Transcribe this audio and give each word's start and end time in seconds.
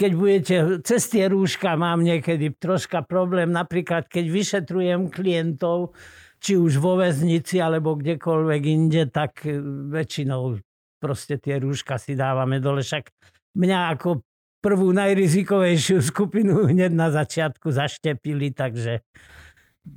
keď 0.00 0.12
budete, 0.16 0.54
cez 0.80 1.12
tie 1.12 1.28
rúška 1.28 1.76
mám 1.76 2.00
niekedy 2.00 2.56
troška 2.56 3.04
problém, 3.04 3.52
napríklad 3.52 4.08
keď 4.08 4.24
vyšetrujem 4.32 5.12
klientov, 5.12 5.92
či 6.40 6.56
už 6.56 6.80
vo 6.80 6.96
väznici 6.96 7.60
alebo 7.60 8.00
kdekoľvek 8.00 8.62
inde, 8.64 9.12
tak 9.12 9.44
e, 9.44 9.60
väčšinou 9.92 10.56
proste 10.96 11.36
tie 11.36 11.60
rúška 11.60 12.00
si 12.00 12.16
dávame 12.16 12.64
dole. 12.64 12.80
Však 12.80 13.12
mňa 13.60 13.78
ako 14.00 14.24
prvú 14.64 14.88
najrizikovejšiu 14.96 16.00
skupinu 16.16 16.64
hneď 16.64 16.96
na 16.96 17.12
začiatku 17.12 17.68
zaštepili, 17.68 18.56
takže 18.56 19.04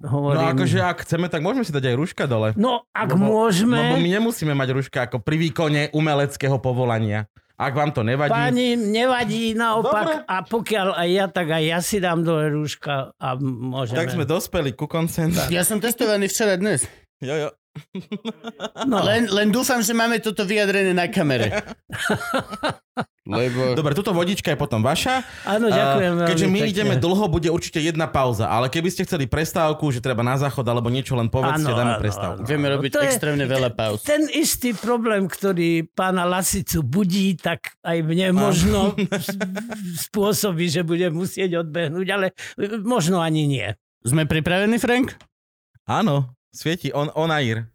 hovorím... 0.04 0.52
No 0.52 0.52
akože 0.52 0.80
ak 0.84 1.08
chceme, 1.08 1.32
tak 1.32 1.40
môžeme 1.48 1.64
si 1.64 1.72
dať 1.72 1.92
aj 1.92 1.96
rúška 1.96 2.24
dole. 2.28 2.52
No, 2.60 2.84
ak 2.92 3.16
lebo, 3.16 3.24
môžeme... 3.24 3.80
Lebo 3.80 4.04
my 4.04 4.10
nemusíme 4.20 4.52
mať 4.52 4.70
rúška 4.76 5.08
ako 5.08 5.24
pri 5.24 5.40
výkone 5.40 5.96
umeleckého 5.96 6.60
povolania. 6.60 7.32
Ak 7.54 7.78
vám 7.78 7.94
to 7.94 8.02
nevadí... 8.02 8.34
Páni, 8.34 8.74
nevadí 8.74 9.54
naopak 9.54 10.26
Dobre. 10.26 10.26
a 10.26 10.36
pokiaľ 10.42 10.88
aj 10.98 11.10
ja, 11.14 11.26
tak 11.30 11.48
aj 11.54 11.64
ja 11.64 11.80
si 11.86 12.02
dám 12.02 12.26
dole 12.26 12.50
rúška 12.50 13.14
a 13.14 13.28
môžeme. 13.38 14.02
Tak 14.02 14.18
sme 14.18 14.26
dospeli 14.26 14.74
ku 14.74 14.90
koncenzu. 14.90 15.54
Ja 15.54 15.62
som 15.62 15.78
testovaný 15.78 16.34
včera 16.34 16.58
dnes. 16.58 16.90
Jo, 17.22 17.38
jo. 17.38 17.50
no, 18.90 19.02
Len, 19.02 19.26
len 19.28 19.50
dúfam, 19.50 19.80
že 19.80 19.92
máme 19.92 20.18
toto 20.18 20.44
vyjadrené 20.44 20.92
na 20.92 21.08
kamere. 21.08 21.50
Lebo... 23.24 23.72
Dobre, 23.74 23.96
túto 23.96 24.12
vodička 24.12 24.52
je 24.52 24.60
potom 24.60 24.84
vaša. 24.84 25.24
áno, 25.48 25.72
ďakujem 25.72 26.12
A 26.12 26.18
veľmi 26.18 26.30
Keďže 26.30 26.46
my 26.46 26.60
pekne. 26.60 26.70
ideme 26.70 26.96
dlho, 27.00 27.26
bude 27.26 27.48
určite 27.48 27.80
jedna 27.80 28.04
pauza. 28.06 28.46
Ale 28.46 28.68
keby 28.68 28.92
ste 28.92 29.08
chceli 29.08 29.26
prestávku, 29.26 29.88
že 29.90 30.04
treba 30.04 30.22
na 30.22 30.36
záchod 30.36 30.62
alebo 30.62 30.92
niečo, 30.92 31.16
len 31.16 31.32
povedzte, 31.32 31.64
Áno, 31.66 31.74
dáme 31.74 31.96
áno, 31.96 32.04
prestávku. 32.04 32.44
áno. 32.44 32.46
Vieme 32.46 32.68
robiť 32.68 32.92
To 32.92 33.00
je- 33.00 33.08
extrémne 33.08 33.46
veľa 33.48 33.72
pauz. 33.72 34.04
Ten 34.04 34.28
istý 34.28 34.76
problém, 34.76 35.26
ktorý 35.26 35.88
pána 35.88 36.28
Lasicu 36.28 36.84
budí, 36.84 37.34
tak 37.34 37.80
aj 37.80 38.04
mne 38.04 38.36
možno 38.36 38.92
spôsobí, 40.06 40.68
že 40.68 40.84
bude 40.84 41.08
musieť 41.08 41.64
odbehnúť, 41.64 42.08
ale 42.10 42.36
možno 42.84 43.18
ani 43.18 43.48
nie. 43.48 43.68
Sme 44.04 44.28
pripravení, 44.28 44.76
Frank? 44.76 45.16
Áno, 45.86 46.28
svieti 46.54 46.94
on, 46.94 47.10
onair. 47.18 47.68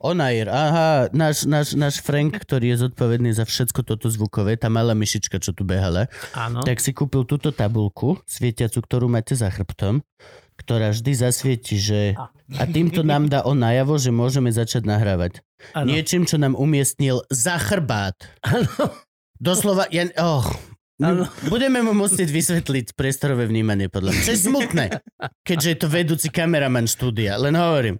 Onair, 0.00 0.48
aha, 0.48 1.12
náš, 1.12 1.44
náš, 1.44 1.76
náš 1.76 2.00
Frank, 2.00 2.32
ktorý 2.32 2.72
je 2.72 2.88
zodpovedný 2.88 3.36
za 3.36 3.44
všetko 3.44 3.84
toto 3.84 4.08
zvukové, 4.08 4.56
tá 4.56 4.72
malá 4.72 4.96
myšička, 4.96 5.36
čo 5.36 5.52
tu 5.52 5.60
behala, 5.60 6.08
Áno. 6.32 6.64
tak 6.64 6.80
si 6.80 6.96
kúpil 6.96 7.28
túto 7.28 7.52
tabulku, 7.52 8.16
svietiacu, 8.24 8.80
ktorú 8.80 9.12
máte 9.12 9.36
za 9.36 9.52
chrbtom, 9.52 10.00
ktorá 10.56 10.96
vždy 10.96 11.12
zasvieti, 11.12 11.76
že... 11.76 12.16
A 12.56 12.64
týmto 12.64 13.04
nám 13.04 13.28
dá 13.28 13.44
on 13.44 13.60
najavo, 13.60 14.00
že 14.00 14.08
môžeme 14.08 14.48
začať 14.48 14.88
nahrávať. 14.88 15.44
Áno. 15.76 15.92
Niečím, 15.92 16.24
čo 16.24 16.40
nám 16.40 16.56
umiestnil 16.56 17.20
za 17.28 17.60
chrbát. 17.60 18.16
Áno. 18.40 18.88
Doslova, 19.36 19.84
ja... 19.92 20.08
Oh, 20.16 20.48
Áno. 21.00 21.24
Budeme 21.48 21.80
mu 21.80 21.96
musieť 21.96 22.28
vysvetliť 22.28 22.92
priestorové 22.92 23.48
vnímanie, 23.48 23.88
podľa 23.88 24.12
mňa. 24.12 24.22
Čo 24.22 24.32
je 24.36 24.40
smutné, 24.52 24.84
keďže 25.48 25.68
je 25.72 25.78
to 25.80 25.88
vedúci 25.88 26.28
kameraman 26.28 26.84
štúdia, 26.84 27.40
len 27.40 27.56
hovorím. 27.56 27.96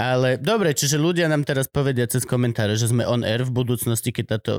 Ale 0.00 0.40
dobre, 0.40 0.72
čiže 0.72 0.96
ľudia 0.96 1.28
nám 1.28 1.44
teraz 1.44 1.68
povedia 1.68 2.08
cez 2.08 2.24
komentáre, 2.24 2.80
že 2.80 2.88
sme 2.88 3.04
on 3.04 3.20
air 3.20 3.44
v 3.44 3.52
budúcnosti, 3.52 4.08
keď 4.08 4.40
táto 4.40 4.52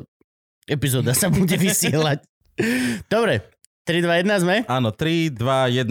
epizóda 0.70 1.18
sa 1.18 1.34
bude 1.34 1.58
vysielať. 1.58 2.22
Dobre, 3.10 3.50
3, 3.90 4.06
2, 4.06 4.30
1 4.30 4.44
sme? 4.46 4.56
Áno, 4.70 4.94
3, 4.94 5.34
2, 5.34 5.82
1. 5.82 5.90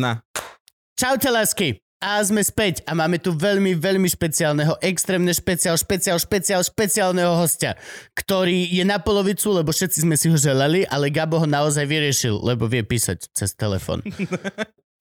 Čaute, 0.95 1.29
lásky! 1.35 1.83
A 2.01 2.25
sme 2.25 2.41
späť 2.41 2.81
a 2.89 2.97
máme 2.97 3.21
tu 3.21 3.37
veľmi, 3.37 3.77
veľmi 3.77 4.09
špeciálneho, 4.09 4.81
extrémne 4.81 5.37
špeciál, 5.37 5.77
špeciál, 5.77 6.17
špeciál, 6.17 6.65
špeciálneho 6.65 7.37
hostia, 7.37 7.77
ktorý 8.17 8.73
je 8.73 8.89
na 8.89 8.97
polovicu, 8.97 9.53
lebo 9.53 9.69
všetci 9.69 10.09
sme 10.09 10.17
si 10.17 10.33
ho 10.33 10.37
želali, 10.41 10.89
ale 10.89 11.13
Gabo 11.13 11.37
ho 11.37 11.45
naozaj 11.45 11.85
vyriešil, 11.85 12.41
lebo 12.41 12.65
vie 12.73 12.81
písať 12.81 13.29
cez 13.37 13.53
telefon. 13.53 14.01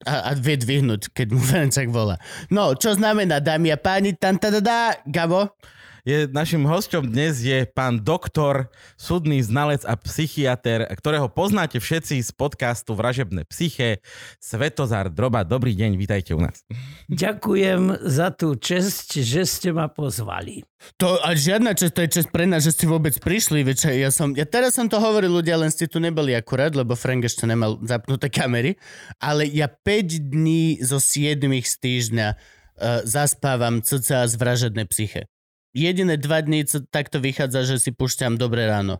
A, 0.00 0.32
a 0.32 0.36
vie 0.36 0.56
dvihnúť, 0.56 1.12
keď 1.12 1.28
mu 1.28 1.44
Ferenčak 1.48 1.92
volá. 1.92 2.16
No, 2.48 2.72
čo 2.72 2.96
znamená, 2.96 3.36
dámy 3.36 3.68
a 3.68 3.76
páni, 3.76 4.16
tadadá, 4.16 4.96
Gabo? 5.04 5.52
Je, 6.00 6.24
našim 6.32 6.64
hosťom 6.64 7.12
dnes 7.12 7.44
je 7.44 7.68
pán 7.68 8.00
doktor, 8.00 8.72
súdny 8.96 9.44
znalec 9.44 9.84
a 9.84 10.00
psychiater, 10.00 10.88
ktorého 10.88 11.28
poznáte 11.28 11.76
všetci 11.76 12.24
z 12.24 12.30
podcastu 12.32 12.96
Vražebné 12.96 13.44
psyché, 13.52 14.00
Svetozár 14.40 15.12
Droba. 15.12 15.44
Dobrý 15.44 15.76
deň, 15.76 16.00
vítajte 16.00 16.32
u 16.32 16.40
nás. 16.40 16.64
Ďakujem 17.12 18.00
za 18.00 18.32
tú 18.32 18.56
čest, 18.56 19.12
že 19.12 19.44
ste 19.44 19.76
ma 19.76 19.92
pozvali. 19.92 20.64
To 20.96 21.20
a 21.20 21.36
žiadna 21.36 21.76
čest, 21.76 21.92
to 21.92 22.00
je 22.08 22.16
čest 22.16 22.32
pre 22.32 22.48
nás, 22.48 22.64
že 22.64 22.72
ste 22.72 22.88
vôbec 22.88 23.12
prišli. 23.20 23.60
Veď 23.60 23.92
ja, 23.92 24.08
som, 24.08 24.32
ja 24.32 24.48
teraz 24.48 24.80
som 24.80 24.88
to 24.88 24.96
hovoril 24.96 25.44
ľudia, 25.44 25.60
len 25.60 25.68
ste 25.68 25.84
tu 25.84 26.00
neboli 26.00 26.32
akurát, 26.32 26.72
lebo 26.72 26.96
Frank 26.96 27.28
ešte 27.28 27.44
nemal 27.44 27.76
zapnuté 27.84 28.32
kamery. 28.32 28.80
Ale 29.20 29.44
ja 29.44 29.68
5 29.68 30.32
dní 30.32 30.80
zo 30.80 30.96
7 30.96 31.44
z 31.60 31.74
týždňa 31.76 32.28
uh, 32.32 33.04
zaspávam 33.04 33.84
cca 33.84 34.24
z 34.24 34.34
vražedné 34.40 34.88
psyche. 34.88 35.28
Jediné 35.70 36.18
dva 36.18 36.42
dní 36.42 36.66
takto 36.90 37.22
vychádza, 37.22 37.62
že 37.62 37.76
si 37.78 37.90
púšťam 37.94 38.34
dobré 38.34 38.66
ráno. 38.66 38.98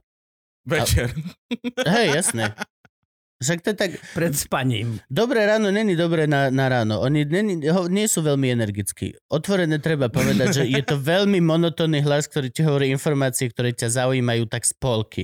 Večer. 0.63 1.11
Hej, 1.83 2.09
jasné. 2.15 2.55
Však 3.41 3.59
to 3.65 3.69
je 3.73 3.77
tak... 3.81 3.91
Pred 4.13 4.37
spaním. 4.37 5.01
Dobré 5.09 5.49
ráno 5.49 5.73
není 5.73 5.97
dobré 5.97 6.29
na, 6.29 6.53
na 6.53 6.69
ráno. 6.69 7.01
Oni 7.01 7.25
není, 7.25 7.57
ho, 7.73 7.89
nie 7.89 8.05
sú 8.05 8.21
veľmi 8.21 8.53
energickí. 8.53 9.17
Otvorené 9.33 9.81
treba 9.81 10.13
povedať, 10.13 10.61
že 10.61 10.65
je 10.69 10.83
to 10.85 11.01
veľmi 11.01 11.41
monotónny 11.41 12.05
hlas, 12.05 12.29
ktorý 12.29 12.53
ti 12.53 12.61
hovorí 12.61 12.93
informácie, 12.93 13.49
ktoré 13.49 13.73
ťa 13.73 14.05
zaujímajú 14.05 14.45
tak 14.45 14.69
z 14.69 14.77
polky. 14.77 15.23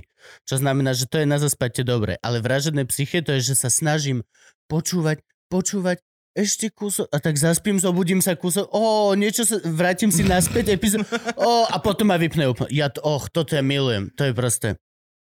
Čo 0.49 0.65
znamená, 0.65 0.97
že 0.97 1.05
to 1.05 1.21
je 1.21 1.29
na 1.29 1.37
zaspate 1.37 1.85
dobre. 1.85 2.17
Ale 2.25 2.41
vražedné 2.41 2.89
psyche 2.89 3.21
to 3.21 3.37
je, 3.37 3.53
že 3.53 3.61
sa 3.61 3.69
snažím 3.69 4.25
počúvať, 4.65 5.21
počúvať, 5.53 6.01
ešte 6.37 6.69
kúsok, 6.69 7.09
a 7.09 7.17
tak 7.17 7.35
zaspím, 7.35 7.81
zobudím 7.81 8.21
sa 8.21 8.37
kúsok, 8.37 8.69
o, 8.69 9.11
niečo 9.13 9.43
sa, 9.43 9.57
vrátim 9.65 10.13
si 10.13 10.21
naspäť 10.23 10.77
epizód, 10.77 11.09
o, 11.35 11.65
a 11.65 11.81
potom 11.81 12.13
ma 12.13 12.21
vypne 12.21 12.45
úplne. 12.47 12.69
Ja, 12.69 12.93
to- 12.93 13.01
och, 13.01 13.33
toto 13.33 13.57
ja 13.57 13.65
milujem, 13.65 14.13
to 14.13 14.29
je 14.29 14.33
proste. 14.33 14.69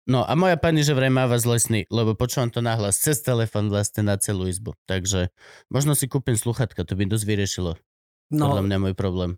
No 0.06 0.22
a 0.22 0.34
moja 0.34 0.58
pani, 0.58 0.82
že 0.82 0.94
vraj 0.94 1.10
máva 1.10 1.38
zlé 1.38 1.58
sny, 1.58 1.82
lebo 1.88 2.14
počúvam 2.14 2.50
to 2.50 2.62
nahlas 2.62 2.98
cez 2.98 3.22
telefon 3.22 3.70
vlastne 3.70 4.02
na 4.02 4.18
celú 4.18 4.46
izbu. 4.46 4.74
Takže 4.86 5.30
možno 5.70 5.94
si 5.94 6.06
kúpim 6.06 6.34
sluchatka, 6.34 6.82
to 6.82 6.94
by 6.94 7.06
dosť 7.06 7.26
vyriešilo 7.26 7.72
podľa 8.30 8.62
No, 8.62 8.66
mňa 8.66 8.78
môj 8.80 8.94
problém. 8.94 9.38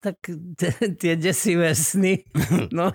tak 0.00 0.16
t- 0.56 0.92
tie 0.94 1.14
desivé 1.14 1.72
sny. 1.72 2.24
No, 2.70 2.92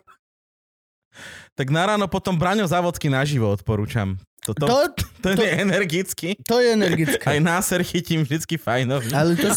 Tak 1.53 1.67
na 1.69 1.85
ráno 1.85 2.05
potom 2.05 2.35
Braňo 2.35 2.65
Závodský 2.65 3.07
naživo 3.07 3.47
odporúčam. 3.47 4.17
Toto, 4.43 4.67
To, 4.67 4.77
to, 5.23 5.39
to- 5.39 5.43
je 5.43 5.55
energický. 5.55 6.35
to 6.43 6.59
je 6.59 6.75
energické. 6.75 7.23
Aj 7.23 7.39
náser 7.39 7.79
chytím 7.79 8.27
vždycky 8.27 8.59
fajnový. 8.59 9.07
Ale 9.09 9.39
to, 9.39 9.47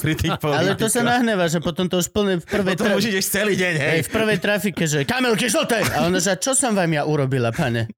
ale 0.46 0.78
to 0.78 0.86
sa 0.86 1.02
nahneva, 1.02 1.50
že 1.50 1.58
potom 1.58 1.90
to 1.90 1.98
už 1.98 2.06
plne 2.08 2.38
v 2.38 2.46
prvej, 2.46 2.78
Potom 2.78 2.86
tra- 2.86 2.96
už 2.96 3.10
ideš 3.10 3.26
celý 3.26 3.58
deň, 3.58 3.74
hej. 3.74 3.90
hej, 3.92 4.02
v 4.06 4.10
prvej 4.14 4.38
trafike, 4.38 4.84
že 4.86 5.02
kamelky 5.02 5.50
žlté! 5.50 5.82
A 5.90 6.06
ona, 6.06 6.22
že 6.22 6.38
čo 6.38 6.54
som 6.54 6.70
vám 6.70 6.86
ja 6.88 7.02
urobila, 7.02 7.50
pane? 7.50 7.90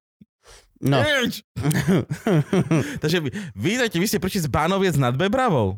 No. 0.81 1.03
Takže 3.03 3.19
vy, 3.21 3.29
vítajte, 3.53 3.99
vy 3.99 4.07
ste 4.07 4.17
prišli 4.17 4.41
z 4.41 4.49
Bánoviec 4.49 4.95
nad 4.95 5.13
Bebravou. 5.13 5.77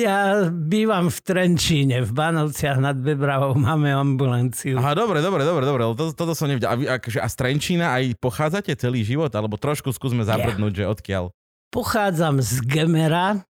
Ja 0.00 0.48
bývam 0.48 1.12
v 1.12 1.18
Trenčíne, 1.20 2.00
v 2.00 2.10
Banovciach 2.10 2.80
nad 2.80 2.96
Bebravou, 2.96 3.52
máme 3.52 3.92
ambulanciu. 3.92 4.80
Aha, 4.80 4.96
dobre, 4.96 5.20
dobre, 5.20 5.44
dobre, 5.44 5.68
dobre, 5.68 5.82
to, 5.92 6.16
toto 6.16 6.32
som 6.32 6.48
nevedel. 6.48 6.72
A, 6.72 6.74
vy, 6.80 6.84
akože, 6.88 7.20
a 7.20 7.28
z 7.28 7.34
Trenčína 7.36 7.92
aj 8.00 8.16
pochádzate 8.16 8.72
celý 8.80 9.04
život? 9.04 9.28
Alebo 9.36 9.60
trošku 9.60 9.92
skúsme 9.92 10.24
zabrdnúť, 10.24 10.72
že 10.72 10.84
odkiaľ? 10.88 11.36
Pochádzam 11.68 12.40
z 12.40 12.64
Gemera, 12.64 13.44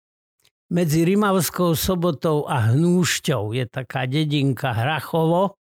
medzi 0.73 1.05
Rimavskou 1.05 1.77
sobotou 1.77 2.49
a 2.49 2.73
Hnúšťou. 2.73 3.53
Je 3.53 3.65
taká 3.69 4.09
dedinka 4.09 4.73
Hrachovo. 4.73 5.57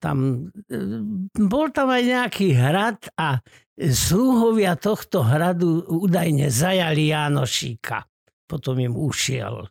Tam, 0.00 0.48
bol 1.36 1.66
tam 1.68 1.88
aj 1.92 2.02
nejaký 2.04 2.56
hrad 2.56 3.08
a 3.16 3.44
sluhovia 3.76 4.76
tohto 4.76 5.20
hradu 5.20 5.84
údajne 5.84 6.48
zajali 6.48 7.12
Jánošíka. 7.12 8.08
Potom 8.54 8.78
im 8.78 8.94
ušiel. 8.94 9.66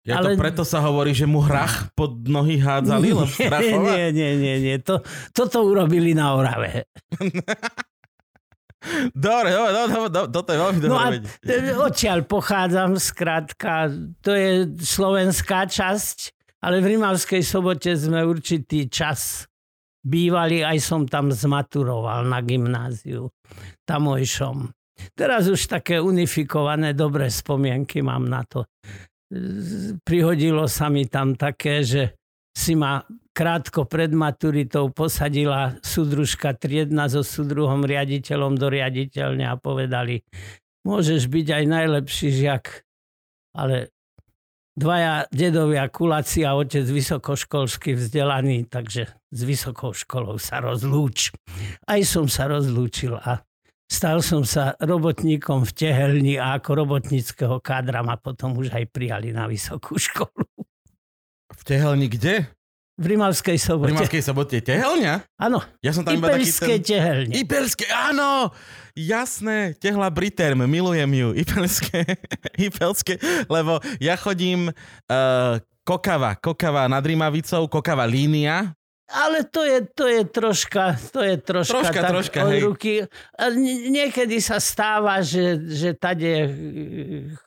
Ja 0.00 0.16
Ale- 0.16 0.32
to 0.32 0.40
preto 0.40 0.62
sa 0.62 0.80
hovorí, 0.80 1.10
že 1.12 1.26
mu 1.26 1.42
hrach 1.42 1.90
pod 1.92 2.24
nohy 2.24 2.56
hádzali, 2.56 3.10
lebo 3.12 3.26
nie, 3.26 3.82
nie, 3.82 4.04
nie, 4.10 4.30
nie, 4.34 4.56
nie. 4.62 4.76
To, 4.80 5.02
toto 5.30 5.60
urobili 5.60 6.14
na 6.14 6.32
Orave. 6.32 6.86
Dobre, 9.12 9.52
dobre, 9.52 9.70
dobre, 9.76 10.08
dobre, 10.08 10.30
toto 10.32 10.48
je 10.48 10.58
veľmi 10.58 10.78
No 10.88 10.96
a 10.96 11.12
vedieť. 11.12 11.36
t- 11.44 11.76
odtiaľ 11.76 12.18
pochádzam, 12.24 12.96
skrátka, 12.96 13.92
to 14.24 14.32
je 14.32 14.50
slovenská 14.74 15.68
časť, 15.68 16.18
ale 16.64 16.80
v 16.80 16.96
Rimavskej 16.96 17.44
sobote 17.44 17.92
sme 17.92 18.24
určitý 18.24 18.88
čas 18.88 19.44
bývali, 20.00 20.64
aj 20.64 20.80
som 20.80 21.04
tam 21.04 21.28
zmaturoval 21.28 22.24
na 22.24 22.40
gymnáziu 22.40 23.28
tamojšom. 23.84 24.72
Teraz 25.14 25.46
už 25.50 25.66
také 25.66 26.00
unifikované 26.00 26.96
dobré 26.96 27.28
spomienky 27.30 28.00
mám 28.00 28.26
na 28.26 28.42
to. 28.44 28.66
Prihodilo 30.02 30.66
sa 30.66 30.90
mi 30.90 31.06
tam 31.06 31.38
také, 31.38 31.86
že 31.86 32.18
si 32.50 32.74
ma 32.74 32.98
krátko 33.30 33.86
pred 33.86 34.10
maturitou 34.10 34.90
posadila 34.90 35.78
súdružka 35.80 36.52
triedna 36.58 37.06
so 37.06 37.22
súdruhom 37.22 37.86
riaditeľom 37.86 38.58
do 38.58 38.66
riaditeľne 38.66 39.46
a 39.46 39.54
povedali, 39.54 40.26
môžeš 40.82 41.30
byť 41.30 41.46
aj 41.46 41.64
najlepší 41.64 42.28
žiak, 42.34 42.82
ale 43.54 43.94
dvaja 44.74 45.30
dedovia 45.30 45.86
kuláci 45.86 46.42
a 46.42 46.58
otec 46.58 46.84
vysokoškolsky 46.84 47.94
vzdelaný, 47.94 48.66
takže 48.66 49.08
s 49.30 49.40
vysokou 49.46 49.94
školou 49.94 50.40
sa 50.42 50.58
rozlúč. 50.58 51.30
Aj 51.86 52.00
som 52.02 52.26
sa 52.26 52.50
rozlúčil 52.50 53.14
a 53.14 53.46
stal 53.90 54.22
som 54.22 54.46
sa 54.46 54.78
robotníkom 54.78 55.66
v 55.66 55.72
tehelni 55.74 56.34
a 56.38 56.62
ako 56.62 56.86
robotníckého 56.86 57.58
kádra 57.58 58.06
ma 58.06 58.14
potom 58.14 58.54
už 58.54 58.70
aj 58.70 58.86
prijali 58.94 59.34
na 59.34 59.50
vysokú 59.50 59.98
školu. 59.98 60.46
V 61.50 61.62
tehelni 61.66 62.06
kde? 62.06 62.46
V 63.00 63.04
Rimavskej 63.16 63.56
V 63.56 63.64
sobote. 63.64 63.90
Rimavskej 63.96 64.22
sobote. 64.22 64.56
Tehelňa? 64.60 65.24
Áno, 65.40 65.64
Ja 65.80 65.90
som 65.96 66.04
tam 66.04 66.20
iba 66.20 66.28
taký 66.28 66.52
ten... 66.52 66.84
tehelne. 66.84 67.32
Ipelské, 67.32 67.88
áno! 67.88 68.52
Jasné, 68.92 69.72
tehla 69.80 70.12
Briterm, 70.12 70.68
milujem 70.68 71.08
ju. 71.08 71.28
Ipelské, 71.32 72.04
Ipelské, 72.68 73.16
lebo 73.48 73.80
ja 73.96 74.20
chodím 74.20 74.68
uh, 74.68 75.56
Kokava, 75.80 76.36
Kokava 76.36 76.84
nad 76.92 77.00
Rimavicou, 77.00 77.64
Kokava 77.72 78.04
línia. 78.04 78.76
Ale 79.10 79.42
to 79.50 79.66
je, 79.66 79.78
to 79.90 80.06
je 80.06 80.22
troška, 80.22 80.94
to 81.10 81.20
je 81.26 81.34
troška, 81.42 81.82
Troška, 81.82 82.00
tak 82.00 82.10
troška, 82.14 82.38
od 82.46 82.50
hej. 82.54 82.60
ruky. 82.62 82.92
Niekedy 83.90 84.38
sa 84.38 84.62
stáva, 84.62 85.18
že, 85.18 85.58
že 85.66 85.98
tade 85.98 86.32
e, 86.46 86.50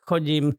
chodím 0.04 0.52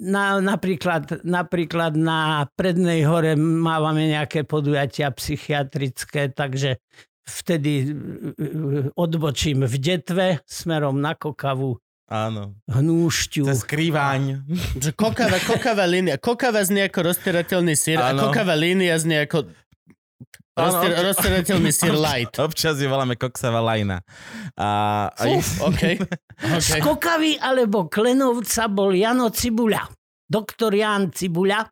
na, 0.00 0.40
napríklad, 0.40 1.24
napríklad 1.24 1.92
na 1.98 2.48
Prednej 2.56 3.04
hore 3.04 3.36
mávame 3.36 4.08
nejaké 4.08 4.48
podujatia 4.48 5.12
psychiatrické, 5.12 6.32
takže 6.32 6.80
vtedy 7.24 7.72
e, 7.84 7.86
odbočím 8.96 9.64
v 9.64 9.76
Detve 9.80 10.26
smerom 10.48 11.00
na 11.00 11.16
Kokavu, 11.16 11.83
Áno, 12.04 12.52
Hnúšťu. 12.68 13.48
cez 13.48 13.64
Krývaň. 13.64 14.44
Že 14.76 14.92
kokava, 14.92 15.40
kokava 15.40 15.88
línia. 15.88 16.20
Kokava 16.20 16.60
znie 16.60 16.92
ako 16.92 17.00
rozterateľný 17.00 17.72
sír 17.72 17.96
a 17.96 18.12
kokava 18.12 18.52
línia 18.52 19.00
znie 19.00 19.24
ako 19.24 19.48
rozter, 20.54 20.90
ok. 20.94 21.00
rozterateľný 21.00 21.70
sír 21.72 21.94
light. 21.96 22.36
Občas 22.38 22.78
ju 22.78 22.86
voláme 22.86 23.18
Koksava 23.18 23.64
lajna. 23.64 24.04
A, 24.54 24.68
a 25.10 25.22
Uf, 25.32 25.64
OK. 25.64 25.82
Z 26.60 26.68
okay. 26.76 26.80
Kokavy 26.80 27.32
alebo 27.40 27.90
Klenovca 27.90 28.70
bol 28.70 28.94
Jano 28.94 29.32
Cibuľa. 29.32 29.88
Doktor 30.24 30.72
Jan 30.72 31.12
Cibuľa, 31.12 31.68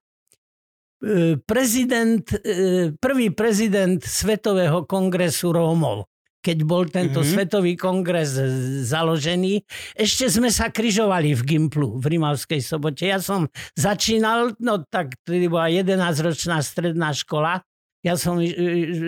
e, 1.01 1.41
prezident, 1.41 2.25
e, 2.45 2.93
prvý 3.01 3.33
prezident 3.33 3.97
Svetového 3.97 4.85
kongresu 4.85 5.57
Rómov. 5.57 6.12
Keď 6.43 6.59
bol 6.67 6.91
tento 6.91 7.23
Mhm. 7.23 7.25
mm-hmm. 7.25 7.35
svetový 7.39 7.73
kongres 7.79 8.35
založený, 8.83 9.63
ešte 9.95 10.27
sme 10.27 10.51
sa 10.51 10.69
križovali 10.69 11.33
v 11.33 11.43
Gimplu, 11.47 11.97
v 11.97 12.19
Rimavskej 12.19 12.59
sobote. 12.59 13.07
Ja 13.07 13.23
som 13.23 13.47
začínal, 13.73 14.59
no 14.59 14.83
tak 14.83 15.15
tedy 15.23 15.47
bola 15.47 15.71
11-ročná 15.71 16.59
stredná 16.61 17.15
škola. 17.15 17.63
Ja 18.03 18.19
som 18.19 18.43
e, 18.43 18.51
e, 18.51 18.59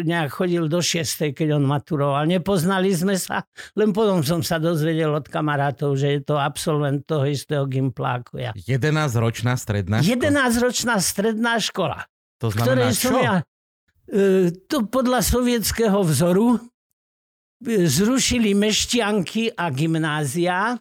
nejak 0.06 0.30
chodil 0.30 0.70
do 0.70 0.78
6. 0.78 1.34
keď 1.34 1.58
on 1.58 1.66
maturoval. 1.66 2.30
Nepoznali 2.30 2.94
sme 2.94 3.18
sa, 3.18 3.42
len 3.74 3.90
potom 3.90 4.22
som 4.22 4.38
sa 4.38 4.62
dozvedel 4.62 5.10
od 5.10 5.26
kamarátov, 5.26 5.98
že 5.98 6.14
je 6.14 6.20
to 6.22 6.38
absolvent 6.38 7.02
toho 7.02 7.26
istého 7.26 7.66
Gimpla 7.66 8.22
ako 8.22 8.38
ja. 8.38 8.54
11-ročná 8.54 9.58
stredná 9.58 9.98
škola. 9.98 10.14
11-ročná 10.14 10.94
stredná 11.02 11.58
škola, 11.58 12.06
To 12.38 12.54
znamená 12.54 12.94
som 12.94 13.18
čo? 13.18 13.18
ja... 13.18 13.34
e, 14.06 14.54
To 14.70 14.86
podľa 14.86 15.26
sovietského 15.26 15.98
vzoru 16.06 16.62
zrušili 17.66 18.52
meštianky 18.52 19.56
a 19.56 19.72
gymnázia 19.72 20.76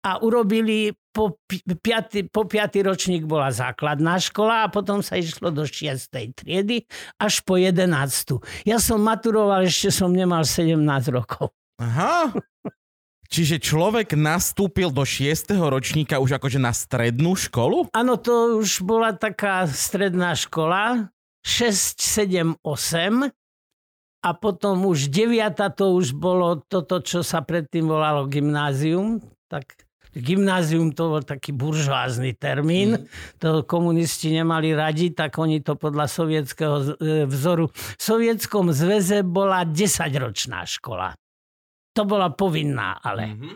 a 0.00 0.10
urobili 0.24 0.92
po, 1.12 1.36
pi- 1.44 1.62
piaty, 1.66 2.30
po 2.30 2.46
piatý 2.46 2.86
ročník 2.86 3.26
bola 3.26 3.50
základná 3.50 4.16
škola 4.16 4.66
a 4.66 4.72
potom 4.72 5.02
sa 5.02 5.18
išlo 5.18 5.50
do 5.50 5.66
6. 5.66 6.10
triedy 6.10 6.86
až 7.18 7.42
po 7.42 7.58
11. 7.58 7.90
Ja 8.64 8.78
som 8.78 9.02
maturoval, 9.02 9.66
ešte 9.66 9.90
som 9.90 10.14
nemal 10.14 10.46
17 10.46 10.78
rokov. 11.10 11.52
Aha. 11.82 12.30
Čiže 13.30 13.62
človek 13.62 14.18
nastúpil 14.18 14.90
do 14.90 15.06
6. 15.06 15.54
ročníka 15.54 16.18
už 16.18 16.42
akože 16.42 16.58
na 16.58 16.74
strednú 16.74 17.38
školu? 17.38 17.86
Áno, 17.94 18.18
to 18.18 18.58
už 18.58 18.82
bola 18.82 19.14
taká 19.14 19.70
stredná 19.70 20.34
škola, 20.34 21.14
6, 21.46 22.02
7, 22.02 22.58
8 22.58 23.30
a 24.20 24.30
potom 24.36 24.84
už 24.84 25.08
9. 25.08 25.56
to 25.72 25.96
už 25.96 26.12
bolo 26.12 26.60
toto, 26.68 27.00
čo 27.00 27.24
sa 27.24 27.40
predtým 27.40 27.88
volalo 27.88 28.28
gymnázium. 28.28 29.24
Tak 29.48 29.88
gymnázium 30.12 30.92
to 30.92 31.16
bol 31.16 31.22
taký 31.24 31.56
buržoázny 31.56 32.36
termín. 32.36 33.00
Mm. 33.00 33.06
To 33.40 33.48
komunisti 33.64 34.34
nemali 34.36 34.76
radi, 34.76 35.16
tak 35.16 35.40
oni 35.40 35.64
to 35.64 35.78
podľa 35.78 36.04
sovietského 36.10 36.76
e, 36.76 36.84
vzoru. 37.24 37.72
V 37.72 38.02
Sovietskom 38.02 38.74
zväze 38.76 39.24
bola 39.24 39.64
10-ročná 39.64 40.68
škola. 40.68 41.16
To 41.96 42.02
bola 42.04 42.30
povinná, 42.30 43.00
ale. 43.00 43.24
Mhm. 43.34 43.50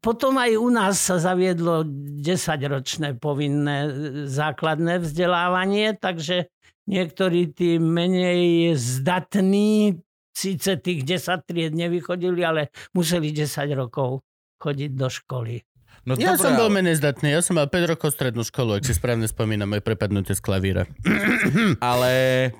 Potom 0.00 0.40
aj 0.40 0.56
u 0.56 0.72
nás 0.72 0.96
sa 0.96 1.20
zaviedlo 1.20 1.84
10-ročné 2.24 3.20
povinné 3.20 3.78
e, 3.84 3.90
základné 4.30 5.04
vzdelávanie, 5.04 5.98
takže 6.00 6.48
niektorí 6.88 7.54
tí 7.54 7.78
menej 7.78 8.74
zdatní 8.74 10.00
síce 10.32 10.80
tých 10.80 11.04
10 11.04 11.44
tried 11.44 11.72
nevychodili, 11.76 12.40
ale 12.42 12.72
museli 12.96 13.30
10 13.30 13.68
rokov 13.76 14.24
chodiť 14.62 14.90
do 14.96 15.08
školy. 15.10 15.60
No 16.02 16.14
Ja 16.14 16.34
dobré, 16.34 16.42
som 16.42 16.52
bol 16.56 16.66
ale- 16.66 16.76
menej 16.76 16.96
zdatný. 16.96 17.30
Ja 17.30 17.38
som 17.38 17.54
mal 17.54 17.64
5 17.64 17.86
rokov 17.88 18.10
strednú 18.10 18.42
školu, 18.42 18.74
ak 18.74 18.82
si 18.82 18.90
správne 18.90 19.22
spomínam, 19.24 19.70
aj 19.70 19.82
prepadnutie 19.82 20.32
z 20.32 20.40
klavíra. 20.40 20.82
Ale 21.80 22.50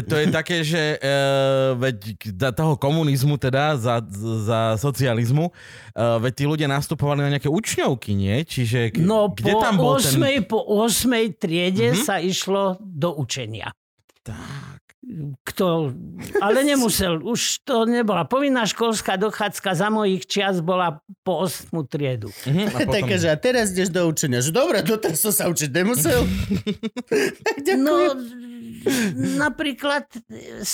to 0.00 0.14
je 0.14 0.26
také, 0.28 0.56
že 0.62 0.96
uh, 0.96 1.76
veď 1.76 1.96
za 2.30 2.50
toho 2.50 2.74
komunizmu 2.74 3.36
teda, 3.36 3.76
za, 3.76 4.00
za 4.40 4.60
socializmu, 4.76 5.44
uh, 5.46 5.52
veď 6.18 6.32
tí 6.32 6.44
ľudia 6.46 6.66
nastupovali 6.66 7.20
na 7.20 7.30
nejaké 7.30 7.46
učňovky, 7.46 8.12
nie? 8.12 8.40
Čiže 8.42 8.92
k- 8.92 8.98
No 8.98 9.28
kde 9.28 9.50
po 9.50 9.60
tam 9.60 9.74
bol 9.76 9.96
8, 9.96 10.16
ten... 10.16 10.42
po 10.42 10.64
8 10.64 11.04
triede 11.36 11.92
Mhm. 11.92 12.00
sa 12.00 12.16
išlo 12.16 12.80
do 12.80 13.12
učenia. 13.14 13.76
Tak. 14.22 14.69
Kto, 15.48 15.96
ale 16.44 16.60
nemusel, 16.60 17.24
už 17.24 17.64
to 17.64 17.88
nebola. 17.88 18.28
Povinná 18.28 18.68
školská 18.68 19.16
dochádzka 19.16 19.72
za 19.72 19.88
mojich 19.88 20.28
čias 20.28 20.60
bola 20.60 21.00
po 21.24 21.48
8 21.48 21.72
triedu. 21.88 22.28
Mhm, 22.44 22.68
a 22.68 22.76
potom... 22.84 22.92
Také, 22.92 23.16
že 23.16 23.32
a 23.32 23.36
teraz 23.40 23.72
ideš 23.72 23.96
do 23.96 24.04
učenia. 24.04 24.44
Že 24.44 24.52
dobre, 24.52 24.84
doteraz 24.84 25.24
som 25.24 25.32
sa 25.32 25.48
učiť 25.48 25.70
nemusel. 25.72 26.20
No, 27.80 28.16
napríklad, 29.36 30.08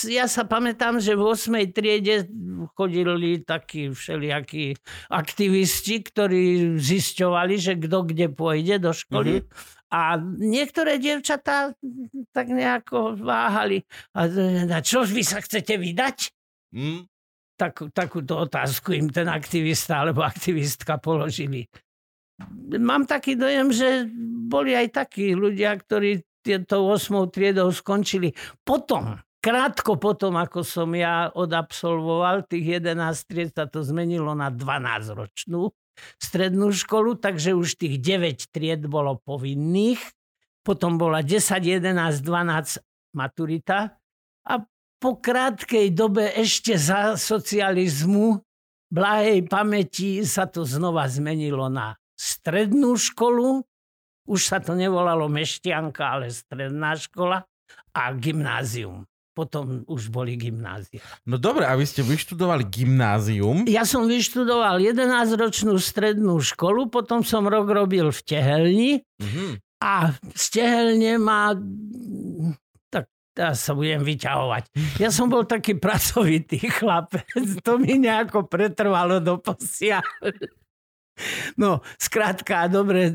ja 0.07 0.31
sa 0.31 0.47
pamätám, 0.47 1.03
že 1.03 1.19
v 1.19 1.23
8. 1.27 1.75
triede 1.75 2.31
chodili 2.79 3.43
takí 3.43 3.91
všelijakí 3.91 4.79
aktivisti, 5.11 6.07
ktorí 6.07 6.79
zisťovali, 6.79 7.55
že 7.59 7.75
kto 7.75 7.99
kde 8.07 8.27
pôjde 8.31 8.77
do 8.79 8.93
školy. 8.95 9.43
Mm-hmm. 9.43 9.76
A 9.87 10.19
niektoré 10.21 10.99
dievčatá 10.99 11.71
tak 12.35 12.47
nejako 12.51 13.15
váhali. 13.23 13.87
A, 14.19 14.27
a 14.67 14.79
čo 14.83 15.07
vy 15.07 15.23
sa 15.23 15.39
chcete 15.39 15.79
vydať? 15.79 16.35
Mm, 16.75 17.07
Tak, 17.57 17.95
takúto 17.95 18.37
otázku 18.37 18.93
im 18.93 19.09
ten 19.09 19.31
aktivista 19.31 20.05
alebo 20.05 20.27
aktivistka 20.27 20.99
položili. 21.01 21.65
Mám 22.77 23.09
taký 23.09 23.33
dojem, 23.39 23.73
že 23.73 24.05
boli 24.45 24.77
aj 24.77 24.93
takí 24.93 25.33
ľudia, 25.33 25.73
ktorí 25.73 26.21
tieto 26.45 26.85
8. 26.85 27.33
triedou 27.33 27.73
skončili. 27.73 28.37
Potom, 28.61 29.17
krátko 29.41 29.97
potom, 29.97 30.37
ako 30.37 30.61
som 30.61 30.93
ja 30.93 31.33
odabsolvoval, 31.33 32.45
tých 32.45 32.85
11 32.85 33.25
tried 33.25 33.51
sa 33.57 33.65
to 33.65 33.81
zmenilo 33.81 34.37
na 34.37 34.53
12-ročnú 34.53 35.73
strednú 36.21 36.73
školu, 36.73 37.17
takže 37.19 37.57
už 37.57 37.81
tých 37.81 37.99
9 38.01 38.53
tried 38.53 38.85
bolo 38.87 39.19
povinných. 39.23 40.01
Potom 40.67 40.99
bola 40.99 41.23
10, 41.23 41.63
11, 41.63 42.23
12 42.23 42.83
maturita. 43.15 43.97
A 44.47 44.55
po 44.99 45.21
krátkej 45.21 45.93
dobe 45.93 46.33
ešte 46.35 46.75
za 46.75 47.15
socializmu 47.15 48.41
blahej 48.91 49.47
pamäti 49.47 50.25
sa 50.27 50.49
to 50.49 50.67
znova 50.67 51.07
zmenilo 51.07 51.71
na 51.71 51.95
strednú 52.17 52.97
školu. 52.97 53.63
Už 54.27 54.41
sa 54.43 54.59
to 54.59 54.75
nevolalo 54.75 55.31
Mešťanka, 55.31 56.03
ale 56.03 56.35
stredná 56.35 56.99
škola 56.99 57.47
a 57.95 58.03
gymnázium. 58.17 59.07
Potom 59.37 59.85
už 59.85 60.09
boli 60.09 60.33
gymnázia. 60.41 61.05
No 61.29 61.37
dobre, 61.37 61.69
a 61.69 61.77
vy 61.77 61.85
ste 61.85 62.01
vyštudovali 62.01 62.65
gymnázium. 62.73 63.69
Ja 63.69 63.85
som 63.85 64.09
vyštudoval 64.09 64.81
11-ročnú 64.81 65.77
strednú 65.77 66.41
školu, 66.41 66.89
potom 66.89 67.21
som 67.21 67.45
rok 67.45 67.69
robil 67.69 68.09
v 68.09 68.21
Tehelni 68.25 68.91
Mhm. 69.21 69.61
a 69.85 70.17
z 70.33 70.45
Tehelne 70.57 71.21
ma 71.21 71.53
teraz 73.37 73.69
sa 73.69 73.77
budem 73.77 74.01
vyťahovať. 74.01 74.65
Ja 74.97 75.13
som 75.13 75.29
bol 75.29 75.45
taký 75.45 75.77
pracovitý 75.77 76.57
chlapec, 76.73 77.29
to 77.61 77.77
mi 77.77 78.01
nejako 78.01 78.49
pretrvalo 78.49 79.21
do 79.21 79.37
posia. 79.37 80.01
No, 81.57 81.81
skrátka, 81.97 82.69
dobre, 82.69 83.09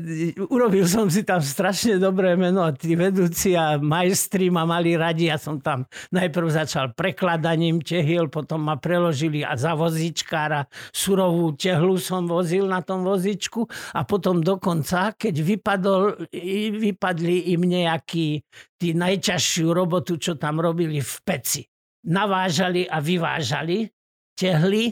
urobil 0.50 0.90
som 0.90 1.06
si 1.06 1.22
tam 1.22 1.38
strašne 1.38 2.02
dobré 2.02 2.34
meno 2.34 2.66
a 2.66 2.74
tí 2.74 2.98
vedúci 2.98 3.54
a 3.54 3.78
majstri 3.78 4.50
ma 4.50 4.66
mali 4.66 4.98
radi. 4.98 5.30
Ja 5.30 5.38
som 5.38 5.62
tam 5.62 5.86
najprv 6.10 6.50
začal 6.50 6.98
prekladaním 6.98 7.78
tehiel, 7.78 8.26
potom 8.26 8.66
ma 8.66 8.74
preložili 8.74 9.46
a 9.46 9.54
za 9.54 9.78
vozičkára 9.78 10.66
surovú 10.90 11.54
tehlu 11.54 11.94
som 12.02 12.26
vozil 12.26 12.66
na 12.66 12.82
tom 12.82 13.06
vozičku 13.06 13.70
a 13.94 14.02
potom 14.02 14.42
dokonca, 14.42 15.14
keď 15.14 15.34
vypadol, 15.38 16.26
vypadli 16.74 17.54
im 17.54 17.62
nejaký 17.62 18.42
tí 18.82 18.88
najťažšiu 18.98 19.70
robotu, 19.70 20.18
čo 20.18 20.34
tam 20.34 20.58
robili 20.58 20.98
v 20.98 21.14
peci. 21.22 21.62
Navážali 22.02 22.82
a 22.90 22.98
vyvážali 22.98 23.86
tehly 24.34 24.90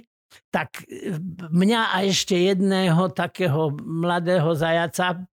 tak 0.51 0.85
e, 0.87 1.19
mňa 1.51 1.81
a 1.95 1.97
ešte 2.07 2.39
jedného 2.39 3.11
takého 3.11 3.75
mladého 3.83 4.55
zajaca 4.55 5.27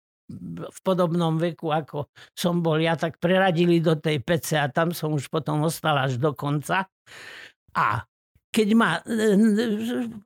v 0.68 0.80
podobnom 0.84 1.40
veku, 1.40 1.72
ako 1.72 2.12
som 2.36 2.60
bol 2.60 2.76
ja, 2.84 3.00
tak 3.00 3.16
preradili 3.16 3.80
do 3.80 3.96
tej 3.96 4.20
pece 4.20 4.60
a 4.60 4.68
tam 4.68 4.92
som 4.92 5.16
už 5.16 5.32
potom 5.32 5.64
ostal 5.64 5.96
až 5.96 6.20
do 6.20 6.36
konca. 6.36 6.84
A 7.72 8.04
keď 8.48 8.68
ma... 8.74 8.98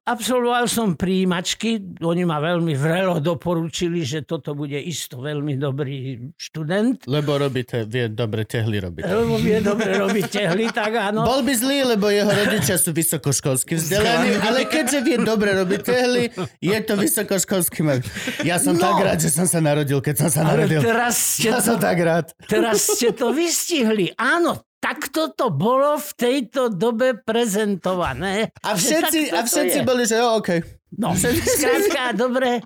Absolvoval 0.07 0.69
som 0.69 0.95
príjimačky, 0.95 1.99
oni 1.99 2.23
ma 2.23 2.37
veľmi 2.39 2.73
vrelo 2.77 3.19
doporučili, 3.19 4.05
že 4.05 4.23
toto 4.23 4.53
bude 4.55 4.77
isto 4.77 5.19
veľmi 5.19 5.57
dobrý 5.57 6.31
študent. 6.37 7.03
Lebo 7.09 7.35
robíte, 7.35 7.83
vie 7.89 8.07
dobre 8.07 8.47
tehly 8.47 8.79
robiť. 8.79 9.03
Lebo 9.03 9.35
vie 9.41 9.59
dobre 9.59 9.97
robiť 9.97 10.25
tehly, 10.31 10.71
tak 10.71 10.95
áno. 10.95 11.27
Bol 11.27 11.43
by 11.43 11.53
zlý, 11.57 11.97
lebo 11.97 12.07
jeho 12.07 12.29
rodičia 12.29 12.77
sú 12.79 12.95
vysokoškolsky 12.95 13.75
vzdelaní, 13.75 14.37
ale 14.39 14.69
keďže 14.69 14.99
vie 15.03 15.17
dobre 15.19 15.57
robiť 15.57 15.81
tehly, 15.81 16.23
je 16.61 16.77
to 16.85 16.93
vysokoškolský 16.95 17.81
man. 17.83 17.99
Ja 18.47 18.61
som 18.61 18.77
no, 18.77 18.81
tak 18.85 19.01
rád, 19.01 19.19
že 19.19 19.33
som 19.33 19.49
sa 19.49 19.59
narodil, 19.59 19.99
keď 19.99 20.27
som 20.27 20.29
sa 20.29 20.41
narodil. 20.47 20.79
teraz 20.79 21.37
ste 21.41 21.51
ja 21.51 21.59
to, 21.59 21.73
som 21.73 21.77
tak 21.81 21.97
rád. 21.99 22.25
Teraz 22.47 22.85
ste 22.95 23.11
to 23.11 23.35
vystihli. 23.35 24.13
Áno, 24.15 24.61
takto 24.81 25.29
to 25.31 25.53
bolo 25.53 26.01
v 26.01 26.11
tejto 26.17 26.73
dobe 26.73 27.21
prezentované. 27.21 28.49
A 28.65 28.73
všetci, 28.73 29.29
a 29.29 29.45
všetci 29.45 29.79
boli, 29.85 30.09
že 30.09 30.17
jo, 30.17 30.41
OK. 30.41 30.49
No, 30.97 31.13
skrátka, 31.55 32.17
dobre, 32.17 32.65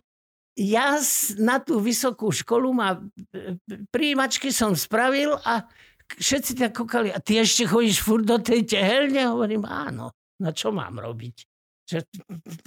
ja 0.56 0.98
na 1.36 1.60
tú 1.60 1.84
vysokú 1.84 2.32
školu 2.32 2.72
ma 2.72 2.96
príjimačky 3.92 4.56
som 4.56 4.72
spravil 4.72 5.36
a 5.44 5.68
všetci 6.16 6.56
tak 6.56 6.72
kúkali, 6.72 7.12
a 7.12 7.20
ty 7.20 7.44
ešte 7.44 7.68
chodíš 7.68 8.00
furt 8.00 8.24
do 8.24 8.40
tej 8.40 8.64
tehelne? 8.64 9.28
Hovorím, 9.28 9.68
áno, 9.68 10.16
na 10.40 10.56
čo 10.56 10.72
mám 10.72 10.96
robiť? 10.96 11.36
Že, 11.86 12.00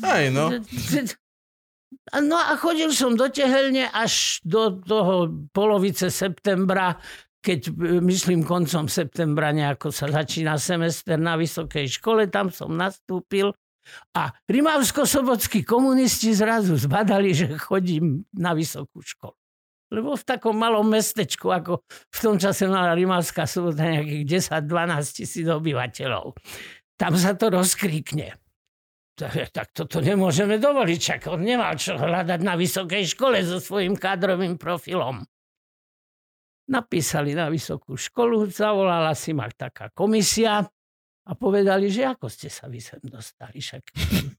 Aj 0.05 0.25
no. 0.31 0.53
No 2.09 2.37
a 2.37 2.53
chodil 2.61 2.93
som 2.93 3.17
do 3.17 3.33
tehelne 3.33 3.89
až 3.89 4.45
do 4.45 4.77
toho 4.77 5.33
polovice 5.57 6.13
septembra 6.13 7.01
keď 7.39 7.61
e, 7.71 7.73
myslím 8.03 8.43
koncom 8.43 8.91
septembra 8.91 9.55
nejako 9.55 9.95
sa 9.95 10.11
začína 10.11 10.59
semester 10.59 11.17
na 11.19 11.39
vysokej 11.39 11.87
škole, 11.87 12.27
tam 12.27 12.51
som 12.51 12.75
nastúpil 12.75 13.55
a 14.13 14.29
rimavsko-sobotskí 14.51 15.65
komunisti 15.65 16.37
zrazu 16.37 16.77
zbadali, 16.77 17.33
že 17.33 17.57
chodím 17.57 18.29
na 18.37 18.53
vysokú 18.53 19.01
školu. 19.01 19.37
Lebo 19.89 20.13
v 20.13 20.25
takom 20.29 20.53
malom 20.53 20.85
mestečku, 20.85 21.49
ako 21.49 21.81
v 21.89 22.19
tom 22.21 22.37
čase 22.37 22.69
mala 22.69 22.93
Rimavská 22.93 23.49
sobota 23.49 23.89
nejakých 23.89 24.53
10-12 24.61 25.17
tisíc 25.17 25.47
obyvateľov. 25.49 26.37
Tam 27.01 27.17
sa 27.17 27.33
to 27.33 27.49
rozkríkne. 27.49 28.37
Tak, 29.17 29.49
tak 29.49 29.73
toto 29.73 30.05
nemôžeme 30.05 30.61
dovoliť, 30.61 30.99
čak 31.01 31.21
on 31.33 31.41
nemal 31.41 31.73
čo 31.81 31.97
hľadať 31.97 32.41
na 32.45 32.55
vysokej 32.55 33.17
škole 33.17 33.41
so 33.41 33.59
svojím 33.59 33.97
kádrovým 33.97 34.61
profilom 34.61 35.25
napísali 36.69 37.33
na 37.33 37.49
vysokú 37.49 37.97
školu, 37.97 38.47
zavolala 38.53 39.17
si 39.17 39.33
ma 39.33 39.49
taká 39.49 39.89
komisia 39.91 40.63
a 41.29 41.33
povedali, 41.37 41.93
že 41.93 42.09
ako 42.09 42.29
ste 42.29 42.49
sa 42.49 42.69
vy 42.69 42.81
sem 42.81 43.01
dostali. 43.05 43.61
Však 43.61 43.85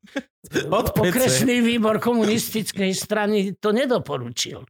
okresný 1.05 1.62
výbor 1.62 2.01
komunistickej 2.01 2.91
strany 2.93 3.57
to 3.57 3.69
nedoporučil. 3.69 4.65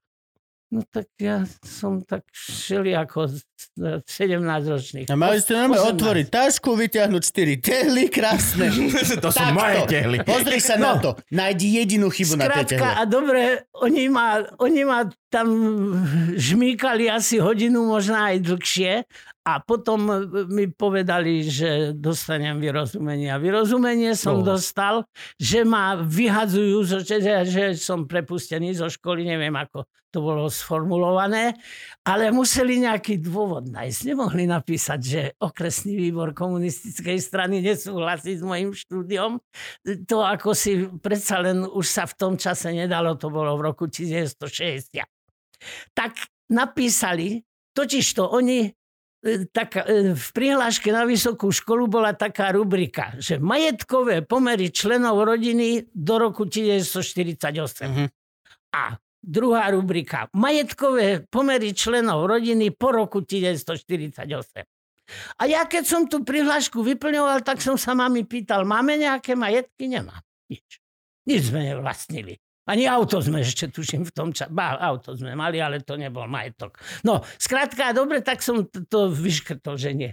No 0.69 0.85
tak 0.85 1.09
ja 1.17 1.49
som 1.65 2.05
tak 2.05 2.29
šeli 2.29 2.93
ako 2.93 3.25
17-ročný. 4.05 5.09
A 5.09 5.17
mali 5.17 5.41
ste 5.41 5.57
nám 5.57 5.73
otvoriť 5.73 6.29
tašku, 6.29 6.77
vyťahnuť 6.77 7.23
4 7.25 7.57
tehly, 7.57 8.03
krásne. 8.13 8.69
to 9.25 9.29
sú 9.33 9.45
moje 9.49 9.81
tehly. 9.89 10.21
Pozri 10.21 10.61
sa 10.61 10.77
no. 10.77 10.85
na 10.85 10.93
to. 11.01 11.09
Nájdi 11.33 11.81
jedinú 11.81 12.13
chybu 12.13 12.37
Skrátka, 12.37 12.53
na 12.53 12.61
tej 12.61 12.65
tehle. 12.77 12.85
a 12.85 13.01
dobre, 13.09 13.41
oni 13.81 14.03
ma, 14.13 14.45
oni 14.61 14.81
ma 14.85 15.09
tam 15.33 15.47
žmýkali 16.37 17.09
asi 17.09 17.41
hodinu, 17.41 17.89
možno 17.89 18.21
aj 18.21 18.37
dlhšie 18.37 19.09
a 19.55 19.61
potom 19.63 20.29
mi 20.51 20.69
povedali, 20.69 21.41
že 21.45 21.95
dostanem 21.95 22.61
vyrozumenie. 22.61 23.33
A 23.33 23.41
vyrozumenie 23.41 24.13
som 24.13 24.41
oh. 24.41 24.45
dostal, 24.45 25.07
že 25.41 25.65
ma 25.65 25.97
vyhadzujú, 25.97 27.01
že, 27.01 27.73
som 27.79 28.05
prepustený 28.05 28.77
zo 28.77 28.91
školy, 28.91 29.25
neviem 29.25 29.55
ako 29.55 29.87
to 30.09 30.25
bolo 30.25 30.49
sformulované, 30.49 31.53
ale 32.01 32.33
museli 32.33 32.81
nejaký 32.81 33.21
dôvod 33.21 33.69
nájsť. 33.69 33.99
Nemohli 34.09 34.49
napísať, 34.49 34.99
že 34.99 35.21
okresný 35.37 35.93
výbor 36.09 36.33
komunistickej 36.33 37.21
strany 37.21 37.61
nesúhlasí 37.61 38.41
s 38.41 38.43
mojim 38.43 38.73
štúdiom. 38.73 39.37
To 40.09 40.17
ako 40.25 40.57
si 40.57 40.89
predsa 40.97 41.45
len 41.45 41.61
už 41.61 41.85
sa 41.85 42.09
v 42.09 42.13
tom 42.17 42.33
čase 42.41 42.73
nedalo, 42.73 43.13
to 43.21 43.29
bolo 43.29 43.53
v 43.53 43.69
roku 43.69 43.85
1960. 43.85 44.97
Tak 45.93 46.11
napísali, 46.49 47.45
totiž 47.77 48.05
to 48.17 48.25
oni 48.33 48.65
e, 48.65 48.71
tak 49.51 49.83
e, 49.83 50.15
v 50.15 50.27
prihláške 50.31 50.89
na 50.95 51.03
vysokú 51.03 51.51
školu 51.51 51.91
bola 51.91 52.15
taká 52.15 52.55
rubrika, 52.55 53.19
že 53.19 53.35
majetkové 53.35 54.23
pomery 54.23 54.71
členov 54.71 55.19
rodiny 55.27 55.91
do 55.91 56.15
roku 56.15 56.47
1948. 56.47 57.51
Mm-hmm. 57.83 58.07
A 58.75 58.95
Druhá 59.19 59.67
rubrika. 59.75 60.31
Majetkové 60.31 61.27
pomery 61.27 61.75
členov 61.75 62.23
rodiny 62.23 62.71
po 62.71 62.95
roku 62.95 63.19
1948. 63.19 64.63
A 65.35 65.43
ja 65.43 65.67
keď 65.67 65.83
som 65.83 66.07
tú 66.07 66.23
prihlášku 66.23 66.79
vyplňoval, 66.79 67.43
tak 67.43 67.59
som 67.59 67.75
sa 67.75 67.91
mami 67.91 68.23
pýtal, 68.23 68.63
máme 68.63 68.95
nejaké 68.95 69.35
majetky? 69.35 69.91
Nemá. 69.91 70.23
Nič. 70.47 70.79
Nič 71.27 71.51
sme 71.51 71.67
nevlastnili. 71.67 72.39
Ani 72.69 72.85
auto 72.85 73.17
sme 73.17 73.41
ešte, 73.41 73.73
tuším, 73.73 74.05
v 74.05 74.13
tom 74.13 74.29
čase. 74.29 74.53
Ba, 74.53 74.77
auto 74.77 75.17
sme 75.17 75.33
mali, 75.33 75.57
ale 75.57 75.81
to 75.81 75.97
nebol 75.97 76.29
majetok. 76.29 76.77
No, 77.01 77.25
skrátka, 77.41 77.89
dobre, 77.97 78.21
tak 78.21 78.45
som 78.45 78.69
to 78.69 79.09
vyškrtol, 79.09 79.73
že 79.73 79.91
nie. 79.97 80.11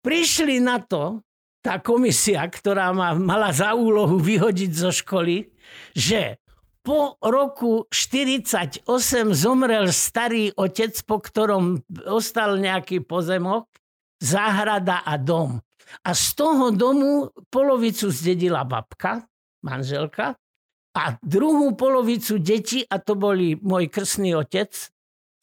Prišli 0.00 0.56
na 0.64 0.80
to, 0.80 1.20
tá 1.64 1.80
komisia, 1.80 2.44
ktorá 2.44 2.92
ma 2.92 3.16
mala 3.16 3.52
za 3.52 3.72
úlohu 3.72 4.20
vyhodiť 4.20 4.72
zo 4.72 4.92
školy, 4.92 5.48
že 5.96 6.40
po 6.84 7.16
roku 7.24 7.88
48 7.88 8.84
zomrel 9.32 9.88
starý 9.88 10.52
otec, 10.52 10.92
po 11.08 11.24
ktorom 11.24 11.80
ostal 12.04 12.60
nejaký 12.60 13.00
pozemok, 13.00 13.64
záhrada 14.20 15.00
a 15.00 15.16
dom. 15.16 15.56
A 16.04 16.12
z 16.12 16.36
toho 16.36 16.68
domu 16.68 17.32
polovicu 17.48 18.12
zdedila 18.12 18.68
babka, 18.68 19.24
manželka, 19.64 20.36
a 20.94 21.18
druhú 21.20 21.74
polovicu 21.74 22.38
deti, 22.38 22.86
a 22.86 23.02
to 23.02 23.18
boli 23.18 23.58
môj 23.58 23.90
krsný 23.90 24.38
otec, 24.38 24.70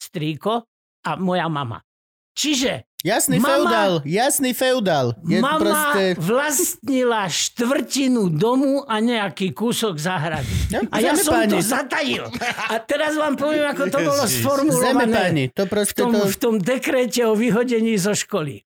strýko, 0.00 0.64
a 1.02 1.10
moja 1.20 1.46
mama. 1.52 1.84
Čiže 2.32 2.88
Jasný 3.02 3.42
mama, 3.42 3.50
feudál, 3.50 3.92
jasný 4.06 4.54
feudál. 4.54 5.18
Je 5.26 5.42
mama 5.42 5.58
proste... 5.58 6.14
vlastnila 6.22 7.26
štvrtinu 7.26 8.30
domu 8.30 8.86
a 8.86 9.02
nejaký 9.02 9.50
kúsok 9.50 9.98
zahrady. 9.98 10.48
Ja, 10.70 10.80
a 10.86 10.96
ja 11.02 11.12
som 11.18 11.34
páni. 11.34 11.50
to 11.50 11.58
zatajil. 11.60 12.30
A 12.70 12.78
teraz 12.78 13.18
vám 13.18 13.34
poviem, 13.34 13.66
ako 13.66 13.90
to 13.90 13.98
bolo 14.06 14.24
sformulované 14.30 15.12
páni, 15.12 15.44
to 15.50 15.66
v, 15.66 15.92
tom, 15.92 16.14
to... 16.14 16.30
v 16.30 16.36
tom 16.38 16.54
dekrete 16.62 17.26
o 17.26 17.34
vyhodení 17.34 17.98
zo 17.98 18.14
školy 18.14 18.62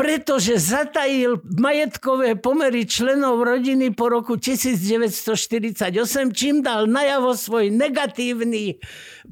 pretože 0.00 0.56
zatajil 0.56 1.44
majetkové 1.44 2.32
pomery 2.32 2.88
členov 2.88 3.44
rodiny 3.44 3.92
po 3.92 4.08
roku 4.08 4.40
1948, 4.40 5.92
čím 6.32 6.64
dal 6.64 6.88
najavo 6.88 7.36
svoj 7.36 7.68
negatívny 7.68 8.80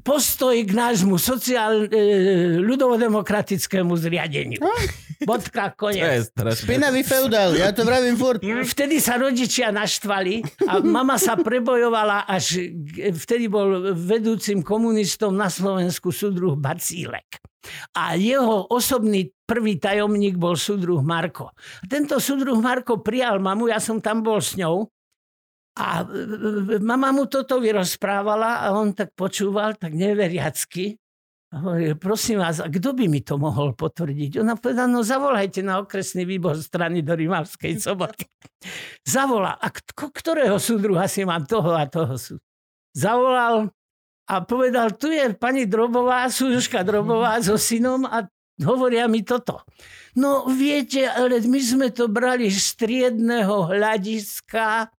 postoj 0.05 0.53
k 0.53 0.69
nášmu 0.69 1.17
sociál, 1.17 1.89
e, 1.89 2.61
ľudovodemokratickému 2.61 3.97
zriadeniu. 3.97 4.61
Bodka, 5.25 5.73
To 5.73 5.89
je 5.89 5.97
koniec. 5.97 6.29
Špinavý 6.37 7.01
feudál, 7.01 7.57
ja 7.57 7.73
to 7.73 7.81
vravím 7.81 8.13
furt. 8.13 8.39
Vtedy 8.45 9.01
sa 9.01 9.17
rodičia 9.17 9.73
naštvali 9.73 10.45
a 10.69 10.85
mama 10.85 11.17
sa 11.17 11.33
prebojovala 11.33 12.29
až, 12.29 12.69
vtedy 13.17 13.49
bol 13.49 13.91
vedúcim 13.97 14.61
komunistom 14.61 15.33
na 15.33 15.49
Slovensku 15.49 16.13
súdruh 16.13 16.53
Bacílek. 16.53 17.41
A 17.95 18.15
jeho 18.15 18.67
osobný 18.71 19.31
prvý 19.43 19.81
tajomník 19.81 20.39
bol 20.39 20.55
súdruh 20.55 21.03
Marko. 21.03 21.51
Tento 21.89 22.21
súdruh 22.21 22.55
Marko 22.57 23.03
prijal 23.03 23.41
mamu, 23.43 23.67
ja 23.67 23.81
som 23.81 23.99
tam 23.99 24.23
bol 24.23 24.39
s 24.39 24.55
ňou 24.55 24.87
a 25.79 26.03
e, 26.03 26.75
e, 26.75 26.79
mama 26.83 27.15
mu 27.15 27.23
toto 27.31 27.63
vyrozprávala 27.63 28.67
a 28.67 28.75
on 28.75 28.91
tak 28.91 29.15
počúval, 29.15 29.79
tak 29.79 29.95
neveriacky. 29.95 30.99
A 31.49 31.65
hovoril, 31.65 31.97
prosím 31.97 32.45
vás, 32.45 32.61
a 32.61 32.69
kto 32.69 32.93
by 32.93 33.09
mi 33.09 33.25
to 33.25 33.41
mohol 33.41 33.73
potvrdiť? 33.73 34.37
Ona 34.37 34.53
povedala, 34.53 34.85
no 34.85 35.01
zavolajte 35.01 35.65
na 35.65 35.81
okresný 35.81 36.21
výbor 36.21 36.53
strany 36.61 37.01
do 37.01 37.17
Rimavskej 37.17 37.81
soboty. 37.81 38.29
Zavolá, 39.01 39.57
a 39.57 39.73
k- 39.73 40.13
ktorého 40.13 40.61
súdruha 40.61 41.09
si 41.09 41.25
mám 41.25 41.49
toho 41.49 41.73
a 41.73 41.89
toho 41.89 42.21
sú? 42.21 42.37
Zavolal 42.93 43.73
a 44.29 44.45
povedal, 44.45 44.93
tu 44.93 45.09
je 45.09 45.33
pani 45.33 45.65
Drobová, 45.65 46.29
súduška 46.29 46.85
Drobová 46.85 47.41
so 47.41 47.57
synom 47.57 48.05
a 48.05 48.29
hovoria 48.61 49.09
mi 49.09 49.25
toto. 49.25 49.65
No 50.13 50.45
viete, 50.45 51.09
ale 51.09 51.41
my 51.41 51.57
sme 51.57 51.87
to 51.89 52.05
brali 52.05 52.53
z 52.53 52.77
triedného 52.77 53.73
hľadiska. 53.73 54.93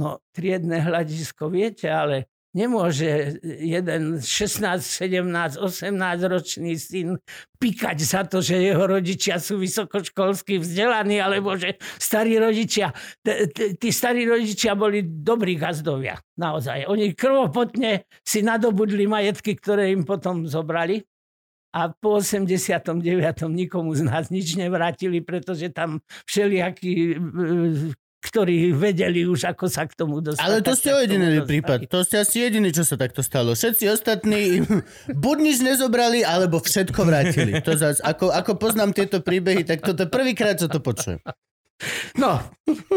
No, 0.00 0.24
triedne 0.32 0.80
hľadisko, 0.80 1.52
viete, 1.52 1.92
ale 1.92 2.32
nemôže 2.54 3.36
jeden 3.42 4.22
16, 4.22 4.78
17, 4.78 5.58
18 5.58 5.90
ročný 6.30 6.78
syn 6.78 7.18
pikať 7.58 7.98
za 8.00 8.22
to, 8.22 8.38
že 8.38 8.62
jeho 8.62 8.86
rodičia 8.86 9.42
sú 9.42 9.58
vysokoškolsky 9.58 10.62
vzdelaní, 10.62 11.18
alebo 11.18 11.58
že 11.58 11.76
starí 11.98 12.38
rodičia, 12.38 12.94
tí 13.76 13.90
starí 13.90 14.24
rodičia 14.24 14.78
boli 14.78 15.02
dobrí 15.02 15.58
gazdovia, 15.58 16.14
naozaj. 16.38 16.86
Oni 16.86 17.12
krvopotne 17.12 18.06
si 18.22 18.46
nadobudli 18.46 19.10
majetky, 19.10 19.58
ktoré 19.58 19.90
im 19.90 20.06
potom 20.06 20.46
zobrali 20.46 21.02
a 21.74 21.90
po 21.90 22.22
89. 22.22 23.02
nikomu 23.50 23.98
z 23.98 24.06
nás 24.06 24.30
nič 24.30 24.54
nevrátili, 24.54 25.18
pretože 25.18 25.74
tam 25.74 25.98
všelijakí 26.22 27.18
ktorí 28.24 28.72
vedeli 28.72 29.28
už, 29.28 29.52
ako 29.52 29.68
sa 29.68 29.84
k 29.84 29.92
tomu 29.92 30.24
dostať. 30.24 30.40
Ale 30.40 30.64
to 30.64 30.72
ste 30.72 30.96
jediný 30.96 31.44
prípad. 31.44 31.84
To 31.92 32.00
ste 32.00 32.24
asi 32.24 32.48
jediný, 32.48 32.72
čo 32.72 32.80
sa 32.80 32.96
takto 32.96 33.20
stalo. 33.20 33.52
Všetci 33.52 33.84
ostatní 33.92 34.64
buď 35.24 35.36
nič 35.44 35.58
nezobrali, 35.60 36.24
alebo 36.24 36.64
všetko 36.64 37.00
vrátili. 37.04 37.60
To 37.60 37.76
zas, 37.76 38.00
ako, 38.00 38.32
ako 38.32 38.56
poznám 38.56 38.96
tieto 38.96 39.20
príbehy, 39.20 39.68
tak 39.68 39.84
toto 39.84 40.08
prvýkrát, 40.08 40.56
čo 40.56 40.72
to 40.72 40.80
počujem. 40.80 41.20
No, 42.14 42.38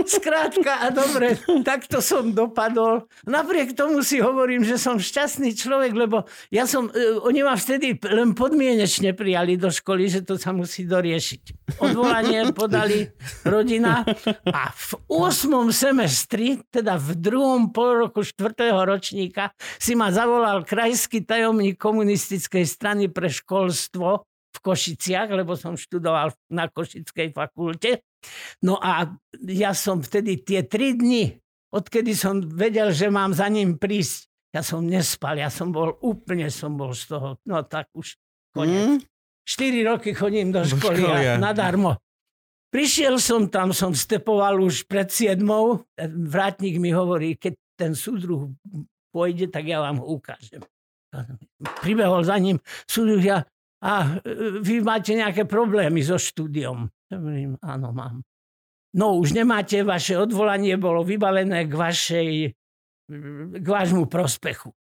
skrátka 0.06 0.86
a 0.86 0.94
dobre, 0.94 1.34
takto 1.66 1.98
som 2.00 2.30
dopadol. 2.32 3.10
Napriek 3.26 3.74
tomu 3.74 4.06
si 4.06 4.22
hovorím, 4.22 4.62
že 4.62 4.78
som 4.78 5.02
šťastný 5.02 5.58
človek, 5.58 5.98
lebo 5.98 6.30
ja 6.54 6.70
som, 6.70 6.88
e, 6.94 7.18
oni 7.26 7.42
ma 7.42 7.58
vtedy 7.58 7.98
len 8.06 8.38
podmienečne 8.38 9.18
prijali 9.18 9.58
do 9.58 9.74
školy, 9.74 10.06
že 10.08 10.22
to 10.22 10.38
sa 10.38 10.54
musí 10.54 10.86
doriešiť. 10.86 11.74
Odvolanie 11.82 12.54
podali 12.54 13.10
rodina 13.42 14.06
a 14.46 14.62
v 14.70 14.90
8. 15.10 15.74
semestri, 15.74 16.62
teda 16.70 17.02
v 17.02 17.18
druhom 17.18 17.74
pol 17.74 18.08
roku 18.08 18.22
4. 18.22 18.72
ročníka, 18.86 19.52
si 19.82 19.98
ma 19.98 20.14
zavolal 20.14 20.62
krajský 20.62 21.26
tajomník 21.26 21.82
komunistickej 21.82 22.64
strany 22.70 23.10
pre 23.10 23.28
školstvo 23.34 24.24
v 24.54 24.58
Košiciach, 24.62 25.30
lebo 25.30 25.54
som 25.54 25.78
študoval 25.78 26.34
na 26.50 26.66
Košickej 26.70 27.34
fakulte. 27.34 28.06
No 28.66 28.80
a 28.82 29.14
ja 29.46 29.72
som 29.78 30.02
vtedy 30.02 30.42
tie 30.42 30.66
tri 30.66 30.98
dni, 30.98 31.38
odkedy 31.72 32.18
som 32.18 32.42
vedel, 32.42 32.92
že 32.92 33.12
mám 33.12 33.32
za 33.36 33.48
ním 33.48 33.78
prísť, 33.78 34.28
ja 34.56 34.62
som 34.66 34.82
nespal, 34.88 35.38
ja 35.38 35.52
som 35.52 35.70
bol 35.70 35.94
úplne 36.02 36.50
som 36.50 36.74
bol 36.80 36.96
z 36.96 37.14
toho, 37.14 37.38
no 37.46 37.62
tak 37.68 37.92
už 37.94 38.18
koniec. 38.56 38.98
Hm? 38.98 39.00
4 39.48 39.88
roky 39.88 40.12
chodím 40.12 40.52
do 40.52 40.60
školy 40.66 41.08
a- 41.08 41.40
nadarmo. 41.40 41.96
Prišiel 42.68 43.16
som 43.16 43.48
tam, 43.48 43.72
som 43.72 43.96
stepoval 43.96 44.60
už 44.60 44.84
pred 44.92 45.08
siedmou. 45.08 45.88
Vrátnik 46.28 46.84
mi 46.84 46.92
hovorí, 46.92 47.40
keď 47.40 47.56
ten 47.80 47.96
súdruh 47.96 48.52
pôjde, 49.16 49.48
tak 49.48 49.72
ja 49.72 49.80
vám 49.80 50.04
ho 50.04 50.20
ukážem. 50.20 50.60
Pribehol 51.80 52.28
za 52.28 52.36
ním 52.36 52.60
súdruh 52.84 53.24
ja, 53.24 53.48
a 53.84 54.22
e, 54.22 54.62
vy 54.62 54.82
máte 54.82 55.14
nejaké 55.14 55.46
problémy 55.46 56.02
so 56.02 56.18
štúdiom. 56.18 56.90
Hovorím, 57.14 57.56
áno, 57.62 57.94
mám. 57.94 58.26
No 58.98 59.20
už 59.22 59.38
nemáte, 59.38 59.86
vaše 59.86 60.18
odvolanie 60.18 60.74
bolo 60.80 61.06
vybavené 61.06 61.70
k 61.70 61.74
vašej, 61.74 62.32
k 63.62 63.68
vášmu 63.68 64.10
prospechu. 64.10 64.74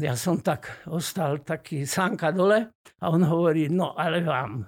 Ja 0.00 0.16
som 0.16 0.40
tak 0.40 0.86
ostal 0.88 1.42
taký 1.44 1.84
sánka 1.84 2.32
dole 2.32 2.72
a 3.02 3.04
on 3.10 3.22
hovorí, 3.26 3.68
no 3.68 3.92
ale 3.92 4.24
vám, 4.24 4.64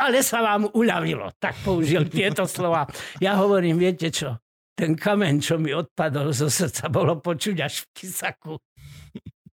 ale 0.00 0.18
sa 0.24 0.40
vám 0.40 0.72
uľavilo. 0.72 1.36
Tak 1.36 1.60
použil 1.60 2.08
tieto 2.08 2.48
slova. 2.48 2.88
Ja 3.20 3.36
hovorím, 3.36 3.76
viete 3.76 4.08
čo, 4.08 4.40
ten 4.72 4.96
kameň, 4.96 5.34
čo 5.42 5.60
mi 5.60 5.70
odpadol 5.74 6.32
zo 6.32 6.48
srdca, 6.48 6.88
bolo 6.88 7.20
počuť 7.20 7.56
až 7.60 7.84
v 7.84 7.86
kisaku. 7.92 8.52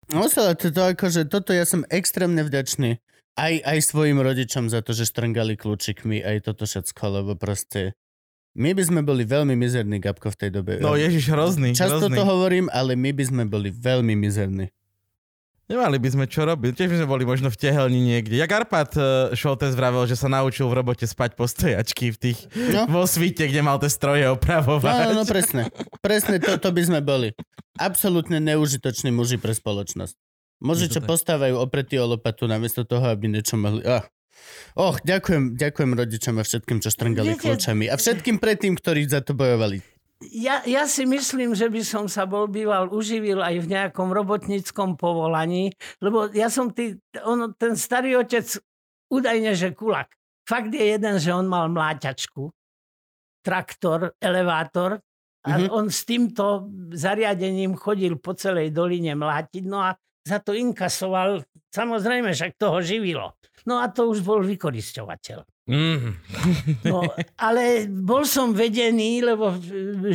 No 0.07 0.31
sa, 0.31 0.55
to, 0.55 0.71
to 0.71 0.81
akože, 0.95 1.27
toto 1.27 1.51
ja 1.51 1.67
som 1.67 1.83
extrémne 1.91 2.39
vďačný 2.47 3.03
aj, 3.37 3.53
aj 3.61 3.79
svojim 3.85 4.17
rodičom 4.17 4.67
za 4.67 4.81
to, 4.81 4.91
že 4.97 5.05
štrngali 5.05 5.55
kľúčikmi, 5.55 6.25
aj 6.25 6.49
toto 6.49 6.65
všetko, 6.65 7.21
lebo 7.21 7.31
proste 7.37 7.93
my 8.57 8.73
by 8.73 8.83
sme 8.83 9.01
boli 9.05 9.21
veľmi 9.21 9.53
mizerní, 9.53 10.01
Gabko, 10.01 10.33
v 10.33 10.37
tej 10.41 10.49
dobe. 10.49 10.81
No 10.81 10.97
ježiš, 10.97 11.29
hrozný, 11.29 11.77
Často 11.77 12.09
hrozný. 12.09 12.17
to 12.17 12.23
hovorím, 12.25 12.65
ale 12.73 12.97
my 12.97 13.13
by 13.13 13.23
sme 13.29 13.43
boli 13.45 13.69
veľmi 13.69 14.17
mizerní. 14.17 14.73
Nemali 15.67 15.99
by 15.99 16.09
sme 16.09 16.25
čo 16.31 16.47
robiť. 16.47 16.79
Tiež 16.79 16.87
by 16.87 16.97
sme 17.03 17.11
boli 17.11 17.27
možno 17.27 17.51
v 17.51 17.59
tehelni 17.59 17.99
niekde. 17.99 18.39
Jak 18.39 18.47
Arpad 18.47 18.89
uh, 18.95 19.03
Šoltes 19.35 19.75
vravel, 19.75 20.07
že 20.07 20.15
sa 20.15 20.31
naučil 20.31 20.63
v 20.63 20.79
robote 20.79 21.03
spať 21.03 21.35
po 21.35 21.43
stojačky 21.43 22.15
v 22.15 22.17
tých, 22.17 22.39
No. 22.71 22.87
vo 22.87 23.03
svite, 23.03 23.43
kde 23.43 23.59
mal 23.59 23.75
tie 23.75 23.91
stroje 23.91 24.23
No, 24.23 24.39
opravovať. 24.39 25.11
no, 25.11 25.21
no, 25.21 25.23
presne. 25.27 25.67
Presne 25.99 26.39
to, 26.39 26.55
to 26.55 26.71
by 26.71 26.81
sme 26.81 26.99
boli. 27.03 27.35
Absolútne 27.75 28.39
neužitoční 28.39 29.11
muži 29.11 29.35
pre 29.35 29.51
spoločnosť. 29.51 30.15
Muži, 30.63 30.87
čo 30.87 31.03
tak. 31.03 31.11
postávajú 31.11 31.59
opretí 31.59 31.99
o 31.99 32.07
lopatu 32.07 32.47
namiesto 32.47 32.87
toho, 32.87 33.03
aby 33.11 33.27
niečo 33.27 33.59
mohli... 33.59 33.83
Ah. 33.83 34.07
Och, 34.73 35.03
ďakujem, 35.03 35.59
ďakujem 35.59 35.91
rodičom 35.93 36.33
a 36.39 36.47
všetkým, 36.47 36.79
čo 36.79 36.89
štrngali 36.89 37.35
kľúčami. 37.35 37.91
A 37.91 37.99
všetkým 37.99 38.39
predtým, 38.39 38.79
ktorí 38.79 39.03
za 39.03 39.19
to 39.19 39.35
bojovali. 39.35 39.83
Ja, 40.17 40.65
ja 40.65 40.89
si 40.89 41.05
myslím, 41.05 41.53
že 41.53 41.69
by 41.69 41.81
som 41.85 42.09
sa 42.09 42.25
bol 42.25 42.49
býval 42.49 42.89
uživil 42.89 43.37
aj 43.37 43.61
v 43.61 43.69
nejakom 43.69 44.09
robotníckom 44.09 44.97
povolaní, 44.97 45.69
lebo 46.01 46.25
ja 46.33 46.49
som 46.49 46.73
tý, 46.73 46.97
on, 47.21 47.53
ten 47.53 47.77
starý 47.77 48.17
otec, 48.17 48.49
údajne, 49.13 49.53
že 49.53 49.77
kulak. 49.77 50.09
Fakt 50.41 50.73
je 50.73 50.81
jeden, 50.81 51.21
že 51.21 51.29
on 51.29 51.45
mal 51.45 51.69
mláťačku, 51.69 52.49
traktor, 53.45 54.17
elevátor 54.17 54.97
a 55.45 55.53
Mhm. 55.53 55.53
mm-hmm. 55.53 55.69
on 55.71 55.85
s 55.87 56.01
týmto 56.03 56.45
zariadením 56.91 57.77
chodil 57.77 58.17
po 58.17 58.33
celej 58.33 58.73
doline 58.73 59.13
mlátiť, 59.13 59.63
no 59.69 59.85
a 59.85 59.95
za 60.27 60.43
to 60.43 60.51
inkasoval, 60.51 61.39
samozrejme, 61.71 62.35
však 62.35 62.59
toho 62.59 62.83
živilo. 62.83 63.37
No 63.63 63.79
a 63.79 63.87
to 63.87 64.11
už 64.11 64.25
bol 64.27 64.43
vykoristovateľ. 64.43 65.45
Mm. 65.67 66.15
No, 66.87 67.03
ale 67.35 67.91
bol 67.91 68.23
som 68.23 68.55
vedený, 68.55 69.19
lebo 69.19 69.51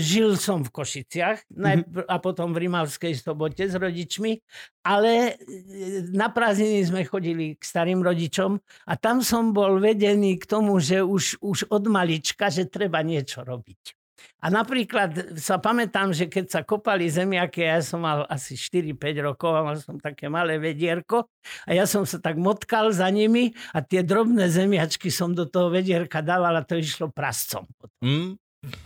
žil 0.00 0.40
som 0.40 0.64
v 0.64 0.72
Košiciach 0.72 1.44
najpr- 1.52 2.08
a 2.08 2.16
potom 2.24 2.56
v 2.56 2.64
Rimavskej 2.64 3.12
sobote 3.20 3.68
s 3.68 3.76
rodičmi, 3.76 4.40
ale 4.80 5.36
e, 5.36 6.08
na 6.16 6.32
prázdniny 6.32 6.80
sme 6.88 7.04
chodili 7.04 7.60
k 7.60 7.62
starým 7.68 8.00
rodičom 8.00 8.56
a 8.88 8.92
tam 8.96 9.20
som 9.20 9.52
bol 9.52 9.76
vedený 9.76 10.40
k 10.40 10.48
tomu, 10.48 10.80
že 10.80 11.04
už, 11.04 11.44
už 11.44 11.68
od 11.68 11.84
malička, 11.84 12.48
že 12.48 12.64
treba 12.72 13.04
niečo 13.04 13.44
robiť. 13.44 14.01
A 14.42 14.50
napríklad 14.50 15.38
sa 15.38 15.62
pamätám, 15.62 16.10
že 16.10 16.26
keď 16.26 16.44
sa 16.50 16.60
kopali 16.66 17.06
zemiaky, 17.06 17.62
ja 17.62 17.78
som 17.78 18.02
mal 18.02 18.26
asi 18.26 18.58
4-5 18.58 18.98
rokov 19.22 19.54
a 19.54 19.62
mal 19.62 19.76
som 19.78 20.02
také 20.02 20.26
malé 20.26 20.58
vedierko 20.58 21.30
a 21.66 21.70
ja 21.70 21.86
som 21.86 22.02
sa 22.02 22.18
tak 22.18 22.38
motkal 22.38 22.90
za 22.90 23.06
nimi 23.06 23.54
a 23.70 23.82
tie 23.86 24.02
drobné 24.02 24.50
zemiačky 24.50 25.14
som 25.14 25.30
do 25.30 25.46
toho 25.46 25.70
vedierka 25.70 26.20
dával 26.20 26.58
a 26.58 26.66
to 26.66 26.74
išlo 26.74 27.14
prascom. 27.14 27.62
Mm. 28.02 28.34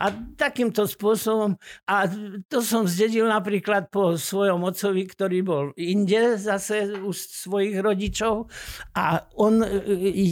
A 0.01 0.09
takýmto 0.33 0.89
spôsobom, 0.89 1.53
a 1.85 2.09
to 2.49 2.65
som 2.65 2.89
zdedil 2.89 3.29
napríklad 3.29 3.93
po 3.93 4.17
svojom 4.17 4.65
otcovi, 4.65 5.05
ktorý 5.05 5.45
bol 5.45 5.65
inde 5.77 6.33
zase 6.33 6.97
u 6.97 7.13
svojich 7.13 7.77
rodičov 7.77 8.49
a 8.97 9.21
on 9.37 9.61
e, 9.61 9.69
e, 9.69 10.25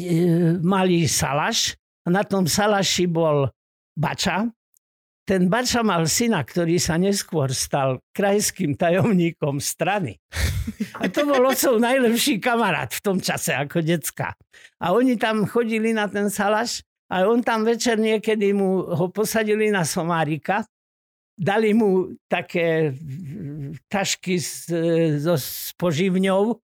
malý 0.65 1.05
salaš 1.05 1.77
a 2.05 2.07
na 2.09 2.25
tom 2.25 2.49
salaši 2.49 3.05
bol 3.05 3.45
bača. 3.93 4.49
Ten 5.25 5.49
bača 5.49 5.81
mal 5.81 6.05
syna, 6.05 6.45
ktorý 6.45 6.77
sa 6.77 7.01
neskôr 7.01 7.49
stal 7.49 7.97
krajským 8.13 8.77
tajomníkom 8.77 9.57
strany. 9.57 10.21
A 11.01 11.09
to 11.09 11.25
bol 11.25 11.49
otcov 11.49 11.81
najlepší 11.81 12.37
kamarát 12.37 12.93
v 12.93 13.01
tom 13.01 13.17
čase 13.17 13.57
ako 13.57 13.81
decka. 13.81 14.37
A 14.77 14.93
oni 14.93 15.17
tam 15.17 15.49
chodili 15.49 15.97
na 15.97 16.05
ten 16.05 16.29
salaš 16.29 16.85
a 17.09 17.25
on 17.25 17.41
tam 17.41 17.65
večer 17.65 17.97
niekedy 17.97 18.53
mu 18.53 18.85
ho 18.85 19.09
posadili 19.09 19.73
na 19.73 19.81
somárika, 19.81 20.61
dali 21.33 21.73
mu 21.73 22.13
také 22.29 22.93
tašky 23.89 24.37
s, 24.37 24.69
so, 25.25 25.35
s 25.37 25.73
poživňou 25.73 26.61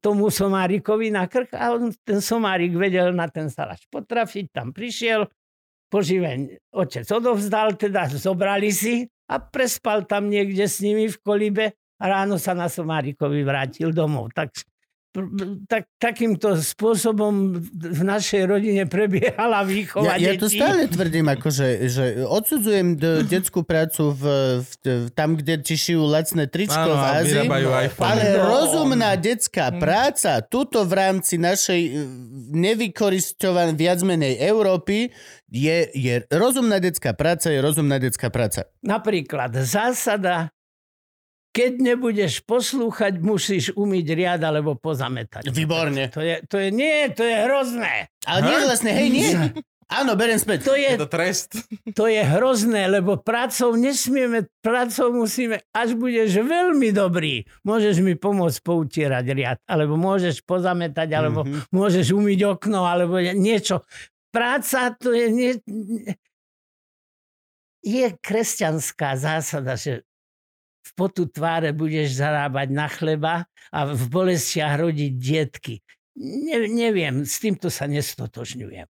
tomu 0.00 0.32
somárikovi 0.32 1.12
na 1.12 1.28
krk 1.28 1.52
a 1.52 1.76
on, 1.76 1.92
ten 2.06 2.22
somárik 2.24 2.72
vedel 2.72 3.12
na 3.12 3.28
ten 3.28 3.52
salaš 3.52 3.84
potrafiť, 3.92 4.48
tam 4.56 4.72
prišiel, 4.72 5.28
poživeň 5.90 6.70
otec 6.70 7.04
odovzdal, 7.10 7.74
teda 7.74 8.06
zobrali 8.08 8.70
si 8.70 9.04
a 9.26 9.42
prespal 9.42 10.06
tam 10.06 10.30
niekde 10.30 10.70
s 10.70 10.78
nimi 10.80 11.10
v 11.10 11.18
kolibe 11.20 11.64
a 12.00 12.04
ráno 12.08 12.40
sa 12.40 12.56
na 12.56 12.70
Somárikovi 12.70 13.44
vrátil 13.44 13.92
domov. 13.92 14.32
Tak 14.32 14.54
tak, 15.66 15.90
takýmto 15.98 16.54
spôsobom 16.54 17.58
v 17.74 18.02
našej 18.06 18.46
rodine 18.46 18.86
prebiehala 18.86 19.66
výchova 19.66 20.14
ja, 20.14 20.30
ja 20.30 20.38
to 20.38 20.46
stále 20.46 20.86
tvrdím, 20.86 21.26
akože, 21.34 21.66
že 21.90 22.04
odsudzujem 22.22 22.94
d- 22.94 23.26
detskú 23.26 23.66
prácu 23.66 24.14
v, 24.14 24.22
v, 24.62 24.70
v, 24.86 25.08
tam, 25.10 25.34
kde 25.34 25.66
ti 25.66 25.74
šijú 25.74 26.06
lacné 26.06 26.46
tričko 26.46 26.94
v 26.94 27.04
Ázii, 27.26 27.46
ale 27.98 28.22
rozumná 28.38 29.18
detská 29.18 29.74
hm. 29.74 29.78
práca 29.82 30.32
tuto 30.46 30.86
v 30.86 30.92
rámci 30.94 31.42
našej 31.42 31.80
e, 31.90 31.92
nevykoristovanej 32.54 33.74
viac 33.74 33.98
menej 34.06 34.38
Európy 34.38 35.10
je, 35.50 35.90
je 35.90 36.22
rozumná 36.30 36.78
detská 36.78 37.18
práca, 37.18 37.50
je 37.50 37.58
rozumná 37.58 37.98
detská 37.98 38.30
práca. 38.30 38.70
Napríklad 38.86 39.58
zásada 39.66 40.54
keď 41.50 41.72
nebudeš 41.82 42.46
poslúchať, 42.46 43.18
musíš 43.18 43.74
umyť 43.74 44.06
riad 44.14 44.40
alebo 44.42 44.78
pozametať. 44.78 45.50
Výborne. 45.50 46.06
To 46.14 46.22
je, 46.22 46.42
to 46.46 46.56
je, 46.62 46.68
nie, 46.70 47.10
to 47.10 47.26
je 47.26 47.36
hrozné. 47.46 48.06
Ale 48.22 48.38
nie 48.46 48.56
vlastne, 48.62 48.90
hej, 48.94 49.08
nie. 49.10 49.30
Áno, 49.90 50.14
beriem 50.14 50.38
späť. 50.38 50.70
To 50.70 50.78
je, 50.78 50.94
je 50.94 51.02
to 51.02 51.10
trest. 51.10 51.50
To 51.98 52.06
je 52.06 52.22
hrozné, 52.22 52.86
lebo 52.86 53.18
prácou 53.18 53.74
nesmieme, 53.74 54.46
prácou 54.62 55.10
musíme, 55.10 55.66
až 55.74 55.98
budeš 55.98 56.46
veľmi 56.46 56.94
dobrý, 56.94 57.42
môžeš 57.66 57.98
mi 57.98 58.14
pomôcť 58.14 58.62
poutierať 58.62 59.26
riad, 59.34 59.58
alebo 59.66 59.98
môžeš 59.98 60.46
pozametať, 60.46 61.10
alebo 61.10 61.42
mm-hmm. 61.42 61.74
môžeš 61.74 62.14
umyť 62.14 62.40
okno, 62.54 62.86
alebo 62.86 63.18
niečo. 63.18 63.82
Práca 64.30 64.94
to 64.94 65.10
je... 65.10 65.26
Nie, 65.34 65.52
je 67.80 68.12
kresťanská 68.20 69.16
zásada, 69.16 69.74
že 69.74 70.04
v 70.80 70.90
potu 70.96 71.28
tváre 71.28 71.76
budeš 71.76 72.18
zarábať 72.18 72.68
na 72.72 72.86
chleba 72.88 73.34
a 73.70 73.78
v 73.88 74.02
bolestiach 74.08 74.80
rodiť 74.80 75.12
dietky. 75.16 75.74
Ne, 76.20 76.66
neviem, 76.66 77.22
s 77.24 77.38
týmto 77.38 77.70
sa 77.70 77.86
nestotožňujem. 77.86 78.88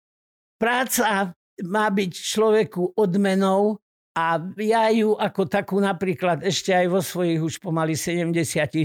Práca 0.59 1.35
má 1.65 1.85
byť 1.91 2.11
človeku 2.15 2.95
odmenou 2.95 3.79
a 4.15 4.39
ja 4.59 4.89
ju 4.91 5.15
ako 5.15 5.47
takú 5.47 5.77
napríklad 5.79 6.43
ešte 6.43 6.75
aj 6.75 6.87
vo 6.89 6.99
svojich 7.03 7.39
už 7.39 7.59
pomaly 7.63 7.95
79 7.95 8.75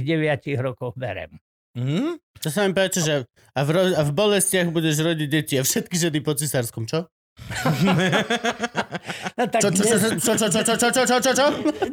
rokoch 0.60 0.94
berem. 0.94 1.38
Mm? 1.74 2.22
To 2.42 2.48
sa 2.52 2.66
mi 2.68 2.74
páči, 2.76 3.02
že 3.02 3.26
a 3.54 3.60
v, 3.66 3.70
ro- 3.70 3.96
a 3.98 4.02
v 4.06 4.12
bolestiach 4.14 4.70
budeš 4.70 5.02
rodiť 5.02 5.28
deti 5.30 5.54
a 5.58 5.66
všetky 5.66 5.98
ženy 5.98 6.22
po 6.22 6.34
cisárskom, 6.38 6.86
čo? 6.86 7.10
Tak 9.34 9.66
čo, 9.66 9.70
čo, 9.74 9.82
čo, 9.82 9.98
čo, 9.98 10.32
čo, 10.38 10.46
čo, 10.62 10.74
čo, 10.78 10.88
čo, 10.94 11.02
čo, 11.02 11.16
čo, 11.18 11.32
čo? 11.34 11.46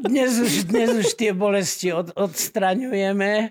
Dnes 0.05 0.31
už, 0.37 0.69
dnes 0.69 0.89
už 0.93 1.09
tie 1.17 1.33
bolesti 1.33 1.89
od, 1.89 2.13
odstraňujeme. 2.13 3.49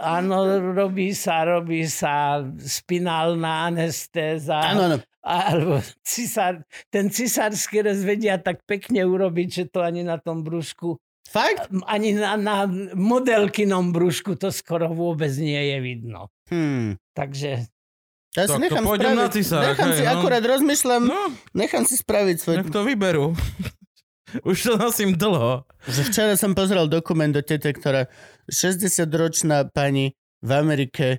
Áno, 0.00 0.48
robí 0.72 1.12
sa, 1.12 1.44
robí 1.44 1.84
sa 1.84 2.40
spinálna 2.56 3.68
anestéza. 3.68 4.72
Áno, 4.72 4.88
áno. 4.88 4.96
Alebo 5.20 5.84
cisár, 6.00 6.64
ten 6.88 7.12
cisársky 7.12 7.84
rez 7.84 8.00
vedia 8.00 8.40
tak 8.40 8.64
pekne 8.64 9.04
urobiť, 9.04 9.48
že 9.52 9.64
to 9.68 9.84
ani 9.84 10.00
na 10.00 10.16
tom 10.16 10.40
brúšku 10.40 10.96
Fakt? 11.30 11.70
Ani 11.86 12.18
na, 12.18 12.34
na 12.34 12.66
modelkinom 12.98 13.94
brúšku 13.94 14.34
to 14.34 14.50
skoro 14.50 14.90
vôbec 14.90 15.30
nie 15.38 15.62
je 15.70 15.78
vidno. 15.78 16.26
Hmm. 16.50 16.98
Takže 17.14 17.70
ja 18.38 18.46
si 18.46 18.58
nechám 18.62 18.84
to 18.86 18.94
spraviť, 18.94 19.18
na 19.18 19.28
cisára, 19.30 19.64
nechám 19.74 19.90
si, 19.90 20.02
no. 20.06 20.10
akurát 20.14 20.44
rozmýšľam, 20.46 21.02
no, 21.02 21.22
nechám 21.50 21.82
si 21.82 21.98
spraviť 21.98 22.36
svoj... 22.38 22.56
Nech 22.62 22.70
to 22.70 22.86
vyberú. 22.86 23.34
Už 24.50 24.62
to 24.62 24.72
nosím 24.78 25.18
dlho. 25.18 25.66
Že 25.90 26.02
včera 26.06 26.34
som 26.38 26.54
pozrel 26.54 26.86
dokument 26.86 27.34
do 27.34 27.42
tete, 27.42 27.74
ktorá 27.74 28.06
60-ročná 28.46 29.66
pani 29.74 30.14
v 30.38 30.50
Amerike 30.54 31.18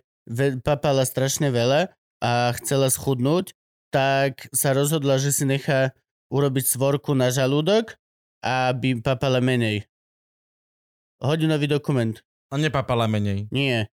papala 0.63 1.03
strašne 1.03 1.51
veľa 1.51 1.91
a 2.23 2.55
chcela 2.61 2.87
schudnúť, 2.87 3.51
tak 3.91 4.47
sa 4.55 4.71
rozhodla, 4.71 5.19
že 5.19 5.35
si 5.35 5.43
nechá 5.43 5.91
urobiť 6.31 6.63
svorku 6.63 7.11
na 7.11 7.27
žalúdok, 7.27 7.99
aby 8.39 9.03
papala 9.03 9.43
menej. 9.43 9.83
Hodinový 11.19 11.67
dokument. 11.67 12.15
A 12.49 12.55
nepapala 12.55 13.05
menej. 13.05 13.51
Nie. 13.51 13.91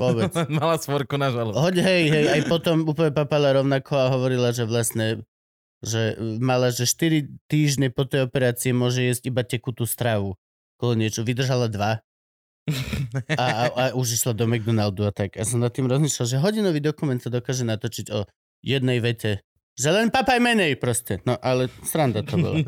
Vôbec. 0.00 0.34
Mala 0.58 0.76
svorku 0.82 1.14
na 1.14 1.30
žalúdok. 1.30 1.62
Hoď, 1.62 1.76
hej, 1.86 2.02
hej, 2.10 2.26
aj 2.30 2.40
potom 2.50 2.82
úplne 2.86 3.14
papala 3.14 3.54
rovnako 3.54 3.94
a 3.94 4.10
hovorila, 4.10 4.50
že 4.50 4.66
vlastne 4.66 5.22
že 5.84 6.16
mala, 6.40 6.72
že 6.72 6.88
4 6.88 7.28
týždne 7.46 7.92
po 7.92 8.08
tej 8.08 8.24
operácii 8.24 8.72
môže 8.72 9.04
jesť 9.04 9.28
iba 9.28 9.44
tekutú 9.44 9.84
stravu. 9.84 10.40
Kolo 10.80 10.96
niečo. 10.96 11.22
Vydržala 11.22 11.68
dva. 11.68 12.00
A, 13.36 13.44
a, 13.44 13.64
a 13.68 13.84
už 13.92 14.16
išla 14.16 14.32
do 14.32 14.48
McDonaldu 14.48 15.04
a 15.04 15.12
tak. 15.12 15.36
A 15.36 15.44
som 15.44 15.60
nad 15.60 15.68
tým 15.68 15.84
rozmýšľal, 15.84 16.24
že 16.24 16.40
hodinový 16.40 16.80
dokument 16.80 17.20
sa 17.20 17.28
dokáže 17.28 17.60
natočiť 17.60 18.08
o 18.08 18.24
jednej 18.64 19.04
vete. 19.04 19.44
Že 19.76 19.88
len 19.92 20.08
papaj 20.08 20.40
menej 20.40 20.80
proste. 20.80 21.20
No 21.28 21.36
ale 21.44 21.68
sranda 21.84 22.24
to 22.24 22.40
bolo. 22.40 22.64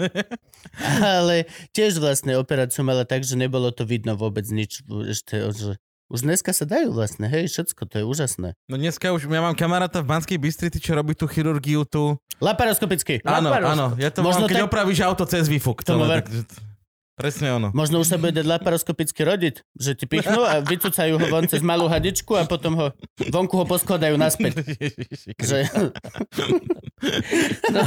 ale 1.17 1.49
tiež 1.73 1.97
vlastne 1.97 2.37
operáciu 2.37 2.85
mala 2.85 3.09
tak, 3.09 3.25
že 3.25 3.41
nebolo 3.41 3.73
to 3.73 3.89
vidno 3.89 4.21
vôbec 4.21 4.45
nič. 4.53 4.85
Ešte, 4.85 5.49
že 5.57 5.81
už 6.07 6.23
dneska 6.23 6.55
sa 6.55 6.63
dajú 6.63 6.95
vlastne, 6.95 7.27
hej, 7.27 7.51
všetko, 7.51 7.83
to 7.91 7.95
je 8.03 8.05
úžasné. 8.07 8.49
No 8.71 8.79
dneska 8.79 9.11
už, 9.11 9.27
ja 9.27 9.43
mám 9.43 9.59
kamaráta 9.59 10.07
v 10.07 10.11
Banskej 10.15 10.39
Bystrici, 10.39 10.79
čo 10.79 10.95
robí 10.95 11.19
tú 11.19 11.27
chirurgiu 11.27 11.83
tu. 11.83 12.15
Laparoskopicky. 12.39 13.27
Áno, 13.27 13.51
áno, 13.51 13.87
ja 13.99 14.15
to 14.15 14.23
Možno 14.23 14.47
mám, 14.47 14.51
keď 14.51 14.59
tak... 14.63 14.69
opravíš 14.71 15.01
auto 15.03 15.27
cez 15.27 15.51
výfuk. 15.51 15.83
Tomu 15.83 16.07
ver... 16.07 16.23
tak, 16.23 16.31
presne 17.19 17.59
ono. 17.59 17.75
Možno 17.75 17.99
už 17.99 18.13
sa 18.13 18.17
bude 18.23 18.39
dať 18.39 18.47
laparoskopicky 18.47 19.21
rodiť, 19.27 19.55
že 19.75 19.99
ti 19.99 20.07
pichnú 20.07 20.47
a 20.47 20.63
vycúcajú 20.71 21.19
ho 21.19 21.27
von 21.27 21.49
cez 21.51 21.65
malú 21.65 21.91
hadičku 21.91 22.39
a 22.39 22.47
potom 22.47 22.79
ho 22.79 22.87
vonku 23.33 23.59
ho 23.59 23.67
poskladajú 23.67 24.15
naspäť. 24.15 24.63
že... 25.43 25.67
no, 27.75 27.83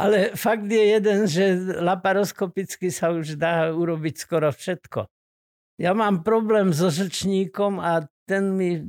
ale 0.00 0.32
fakt 0.38 0.64
je 0.72 0.84
jeden, 0.88 1.18
že 1.28 1.44
laparoskopicky 1.84 2.88
sa 2.88 3.12
už 3.12 3.36
dá 3.36 3.76
urobiť 3.76 4.14
skoro 4.24 4.48
všetko. 4.48 5.10
Ja 5.76 5.92
mám 5.92 6.24
problém 6.24 6.72
so 6.72 6.88
žlčníkom 6.88 7.80
a 7.80 8.08
ten 8.24 8.56
mi 8.56 8.80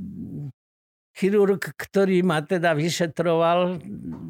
chirurg, 1.17 1.59
ktorý 1.59 2.21
ma 2.21 2.45
teda 2.45 2.77
vyšetroval, 2.77 3.81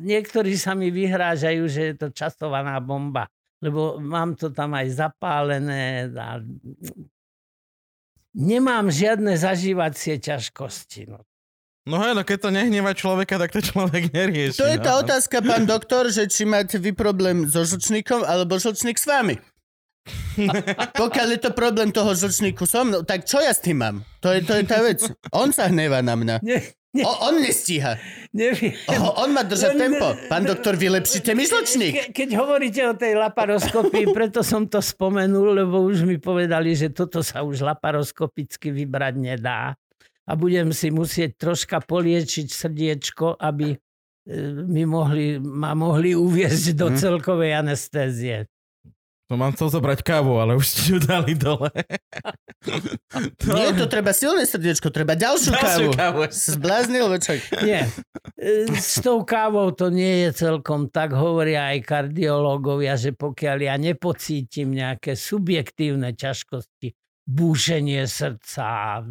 niektorí 0.01 0.55
sa 0.55 0.71
mi 0.71 0.87
vyhrážajú, 0.87 1.63
že 1.67 1.81
je 1.91 1.95
to 1.99 2.07
časovaná 2.15 2.79
bomba, 2.79 3.27
lebo 3.59 3.99
mám 3.99 4.39
to 4.39 4.49
tam 4.49 4.71
aj 4.73 4.95
zapálené 4.95 6.07
a 6.15 6.39
nemám 8.31 8.87
žiadne 8.87 9.35
zažívacie 9.35 10.17
ťažkosti. 10.17 11.11
No. 11.11 11.27
No 11.87 12.03
hej, 12.03 12.19
no 12.19 12.23
keď 12.27 12.37
to 12.47 12.49
nehneva 12.51 12.91
človeka, 12.91 13.39
tak 13.39 13.51
to 13.55 13.63
človek 13.63 14.11
nerieši. 14.11 14.59
To 14.59 14.67
je 14.67 14.79
no. 14.79 14.83
tá 14.83 14.91
otázka, 14.99 15.39
pán 15.39 15.63
doktor, 15.63 16.11
že 16.11 16.27
či 16.27 16.43
máte 16.43 16.75
vy 16.79 16.91
problém 16.91 17.47
so 17.47 17.63
žlčníkom, 17.63 18.27
alebo 18.27 18.59
žlčník 18.59 18.99
s 18.99 19.07
vami. 19.07 19.39
Pokiaľ 21.01 21.27
je 21.37 21.39
to 21.41 21.51
problém 21.53 21.89
toho 21.89 22.13
žlčníku 22.13 22.63
so 22.63 22.85
mnou, 22.85 23.01
tak 23.03 23.25
čo 23.25 23.41
ja 23.41 23.51
s 23.51 23.61
tým 23.61 23.81
mám? 23.81 23.95
To 24.21 24.31
je, 24.33 24.41
to 24.45 24.53
je 24.57 24.63
tá 24.63 24.81
vec. 24.81 25.01
On 25.33 25.49
sa 25.49 25.69
hnevá 25.69 26.03
na 26.05 26.15
mňa. 26.17 26.35
Nie, 26.41 26.77
nie. 26.97 27.03
O, 27.05 27.11
on 27.29 27.37
nestíha. 27.43 27.99
Neviem. 28.33 28.73
O, 28.89 29.21
on 29.21 29.29
má 29.35 29.45
držať 29.45 29.77
Len, 29.77 29.81
tempo. 29.91 30.07
Pán 30.31 30.47
doktor, 30.47 30.73
vylepšite 30.79 31.37
mi 31.37 31.45
žlčník. 31.45 31.93
Ke, 31.93 32.05
keď 32.13 32.29
hovoríte 32.39 32.81
o 32.89 32.93
tej 32.97 33.19
laparoskopii, 33.19 34.09
preto 34.17 34.41
som 34.41 34.65
to 34.65 34.81
spomenul, 34.81 35.53
lebo 35.53 35.83
už 35.85 36.07
mi 36.07 36.17
povedali, 36.17 36.73
že 36.73 36.89
toto 36.89 37.21
sa 37.21 37.45
už 37.45 37.61
laparoskopicky 37.61 38.73
vybrať 38.73 39.13
nedá. 39.19 39.77
A 40.27 40.31
budem 40.35 40.75
si 40.75 40.91
musieť 40.91 41.39
troška 41.39 41.79
poliečiť 41.85 42.51
srdiečko, 42.51 43.39
aby 43.39 43.71
e, 43.71 43.77
mi 44.67 44.83
mohli, 44.83 45.39
ma 45.39 45.71
mohli 45.71 46.17
uviezť 46.17 46.75
do 46.75 46.91
mhm. 46.91 46.97
celkovej 46.97 47.51
anestézie. 47.61 48.49
To 49.27 49.35
mám 49.35 49.51
chcel 49.59 49.67
zobrať 49.67 50.07
kávu, 50.07 50.39
ale 50.39 50.55
už 50.55 50.63
ste 50.63 50.81
ju 50.95 50.99
dali 51.03 51.35
dole. 51.35 51.67
to... 53.35 53.51
Nie, 53.59 53.75
to 53.75 53.91
treba 53.91 54.15
silné 54.15 54.47
srdiečko, 54.47 54.87
treba 54.87 55.19
ďalšiu, 55.19 55.51
ďalšiu 55.51 55.87
kávu. 55.91 56.23
kávu. 56.23 56.31
Zbláznil 56.31 57.11
večer. 57.11 57.43
Nie. 57.59 57.91
E, 58.39 58.71
s 58.71 59.03
tou 59.03 59.27
kávou 59.27 59.75
to 59.75 59.91
nie 59.91 60.27
je 60.27 60.47
celkom 60.47 60.87
tak, 60.87 61.11
hovoria 61.11 61.75
aj 61.75 61.83
kardiológovia, 61.83 62.95
že 62.95 63.11
pokiaľ 63.11 63.57
ja 63.67 63.75
nepocítim 63.75 64.71
nejaké 64.71 65.19
subjektívne 65.19 66.15
ťažkosti 66.15 66.95
búšenie 67.27 68.07
srdca, 68.07 69.03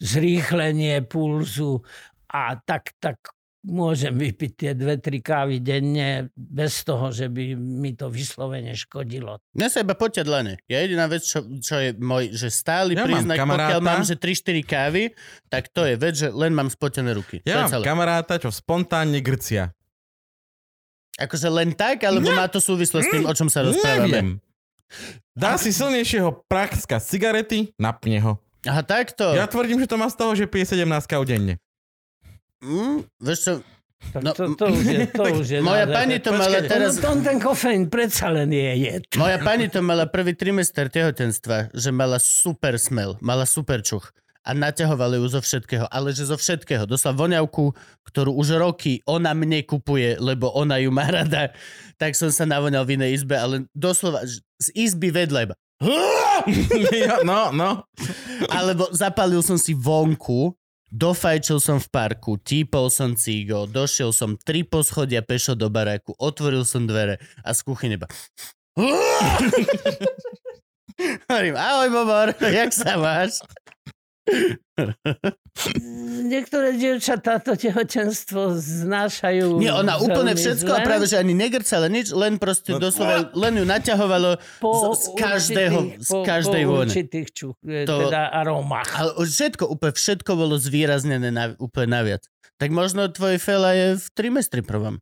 zrýchlenie 0.00 1.04
pulzu 1.04 1.84
a 2.32 2.56
tak, 2.56 2.96
tak 2.96 3.20
môžem 3.60 4.14
vypiť 4.14 4.50
tie 4.54 4.70
dve, 4.72 4.96
tri 4.96 5.18
kávy 5.18 5.58
denne 5.58 6.30
bez 6.32 6.82
toho, 6.82 7.10
že 7.10 7.26
by 7.26 7.52
mi 7.54 7.92
to 7.92 8.06
vyslovene 8.06 8.70
škodilo. 8.72 9.42
Mňa 9.52 9.68
sa 9.68 9.82
iba 9.82 9.92
poťať 9.92 10.26
len. 10.26 10.44
Ja 10.66 10.78
jediná 10.80 11.06
vec, 11.06 11.26
čo, 11.26 11.42
čo 11.58 11.74
je 11.76 11.90
môj, 11.94 12.30
že 12.30 12.48
stály 12.48 12.94
Ja 12.94 13.02
mám 13.02 13.08
príznak, 13.10 13.36
kamaráta. 13.36 13.62
pokiaľ 13.68 13.82
mám, 13.82 14.02
že 14.02 14.14
3-4 14.14 14.62
kávy, 14.62 15.02
tak 15.46 15.68
to 15.68 15.82
je 15.82 15.94
vec, 15.94 16.14
že 16.14 16.28
len 16.30 16.54
mám 16.54 16.70
spotené 16.70 17.10
ruky. 17.12 17.42
Ja 17.42 17.66
mám 17.66 17.70
celé. 17.70 17.82
kamaráta, 17.82 18.38
čo 18.38 18.48
spontánne 18.48 19.18
grcia. 19.18 19.74
Akože 21.18 21.50
len 21.50 21.74
tak, 21.74 22.06
alebo 22.06 22.30
má 22.30 22.46
to 22.46 22.62
súvislosť 22.62 23.04
s 23.04 23.10
tým, 23.10 23.24
o 23.26 23.34
čom 23.34 23.50
sa 23.50 23.66
rozprávame? 23.66 24.06
Neviem. 24.06 24.28
Dá 25.34 25.58
si 25.58 25.74
silnejšieho 25.74 26.46
praxka 26.46 27.02
z 27.02 27.06
cigarety, 27.10 27.58
napne 27.74 28.22
ho. 28.22 28.32
Aha, 28.64 28.82
takto. 28.82 29.34
Ja 29.34 29.46
tvrdím, 29.46 29.78
že 29.78 29.90
to 29.90 29.98
má 29.98 30.06
z 30.06 30.16
toho, 30.18 30.32
že 30.34 30.46
pije 30.46 30.78
17 30.78 30.86
káv 31.06 31.26
denne. 31.26 31.58
Mm, 32.58 33.06
vieš 33.18 33.38
čo, 33.40 33.52
Tak 33.98 34.22
No, 34.22 34.30
to, 34.30 34.54
to, 34.54 34.70
už 34.70 34.84
je, 34.84 35.00
to 35.10 35.24
už 35.26 35.46
je 35.48 35.58
moja 35.66 35.82
naozaj- 35.82 35.94
pani 35.94 36.16
to 36.18 36.30
mala 36.30 36.58
Počkaj. 36.58 36.70
teraz... 36.70 36.92
No, 36.96 37.02
to, 37.02 37.10
ten 37.20 37.38
kofeín 37.38 37.82
predsa 37.86 38.30
len 38.30 38.50
je 38.50 38.70
jed. 38.78 39.02
Moja 39.14 39.38
pani 39.38 39.66
to 39.66 39.82
mala 39.82 40.06
prvý 40.06 40.32
trimester 40.32 40.86
tehotenstva, 40.86 41.74
že 41.74 41.90
mala 41.90 42.18
super 42.18 42.78
smel, 42.78 43.18
mala 43.18 43.42
super 43.42 43.82
čuch. 43.82 44.10
A 44.46 44.54
naťahovali 44.56 45.20
ju 45.20 45.26
zo 45.28 45.42
všetkého, 45.42 45.84
ale 45.90 46.14
že 46.14 46.24
zo 46.24 46.32
všetkého. 46.32 46.88
Dosla 46.88 47.12
voňavku, 47.12 47.74
ktorú 48.06 48.32
už 48.32 48.56
roky 48.56 49.02
ona 49.04 49.36
mne 49.36 49.60
kupuje, 49.60 50.16
lebo 50.16 50.48
ona 50.54 50.80
ju 50.80 50.88
má 50.88 51.04
rada. 51.04 51.52
Tak 52.00 52.16
som 52.16 52.32
sa 52.32 52.48
navoňal 52.48 52.86
v 52.86 52.96
inej 52.96 53.10
izbe, 53.20 53.36
ale 53.36 53.68
doslova 53.76 54.24
z 54.24 54.66
izby 54.72 55.12
vedľa 55.12 55.40
iba. 55.42 55.54
No, 57.28 57.50
no. 57.50 57.82
Alebo 58.48 58.88
zapalil 58.94 59.42
som 59.42 59.58
si 59.58 59.74
vonku, 59.74 60.54
dofajčil 60.92 61.60
som 61.60 61.78
v 61.80 61.88
parku, 61.92 62.36
típol 62.40 62.88
som 62.88 63.14
cigo, 63.14 63.68
došiel 63.68 64.12
som 64.12 64.36
tri 64.40 64.64
poschodia 64.64 65.20
pešo 65.20 65.54
do 65.54 65.68
baráku, 65.68 66.16
otvoril 66.16 66.64
som 66.64 66.88
dvere 66.88 67.20
a 67.44 67.52
z 67.52 67.60
kuchyne 67.64 67.96
iba... 68.00 68.08
Hovorím, 71.30 71.54
ahoj 71.54 71.88
Bobor, 71.94 72.28
jak 72.58 72.74
sa 72.74 72.98
máš? 72.98 73.38
Niektoré 76.24 76.70
dievčatá 76.72 77.38
to 77.38 77.54
tehotenstvo 77.54 78.54
znášajú 78.54 79.58
Nie, 79.58 79.72
ona 79.72 79.98
úplne 79.98 80.32
všetko 80.32 80.70
a 80.70 80.78
zle. 80.78 80.86
práve, 80.86 81.04
že 81.04 81.16
ani 81.16 81.34
negrcala 81.34 81.88
nič, 81.88 82.12
len 82.12 82.36
proste 82.36 82.72
No. 82.72 82.80
doslova, 82.80 83.32
len 83.32 83.52
ju 83.54 83.64
naťahovalo 83.64 84.30
po 84.58 84.70
z, 84.70 84.82
z 84.94 85.06
každého, 85.16 85.78
určitých- 85.78 85.98
z 85.98 86.08
po, 86.08 86.18
každej 86.22 86.62
po 86.62 86.70
vône. 86.70 86.82
určitých 86.86 87.28
čuch, 87.32 87.56
e, 87.60 87.82
To- 87.84 88.00
teda 88.04 88.22
arómach. 88.30 88.88
Ale 88.92 89.10
všetko, 89.18 89.64
úplne 89.66 89.92
všetko 89.92 90.30
bolo 90.32 90.54
zvýraznené 90.56 91.28
na, 91.28 91.44
úplne 91.56 91.88
naviac. 91.92 92.22
Tak 92.56 92.70
možno 92.70 93.06
tvoj 93.08 93.38
fela 93.38 93.72
je 93.72 93.96
v 93.96 94.06
trimestri 94.12 94.60
prvom. 94.60 94.98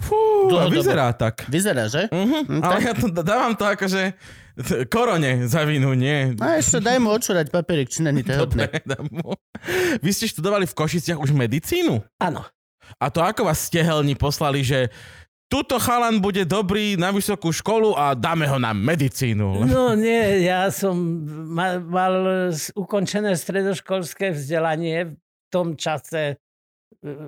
Fú, 0.00 0.16
Dlhodobo. 0.48 0.80
vyzerá 0.80 1.12
tak. 1.12 1.44
Vyzerá, 1.46 1.84
že? 1.84 2.08
Uh-huh. 2.08 2.40
Hm, 2.42 2.60
Ale 2.62 2.72
tak. 2.74 2.82
ja 2.82 2.92
to 2.96 3.22
dávam 3.22 3.52
to 3.52 3.64
akože 3.66 4.02
t- 4.08 4.16
korone 4.94 5.46
za 5.46 5.64
vinu, 5.64 5.92
nie. 5.92 6.34
A 6.38 6.56
ešte 6.56 6.78
daj 6.78 6.98
mu 6.98 7.10
odšúrať 7.10 7.48
papierik, 7.48 7.88
či 7.88 8.02
není. 8.02 8.20
Dobre, 8.20 8.68
dám 8.82 9.06
mu. 9.08 9.34
Vy 10.00 10.10
ste 10.10 10.26
študovali 10.26 10.64
v 10.64 10.74
Košiciach 10.74 11.16
už 11.16 11.30
medicínu? 11.30 12.00
Áno. 12.18 12.44
A 12.98 13.06
to 13.08 13.20
ako 13.20 13.46
vás 13.46 13.62
stehelni 13.62 14.14
poslali, 14.14 14.60
že 14.60 14.90
tuto 15.46 15.78
chalan 15.78 16.18
bude 16.18 16.46
dobrý 16.46 16.94
na 16.94 17.10
vysokú 17.10 17.50
školu 17.50 17.94
a 17.94 18.14
dáme 18.14 18.46
ho 18.46 18.58
na 18.58 18.70
medicínu. 18.70 19.66
No 19.66 19.94
nie, 19.94 20.46
ja 20.46 20.70
som 20.70 20.94
ma, 21.50 21.78
mal 21.78 22.14
s- 22.50 22.70
ukončené 22.72 23.34
stredoškolské 23.34 24.30
vzdelanie 24.30 25.10
v 25.10 25.14
tom 25.50 25.74
čase 25.74 26.34
e, 26.34 26.34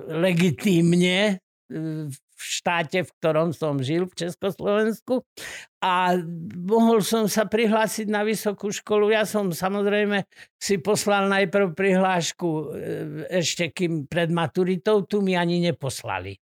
legitímne 0.07 1.35
e, 1.67 2.07
v 2.43 2.51
štáte, 2.59 2.99
v 3.07 3.11
ktorom 3.23 3.55
som 3.55 3.79
žil, 3.79 4.11
v 4.11 4.27
Československu. 4.27 5.23
A 5.79 6.19
mohol 6.59 6.99
som 6.99 7.31
sa 7.31 7.47
prihlásiť 7.47 8.11
na 8.11 8.27
vysokú 8.27 8.67
školu. 8.67 9.15
Ja 9.15 9.23
som 9.23 9.55
samozrejme 9.55 10.27
si 10.59 10.79
poslal 10.83 11.31
najprv 11.31 11.71
prihlášku 11.71 12.47
e, 12.51 12.63
ešte 13.39 13.71
kým 13.71 14.11
pred 14.11 14.27
maturitou, 14.27 15.07
tu 15.07 15.23
mi 15.23 15.39
ani 15.39 15.63
neposlali. 15.63 16.42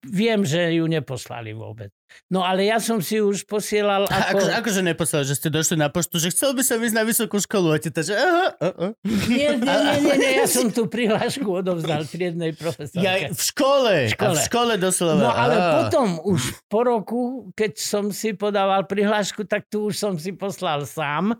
Viem, 0.00 0.46
že 0.48 0.72
ju 0.78 0.84
neposlali 0.88 1.52
vôbec. 1.52 1.92
No 2.28 2.44
ale 2.44 2.68
ja 2.68 2.80
som 2.80 3.00
si 3.00 3.20
už 3.20 3.44
posielal 3.48 4.04
A 4.08 4.32
ako... 4.32 4.44
Ako, 4.44 4.60
akože 4.64 4.80
neposlal, 4.84 5.22
že 5.24 5.36
ste 5.36 5.48
došli 5.48 5.80
na 5.80 5.88
poštu, 5.88 6.20
že 6.20 6.32
chcel 6.32 6.52
by 6.56 6.62
som 6.64 6.80
ísť 6.80 6.96
na 6.96 7.04
vysokú 7.04 7.36
školu 7.40 7.72
a 7.72 7.78
ti 7.80 7.88
to, 7.88 8.04
že 8.04 8.14
aha, 8.16 8.46
aha. 8.56 8.88
Nie, 9.28 9.56
nie, 9.56 9.64
nie, 9.64 9.98
nie, 10.00 10.16
nie, 10.20 10.32
ja 10.40 10.46
som 10.60 10.68
tú 10.68 10.88
prihlášku 10.88 11.44
odovzdal 11.44 12.04
triednej 12.08 12.52
profesorke. 12.56 13.04
Ja, 13.04 13.32
v 13.32 13.42
škole. 13.42 13.94
V 14.08 14.14
škole. 14.16 14.36
A 14.36 14.40
v 14.40 14.44
škole 14.44 14.72
doslova. 14.76 15.20
No 15.20 15.30
ale 15.32 15.54
Á. 15.56 15.64
potom 15.84 16.20
už 16.24 16.40
po 16.68 16.80
roku, 16.84 17.22
keď 17.56 17.72
som 17.80 18.04
si 18.12 18.36
podával 18.36 18.84
prihlášku, 18.84 19.44
tak 19.48 19.68
tu 19.68 19.92
už 19.92 19.94
som 19.96 20.12
si 20.16 20.32
poslal 20.36 20.84
sám. 20.84 21.36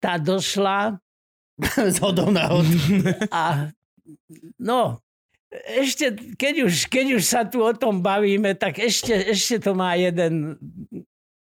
Tá 0.00 0.20
došla 0.20 1.00
hodou 2.04 2.28
náhod. 2.32 2.66
a 3.30 3.70
no, 4.60 5.00
ešte, 5.62 6.34
keď 6.34 6.66
už, 6.66 6.74
keď 6.90 7.06
už 7.14 7.22
sa 7.22 7.46
tu 7.46 7.62
o 7.62 7.70
tom 7.70 8.02
bavíme, 8.02 8.58
tak 8.58 8.82
ešte, 8.82 9.14
ešte 9.30 9.62
to 9.62 9.78
má 9.78 9.94
jeden 9.94 10.58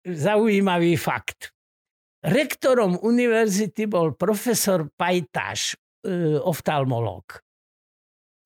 zaujímavý 0.05 1.01
fakt. 1.01 1.57
Rektorom 2.21 3.01
univerzity 3.01 3.89
bol 3.89 4.13
profesor 4.13 4.91
Pajtáš, 4.93 5.79
e, 6.05 6.37
oftalmológ. 6.37 7.41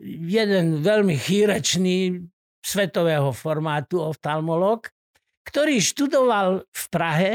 Jeden 0.04 0.80
veľmi 0.80 1.16
chýrečný 1.18 2.24
svetového 2.60 3.32
formátu 3.32 4.00
oftalmológ, 4.00 4.88
ktorý 5.44 5.80
študoval 5.80 6.64
v 6.68 6.84
Prahe. 6.92 7.32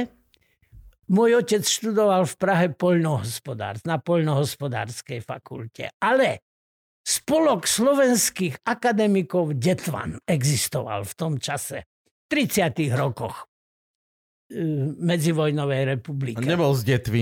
Môj 1.09 1.45
otec 1.45 1.61
študoval 1.61 2.25
v 2.25 2.35
Prahe 2.37 2.67
poľnohospodár, 2.73 3.81
na 3.85 4.01
poľnohospodárskej 4.01 5.21
fakulte. 5.21 5.93
Ale 6.01 6.41
spolok 7.05 7.69
slovenských 7.69 8.65
akademikov 8.65 9.53
Detvan 9.61 10.17
existoval 10.25 11.05
v 11.05 11.13
tom 11.13 11.33
čase. 11.37 11.85
V 11.85 12.49
30. 12.49 12.89
rokoch 12.97 13.45
e, 14.49 14.65
medzivojnovej 14.97 15.81
republiky. 15.93 16.41
Nebol 16.41 16.73
z 16.73 16.97
detvy. 16.97 17.21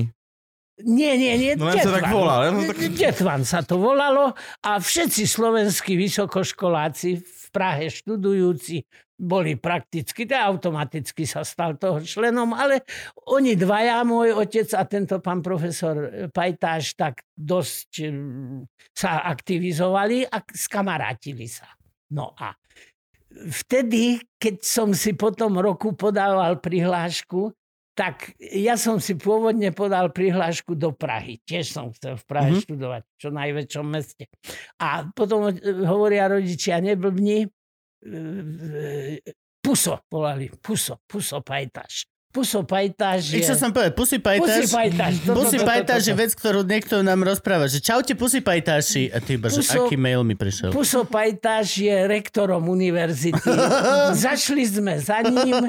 Nie, 0.82 1.14
nie, 1.22 1.38
nie. 1.38 1.54
No 1.54 1.70
len 1.70 1.78
sa 1.78 2.02
tak 2.02 2.10
len 2.10 2.54
sa 2.66 2.74
tak- 2.74 2.98
Detvan 2.98 3.42
sa 3.46 3.60
to 3.62 3.78
volalo 3.78 4.34
a 4.66 4.72
všetci 4.82 5.30
slovenskí 5.30 5.94
vysokoškoláci 5.94 7.22
v 7.22 7.46
Prahe 7.54 7.94
študujúci 7.94 8.82
boli 9.14 9.56
prakticky, 9.56 10.26
to 10.26 10.34
automaticky 10.34 11.24
sa 11.24 11.46
stal 11.46 11.78
toho 11.78 12.02
členom, 12.02 12.52
ale 12.52 12.82
oni 13.30 13.54
dvaja, 13.54 14.02
môj 14.04 14.34
otec 14.36 14.68
a 14.74 14.84
tento 14.90 15.22
pán 15.22 15.40
profesor 15.40 16.28
Pajtáš, 16.34 16.98
tak 16.98 17.24
dosť 17.32 18.10
mm, 18.10 18.68
sa 18.92 19.24
aktivizovali 19.30 20.28
a 20.28 20.42
skamarátili 20.42 21.46
sa. 21.46 21.70
No 22.12 22.34
a 22.36 22.58
vtedy, 23.32 24.22
keď 24.42 24.56
som 24.66 24.92
si 24.92 25.14
po 25.14 25.30
tom 25.30 25.62
roku 25.62 25.94
podával 25.94 26.58
prihlášku, 26.60 27.54
tak 27.94 28.34
ja 28.42 28.74
som 28.74 28.98
si 28.98 29.14
pôvodne 29.14 29.70
podal 29.70 30.10
prihlášku 30.10 30.74
do 30.74 30.90
Prahy. 30.92 31.38
Tiež 31.42 31.70
som 31.70 31.94
chcel 31.94 32.18
v 32.18 32.26
Prahe 32.26 32.50
Mhm. 32.50 32.54
mm-hmm. 32.54 32.66
študovať, 32.66 33.02
v 33.04 33.16
čo 33.16 33.30
najväčšom 33.30 33.86
meste. 33.86 34.24
A 34.78 35.06
potom 35.08 35.48
e, 35.48 35.54
hovoria 35.86 36.26
rodičia, 36.26 36.82
neblbni, 36.82 37.46
e, 38.02 39.22
Puso 39.60 40.04
volali, 40.10 40.52
Puso, 40.58 41.00
Puso 41.06 41.40
Pajtaš. 41.40 42.04
Puso 42.34 42.66
Pajtaš 42.66 43.30
je... 43.30 43.46
Čo 43.46 43.54
som 43.54 43.70
povedal, 43.70 43.94
Pusy 43.94 44.18
Pussy 44.18 44.26
Pajtáš. 44.66 44.74
Pajtaš. 44.74 45.14
toto, 45.22 45.38
Pusy 45.38 45.58
toto, 45.62 45.70
Pajtáš 45.70 46.02
je 46.04 46.16
vec, 46.18 46.32
ktorú 46.34 46.60
niekto 46.66 46.96
nám 47.00 47.22
rozpráva, 47.22 47.70
že 47.70 47.78
čaute 47.78 48.18
Pusy 48.18 48.42
Pajtáši. 48.42 49.14
A 49.14 49.22
ty 49.22 49.38
iba, 49.38 49.48
že 49.48 49.62
Puso- 49.62 49.86
aký 49.86 49.96
mail 49.96 50.26
mi 50.26 50.34
prišiel. 50.34 50.74
Puso 50.74 51.06
Pajtaš 51.06 51.78
je 51.78 51.94
rektorom 52.04 52.66
univerzity. 52.66 53.38
Zašli 54.26 54.66
sme 54.66 54.98
za 54.98 55.22
ním, 55.22 55.62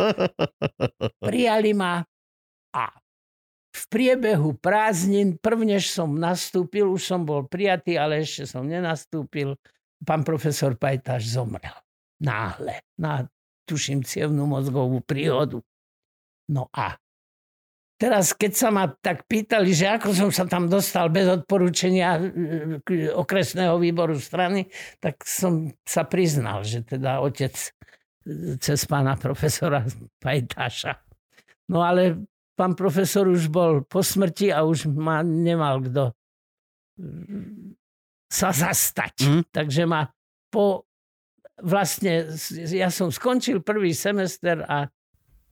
prijali 1.20 1.70
ma 1.70 2.00
a 2.74 2.90
v 3.74 3.82
priebehu 3.90 4.54
prázdnin, 4.58 5.34
prvnež 5.38 5.90
som 5.90 6.14
nastúpil, 6.14 6.86
už 6.94 7.02
som 7.02 7.26
bol 7.26 7.46
prijatý, 7.46 7.98
ale 7.98 8.22
ešte 8.22 8.46
som 8.46 8.66
nenastúpil, 8.66 9.58
pán 10.02 10.22
profesor 10.22 10.78
Pajtaš 10.78 11.34
zomrel. 11.34 11.74
Náhle. 12.22 12.86
Na, 12.94 13.26
tuším, 13.66 14.06
cievnú 14.06 14.46
mozgovú 14.46 15.02
príhodu. 15.02 15.58
No 16.46 16.70
a 16.70 16.94
teraz, 17.98 18.30
keď 18.30 18.52
sa 18.54 18.68
ma 18.70 18.86
tak 18.86 19.26
pýtali, 19.26 19.74
že 19.74 19.90
ako 19.90 20.14
som 20.14 20.30
sa 20.30 20.46
tam 20.46 20.70
dostal 20.70 21.10
bez 21.10 21.26
odporúčania 21.26 22.20
e, 22.20 23.10
okresného 23.10 23.74
výboru 23.82 24.14
strany, 24.20 24.70
tak 25.02 25.18
som 25.26 25.72
sa 25.82 26.06
priznal, 26.06 26.62
že 26.62 26.86
teda 26.86 27.18
otec 27.24 27.54
e, 27.58 27.68
cez 28.62 28.86
pána 28.86 29.18
profesora 29.18 29.82
Pajtáša. 30.22 31.00
No 31.72 31.80
ale 31.80 32.28
pán 32.54 32.78
profesor 32.78 33.26
už 33.26 33.50
bol 33.50 33.82
po 33.82 34.00
smrti 34.02 34.50
a 34.54 34.62
už 34.62 34.90
ma 34.90 35.22
nemal 35.26 35.82
kto 35.82 36.14
mm, 36.98 37.74
sa 38.30 38.50
zastať. 38.50 39.14
Mhm. 39.22 39.40
Takže 39.50 39.82
ma 39.86 40.06
po 40.50 40.86
vlastne, 41.62 42.34
ja 42.70 42.90
som 42.90 43.14
skončil 43.14 43.62
prvý 43.62 43.94
semester 43.94 44.62
a 44.66 44.90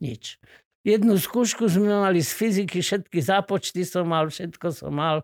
nič. 0.02 0.38
Jednu 0.82 1.14
skúšku 1.14 1.70
sme 1.70 1.94
mali 1.94 2.18
z 2.18 2.34
fyziky, 2.34 2.82
všetky 2.82 3.22
zápočty 3.22 3.86
som 3.86 4.10
mal, 4.10 4.26
všetko 4.26 4.66
som 4.74 4.98
mal. 4.98 5.22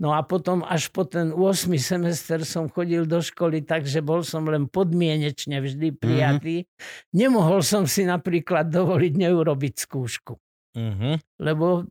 No 0.00 0.12
a 0.16 0.20
potom 0.24 0.60
až 0.64 0.92
po 0.92 1.08
ten 1.08 1.32
8. 1.32 1.72
semester 1.76 2.40
som 2.44 2.68
chodil 2.68 3.04
do 3.04 3.20
školy, 3.20 3.64
takže 3.64 4.04
bol 4.04 4.24
som 4.24 4.44
len 4.48 4.68
podmienečne 4.68 5.60
vždy 5.60 5.92
prijatý. 5.96 6.68
Nemohol 7.16 7.64
som 7.64 7.88
si 7.88 8.04
napríklad 8.04 8.68
dovoliť 8.68 9.12
neurobiť 9.16 9.74
skúšku, 9.88 10.36
Uh-huh. 10.70 11.18
lebo 11.42 11.84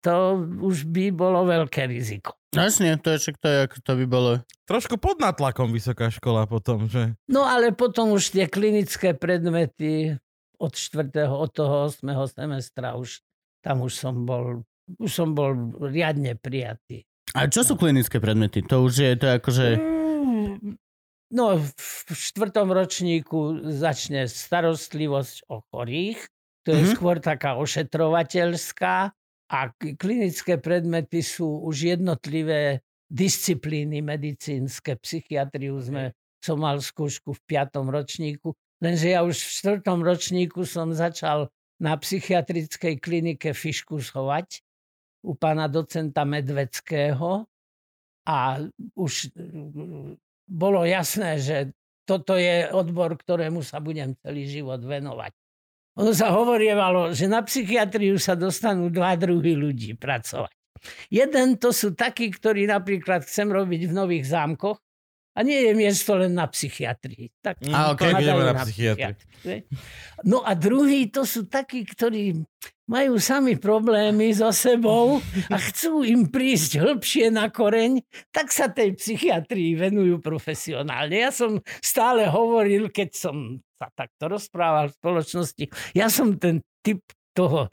to 0.00 0.16
už 0.64 0.88
by 0.88 1.12
bolo 1.12 1.44
veľké 1.44 1.90
riziko. 1.90 2.38
Jasne, 2.50 2.98
to 2.98 3.14
je, 3.14 3.18
však 3.22 3.36
to, 3.38 3.48
je, 3.48 3.60
to 3.84 3.92
by 3.94 4.06
bolo. 4.10 4.30
Trošku 4.66 4.98
pod 4.98 5.22
natlakom 5.22 5.70
vysoká 5.70 6.10
škola 6.10 6.50
potom, 6.50 6.90
že? 6.90 7.14
No 7.30 7.46
ale 7.46 7.70
potom 7.70 8.16
už 8.16 8.34
tie 8.34 8.50
klinické 8.50 9.14
predmety 9.14 10.18
od 10.58 10.72
4. 10.74 11.30
od 11.30 11.50
toho 11.54 11.86
8. 11.86 12.02
semestra 12.32 12.98
už 12.98 13.22
tam 13.60 13.84
už 13.84 13.92
som 13.92 14.24
bol, 14.24 14.64
už 14.96 15.10
som 15.12 15.36
bol 15.36 15.76
riadne 15.84 16.34
prijatý. 16.34 17.04
A 17.36 17.46
čo 17.46 17.62
sú 17.62 17.78
klinické 17.78 18.18
predmety? 18.18 18.64
To 18.66 18.82
už 18.82 18.94
je 18.98 19.12
to 19.14 19.26
akože... 19.38 19.66
No, 21.30 21.62
v 21.62 22.10
štvrtom 22.10 22.74
ročníku 22.74 23.70
začne 23.70 24.26
starostlivosť 24.26 25.46
o 25.46 25.62
chorých, 25.70 26.26
to 26.70 26.78
je 26.78 26.86
Mhm. 26.86 26.94
skôr 26.94 27.16
taká 27.18 27.58
ošetrovateľská 27.58 29.10
a 29.50 29.58
klinické 29.98 30.54
predmety 30.62 31.18
sú 31.26 31.66
už 31.66 31.98
jednotlivé 31.98 32.86
disciplíny 33.10 33.98
medicínske, 34.06 34.94
psychiatriu 35.02 35.82
sme, 35.82 36.14
som 36.38 36.62
mal 36.62 36.78
skúšku 36.78 37.34
v 37.34 37.40
piatom 37.42 37.90
ročníku, 37.90 38.54
lenže 38.78 39.10
ja 39.10 39.26
už 39.26 39.34
v 39.34 39.50
štvrtom 39.58 40.06
ročníku 40.06 40.62
som 40.62 40.94
začal 40.94 41.50
na 41.82 41.98
psychiatrickej 41.98 43.02
klinike 43.02 43.50
fiškusovať 43.50 44.62
u 45.26 45.34
pána 45.34 45.66
docenta 45.66 46.22
Medveckého 46.22 47.50
a 48.30 48.62
už 48.94 49.34
mm, 49.34 50.14
bolo 50.46 50.86
jasné, 50.86 51.42
že 51.42 51.56
toto 52.06 52.38
je 52.38 52.70
odbor, 52.70 53.18
ktorému 53.18 53.66
sa 53.66 53.82
budem 53.82 54.14
celý 54.22 54.46
život 54.46 54.78
venovať. 54.78 55.34
Ono 55.98 56.14
sa 56.14 56.30
hovorievalo, 56.30 57.10
že 57.10 57.26
na 57.26 57.42
psychiatriu 57.42 58.14
sa 58.20 58.38
dostanú 58.38 58.92
dva 58.92 59.18
druhy 59.18 59.58
ľudí 59.58 59.98
pracovať. 59.98 60.54
Jeden 61.12 61.60
to 61.60 61.74
sú 61.74 61.92
takí, 61.92 62.32
ktorí 62.32 62.64
napríklad 62.64 63.26
chcem 63.26 63.52
robiť 63.52 63.90
v 63.90 63.92
Nových 63.92 64.24
zámkoch 64.30 64.80
a 65.30 65.38
nie 65.46 65.70
je 65.70 65.72
miesto 65.78 66.18
len 66.18 66.34
na 66.34 66.50
psychiatrii. 66.50 67.30
Tak 67.38 67.62
A, 67.70 67.94
okej, 67.94 68.10
hľadajú 68.10 68.24
ideme 68.24 68.42
na 68.44 68.64
psychiatriu. 68.66 69.14
psychiatrii. 69.14 69.60
No 70.26 70.38
a 70.42 70.52
druhý 70.58 71.08
to 71.08 71.22
sú 71.22 71.46
takí, 71.46 71.86
ktorí 71.86 72.42
majú 72.90 73.22
sami 73.22 73.54
problémy 73.54 74.34
so 74.34 74.50
sebou 74.50 75.22
a 75.46 75.56
chcú 75.62 76.02
im 76.02 76.26
prísť 76.26 76.82
hĺbšie 76.82 77.30
na 77.30 77.46
koreň, 77.46 78.02
tak 78.34 78.50
sa 78.50 78.66
tej 78.66 78.98
psychiatrii 78.98 79.78
venujú 79.78 80.18
profesionálne. 80.18 81.14
Ja 81.14 81.30
som 81.30 81.62
stále 81.78 82.26
hovoril, 82.26 82.90
keď 82.90 83.14
som 83.14 83.62
sa 83.78 83.86
takto 83.94 84.26
rozprával 84.26 84.90
v 84.90 84.98
spoločnosti, 84.98 85.64
ja 85.94 86.10
som 86.10 86.34
ten 86.34 86.58
typ 86.82 87.00
toho 87.30 87.70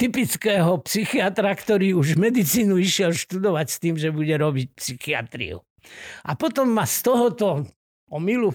typického 0.00 0.80
psychiatra, 0.86 1.52
ktorý 1.52 1.92
už 1.92 2.16
medicínu 2.16 2.80
išiel 2.80 3.12
študovať 3.12 3.66
s 3.68 3.76
tým, 3.76 3.94
že 4.00 4.08
bude 4.08 4.32
robiť 4.32 4.72
psychiatriu. 4.72 5.60
A 6.26 6.36
potom 6.36 6.70
ma 6.72 6.84
z 6.86 6.96
tohoto 7.04 7.64
omilu 8.10 8.52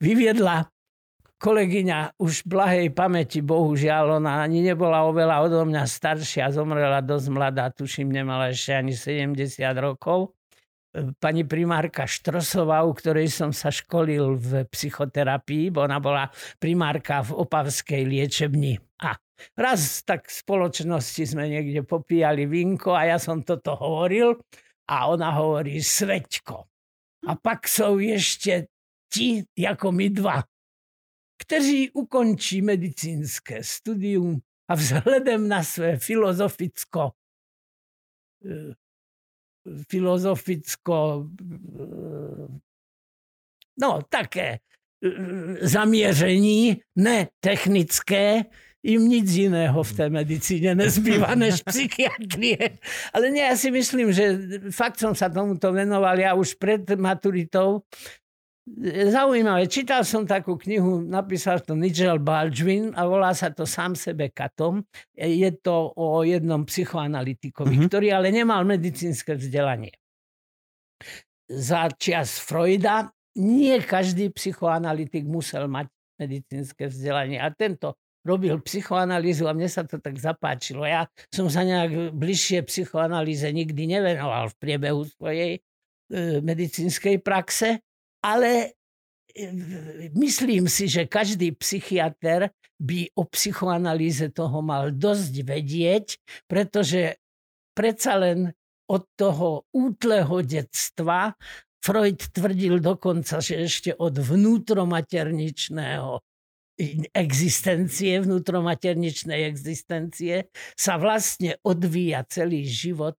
vyviedla 0.00 0.66
kolegyňa 1.38 2.18
už 2.18 2.50
blahej 2.50 2.90
pamäti, 2.90 3.38
bohužiaľ, 3.38 4.18
ona 4.18 4.42
ani 4.42 4.66
nebola 4.66 5.06
oveľa 5.06 5.46
odo 5.46 5.62
mňa 5.62 5.86
staršia, 5.86 6.50
zomrela 6.50 6.98
dosť 6.98 7.28
mladá, 7.30 7.70
tuším, 7.70 8.10
nemala 8.10 8.50
ešte 8.50 8.74
ani 8.74 8.92
70 8.92 9.38
rokov. 9.78 10.34
Pani 11.22 11.46
primárka 11.46 12.10
Štrosová, 12.10 12.82
u 12.82 12.90
ktorej 12.90 13.30
som 13.30 13.54
sa 13.54 13.70
školil 13.70 14.34
v 14.34 14.50
psychoterapii, 14.66 15.70
bo 15.70 15.86
ona 15.86 16.02
bola 16.02 16.26
primárka 16.58 17.22
v 17.22 17.38
Opavskej 17.38 18.02
liečebni. 18.02 18.74
A 19.06 19.14
raz 19.54 20.02
tak 20.02 20.26
v 20.26 20.34
spoločnosti 20.42 21.22
sme 21.22 21.46
niekde 21.46 21.86
popíjali 21.86 22.50
vinko 22.50 22.98
a 22.98 23.14
ja 23.14 23.18
som 23.22 23.46
toto 23.46 23.78
hovoril 23.78 24.42
a 24.88 25.06
ona 25.12 25.30
hovorí 25.36 25.84
Sveťko. 25.84 26.56
A 27.28 27.32
pak 27.36 27.68
sú 27.68 28.00
ešte 28.00 28.72
ti, 29.12 29.44
ako 29.60 29.92
my 29.92 30.06
dva, 30.08 30.38
kteří 31.38 31.90
ukončí 31.94 32.62
medicínske 32.62 33.62
studium 33.62 34.42
a 34.68 34.74
vzhledem 34.74 35.48
na 35.48 35.62
své 35.62 35.96
filozoficko 35.96 37.12
eh, 38.44 38.74
filozoficko 39.88 41.26
eh, 41.40 42.48
no 43.80 44.02
také 44.08 44.58
eh, 44.58 45.66
zamieření, 45.66 46.82
ne 46.96 47.28
technické, 47.40 48.44
im 48.86 49.10
nic 49.10 49.26
iného 49.34 49.74
v 49.74 49.92
tej 49.92 50.10
medicíne 50.10 50.70
nezbýva 50.78 51.34
než 51.34 51.62
psychiatrie. 51.68 52.78
Ale 53.10 53.26
nie, 53.34 53.42
ja 53.42 53.58
si 53.58 53.74
myslím, 53.74 54.14
že 54.14 54.24
fakt 54.70 55.02
som 55.02 55.18
sa 55.18 55.26
tomuto 55.26 55.74
venoval 55.74 56.14
ja 56.14 56.38
už 56.38 56.54
pred 56.56 56.86
maturitou. 56.94 57.82
Zaujímavé, 59.08 59.64
čítal 59.64 60.04
som 60.04 60.28
takú 60.28 60.60
knihu, 60.60 61.00
napísal 61.00 61.64
to 61.64 61.72
Nigel 61.72 62.20
Baldwin 62.20 62.92
a 62.92 63.08
volá 63.08 63.32
sa 63.32 63.48
to 63.48 63.64
Sám 63.64 63.96
sebe 63.96 64.28
katom. 64.28 64.84
Je 65.16 65.48
to 65.64 65.96
o 65.96 66.20
jednom 66.20 66.68
psychoanalytikovi, 66.68 67.72
Mhm. 67.72 67.76
mm-hmm. 67.80 67.88
ktorý 67.88 68.06
ale 68.12 68.28
nemal 68.28 68.68
medicínske 68.68 69.40
vzdelanie. 69.40 69.96
Za 71.48 71.88
čas 71.96 72.36
Freuda 72.44 73.08
nie 73.40 73.80
každý 73.80 74.28
psychoanalytik 74.36 75.24
musel 75.24 75.64
mať 75.64 75.88
medicínske 76.20 76.92
vzdelanie 76.92 77.40
a 77.40 77.48
tento 77.48 77.96
robil 78.28 78.60
psychoanalýzu 78.60 79.48
a 79.48 79.56
mne 79.56 79.72
sa 79.72 79.88
to 79.88 79.96
tak 79.96 80.20
zapáčilo. 80.20 80.84
Ja 80.84 81.08
som 81.32 81.48
sa 81.48 81.64
nejak 81.64 82.12
bližšie 82.12 82.60
psychoanalýze 82.68 83.48
nikdy 83.48 83.96
nevenoval 83.96 84.52
v 84.52 84.58
priebehu 84.60 85.08
svojej 85.08 85.52
e, 85.56 85.60
medicínskej 86.44 87.24
praxe, 87.24 87.80
ale 88.20 88.76
e, 89.32 89.48
myslím 90.12 90.68
si, 90.68 90.92
že 90.92 91.08
každý 91.08 91.56
psychiatr 91.56 92.52
by 92.76 93.16
o 93.16 93.24
psychoanalýze 93.24 94.36
toho 94.36 94.60
mal 94.60 94.92
dosť 94.92 95.34
vedieť, 95.42 96.06
pretože 96.44 97.16
predsa 97.72 98.20
len 98.20 98.52
od 98.88 99.04
toho 99.16 99.64
útleho 99.72 100.44
detstva 100.44 101.32
Freud 101.78 102.18
tvrdil 102.34 102.82
dokonca, 102.82 103.38
že 103.38 103.62
ešte 103.62 103.94
od 103.94 104.18
vnútromaterničného 104.18 106.18
existencie, 107.10 108.22
vnútromaterničnej 108.22 109.50
existencie 109.50 110.46
sa 110.78 110.94
vlastne 110.96 111.58
odvíja 111.66 112.22
celý 112.30 112.62
život 112.62 113.18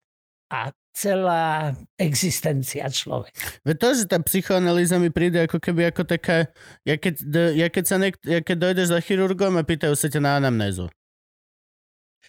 a 0.49 0.71
celá 0.99 1.75
existencia 1.95 2.91
človeka. 2.91 3.39
Veď 3.63 3.77
to, 3.79 3.89
že 3.95 4.05
tá 4.11 4.19
psychoanalýza 4.19 4.99
mi 4.99 5.15
príde 5.15 5.47
ako 5.47 5.63
keby 5.63 5.95
ako 5.95 6.03
taká, 6.03 6.51
ja 6.83 6.99
keď, 6.99 7.15
ja 7.55 7.69
keď, 7.71 7.85
sa 7.87 7.97
nek, 8.03 8.19
ja 8.27 8.43
keď 8.43 8.57
dojdeš 8.59 8.87
za 8.91 8.99
chirurgom 8.99 9.55
a 9.55 9.63
pýtajú 9.63 9.95
sa 9.95 10.11
ťa 10.11 10.19
na 10.19 10.33
anamnézu. 10.43 10.91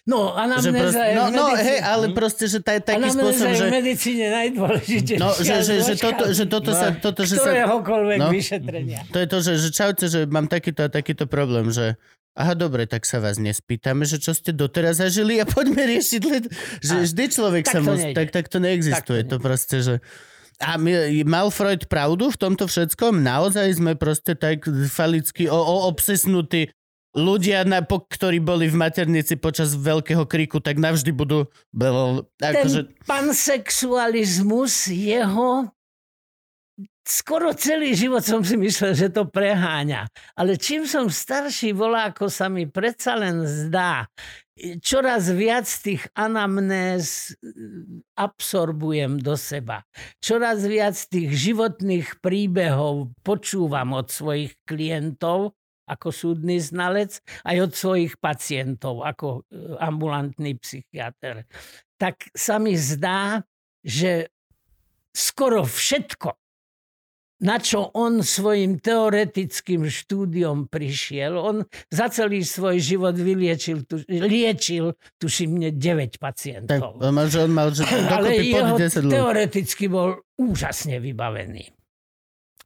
No, 0.08 0.32
proste, 0.32 0.72
anamnéza 0.72 1.02
je 1.04 1.14
no, 1.14 1.24
no 1.28 1.44
hej, 1.60 1.78
ale 1.84 2.04
proste, 2.16 2.48
že 2.48 2.58
tá 2.64 2.72
je 2.72 2.82
taký 2.82 3.12
spôsob, 3.12 3.52
že... 3.52 3.64
v 3.68 3.72
medicíne 3.72 4.26
najdôležitejšia 4.32 5.20
No, 5.20 5.28
že, 5.36 5.54
že, 5.60 5.74
že, 5.84 5.94
toto, 6.00 6.24
že 6.32 6.44
toto 6.48 6.70
sa... 6.72 6.86
Toto, 6.96 7.20
že 7.28 7.36
ktoréhokoľvek 7.36 8.18
No. 8.20 8.32
vyšetrenia. 8.32 9.04
to 9.12 9.18
je 9.20 9.26
to, 9.28 9.38
že, 9.44 9.52
že 9.60 9.68
čaute, 9.70 10.04
že 10.08 10.24
mám 10.24 10.48
takýto 10.48 10.84
a 10.84 10.88
takýto 10.88 11.28
problém, 11.28 11.68
že 11.68 12.00
aha, 12.32 12.56
dobre, 12.56 12.88
tak 12.88 13.04
sa 13.04 13.20
vás 13.20 13.36
nespýtame, 13.36 14.08
že 14.08 14.16
čo 14.16 14.32
ste 14.32 14.56
doteraz 14.56 15.04
zažili 15.04 15.36
a 15.36 15.44
poďme 15.44 15.84
riešiť, 15.84 16.22
len, 16.24 16.42
že 16.80 16.94
A, 16.96 17.02
vždy 17.04 17.24
človek 17.28 17.64
tak 17.68 17.74
sa 17.74 17.78
musí, 17.84 18.08
nejde. 18.10 18.16
tak, 18.16 18.28
tak 18.32 18.44
to 18.48 18.58
neexistuje, 18.62 19.20
Tak 19.26 19.28
to 19.28 19.36
to, 19.36 19.44
proste, 19.44 19.76
že 19.84 19.94
a 20.60 20.76
my, 20.76 21.24
mal 21.24 21.48
Freud 21.48 21.88
pravdu 21.88 22.28
v 22.28 22.36
tomto 22.36 22.68
všetkom? 22.68 23.24
Naozaj 23.24 23.80
sme 23.80 23.92
proste 23.96 24.36
tak 24.36 24.68
falicky 24.92 25.48
o, 25.48 25.56
o, 25.56 25.88
obsesnutí 25.88 26.68
ľudia, 27.16 27.66
na, 27.66 27.82
po, 27.82 28.06
ktorí 28.06 28.38
boli 28.38 28.70
v 28.70 28.78
maternici 28.78 29.34
počas 29.34 29.74
veľkého 29.74 30.24
kriku, 30.26 30.62
tak 30.62 30.78
navždy 30.78 31.10
budú... 31.10 31.50
Bl, 31.74 32.26
Ten 32.38 32.54
akože, 32.54 32.80
pansexualizmus 33.06 34.90
jeho 34.90 35.70
skoro 37.10 37.50
celý 37.58 37.98
život 37.98 38.22
som 38.22 38.46
si 38.46 38.54
myslel, 38.54 38.94
že 38.94 39.08
to 39.10 39.26
preháňa. 39.26 40.06
Ale 40.38 40.54
čím 40.54 40.86
som 40.86 41.10
starší, 41.10 41.74
volá, 41.74 42.14
ako 42.14 42.30
sa 42.30 42.46
mi 42.46 42.70
predsa 42.70 43.18
len 43.18 43.42
zdá, 43.42 44.06
čoraz 44.78 45.32
viac 45.32 45.66
tých 45.66 46.06
anamnéz 46.14 47.34
absorbujem 48.14 49.18
do 49.18 49.34
seba. 49.34 49.82
Čoraz 50.22 50.62
viac 50.62 50.94
tých 51.10 51.34
životných 51.34 52.22
príbehov 52.22 53.10
počúvam 53.26 53.96
od 53.98 54.06
svojich 54.12 54.54
klientov 54.68 55.58
ako 55.90 56.14
súdny 56.14 56.62
znalec, 56.62 57.18
aj 57.42 57.56
od 57.66 57.72
svojich 57.74 58.14
pacientov 58.22 59.02
ako 59.02 59.42
e, 59.50 59.74
ambulantný 59.82 60.54
psychiatr. 60.62 61.42
Tak 61.98 62.30
sa 62.30 62.62
mi 62.62 62.78
zdá, 62.78 63.42
že 63.82 64.30
skoro 65.10 65.66
všetko, 65.66 66.30
na 67.40 67.56
čo 67.56 67.88
on 67.96 68.20
svojim 68.20 68.76
teoretickým 68.78 69.88
štúdiom 69.88 70.68
prišiel. 70.68 71.40
On 71.40 71.56
za 71.88 72.12
celý 72.12 72.44
svoj 72.44 72.76
život 72.76 73.16
vyliečil, 73.16 73.88
tu, 73.88 74.04
liečil, 74.06 74.92
tuším, 75.16 75.56
mne 75.56 75.70
9 75.72 76.20
pacientov. 76.20 77.00
Tak, 77.00 77.26
že 77.32 77.38
on 77.40 77.52
mal, 77.52 77.72
že 77.72 77.88
Ale 78.12 78.36
jeho 78.44 78.76
10 78.76 79.08
ľudí. 79.08 79.12
teoreticky 79.16 79.88
bol 79.88 80.20
úžasne 80.36 81.00
vybavený. 81.00 81.79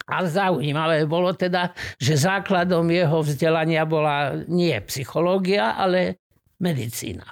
A 0.05 0.29
zaujímavé 0.29 1.09
bolo 1.09 1.33
teda, 1.33 1.73
že 1.97 2.21
základom 2.21 2.85
jeho 2.93 3.25
vzdelania 3.25 3.89
bola 3.89 4.37
nie 4.49 4.77
psychológia, 4.85 5.81
ale 5.81 6.21
medicína. 6.61 7.25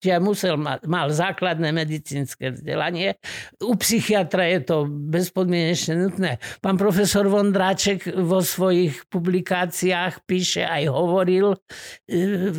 Čiže 0.00 0.16
musel 0.16 0.56
ma, 0.56 0.80
mal 0.88 1.12
základné 1.12 1.76
medicínske 1.76 2.56
vzdelanie. 2.56 3.20
U 3.60 3.76
psychiatra 3.76 4.48
je 4.48 4.64
to 4.64 4.88
bezpodmienečne 4.88 6.00
nutné. 6.00 6.40
Pán 6.64 6.80
profesor 6.80 7.28
Vondráček 7.28 8.08
vo 8.16 8.40
svojich 8.40 9.04
publikáciách 9.12 10.24
píše 10.24 10.64
aj 10.64 10.88
hovoril 10.88 11.52
e, 11.52 11.60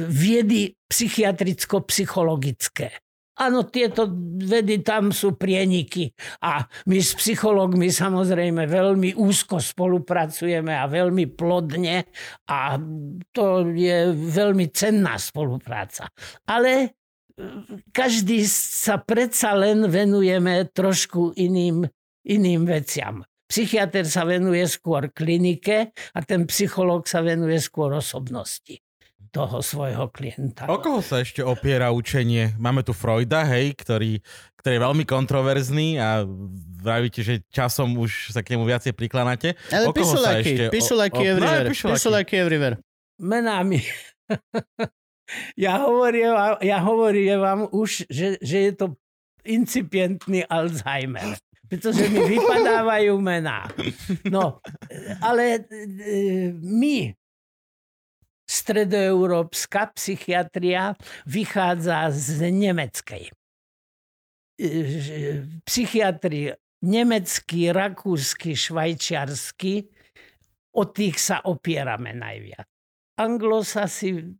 viedy 0.05 0.77
psychiatricko-psychologické. 0.85 2.93
Áno, 3.39 3.63
tieto 3.71 4.11
vedy 4.43 4.83
tam 4.83 5.15
sú 5.15 5.39
prieniky. 5.39 6.11
A 6.43 6.67
my 6.91 6.97
s 6.99 7.15
psychológmi 7.15 7.87
samozrejme 7.87 8.67
veľmi 8.67 9.15
úzko 9.15 9.63
spolupracujeme 9.63 10.75
a 10.75 10.83
veľmi 10.91 11.31
plodne 11.31 12.11
a 12.51 12.75
to 13.31 13.71
je 13.71 14.11
veľmi 14.11 14.67
cenná 14.75 15.15
spolupráca. 15.15 16.11
Ale 16.43 16.99
každý 17.95 18.43
sa 18.51 18.99
predsa 18.99 19.55
len 19.55 19.87
venujeme 19.87 20.67
trošku 20.67 21.31
iným, 21.39 21.87
iným 22.27 22.67
veciam. 22.67 23.23
Psychiatr 23.47 24.07
sa 24.07 24.27
venuje 24.27 24.63
skôr 24.67 25.07
klinike 25.11 25.95
a 25.95 26.19
ten 26.23 26.43
psychológ 26.51 27.07
sa 27.07 27.23
venuje 27.23 27.59
skôr 27.63 27.95
osobnosti 27.95 28.79
toho 29.31 29.63
svojho 29.63 30.11
klienta. 30.11 30.67
O 30.67 30.83
koho 30.83 30.99
sa 30.99 31.23
ešte 31.23 31.39
opiera 31.39 31.89
učenie? 31.95 32.51
Máme 32.59 32.83
tu 32.83 32.91
Freuda, 32.91 33.47
hej, 33.47 33.71
ktorý, 33.79 34.19
ktorý 34.59 34.73
je 34.75 34.81
veľmi 34.83 35.03
kontroverzný 35.07 35.95
a 36.03 36.27
vravíte, 36.83 37.23
že 37.23 37.39
časom 37.47 37.95
už 37.95 38.35
sa 38.35 38.43
k 38.43 38.53
nemu 38.53 38.67
viacej 38.67 38.91
prikláňate. 38.91 39.55
Ale 39.71 39.87
o 39.87 39.95
koho 39.95 40.19
sa 40.19 40.43
ešte... 40.43 40.67
pišulaky 40.67 41.21
o, 41.23 41.23
o, 41.23 41.29
everywhere. 41.31 41.63
No, 41.63 41.71
pišulaky. 41.71 41.95
Pišulaky 41.95 42.33
everywhere. 42.35 42.75
Menami. 43.23 43.79
ja 45.65 45.79
hovorím, 45.79 46.35
ja 46.59 46.77
hovorím 46.83 47.39
vám 47.39 47.61
už, 47.71 48.11
že, 48.11 48.35
že 48.43 48.57
je 48.67 48.71
to 48.75 48.85
incipientný 49.47 50.43
Alzheimer. 50.45 51.39
Pretože 51.71 52.11
mi 52.11 52.19
vypadávajú 52.35 53.15
mená. 53.23 53.71
No, 54.27 54.59
ale 55.23 55.63
e, 56.03 56.51
my, 56.59 57.15
stredoeurópska 58.51 59.95
psychiatria, 59.95 60.99
vychádza 61.23 62.11
z 62.11 62.51
nemeckej. 62.51 63.31
E, 64.59 64.67
Psychiatri 65.63 66.51
nemecký, 66.81 67.71
rakúsky, 67.71 68.57
švajčiarsky, 68.57 69.87
o 70.75 70.83
tých 70.83 71.15
sa 71.21 71.39
opierame 71.47 72.11
najviac. 72.11 72.67
Anglosasi 73.21 74.33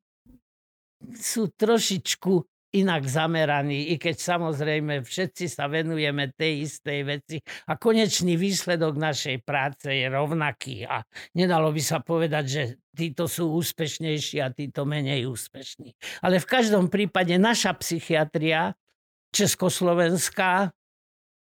sú 1.16 1.41
trošičku 1.53 2.34
inak 2.72 3.03
zameraní, 3.03 3.91
i 3.91 3.95
keď 3.99 4.15
samozrejme 4.15 5.03
všetci 5.03 5.51
sa 5.51 5.67
venujeme 5.67 6.32
tej 6.32 6.67
istej 6.67 6.99
veci 7.03 7.38
a 7.67 7.76
konečný 7.76 8.39
výsledok 8.39 8.95
našej 8.95 9.43
práce 9.43 9.91
je 9.91 10.07
rovnaký 10.07 10.88
a 10.88 11.03
nedalo 11.36 11.76
by 11.76 11.82
sa 11.84 11.99
povedať, 11.99 12.45
že 12.47 12.63
títo 12.95 13.28
sú 13.28 13.51
úspešnejší 13.59 14.39
a 14.39 14.51
títo 14.55 14.88
menej 14.88 15.28
úspešní. 15.28 15.95
Ale 16.24 16.39
v 16.39 16.47
každom 16.47 16.88
prípade 16.88 17.36
naša 17.36 17.76
psychiatria, 17.76 18.76
československá, 19.32 20.72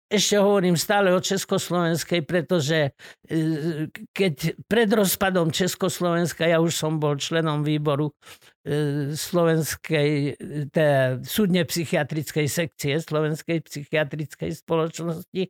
ešte 0.07 0.39
hovorím 0.39 0.79
stále 0.79 1.11
o 1.11 1.19
Československej, 1.19 2.23
pretože 2.23 2.95
e, 3.27 3.91
keď 4.15 4.55
pred 4.71 4.87
rozpadom 4.87 5.51
Československa, 5.51 6.47
ja 6.47 6.63
už 6.63 6.73
som 6.75 7.03
bol 7.03 7.19
členom 7.19 7.67
výboru 7.67 8.15
e, 8.63 9.11
slovenskej, 9.19 10.39
teda 10.71 11.19
súdne 11.27 11.67
psychiatrickej 11.67 12.47
sekcie 12.47 13.03
Slovenskej 13.03 13.67
psychiatrickej 13.67 14.51
spoločnosti. 14.55 15.43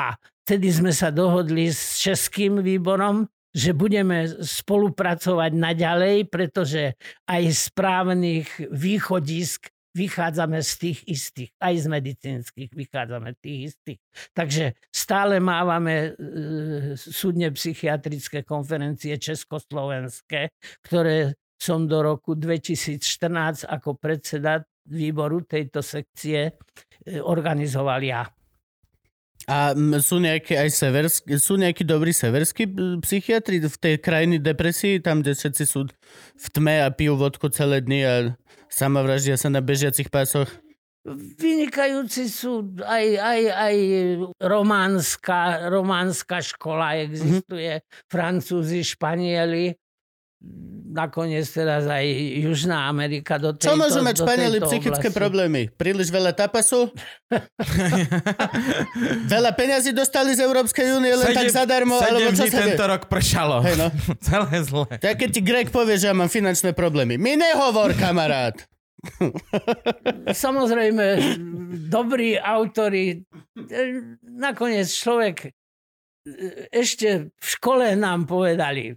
A 0.00 0.16
vtedy 0.48 0.68
sme 0.72 0.92
sa 0.96 1.12
dohodli 1.12 1.68
s 1.68 2.00
Českým 2.00 2.64
výborom, 2.64 3.28
že 3.52 3.76
budeme 3.76 4.28
spolupracovať 4.28 5.52
naďalej, 5.52 6.16
pretože 6.28 6.96
aj 7.28 7.42
z 7.48 7.64
právnych 7.72 8.48
východisk 8.72 9.72
vychádzame 9.96 10.60
z 10.62 10.72
tých 10.78 10.98
istých, 11.08 11.50
aj 11.58 11.74
z 11.80 11.86
medicínskych 11.88 12.70
vychádzame 12.76 13.34
tých 13.40 13.72
istých. 13.72 13.98
Takže 14.36 14.64
stále 14.92 15.40
mávame 15.40 15.94
e, 15.94 16.10
súdne 16.94 17.50
psychiatrické 17.52 18.44
konferencie 18.44 19.16
československé, 19.16 20.52
ktoré 20.84 21.34
som 21.58 21.90
do 21.90 21.98
roku 22.04 22.38
2014 22.38 23.66
ako 23.66 23.98
predseda 23.98 24.62
výboru 24.86 25.42
tejto 25.44 25.82
sekcie 25.82 26.48
e, 26.48 26.52
organizoval 27.18 28.00
ja. 28.04 28.22
A 29.48 29.72
sú 30.04 30.20
nejaké 30.20 30.60
aj 30.60 30.70
severskí, 30.76 31.40
sú 31.40 31.56
nejakí 31.56 31.80
dobrí 31.80 32.12
severskí 32.12 32.68
psychiatri 33.00 33.64
v 33.64 33.76
tej 33.80 33.94
krajiny 33.96 34.36
depresii, 34.36 35.00
tam, 35.00 35.24
kde 35.24 35.32
všetci 35.32 35.64
sú 35.64 35.88
v 36.36 36.46
tme 36.52 36.84
a 36.84 36.92
pijú 36.92 37.16
vodku 37.16 37.48
celé 37.48 37.80
dny 37.80 38.00
a 38.04 38.14
samovraždia 38.68 39.40
sa 39.40 39.48
na 39.48 39.64
bežiacich 39.64 40.12
pásoch? 40.12 40.52
Vynikajúci 41.40 42.28
sú 42.28 42.76
aj, 42.84 43.06
aj, 43.16 43.40
aj 43.48 43.76
románska, 44.36 45.72
románska 45.72 46.44
škola 46.44 47.00
existuje, 47.00 47.80
Francúzi, 48.12 48.84
Španieli, 48.84 49.72
nakoniec 50.88 51.44
teraz 51.52 51.84
aj 51.84 52.04
Južná 52.40 52.88
Amerika 52.88 53.36
do 53.36 53.52
tejto 53.52 53.68
Čo 53.68 53.76
môžu 53.76 54.00
mať 54.00 54.24
Španieli 54.24 54.58
psychické 54.64 55.12
oblasti. 55.12 55.20
problémy? 55.20 55.62
Príliš 55.76 56.08
veľa 56.08 56.32
tapasu? 56.32 56.88
veľa 59.34 59.52
peňazí 59.52 59.92
dostali 59.92 60.32
z 60.32 60.48
Európskej 60.48 60.96
únie 60.96 61.12
len 61.12 61.36
tak 61.36 61.52
zadarmo? 61.52 62.00
Alebo 62.00 62.32
sedem 62.32 62.34
čo 62.34 62.44
dní 62.48 62.58
tento 62.72 62.84
rok 62.88 63.06
pršalo. 63.06 63.60
Hej, 63.62 63.76
no. 63.76 63.88
Celé 64.26 64.56
zle. 64.64 64.84
Tak 64.96 65.14
keď 65.20 65.30
ti 65.30 65.40
Greg 65.44 65.68
povie, 65.68 66.00
že 66.00 66.08
ja 66.08 66.16
mám 66.16 66.32
finančné 66.32 66.72
problémy. 66.72 67.20
Mi 67.20 67.36
nehovor, 67.36 67.92
kamarát. 67.94 68.56
Samozrejme, 70.44 71.06
dobrí 71.86 72.34
autori, 72.34 73.14
e, 73.14 73.16
nakoniec 74.26 74.90
človek 74.90 75.36
e, 75.46 75.48
ešte 76.74 77.30
v 77.30 77.46
škole 77.46 77.94
nám 77.94 78.26
povedali, 78.26 78.90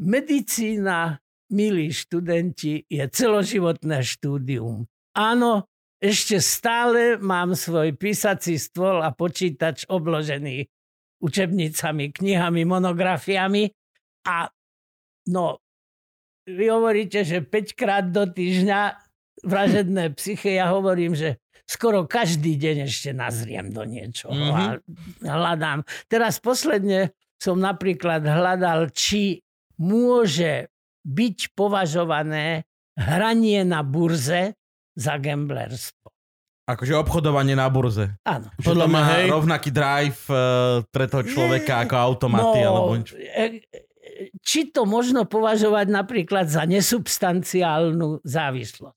medicína, 0.00 1.20
milí 1.52 1.92
študenti, 1.92 2.86
je 2.88 3.04
celoživotné 3.08 4.00
štúdium. 4.00 4.88
Áno, 5.14 5.68
ešte 6.00 6.40
stále 6.42 7.16
mám 7.16 7.56
svoj 7.56 7.96
písací 7.96 8.60
stôl 8.60 9.00
a 9.00 9.12
počítač 9.14 9.88
obložený 9.88 10.68
učebnicami, 11.24 12.12
knihami, 12.12 12.62
monografiami 12.68 13.72
a 14.28 14.48
no, 15.32 15.60
vy 16.44 16.68
hovoríte, 16.68 17.24
že 17.24 17.40
5 17.40 17.72
krát 17.72 18.04
do 18.12 18.28
týždňa 18.28 19.00
vražedné 19.48 20.12
psyche, 20.20 20.60
ja 20.60 20.68
hovorím, 20.68 21.16
že 21.16 21.40
skoro 21.64 22.04
každý 22.04 22.60
deň 22.60 22.76
ešte 22.84 23.16
nazriem 23.16 23.72
do 23.72 23.88
niečoho 23.88 24.36
Mhm. 24.36 24.52
a 24.52 24.64
hľadám. 25.24 25.80
Teraz 26.12 26.36
posledne 26.36 27.16
som 27.40 27.56
napríklad 27.56 28.20
hľadal, 28.20 28.92
či 28.92 29.40
môže 29.80 30.68
byť 31.04 31.38
považované 31.52 32.64
hranie 32.96 33.62
na 33.62 33.84
burze 33.84 34.56
za 34.96 35.14
gamblerstvo. 35.20 36.08
Akože 36.64 36.96
obchodovanie 36.96 37.52
na 37.52 37.68
burze. 37.68 38.16
Áno. 38.24 38.48
Že 38.56 38.66
Podľa 38.72 38.86
to 38.88 38.94
má 38.96 39.02
hej. 39.12 39.26
rovnaký 39.28 39.68
drive 39.68 40.22
uh, 40.32 40.80
pre 40.88 41.04
toho 41.04 41.20
človeka 41.20 41.84
ako 41.84 41.94
automaty. 42.00 42.58
no, 42.64 42.68
alebo 42.72 42.92
nič. 42.96 43.12
e- 43.12 43.60
e- 43.60 43.84
či 44.40 44.72
to 44.72 44.88
možno 44.88 45.28
považovať 45.28 45.92
napríklad 45.92 46.48
za 46.48 46.64
nesubstanciálnu 46.64 48.24
závislosť. 48.24 48.96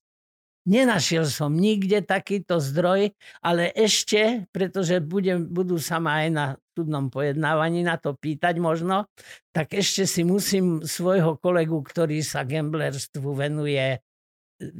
Nenašiel 0.68 1.24
som 1.32 1.55
nikde 1.55 2.03
takýto 2.03 2.60
zdroj, 2.60 3.16
ale 3.39 3.72
ešte, 3.72 4.47
pretože 4.51 4.99
budem, 4.99 5.47
budú 5.47 5.80
sa 5.80 5.99
ma 6.03 6.28
aj 6.28 6.30
na 6.32 6.45
súdnom 6.78 7.09
pojednávaní 7.09 7.82
na 7.82 7.97
to 7.97 8.13
pýtať 8.13 8.61
možno, 8.61 9.09
tak 9.49 9.73
ešte 9.73 10.05
si 10.05 10.21
musím 10.21 10.86
svojho 10.86 11.41
kolegu, 11.41 11.82
ktorý 11.82 12.21
sa 12.21 12.45
gamblerstvu 12.45 13.30
venuje, 13.34 13.97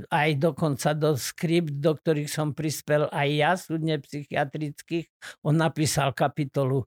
aj 0.10 0.30
dokonca 0.42 0.98
do 0.98 1.14
skript, 1.14 1.78
do 1.78 1.94
ktorých 1.94 2.30
som 2.30 2.54
prispel 2.54 3.06
aj 3.14 3.28
ja, 3.30 3.52
súdne 3.54 4.02
psychiatrických. 4.02 5.06
On 5.46 5.54
napísal 5.54 6.18
kapitolu 6.18 6.82
e, 6.82 6.86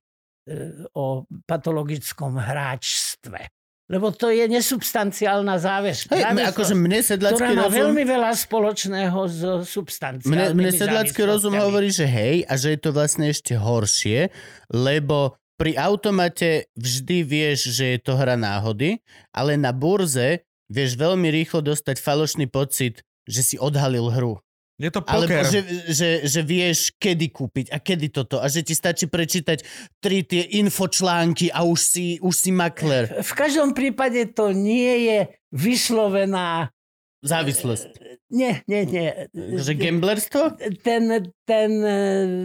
o 0.99 1.23
patologickom 1.47 2.35
hráčstve. 2.35 3.60
Lebo 3.91 4.15
to 4.15 4.31
je 4.31 4.47
nesubstanciálna 4.47 5.59
záväzka. 5.59 6.15
Hej, 6.15 6.55
akože 6.55 6.79
mne 6.79 7.03
sedlacký 7.03 7.43
ktorá 7.43 7.59
má 7.59 7.67
rozum... 7.67 7.79
veľmi 7.83 8.03
veľa 8.07 8.33
spoločného 8.39 9.19
s 9.27 9.41
substanciálnymi 9.67 10.31
Mne, 10.31 10.47
mne 10.55 10.71
sedlacký 10.71 11.21
rozum 11.27 11.59
hovorí, 11.59 11.91
že 11.91 12.07
hej, 12.07 12.47
a 12.47 12.55
že 12.55 12.79
je 12.79 12.79
to 12.79 12.95
vlastne 12.95 13.27
ešte 13.27 13.59
horšie, 13.59 14.31
lebo 14.71 15.35
pri 15.59 15.75
automate 15.75 16.71
vždy 16.79 17.27
vieš, 17.27 17.75
že 17.75 17.99
je 17.99 18.01
to 18.01 18.15
hra 18.15 18.39
náhody, 18.39 19.03
ale 19.35 19.59
na 19.59 19.75
burze 19.75 20.47
vieš 20.71 20.95
veľmi 20.95 21.27
rýchlo 21.27 21.61
dostať 21.61 21.99
falošný 21.99 22.47
pocit, 22.47 23.03
že 23.27 23.43
si 23.43 23.57
odhalil 23.59 24.07
hru. 24.09 24.39
Je 24.81 24.89
to 24.89 25.05
Alebo 25.05 25.29
poker. 25.29 25.45
že, 25.45 25.61
že, 25.87 26.09
že 26.25 26.41
vieš, 26.41 26.97
kedy 26.97 27.29
kúpiť 27.29 27.67
a 27.69 27.77
kedy 27.77 28.09
toto. 28.09 28.41
A 28.41 28.49
že 28.49 28.65
ti 28.65 28.73
stačí 28.73 29.05
prečítať 29.05 29.61
tri 30.01 30.25
tie 30.25 30.41
infočlánky 30.57 31.53
a 31.53 31.63
už 31.63 31.77
si, 31.79 32.07
už 32.17 32.33
si 32.33 32.49
makler. 32.49 33.21
V 33.21 33.33
každom 33.35 33.71
prípade 33.71 34.33
to 34.33 34.51
nie 34.51 35.05
je 35.05 35.19
vyslovená... 35.53 36.73
Závislosť. 37.21 38.01
Nie, 38.33 38.65
nie, 38.65 38.89
nie. 38.89 39.09
Že 39.37 39.77
gamblerstvo? 39.77 40.57
Ten, 40.81 41.13
ten 41.45 41.71
e, 41.79 41.97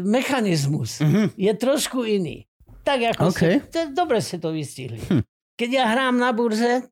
mechanizmus 0.03 0.99
Mhm. 0.99 1.31
je 1.33 1.51
trošku 1.55 2.03
iný. 2.03 2.43
Tak 2.83 3.15
ako 3.15 3.31
OK. 3.31 3.39
si, 3.39 3.63
to, 3.65 3.95
dobre 3.95 4.19
ste 4.19 4.35
to 4.37 4.51
vystihli. 4.51 4.99
Hm. 4.99 5.23
Keď 5.55 5.69
ja 5.71 5.87
hrám 5.87 6.19
na 6.19 6.29
burze, 6.29 6.83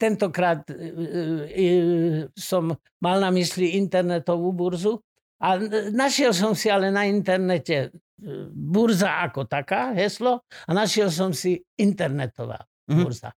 tentokrát 0.00 0.64
e, 0.72 0.74
e, 1.52 1.66
som 2.32 2.72
mal 3.04 3.20
na 3.20 3.28
mysli 3.28 3.76
internetovú 3.76 4.56
burzu 4.56 4.96
a 5.36 5.60
našiel 5.92 6.32
som 6.32 6.56
si 6.56 6.72
ale 6.72 6.88
na 6.88 7.04
internete 7.04 7.76
e, 7.76 7.88
burza 8.48 9.20
ako 9.28 9.44
taká, 9.44 9.92
heslo, 9.92 10.48
a 10.64 10.70
našiel 10.72 11.12
som 11.12 11.36
si 11.36 11.60
internetová 11.76 12.64
Mhm. 12.90 13.02
burza. 13.06 13.30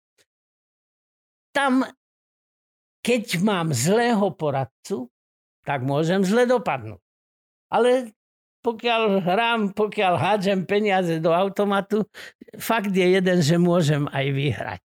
Tam, 1.53 1.85
keď 3.05 3.45
mám 3.45 3.77
zlého 3.77 4.33
poradcu, 4.33 5.13
tak 5.69 5.85
môžem 5.85 6.25
zle 6.25 6.49
dopadnúť. 6.49 7.03
Ale 7.69 8.17
pokiaľ 8.65 9.21
hrám, 9.21 9.61
pokiaľ 9.77 10.15
hádžem 10.17 10.65
peniaze 10.65 11.21
do 11.21 11.35
automatu, 11.37 12.09
fakt 12.57 12.95
je 12.95 13.21
jeden, 13.21 13.39
že 13.45 13.61
môžem 13.61 14.09
aj 14.09 14.27
vyhrať. 14.33 14.85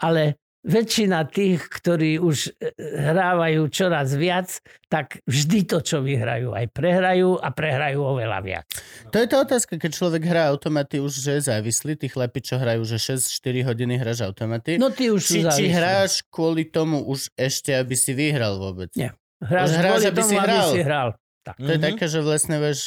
Ale 0.00 0.40
väčšina 0.66 1.30
tých, 1.30 1.62
ktorí 1.62 2.18
už 2.18 2.50
e, 2.58 2.74
hrávajú 3.06 3.70
čoraz 3.70 4.12
viac, 4.12 4.50
tak 4.90 5.22
vždy 5.22 5.62
to, 5.62 5.78
čo 5.78 6.02
vyhrajú, 6.02 6.50
aj 6.52 6.66
prehrajú 6.74 7.38
a 7.38 7.48
prehrajú 7.48 8.02
oveľa 8.02 8.38
viac. 8.42 8.66
To 9.08 9.22
je 9.22 9.30
tá 9.30 9.40
otázka, 9.40 9.78
keď 9.78 9.90
človek 9.94 10.22
hrá 10.26 10.50
automaty 10.50 10.98
už, 10.98 11.22
že 11.22 11.38
je 11.38 11.42
závislý. 11.46 11.94
Tí 11.94 12.10
chlapi, 12.10 12.42
čo 12.42 12.58
hrajú, 12.58 12.82
že 12.82 12.98
6-4 12.98 13.62
hodiny 13.62 13.94
hráš 13.94 14.26
automaty. 14.26 14.74
No 14.76 14.90
ty 14.90 15.14
už 15.14 15.22
sú 15.22 15.38
či, 15.38 15.46
či 15.46 15.64
hráš 15.70 16.26
kvôli 16.26 16.66
tomu 16.66 17.06
už 17.06 17.30
ešte, 17.32 17.70
aby 17.70 17.94
si 17.94 18.10
vyhral 18.10 18.58
vôbec? 18.58 18.90
Nie. 18.92 19.14
Hráš, 19.38 19.70
Už 19.70 19.76
hráš, 19.78 19.90
kvôli 19.94 20.06
aby 20.06 20.20
tomu, 20.20 20.28
si 20.28 20.36
hral. 20.36 20.50
Aby 20.50 20.74
si 20.74 20.80
hral. 20.82 21.08
Tak. 21.40 21.56
To 21.62 21.70
je 21.70 21.78
Mhm. 21.78 21.86
také, 21.86 22.04
že 22.10 22.18
vlastne 22.20 22.56
vieš... 22.58 22.80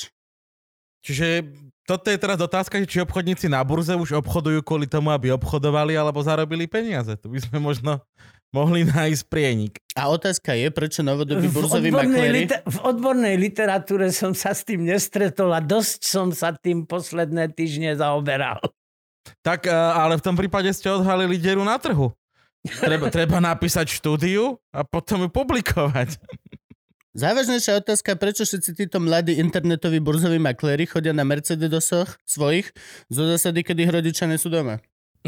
Čiže 0.99 1.27
toto 1.90 2.14
je 2.14 2.22
teraz 2.22 2.38
otázka, 2.38 2.78
že 2.78 2.86
či 2.86 3.02
obchodníci 3.02 3.50
na 3.50 3.66
burze 3.66 3.98
už 3.98 4.22
obchodujú 4.22 4.62
kvôli 4.62 4.86
tomu, 4.86 5.10
aby 5.10 5.34
obchodovali 5.34 5.98
alebo 5.98 6.22
zarobili 6.22 6.70
peniaze. 6.70 7.18
Tu 7.18 7.26
by 7.26 7.42
sme 7.42 7.58
možno 7.58 7.98
mohli 8.54 8.86
nájsť 8.86 9.26
prienik. 9.26 9.82
A 9.98 10.14
otázka 10.14 10.54
je, 10.54 10.70
prečo 10.70 11.02
novodobí 11.02 11.50
burzoví 11.50 11.90
makléri... 11.90 12.46
liter- 12.46 12.62
v 12.62 12.78
odbornej 12.86 13.42
literatúre 13.42 14.14
som 14.14 14.38
sa 14.38 14.54
s 14.54 14.62
tým 14.62 14.86
nestretol 14.86 15.50
a 15.50 15.58
dosť 15.66 16.00
som 16.06 16.30
sa 16.30 16.54
tým 16.54 16.86
posledné 16.86 17.58
týždne 17.58 17.98
zaoberal. 17.98 18.62
Tak, 19.42 19.66
eh, 19.66 19.74
ale 19.74 20.22
v 20.22 20.26
tom 20.30 20.38
prípade 20.38 20.70
ste 20.70 20.94
odhalili 20.94 21.42
dieru 21.42 21.66
na 21.66 21.82
trhu. 21.82 22.14
Treba, 22.86 23.10
treba 23.18 23.42
napísať 23.42 23.90
štúdiu 23.98 24.62
a 24.70 24.86
potom 24.86 25.26
ju 25.26 25.30
publikovať. 25.34 26.22
Závažnejšia 27.20 27.84
otázka, 27.84 28.15
prečo 28.15 28.47
všetci 28.47 28.80
títo 28.80 29.03
mladí 29.03 29.36
internetoví 29.43 29.99
burzoví 29.99 30.39
makléri 30.39 30.88
chodia 30.88 31.11
na 31.11 31.28
Mercedesoch 31.28 32.15
svojich 32.24 32.72
zo 33.11 33.28
zásady, 33.28 33.59
kedy 33.67 33.84
ich 33.84 33.91
rodičia 33.91 34.32
sú 34.39 34.47
doma. 34.47 34.80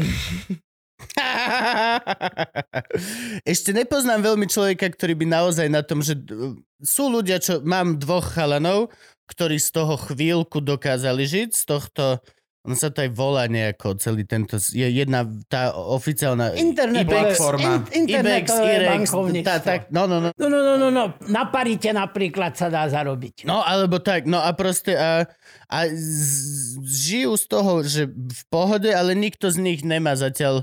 Ešte 3.44 3.76
nepoznám 3.76 4.24
veľmi 4.24 4.48
človeka, 4.48 4.88
ktorý 4.88 5.20
by 5.20 5.26
naozaj 5.36 5.68
na 5.68 5.84
tom, 5.84 6.00
že 6.00 6.16
d- 6.16 6.56
sú 6.80 7.12
ľudia, 7.12 7.36
čo 7.36 7.60
mám 7.60 8.00
dvoch 8.00 8.24
chalanov, 8.24 8.88
ktorí 9.28 9.60
z 9.60 9.76
toho 9.76 10.00
chvíľku 10.00 10.64
dokázali 10.64 11.28
žiť, 11.28 11.50
z 11.52 11.62
tohto 11.68 12.24
on 12.62 12.78
sa 12.78 12.94
to 12.94 13.02
aj 13.02 13.10
volá 13.10 13.50
nejako, 13.50 13.98
celý 13.98 14.22
tento, 14.22 14.54
je 14.54 14.86
jedna 14.86 15.26
tá 15.50 15.74
oficiálna 15.74 16.54
Internetové, 16.54 17.34
platforma. 17.34 17.82
in, 17.90 18.06
internetové 18.06 18.72
Ibex, 18.78 18.86
bankovníctvo. 18.86 19.50
tá, 19.50 19.56
tak, 19.58 19.80
no, 19.90 20.06
no, 20.06 20.22
no. 20.22 20.30
No, 20.38 20.46
no, 20.46 20.60
no, 20.62 20.74
no, 20.78 20.88
no. 20.94 21.04
Na 21.26 21.50
parite 21.50 21.90
napríklad 21.90 22.54
sa 22.54 22.70
dá 22.70 22.86
zarobiť. 22.86 23.42
No, 23.50 23.66
alebo 23.66 23.98
tak, 23.98 24.30
no 24.30 24.38
a 24.38 24.54
proste 24.54 24.94
a, 24.94 25.26
a 25.66 25.78
z, 25.90 26.78
žijú 26.86 27.34
z 27.34 27.44
toho, 27.50 27.72
že 27.82 28.06
v 28.14 28.42
pohode, 28.46 28.94
ale 28.94 29.18
nikto 29.18 29.50
z 29.50 29.58
nich 29.58 29.82
nemá 29.82 30.14
zatiaľ 30.14 30.62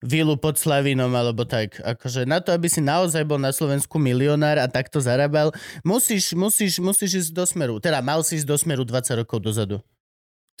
vilu 0.00 0.38
pod 0.38 0.56
Slavinom, 0.56 1.12
alebo 1.12 1.44
tak. 1.44 1.82
Akože 1.82 2.24
na 2.30 2.40
to, 2.40 2.54
aby 2.54 2.70
si 2.70 2.78
naozaj 2.80 3.26
bol 3.26 3.42
na 3.42 3.52
Slovensku 3.52 4.00
milionár 4.00 4.56
a 4.56 4.70
takto 4.70 5.02
zarábal, 5.02 5.52
musíš, 5.84 6.32
musíš, 6.32 6.80
musíš 6.80 7.26
ísť 7.26 7.30
do 7.34 7.44
smeru. 7.44 7.74
Teda 7.82 8.00
mal 8.00 8.24
si 8.24 8.40
ísť 8.40 8.48
do 8.48 8.56
smeru 8.56 8.82
20 8.86 9.20
rokov 9.20 9.42
dozadu. 9.44 9.82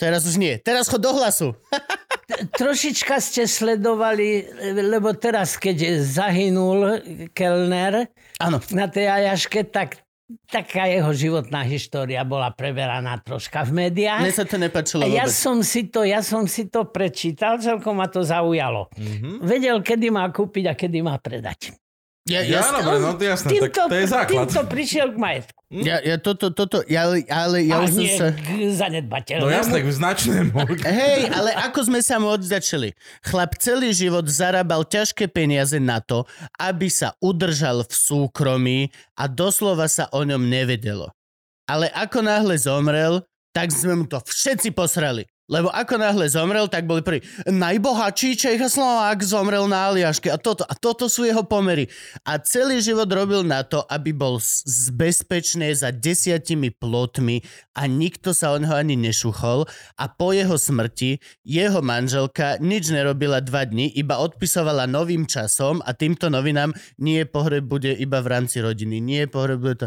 Teraz 0.00 0.24
už 0.24 0.40
nie. 0.40 0.56
Teraz 0.56 0.88
chod 0.88 1.04
do 1.04 1.12
hlasu. 1.12 1.52
Trošička 2.60 3.20
ste 3.20 3.44
sledovali, 3.44 4.48
lebo 4.80 5.12
teraz, 5.12 5.60
keď 5.60 6.00
zahynul 6.00 7.04
Kellner 7.36 8.08
Áno. 8.40 8.64
na 8.72 8.88
tej 8.88 9.12
Ajaške, 9.12 9.68
tak 9.68 10.00
taká 10.46 10.86
jeho 10.86 11.10
životná 11.10 11.66
história 11.66 12.22
bola 12.22 12.54
preberaná 12.54 13.18
troška 13.18 13.66
v 13.66 13.86
médiách. 13.86 14.22
Mne 14.22 14.34
sa 14.34 14.46
to 14.46 14.56
nepačilo 14.56 15.02
A 15.02 15.10
ja 15.10 15.26
vôbec. 15.26 15.34
som, 15.36 15.58
si 15.60 15.90
to, 15.90 16.06
ja 16.06 16.22
som 16.22 16.46
si 16.46 16.70
to 16.70 16.86
prečítal, 16.86 17.58
celkom 17.58 17.98
ma 17.98 18.06
to 18.06 18.22
zaujalo. 18.22 18.88
Mhm. 18.96 19.42
Vedel, 19.42 19.82
kedy 19.82 20.08
má 20.08 20.30
kúpiť 20.30 20.64
a 20.70 20.74
kedy 20.78 21.02
má 21.02 21.18
predať. 21.18 21.74
Ja, 22.30 22.46
Ja, 22.46 22.62
ja, 22.62 22.78
dobre, 22.78 23.02
no 23.02 23.18
to 23.18 23.26
jasné, 23.26 23.48
tak 23.58 23.74
to 23.74 23.96
je 23.98 24.06
základ. 24.06 24.46
týmto 24.46 24.62
prišiel 24.70 25.10
k 25.10 25.16
majetku. 25.18 25.58
ja, 25.70 25.98
ja 25.98 26.16
toto, 26.18 26.54
toto, 26.54 26.86
ja, 26.86 27.10
ale 27.26 27.58
ja 27.66 27.82
a 27.82 27.86
už 27.86 27.90
som 27.90 28.06
sa... 28.06 28.26
zanedbateľnému. 28.86 29.46
No 29.46 29.50
jasné, 29.50 29.82
k 29.82 29.88
značnému. 29.90 30.54
Hej, 30.86 31.20
ale 31.34 31.50
ako 31.58 31.90
sme 31.90 32.00
sa 32.02 32.22
mu 32.22 32.30
odzačili? 32.30 32.94
Chlap 33.26 33.58
celý 33.58 33.90
život 33.90 34.30
zarábal 34.30 34.86
ťažké 34.86 35.26
peniaze 35.26 35.78
na 35.82 35.98
to, 35.98 36.22
aby 36.58 36.86
sa 36.86 37.18
udržal 37.18 37.82
v 37.82 37.92
súkromí 37.92 38.78
a 39.18 39.26
doslova 39.26 39.90
sa 39.90 40.06
o 40.14 40.22
ňom 40.22 40.46
nevedelo. 40.46 41.10
Ale 41.66 41.86
ako 41.94 42.18
náhle 42.22 42.54
zomrel, 42.58 43.22
tak 43.50 43.74
sme 43.74 43.98
mu 43.98 44.04
to 44.06 44.22
všetci 44.22 44.70
posrali. 44.74 45.26
Lebo 45.50 45.66
ako 45.66 45.98
náhle 45.98 46.30
zomrel, 46.30 46.70
tak 46.70 46.86
boli 46.86 47.02
prvý. 47.02 47.26
Najbohatší 47.50 48.38
Čech 48.38 48.62
a 48.62 48.70
Slovák 48.70 49.18
zomrel 49.26 49.66
na 49.66 49.90
Aliaške 49.90 50.30
a 50.30 50.38
toto, 50.38 50.62
a 50.62 50.78
toto 50.78 51.10
sú 51.10 51.26
jeho 51.26 51.42
pomery. 51.42 51.90
A 52.22 52.38
celý 52.38 52.78
život 52.78 53.10
robil 53.10 53.42
na 53.42 53.66
to, 53.66 53.82
aby 53.90 54.14
bol 54.14 54.38
z- 54.38 54.94
za 55.74 55.90
desiatimi 55.90 56.70
plotmi 56.70 57.42
a 57.74 57.90
nikto 57.90 58.30
sa 58.30 58.54
o 58.54 58.62
neho 58.62 58.78
ani 58.78 58.94
nešuchol 58.94 59.66
a 59.98 60.04
po 60.06 60.30
jeho 60.30 60.54
smrti 60.54 61.18
jeho 61.42 61.82
manželka 61.82 62.62
nič 62.62 62.94
nerobila 62.94 63.42
dva 63.42 63.66
dni, 63.66 63.90
iba 63.90 64.22
odpisovala 64.22 64.86
novým 64.86 65.26
časom 65.26 65.82
a 65.82 65.90
týmto 65.98 66.30
novinám 66.30 66.70
nie 67.02 67.26
pohreb 67.26 67.66
bude 67.66 67.90
iba 67.90 68.22
v 68.22 68.38
rámci 68.38 68.62
rodiny, 68.62 69.02
nie 69.02 69.26
pohreb 69.26 69.58
bude 69.58 69.76
to... 69.82 69.86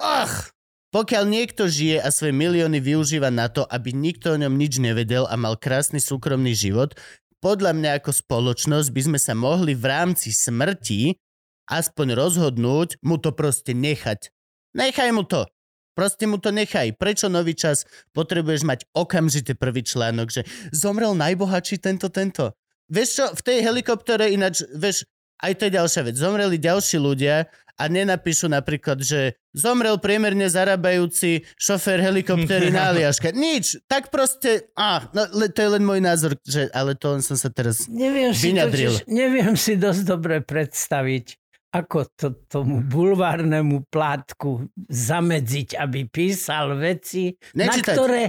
Ach! 0.00 0.55
Pokiaľ 0.96 1.28
niekto 1.28 1.68
žije 1.68 2.00
a 2.00 2.08
svoje 2.08 2.32
milióny 2.32 2.80
využíva 2.80 3.28
na 3.28 3.52
to, 3.52 3.68
aby 3.68 3.92
nikto 3.92 4.32
o 4.32 4.40
ňom 4.40 4.56
nič 4.56 4.80
nevedel 4.80 5.28
a 5.28 5.36
mal 5.36 5.60
krásny 5.60 6.00
súkromný 6.00 6.56
život, 6.56 6.96
podľa 7.44 7.76
mňa 7.76 8.00
ako 8.00 8.16
spoločnosť 8.16 8.88
by 8.96 9.02
sme 9.04 9.18
sa 9.20 9.36
mohli 9.36 9.76
v 9.76 9.92
rámci 9.92 10.32
smrti 10.32 11.20
aspoň 11.68 12.16
rozhodnúť 12.16 12.96
mu 13.04 13.20
to 13.20 13.36
proste 13.36 13.76
nechať. 13.76 14.32
Nechaj 14.72 15.12
mu 15.12 15.28
to. 15.28 15.44
Proste 15.92 16.24
mu 16.24 16.40
to 16.40 16.48
nechaj. 16.48 16.96
Prečo 16.96 17.28
nový 17.28 17.52
čas 17.52 17.84
potrebuješ 18.16 18.64
mať 18.64 18.88
okamžite 18.96 19.52
prvý 19.52 19.84
článok, 19.84 20.32
že 20.32 20.48
zomrel 20.72 21.12
najbohatší 21.12 21.76
tento, 21.76 22.08
tento. 22.08 22.56
Vieš 22.88 23.08
čo, 23.20 23.24
v 23.36 23.44
tej 23.44 23.58
helikoptere 23.68 24.32
ináč, 24.32 24.64
vieš, 24.72 25.04
aj 25.44 25.60
to 25.60 25.68
je 25.68 25.76
ďalšia 25.76 26.02
vec. 26.08 26.16
Zomreli 26.16 26.56
ďalší 26.56 26.96
ľudia 26.96 27.52
a 27.76 27.84
nenapíšu 27.84 28.48
napríklad, 28.48 29.04
že 29.04 29.36
zomrel 29.56 29.96
priemerne 29.96 30.44
zarábajúci 30.46 31.48
šofér 31.56 32.04
helikoptery 32.04 32.68
na 32.68 32.86
Aliaške. 32.92 33.32
Nič. 33.32 33.80
Tak 33.88 34.12
proste, 34.12 34.68
á, 34.76 35.08
no, 35.16 35.24
le, 35.32 35.48
to 35.48 35.64
je 35.64 35.70
len 35.72 35.82
môj 35.82 36.04
názor, 36.04 36.36
že, 36.44 36.68
ale 36.76 36.92
to 36.92 37.16
len 37.16 37.24
som 37.24 37.40
sa 37.40 37.48
teraz 37.48 37.88
Neviem 37.88 38.36
si, 38.36 38.52
vyňadril. 38.52 38.92
totiž, 38.92 39.08
neviem 39.08 39.56
si 39.56 39.80
dosť 39.80 40.02
dobre 40.04 40.44
predstaviť, 40.44 41.40
ako 41.72 41.98
to 42.12 42.26
tomu 42.46 42.84
bulvárnemu 42.84 43.88
plátku 43.88 44.68
zamedziť, 44.86 45.80
aby 45.80 46.04
písal 46.04 46.76
veci, 46.76 47.32
na 47.56 47.72
Nečítať. 47.72 47.96
ktoré... 47.96 48.22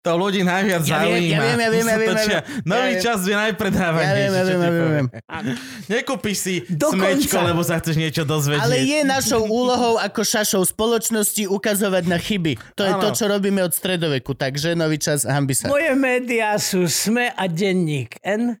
To 0.00 0.16
ľudí 0.16 0.40
najviac 0.40 0.80
Ja 0.82 1.04
viem, 1.04 1.12
zaujíma. 1.12 1.28
ja 1.28 1.40
viem, 1.44 1.58
ja 1.60 1.68
viem, 1.68 1.84
ja 1.84 1.96
viem, 2.00 2.08
ja 2.08 2.24
viem. 2.24 2.42
Nový 2.64 2.92
Ja 2.96 3.00
čas 3.02 3.18
je 3.20 3.36
najpredávanejší. 3.36 4.08
Ja 4.08 4.16
viem, 4.16 4.32
ja 4.32 4.44
viem, 4.48 4.60
ja 4.60 4.70
viem, 4.88 5.06
Nekúpiš 5.86 6.36
si 6.40 6.54
Dokonca. 6.64 7.20
smečko, 7.20 7.36
lebo 7.44 7.60
sa 7.60 7.76
chceš 7.76 7.96
niečo 7.96 8.24
dozvedieť. 8.24 8.64
Ale 8.64 8.80
je 8.80 9.00
našou 9.04 9.44
úlohou 9.44 10.00
ako 10.00 10.24
šašou 10.24 10.64
spoločnosti 10.64 11.44
ukazovať 11.44 12.04
na 12.06 12.16
chyby. 12.16 12.56
To 12.74 12.82
je 12.82 12.92
Áno. 12.96 13.02
to, 13.02 13.08
čo 13.12 13.28
robíme 13.28 13.60
od 13.60 13.70
stredoveku. 13.70 14.32
Takže 14.32 14.72
nový 14.72 14.96
čas, 14.96 15.28
hambi 15.28 15.52
sa. 15.52 15.68
Moje 15.68 15.92
médiá 15.92 16.56
sú 16.56 16.88
SME 16.88 17.28
a 17.30 17.44
denník 17.44 18.16
N, 18.24 18.56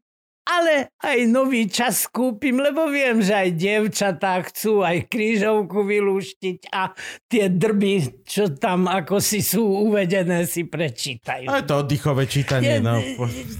ale 0.50 0.90
aj 0.98 1.18
nový 1.30 1.70
čas 1.70 2.10
kúpim, 2.10 2.58
lebo 2.58 2.90
viem, 2.90 3.22
že 3.22 3.30
aj 3.30 3.48
dievčatá 3.54 4.42
chcú 4.50 4.82
aj 4.82 5.06
krížovku 5.06 5.86
vylúštiť 5.86 6.74
a 6.74 6.90
tie 7.30 7.46
drby, 7.46 8.26
čo 8.26 8.50
tam 8.50 8.90
ako 8.90 9.22
si 9.22 9.46
sú 9.46 9.62
uvedené, 9.86 10.42
si 10.50 10.66
prečítajú. 10.66 11.46
Ale 11.46 11.62
to 11.62 11.86
oddychové 11.86 12.26
čítanie, 12.26 12.78
Je- 12.78 12.82
no. 12.82 12.98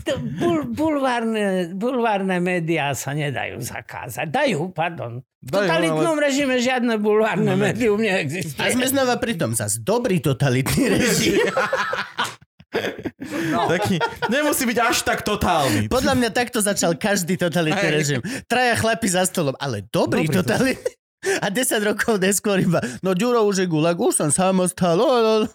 to 0.03 0.18
bul, 0.36 0.66
bulvárne, 0.66 1.70
bulvárne 1.72 2.43
médiá 2.43 2.91
sa 2.99 3.14
nedajú 3.14 3.62
zakázať. 3.62 4.26
Dajú, 4.26 4.74
pardon. 4.74 5.22
V 5.41 5.49
totalitnom 5.57 6.20
režime 6.20 6.61
žiadne 6.61 7.01
bulvárne 7.01 7.57
médium 7.57 7.97
neexistuje. 7.97 8.61
A 8.61 8.76
sme 8.76 8.84
znova 8.84 9.16
pri 9.16 9.41
tom. 9.41 9.57
Zas 9.57 9.80
dobrý 9.80 10.20
totalitný 10.20 10.84
režim. 11.01 11.41
Taký, 13.75 13.99
nemusí 14.31 14.62
byť 14.66 14.79
až 14.79 15.03
tak 15.03 15.27
totálny. 15.27 15.91
Podľa 15.91 16.14
mňa 16.14 16.31
takto 16.31 16.62
začal 16.62 16.95
každý 16.95 17.35
totalitný 17.35 17.89
Hej. 17.91 17.95
režim. 17.95 18.21
Traja 18.47 18.79
chlapi 18.79 19.09
za 19.11 19.27
stolom, 19.27 19.59
ale 19.59 19.87
dobrý, 19.91 20.31
Dobrý 20.31 20.39
totalitný. 20.43 20.93
A 21.45 21.53
10 21.53 21.85
rokov 21.85 22.16
neskôr 22.16 22.64
iba, 22.64 22.81
no 23.05 23.12
Ďuro 23.12 23.45
už 23.45 23.61
je 23.61 23.66
gulag, 23.68 24.01
už 24.01 24.25
som 24.25 24.31
sám 24.33 24.64
ostal. 24.64 24.97
lo, 24.97 25.05
lo, 25.05 25.35
lo. 25.45 25.49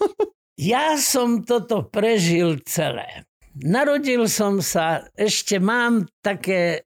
Ja 0.62 0.94
som 1.02 1.42
toto 1.42 1.90
prežil 1.90 2.62
celé. 2.70 3.26
Narodil 3.58 4.30
som 4.30 4.62
sa, 4.62 5.10
ešte 5.18 5.58
mám 5.58 6.06
také 6.22 6.86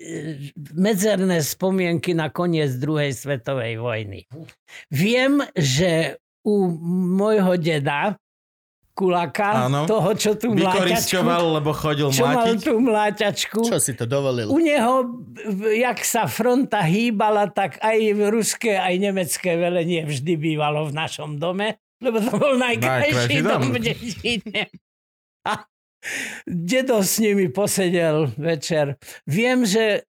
e, 0.00 0.50
medzerné 0.74 1.38
spomienky 1.44 2.18
na 2.18 2.32
koniec 2.32 2.74
druhej 2.82 3.14
svetovej 3.14 3.78
vojny. 3.78 4.26
Viem, 4.90 5.44
že 5.54 6.18
u 6.42 6.72
môjho 7.16 7.54
deda, 7.60 8.18
Kulaka, 8.96 9.68
Áno. 9.68 9.84
toho, 9.84 10.16
čo 10.16 10.32
tu 10.34 10.56
mláťačku, 10.56 11.20
lebo 11.52 11.68
chodil 11.70 12.08
čo 12.08 12.24
mal 12.24 12.48
mlátiť. 12.48 12.64
tú 12.64 12.74
mláťačku, 12.80 13.60
Čo 13.62 13.76
si 13.76 13.92
to 13.92 14.08
dovolil? 14.08 14.48
u 14.48 14.56
neho, 14.56 15.20
jak 15.70 16.00
sa 16.00 16.24
fronta 16.24 16.80
hýbala, 16.80 17.44
tak 17.46 17.76
aj 17.78 17.92
v 18.10 18.20
ruské, 18.26 18.72
aj 18.72 18.96
nemecké 18.96 19.54
velenie 19.54 20.00
vždy 20.02 20.32
bývalo 20.34 20.88
v 20.88 20.96
našom 20.96 21.36
dome, 21.36 21.76
lebo 21.98 22.18
to 22.18 22.32
bol 22.34 22.56
Najkrajší 22.56 23.12
najkrajší 23.12 23.38
dom. 23.38 23.52
dom 23.52 23.64
v 23.68 23.78
dedine. 23.78 24.62
A 25.44 25.52
dedo 26.42 26.96
s 26.98 27.20
nimi 27.20 27.46
posedel 27.46 28.32
večer. 28.34 28.96
Viem, 29.24 29.62
že 29.62 30.08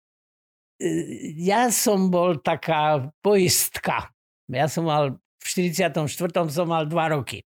e, 0.79 0.89
ja 1.37 1.67
som 1.67 2.07
bol 2.07 2.37
taká 2.37 3.03
poistka. 3.19 4.15
Ja 4.47 4.65
som 4.65 4.87
mal, 4.87 5.19
v 5.37 5.45
44. 5.45 6.07
som 6.47 6.65
mal 6.65 6.87
dva 6.87 7.11
roky. 7.11 7.43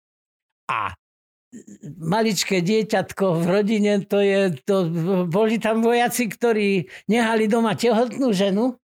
A 0.67 0.99
maličké 1.97 2.61
dieťatko 2.61 3.41
v 3.41 3.45
rodine, 3.49 3.93
to 4.05 4.21
je, 4.21 4.53
to, 4.69 4.89
boli 5.25 5.57
tam 5.57 5.81
vojaci, 5.81 6.29
ktorí 6.29 6.85
nehali 7.09 7.49
doma 7.49 7.73
tehotnú 7.73 8.37
ženu 8.37 8.77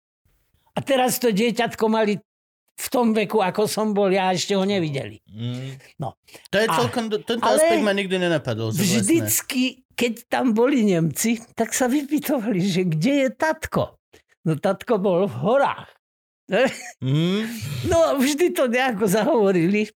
a 0.73 0.79
teraz 0.79 1.19
to 1.19 1.35
dieťatko 1.35 1.85
mali 1.91 2.23
v 2.73 2.87
tom 2.89 3.13
veku, 3.13 3.45
ako 3.45 3.69
som 3.69 3.93
bol, 3.93 4.09
ja 4.09 4.33
ešte 4.33 4.57
ho 4.57 4.65
nevideli. 4.65 5.21
Mm. 5.29 5.77
To 6.51 6.57
je 6.57 6.67
A- 6.67 6.77
celkom, 6.79 7.13
tento 7.13 7.45
ale 7.45 7.61
aspekt 7.61 7.85
ma 7.85 7.93
nikdy 7.93 8.17
nenapadol. 8.17 8.73
Vlastne. 8.73 9.05
Vždycky, 9.05 9.85
keď 9.93 10.13
tam 10.27 10.57
boli 10.57 10.83
Nemci, 10.87 11.39
tak 11.53 11.77
sa 11.77 11.87
vypytovali, 11.87 12.63
že 12.65 12.83
kde 12.89 13.27
je 13.27 13.29
tatko? 13.31 14.01
No 14.43 14.59
tatko 14.59 14.99
bol 14.99 15.29
v 15.29 15.37
horách. 15.45 15.91
Mm. 16.99 17.47
No 17.87 18.19
vždy 18.19 18.51
to 18.53 18.67
nejako 18.67 19.07
zahovorili. 19.07 19.89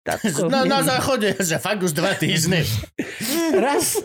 Tatko, 0.00 0.48
No, 0.52 0.64
na 0.64 0.80
záchode, 0.82 1.36
že 1.36 1.60
fakt 1.60 1.82
už 1.82 1.92
dva 1.92 2.16
týždne. 2.16 2.64
Raz. 3.64 4.00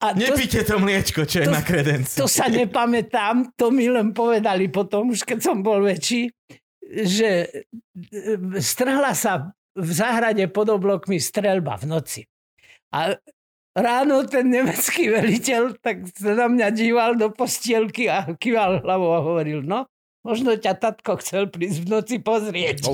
A 0.00 0.16
to, 0.16 0.22
Nepíte 0.22 0.64
to 0.64 0.80
mliečko, 0.80 1.28
čo 1.28 1.44
je 1.44 1.46
to- 1.46 1.52
na 1.52 1.60
kredenci. 1.60 2.16
to 2.16 2.24
sa 2.24 2.48
nepamätám, 2.48 3.52
to 3.52 3.68
mi 3.68 3.84
len 3.84 4.16
povedali 4.16 4.72
potom, 4.72 5.12
už 5.12 5.28
keď 5.28 5.38
som 5.44 5.60
bol 5.60 5.84
väčší, 5.84 6.32
že 7.04 7.44
e, 7.44 8.16
strhla 8.64 9.12
sa 9.12 9.52
v 9.76 9.90
záhrade 9.92 10.48
pod 10.48 10.72
oblokmi 10.72 11.20
strelba 11.20 11.76
v 11.76 11.84
noci. 11.84 12.20
A 12.96 13.12
ráno 13.76 14.24
ten 14.24 14.48
nemecký 14.48 15.12
veliteľ 15.12 15.76
tak 15.78 16.08
sa 16.16 16.32
na 16.32 16.48
mňa 16.48 16.68
díval 16.72 17.20
do 17.20 17.28
postielky 17.30 18.08
a 18.08 18.24
kýval 18.34 18.80
hlavou 18.80 19.10
a 19.14 19.20
hovoril, 19.20 19.60
no, 19.62 19.84
možno 20.20 20.52
ťa 20.56 20.76
tatko 20.76 21.16
chcel 21.20 21.48
prísť 21.48 21.84
v 21.84 21.86
noci 21.88 22.16
pozrieť. 22.20 22.84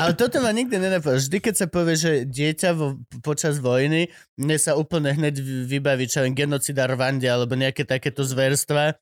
Ale 0.00 0.12
toto 0.16 0.40
ma 0.40 0.50
nikdy 0.52 0.80
nenapadlo. 0.80 1.20
Vždy, 1.20 1.38
keď 1.40 1.54
sa 1.54 1.66
povie, 1.68 1.94
že 1.96 2.12
dieťa 2.24 2.70
vo, 2.72 2.96
počas 3.20 3.60
vojny, 3.60 4.08
mne 4.40 4.56
sa 4.56 4.74
úplne 4.74 5.12
hneď 5.12 5.40
vybaví, 5.68 6.08
čo 6.08 6.24
len 6.24 6.32
genocida 6.32 6.88
Rwande 6.88 7.28
alebo 7.28 7.52
nejaké 7.54 7.84
takéto 7.84 8.24
zverstva. 8.24 8.96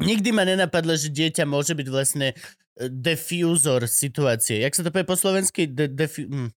Nikdy 0.00 0.30
ma 0.32 0.48
nenapadlo, 0.48 0.96
že 0.96 1.12
dieťa 1.12 1.44
môže 1.44 1.76
byť 1.76 1.88
vlastne 1.92 2.32
e, 2.32 2.34
defúzor 2.88 3.84
situácie. 3.86 4.64
Jak 4.64 4.72
sa 4.72 4.82
to 4.82 4.90
povie 4.90 5.06
po 5.06 5.20
slovensky? 5.20 5.68
De, 5.68 5.86
defu, 5.86 6.24
hm. 6.26 6.50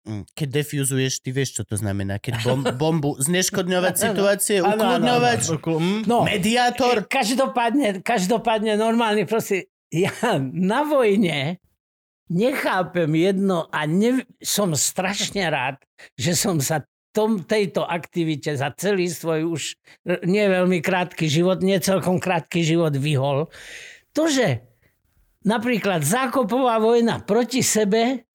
Hm, 0.00 0.24
Keď 0.32 0.48
defúzuješ, 0.48 1.20
ty 1.20 1.28
vieš, 1.28 1.60
čo 1.60 1.62
to 1.68 1.76
znamená. 1.76 2.16
Keď 2.16 2.34
bom, 2.40 2.60
bombu 2.80 3.20
zneškodňovať 3.20 3.94
situácie, 3.96 4.64
ukludňovať. 4.64 5.40
Mm. 5.60 6.08
No, 6.08 6.24
Mediátor. 6.24 7.04
Každopádne, 7.04 8.00
každopádne 8.00 8.80
normálne, 8.80 9.28
proste, 9.28 9.68
ja 9.92 10.12
na 10.40 10.86
vojne 10.86 11.60
nechápem 12.30 13.10
jedno 13.18 13.66
a 13.74 13.84
ne, 13.84 14.22
som 14.38 14.72
strašne 14.72 15.50
rád, 15.50 15.82
že 16.14 16.38
som 16.38 16.62
sa 16.62 16.86
tom, 17.10 17.42
tejto 17.42 17.82
aktivite 17.82 18.54
za 18.54 18.70
celý 18.78 19.10
svoj 19.10 19.50
už 19.50 19.62
nie 20.24 20.46
veľmi 20.46 20.78
krátky 20.78 21.26
život, 21.26 21.58
nie 21.58 21.82
celkom 21.82 22.22
krátky 22.22 22.62
život 22.62 22.94
vyhol. 22.94 23.50
To, 24.14 24.30
že 24.30 24.62
napríklad 25.42 26.06
zákopová 26.06 26.78
vojna 26.78 27.18
proti 27.26 27.66
sebe, 27.66 28.29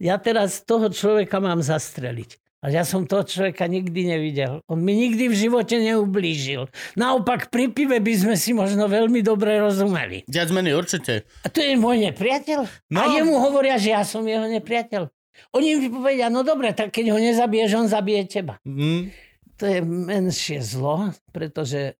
ja 0.00 0.16
teraz 0.16 0.64
toho 0.64 0.88
človeka 0.88 1.38
mám 1.38 1.60
zastreliť. 1.60 2.40
A 2.60 2.68
ja 2.68 2.84
som 2.84 3.08
toho 3.08 3.24
človeka 3.24 3.64
nikdy 3.64 4.04
nevidel. 4.04 4.60
On 4.68 4.76
mi 4.76 4.92
nikdy 4.92 5.32
v 5.32 5.36
živote 5.48 5.80
neublížil. 5.80 6.68
Naopak 6.92 7.48
pri 7.48 7.72
pive 7.72 7.96
by 8.04 8.14
sme 8.16 8.34
si 8.36 8.52
možno 8.52 8.84
veľmi 8.84 9.24
dobre 9.24 9.56
rozumeli. 9.56 10.28
Viac 10.28 10.52
menej 10.52 10.76
určite. 10.76 11.24
A 11.40 11.48
to 11.48 11.64
je 11.64 11.72
môj 11.80 12.12
nepriateľ? 12.12 12.60
No. 12.92 13.00
A 13.00 13.04
jemu 13.16 13.32
hovoria, 13.40 13.80
že 13.80 13.96
ja 13.96 14.04
som 14.04 14.20
jeho 14.28 14.44
nepriateľ. 14.44 15.08
Oni 15.56 15.80
mi 15.80 15.88
povedia, 15.88 16.28
no 16.28 16.44
dobre, 16.44 16.76
tak 16.76 16.92
keď 16.92 17.16
ho 17.16 17.18
nezabiješ, 17.20 17.80
on 17.80 17.88
zabije 17.88 18.28
teba. 18.28 18.60
Mm. 18.68 19.08
To 19.56 19.64
je 19.64 19.80
menšie 19.84 20.60
zlo, 20.60 21.16
pretože 21.32 21.96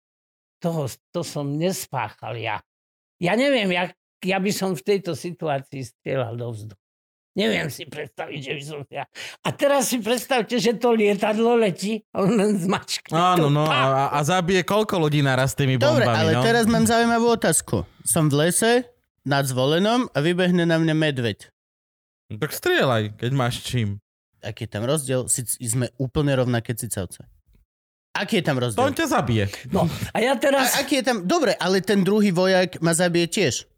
toho, 0.61 0.93
to 1.09 1.25
som 1.25 1.57
nespáchal 1.57 2.37
ja. 2.37 2.61
Ja 3.17 3.33
neviem, 3.33 3.73
jak, 3.73 3.97
ja 4.21 4.37
by 4.37 4.53
som 4.53 4.77
v 4.77 4.85
tejto 4.85 5.17
situácii 5.17 5.89
strieľal 5.89 6.37
do 6.37 6.53
vzduchu. 6.53 6.80
Neviem 7.39 7.71
si 7.71 7.87
predstaviť, 7.87 8.41
že 8.43 8.53
by 8.59 8.63
som 8.67 8.79
ja... 8.91 9.07
A 9.47 9.49
teraz 9.55 9.87
si 9.95 10.03
predstavte, 10.03 10.59
že 10.59 10.75
to 10.75 10.91
lietadlo 10.91 11.55
letí 11.55 12.03
a 12.11 12.27
on 12.27 12.35
len 12.35 12.59
zmačkne. 12.59 13.15
Áno, 13.15 13.47
to, 13.47 13.55
no 13.55 13.65
a, 13.71 14.11
a 14.11 14.19
zabije 14.27 14.67
koľko 14.67 14.99
ľudí 14.99 15.23
naraz 15.23 15.55
tými 15.55 15.79
Dobre, 15.79 16.11
bombami, 16.11 16.19
ale 16.19 16.33
no? 16.35 16.43
teraz 16.43 16.67
mám 16.67 16.83
zaujímavú 16.91 17.31
otázku. 17.31 17.87
Som 18.03 18.27
v 18.27 18.47
lese, 18.47 18.91
nad 19.23 19.47
zvolenom 19.47 20.11
a 20.11 20.19
vybehne 20.19 20.67
na 20.67 20.83
mňa 20.83 20.95
medveď. 20.97 21.39
Tak 22.35 22.51
strieľaj, 22.51 23.15
keď 23.19 23.31
máš 23.31 23.63
čím. 23.63 24.03
Aký 24.43 24.67
je 24.67 24.71
tam 24.73 24.89
rozdiel? 24.89 25.31
Si, 25.31 25.47
sme 25.63 25.93
úplne 26.01 26.35
rovnaké 26.35 26.75
cicavce. 26.75 27.29
Aký 28.11 28.43
je 28.43 28.45
tam 28.51 28.59
To 28.59 28.67
on 28.67 28.67
rozdiel? 28.75 28.99
ťa 28.99 29.07
zabije. 29.07 29.45
No, 29.71 29.87
a 29.87 30.19
ja 30.19 30.35
teraz... 30.35 30.75
A, 30.75 30.83
aký 30.83 30.99
je 30.99 31.05
tam... 31.07 31.17
Dobre, 31.31 31.55
ale 31.55 31.79
ten 31.79 32.03
druhý 32.03 32.35
vojak 32.35 32.83
ma 32.83 32.91
zabije 32.91 33.31
tiež. 33.31 33.70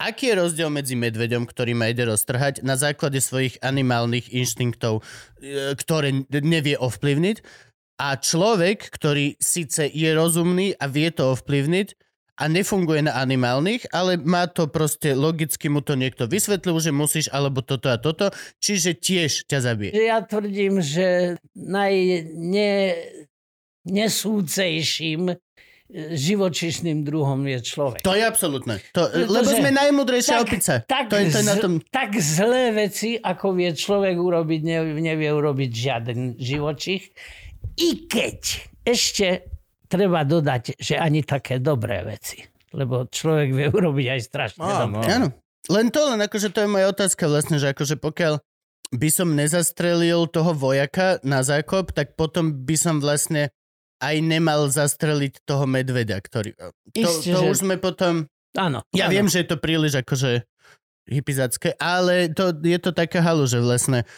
Aký 0.00 0.32
je 0.32 0.40
rozdiel 0.40 0.72
medzi 0.72 0.96
medveďom, 0.96 1.44
ktorý 1.44 1.76
ma 1.76 1.92
ide 1.92 2.08
roztrhať 2.08 2.64
na 2.64 2.80
základe 2.80 3.20
svojich 3.20 3.60
animálnych 3.60 4.32
inštinktov, 4.32 5.04
e, 5.44 5.76
ktoré 5.76 6.24
nevie 6.32 6.80
ovplyvniť, 6.80 7.68
a 8.00 8.16
človek, 8.16 8.88
ktorý 8.96 9.36
síce 9.36 9.84
je 9.84 10.10
rozumný 10.16 10.72
a 10.80 10.88
vie 10.88 11.12
to 11.12 11.36
ovplyvniť, 11.36 11.92
a 12.40 12.48
nefunguje 12.48 13.04
na 13.04 13.20
animálnych, 13.20 13.92
ale 13.92 14.16
má 14.16 14.48
to 14.48 14.64
proste, 14.64 15.12
logicky 15.12 15.68
mu 15.68 15.84
to 15.84 15.92
niekto 15.92 16.24
vysvetlil, 16.24 16.80
že 16.80 16.88
musíš 16.88 17.28
alebo 17.28 17.60
toto 17.60 17.92
a 17.92 18.00
toto, 18.00 18.32
čiže 18.56 18.96
tiež 18.96 19.44
ťa 19.44 19.58
zabije. 19.60 19.92
Ja 19.92 20.24
tvrdím, 20.24 20.80
že 20.80 21.36
naj, 21.52 21.92
ne, 22.32 22.96
nesúcejším 23.84 25.36
živočišným 25.94 27.02
druhom 27.02 27.42
je 27.50 27.58
človek. 27.60 28.00
To 28.06 28.14
je 28.14 28.22
absolútne. 28.22 28.78
To, 28.94 29.10
Pretože 29.10 29.26
lebo 29.26 29.50
sme 29.50 29.70
najmudrejšia 29.74 30.36
tak- 30.38 30.46
opica. 30.46 30.72
Tak, 30.86 31.04
to 31.10 31.16
je 31.18 31.26
to 31.34 31.40
na 31.42 31.54
z- 31.58 31.62
tom... 31.62 31.72
tak 31.90 32.10
zlé 32.16 32.70
veci, 32.70 33.18
ako 33.18 33.46
vie 33.58 33.70
človek 33.74 34.14
urobiť, 34.14 34.60
ne, 34.62 34.78
nevie 35.02 35.30
urobiť 35.34 35.70
žiaden 35.70 36.38
živočich. 36.38 37.10
I 37.76 38.06
keď 38.06 38.38
ešte 38.86 39.26
treba 39.90 40.22
dodať, 40.22 40.78
že 40.78 40.94
ani 40.94 41.26
také 41.26 41.58
dobré 41.58 42.06
veci. 42.06 42.40
Lebo 42.70 43.10
človek 43.10 43.50
vie 43.50 43.66
urobiť 43.66 44.06
aj 44.14 44.20
strašne 44.22 44.62
dobré. 44.62 45.10
Áno. 45.10 45.28
Len 45.66 45.86
to, 45.90 46.00
len 46.14 46.22
akože 46.22 46.54
to 46.54 46.64
je 46.64 46.68
moja 46.70 46.86
otázka 46.88 47.26
vlastne, 47.26 47.58
že 47.58 47.74
akože 47.74 47.98
pokiaľ 47.98 48.38
by 48.90 49.08
som 49.10 49.38
nezastrelil 49.38 50.26
toho 50.26 50.50
vojaka 50.50 51.22
na 51.22 51.46
zákop, 51.46 51.94
tak 51.94 52.18
potom 52.18 52.50
by 52.66 52.74
som 52.74 52.98
vlastne 52.98 53.54
aj 54.00 54.16
nemal 54.24 54.66
zastreliť 54.72 55.44
toho 55.44 55.68
medveďa, 55.68 56.16
ktorý... 56.18 56.50
To, 56.56 56.72
Isté, 56.96 57.36
to 57.36 57.40
že- 57.44 57.50
už 57.52 57.56
sme 57.62 57.76
potom... 57.76 58.26
Áno. 58.56 58.82
Ja 58.90 59.06
áno. 59.06 59.12
viem, 59.14 59.26
že 59.30 59.44
je 59.44 59.48
to 59.54 59.56
príliš 59.60 60.00
akože 60.02 60.42
hypizacké, 61.06 61.78
ale 61.78 62.32
to, 62.32 62.50
je 62.50 62.78
to 62.80 62.90
taká 62.90 63.20
halu, 63.22 63.44
že 63.44 63.60
vlastne... 63.60 64.08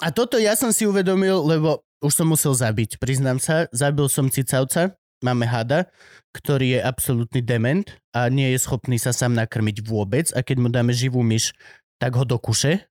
A 0.00 0.12
toto 0.12 0.36
ja 0.36 0.52
som 0.56 0.70
si 0.72 0.84
uvedomil, 0.84 1.40
lebo 1.44 1.84
už 2.04 2.12
som 2.12 2.28
musel 2.28 2.52
zabiť, 2.52 3.00
priznám 3.00 3.40
sa. 3.40 3.64
Zabil 3.72 4.06
som 4.12 4.28
cicavca, 4.28 4.92
máme 5.24 5.48
hada, 5.48 5.88
ktorý 6.36 6.76
je 6.76 6.80
absolútny 6.84 7.40
dement 7.40 7.88
a 8.12 8.28
nie 8.28 8.52
je 8.52 8.60
schopný 8.60 9.00
sa 9.00 9.16
sám 9.16 9.32
nakrmiť 9.32 9.80
vôbec 9.80 10.28
a 10.36 10.44
keď 10.44 10.56
mu 10.60 10.68
dáme 10.68 10.92
živú 10.92 11.24
myš, 11.24 11.56
tak 11.96 12.12
ho 12.12 12.28
dokuše 12.28 12.84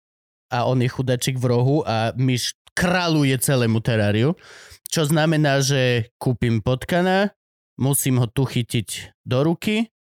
a 0.50 0.66
on 0.66 0.82
je 0.82 0.90
chudačik 0.90 1.38
v 1.38 1.46
rohu 1.54 1.86
a 1.86 2.14
myš 2.18 2.58
kraluje 2.74 3.38
celému 3.38 3.80
teráriu. 3.80 4.34
Čo 4.90 5.10
znamená, 5.10 5.60
že 5.60 6.14
kúpim 6.22 6.62
potkana, 6.64 7.34
musím 7.76 8.24
ho 8.24 8.28
tu 8.30 8.48
chytiť 8.48 9.18
do 9.28 9.44
ruky 9.44 9.92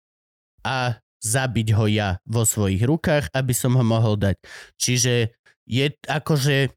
a 0.64 1.00
zabiť 1.26 1.68
ho 1.74 1.86
ja 1.90 2.10
vo 2.24 2.46
svojich 2.46 2.86
rukách, 2.86 3.34
aby 3.34 3.54
som 3.54 3.74
ho 3.74 3.84
mohol 3.84 4.16
dať. 4.16 4.38
Čiže 4.78 5.34
je 5.66 5.86
akože... 6.06 6.70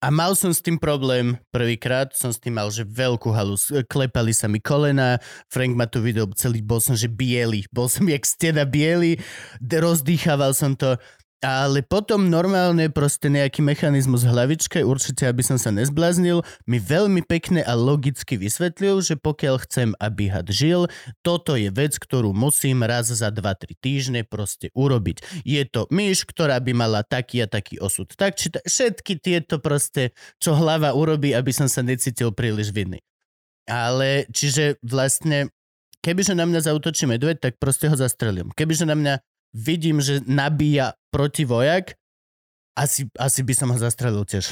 A 0.00 0.08
mal 0.08 0.32
som 0.32 0.48
s 0.48 0.64
tým 0.64 0.80
problém 0.80 1.36
prvýkrát, 1.52 2.08
som 2.16 2.32
s 2.32 2.40
tým 2.40 2.56
mal, 2.56 2.72
že 2.72 2.88
veľkú 2.88 3.28
halu, 3.36 3.52
s- 3.52 3.84
klepali 3.84 4.32
sa 4.32 4.48
mi 4.48 4.56
kolena, 4.56 5.20
Frank 5.52 5.76
ma 5.76 5.84
tu 5.84 6.00
videl 6.00 6.24
celý, 6.40 6.64
bol 6.64 6.80
som 6.80 6.96
že 6.96 7.04
biely, 7.04 7.68
bol 7.68 7.84
som 7.84 8.08
jak 8.08 8.24
stena 8.24 8.64
biely, 8.64 9.20
rozdýchaval 9.60 10.56
som 10.56 10.72
to, 10.72 10.96
ale 11.44 11.84
potom 11.84 12.32
normálne 12.32 12.88
proste 12.88 13.28
nejaký 13.28 13.60
mechanizmus 13.60 14.24
hlavičke, 14.24 14.80
určite 14.80 15.28
aby 15.28 15.44
som 15.44 15.60
sa 15.60 15.68
nezbláznil, 15.68 16.40
mi 16.64 16.80
veľmi 16.80 17.20
pekne 17.20 17.60
a 17.60 17.76
logicky 17.76 18.40
vysvetlil, 18.40 19.04
že 19.04 19.20
pokiaľ 19.20 19.60
chcem, 19.68 19.92
aby 20.00 20.32
had 20.32 20.48
žil, 20.48 20.88
toto 21.20 21.52
je 21.52 21.68
vec, 21.68 22.00
ktorú 22.00 22.32
musím 22.32 22.80
raz 22.80 23.12
za 23.12 23.28
2-3 23.28 23.76
týždne 23.76 24.20
proste 24.24 24.72
urobiť. 24.72 25.44
Je 25.44 25.60
to 25.68 25.84
myš, 25.92 26.24
ktorá 26.24 26.56
by 26.64 26.72
mala 26.72 27.04
taký 27.04 27.44
a 27.44 27.46
taký 27.46 27.76
osud. 27.76 28.08
Tak, 28.16 28.40
či 28.40 28.48
ta, 28.48 28.64
všetky 28.64 29.20
tieto 29.20 29.60
proste, 29.60 30.16
čo 30.40 30.56
hlava 30.56 30.96
urobí, 30.96 31.36
aby 31.36 31.52
som 31.52 31.68
sa 31.68 31.84
necítil 31.84 32.32
príliš 32.32 32.72
vinný. 32.72 33.04
Ale, 33.68 34.24
čiže 34.32 34.80
vlastne, 34.80 35.52
kebyže 36.00 36.32
na 36.32 36.48
mňa 36.48 36.72
zautočí 36.72 37.04
medveď, 37.04 37.36
tak 37.36 37.60
proste 37.60 37.92
ho 37.92 37.96
zastrelím. 38.00 38.48
Kebyže 38.56 38.88
na 38.88 38.96
mňa 38.96 39.14
vidím, 39.54 40.02
že 40.02 40.18
nabíja 40.20 40.98
protivojak, 41.08 41.94
asi, 42.74 43.06
asi 43.14 43.40
by 43.40 43.54
som 43.54 43.70
ho 43.70 43.78
zastrelil 43.78 44.26
tiež. 44.26 44.50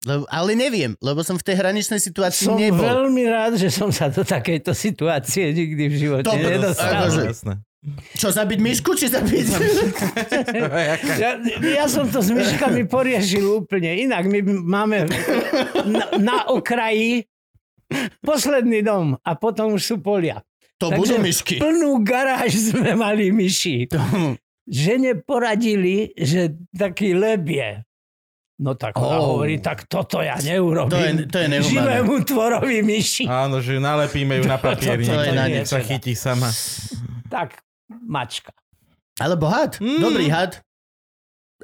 Lebo, 0.00 0.24
ale 0.26 0.54
neviem, 0.54 0.94
lebo 0.98 1.20
som 1.20 1.34
v 1.34 1.42
tej 1.42 1.58
hraničnej 1.58 1.98
situácii 1.98 2.46
Som 2.46 2.56
nebol. 2.56 2.80
veľmi 2.80 3.22
rád, 3.28 3.58
že 3.58 3.68
som 3.68 3.90
sa 3.90 4.06
do 4.06 4.22
takejto 4.22 4.70
situácie 4.70 5.50
nikdy 5.50 5.84
v 5.84 5.94
živote 5.94 6.24
To 6.24 6.32
bolo- 6.32 6.48
nedostal. 6.48 6.90
akože-. 7.04 7.60
Čo, 8.14 8.30
zabiť 8.30 8.58
myšku, 8.58 8.90
či 8.94 9.06
zabiť... 9.06 9.46
Ja, 11.22 11.38
ja 11.58 11.84
som 11.86 12.06
to 12.06 12.18
s 12.18 12.30
myškami 12.30 12.86
poriešil 12.86 13.62
úplne 13.62 13.94
inak. 13.98 14.26
My 14.26 14.42
máme 14.42 15.06
na, 15.86 16.04
na 16.16 16.36
okraji 16.46 17.26
posledný 18.20 18.82
dom 18.82 19.14
a 19.16 19.30
potom 19.34 19.74
už 19.74 19.82
sú 19.84 19.96
polia. 19.98 20.42
To 20.78 20.88
Takže 20.88 20.98
budú 20.98 21.16
myšky. 21.20 21.54
Plnú 21.58 21.90
garáž 22.00 22.54
sme 22.70 22.94
mali 22.94 23.30
myši. 23.30 23.90
Žene 24.64 25.18
poradili, 25.18 26.12
že 26.12 26.54
taký 26.70 27.12
leb 27.12 27.44
je. 27.44 27.70
No 28.58 28.74
tak 28.74 28.98
ona 28.98 29.18
Oh. 29.18 29.38
hovorí, 29.38 29.58
tak 29.58 29.86
toto 29.86 30.18
ja 30.18 30.34
To 30.34 30.42
je, 30.42 30.50
neurobím. 30.52 31.30
to 31.30 31.38
je 31.38 31.46
nehumané. 31.48 31.72
Živému 31.72 32.14
tvorovi 32.22 32.78
myši. 32.82 33.24
Áno, 33.24 33.62
že 33.62 33.78
nalepíme 33.78 34.34
ju 34.34 34.44
na 34.44 34.58
papier, 34.58 34.98
To- 34.98 35.02
to- 35.04 35.14
to 35.14 35.22
je 35.24 35.32
na 35.32 35.46
sa 35.62 35.78
chytí 35.78 36.12
sama. 36.12 36.50
Tak, 37.30 37.54
mačka. 38.02 38.50
Alebo 39.16 39.46
had. 39.46 39.78
Mm. 39.78 39.98
Dobrý 39.98 40.26
had. 40.26 40.58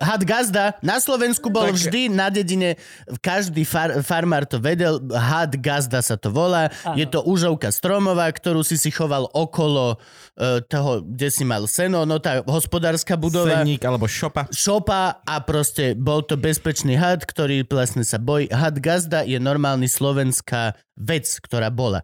Had 0.03 0.27
gazda. 0.27 0.75
Na 0.83 0.99
Slovensku 0.99 1.55
bol 1.55 1.71
Tak- 1.71 1.79
vždy 1.79 2.11
na 2.11 2.27
dedine, 2.27 2.75
každý 3.23 3.63
far, 3.63 4.03
farmár 4.03 4.43
to 4.43 4.59
vedel, 4.59 4.99
had 5.15 5.55
gazda 5.63 6.03
sa 6.03 6.19
to 6.19 6.35
volá. 6.35 6.67
Áno. 6.83 6.99
Je 6.99 7.07
to 7.07 7.23
užovka 7.23 7.71
stromová, 7.71 8.27
ktorú 8.35 8.67
si 8.67 8.75
si 8.75 8.91
choval 8.91 9.31
okolo 9.31 9.95
uh, 9.95 10.59
toho, 10.67 11.07
kde 11.07 11.29
si 11.31 11.47
mal 11.47 11.71
seno, 11.71 12.03
no 12.03 12.19
tá 12.19 12.43
hospodárska 12.43 13.15
budova. 13.15 13.63
Senník 13.63 13.87
alebo 13.87 14.11
šopa. 14.11 14.51
šopa 14.51 15.23
a 15.23 15.35
proste 15.47 15.95
bol 15.95 16.27
to 16.27 16.35
bezpečný 16.35 16.99
had, 16.99 17.23
ktorý 17.23 17.63
vlastne 17.63 18.03
sa 18.03 18.19
bojí. 18.19 18.51
Had 18.51 18.83
gazda 18.83 19.23
je 19.23 19.39
normálny 19.39 19.87
slovenská 19.87 20.75
vec, 20.99 21.27
ktorá 21.39 21.71
bola. 21.71 22.03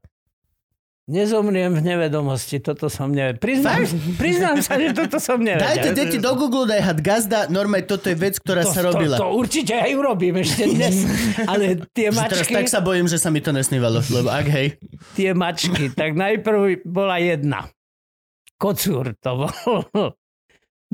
Nezomriem 1.11 1.75
v 1.75 1.83
nevedomosti, 1.83 2.63
toto 2.63 2.87
som 2.87 3.11
nevedel. 3.11 3.43
Priznám, 3.43 3.83
priznám 4.15 4.63
sa, 4.63 4.79
že 4.79 4.95
toto 4.95 5.19
som 5.19 5.43
nevedel. 5.43 5.67
Dajte 5.67 5.91
deti 5.91 6.23
do 6.23 6.31
Google, 6.39 6.71
daj 6.71 6.87
had 6.87 7.01
gazda, 7.03 7.51
normálne 7.51 7.83
toto 7.83 8.07
je 8.07 8.15
vec, 8.15 8.39
ktorá 8.39 8.63
to, 8.63 8.71
sa 8.71 8.87
robila. 8.87 9.19
To, 9.19 9.27
to 9.27 9.35
určite 9.35 9.75
aj 9.75 9.91
urobím 9.91 10.39
ešte 10.39 10.71
dnes. 10.79 11.03
Ale 11.51 11.83
tie 11.91 12.15
Že 12.15 12.31
teraz 12.31 12.47
mačky, 12.47 12.55
tak 12.55 12.71
sa 12.71 12.79
bojím, 12.79 13.11
že 13.11 13.19
sa 13.19 13.35
mi 13.35 13.43
to 13.43 13.51
nesnívalo, 13.51 13.99
lebo 14.07 14.31
ak 14.31 14.47
hej. 14.55 14.79
tie 15.19 15.35
mačky, 15.35 15.91
tak 15.91 16.15
najprv 16.15 16.87
bola 16.87 17.19
jedna. 17.19 17.67
Kocúr 18.55 19.11
to 19.19 19.31
bol. 19.35 19.51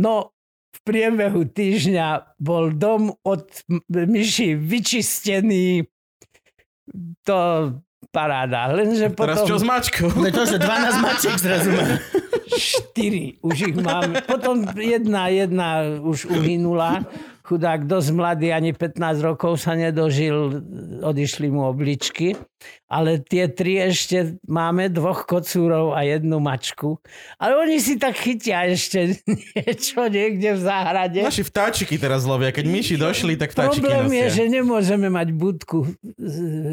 No, 0.00 0.32
v 0.72 0.78
priebehu 0.80 1.44
týždňa 1.44 2.40
bol 2.40 2.72
dom 2.72 3.12
od 3.20 3.48
myši 3.92 4.56
vyčistený. 4.56 5.84
To 7.28 7.36
paráda. 8.16 8.72
Lenže 8.72 9.12
Teraz 9.12 9.44
čo 9.44 9.60
s 9.60 9.64
potom 9.64 9.68
mačkou? 9.68 10.08
Ale 10.08 10.32
to, 10.32 10.48
že 10.48 10.56
12 10.56 11.04
mačiek 11.04 11.36
zrazu 11.36 11.68
má. 11.76 11.84
štyri 12.56 13.36
už 13.44 13.56
ich 13.74 13.76
máme. 13.76 14.24
Potom 14.24 14.64
jedna, 14.72 15.28
jedna 15.28 15.84
už 16.00 16.24
uhynula. 16.32 17.04
Chudák 17.46 17.86
dosť 17.86 18.10
mladý, 18.10 18.50
ani 18.50 18.74
15 18.74 19.22
rokov 19.22 19.62
sa 19.62 19.78
nedožil, 19.78 20.58
odišli 20.98 21.46
mu 21.46 21.70
obličky. 21.70 22.34
Ale 22.90 23.22
tie 23.22 23.46
tri 23.46 23.78
ešte 23.78 24.42
máme, 24.50 24.90
dvoch 24.90 25.30
kocúrov 25.30 25.94
a 25.94 26.02
jednu 26.02 26.42
mačku. 26.42 26.98
Ale 27.38 27.54
oni 27.54 27.78
si 27.78 28.02
tak 28.02 28.18
chytia 28.18 28.66
ešte 28.66 29.22
niečo 29.54 30.10
niekde 30.10 30.58
v 30.58 30.60
záhrade. 30.60 31.22
Naši 31.22 31.46
vtáčiky 31.46 31.94
teraz 32.02 32.26
lovia. 32.26 32.50
Keď 32.50 32.66
myši 32.66 32.98
došli, 32.98 33.38
tak 33.38 33.54
vtáčiky 33.54 33.78
Problém 33.78 34.10
je, 34.10 34.26
nosia. 34.26 34.34
že 34.34 34.44
nemôžeme 34.50 35.06
mať 35.06 35.28
budku 35.30 35.86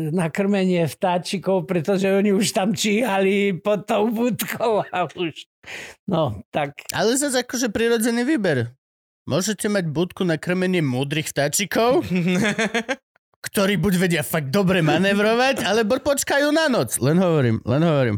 na 0.09 0.34
krmenie 0.34 0.89
vtáčikov, 0.89 1.69
pretože 1.69 2.09
oni 2.09 2.34
už 2.34 2.49
tam 2.49 2.74
číhali 2.74 3.53
pod 3.61 3.86
tou 3.86 4.09
budkou 4.09 4.82
a 4.89 5.05
už... 5.05 5.45
No, 6.09 6.41
tak 6.49 6.82
Ale 6.89 7.13
zase 7.13 7.45
akože 7.45 7.69
prirodzený 7.69 8.26
výber. 8.26 8.74
Môžete 9.24 9.71
mať 9.71 9.88
budku 9.88 10.28
na 10.28 10.36
krmenie 10.36 10.84
múdrych 10.84 11.32
vtáčikov, 11.32 12.03
ktorí 13.47 13.80
buď 13.80 13.93
vedia 13.95 14.24
fakt 14.24 14.51
dobre 14.51 14.84
manevrovať, 14.84 15.63
alebo 15.63 15.95
počkajú 15.97 16.51
na 16.51 16.67
noc. 16.67 16.99
Len 16.99 17.15
hovorím, 17.15 17.57
len 17.63 17.82
hovorím. 17.82 18.17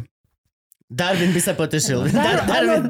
Darwin 0.86 1.30
by 1.30 1.41
sa 1.41 1.53
potešil. 1.53 2.10
Dar- 2.10 2.45
Dar, 2.45 2.62
Darwin, 2.66 2.86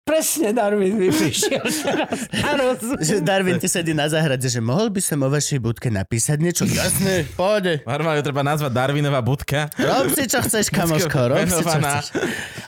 presne 0.00 0.52
Darwin 0.52 0.96
mi 0.96 1.08
prišiel 1.08 1.60
teraz 2.44 2.80
že 3.00 3.20
Darwin 3.20 3.56
ti 3.56 3.68
sedí 3.68 3.92
na 3.92 4.08
záhrade, 4.08 4.44
že 4.44 4.60
mohol 4.60 4.88
by 4.88 5.00
som 5.00 5.20
o 5.20 5.28
vašej 5.28 5.60
budke 5.60 5.88
napísať 5.88 6.40
niečo? 6.40 6.64
Jasné, 6.72 7.28
pôjde. 7.32 7.80
Normálne 7.84 8.20
treba 8.20 8.40
nazvať 8.40 8.72
Darwinová 8.72 9.20
budka. 9.20 9.68
Rob 9.76 10.08
si, 10.12 10.24
čo 10.24 10.40
chceš, 10.40 10.68
kamoško, 10.68 11.18
rob 11.32 11.44
si, 11.44 11.48
čo 11.48 11.64
Venovaná. 11.64 12.00
chceš. 12.00 12.06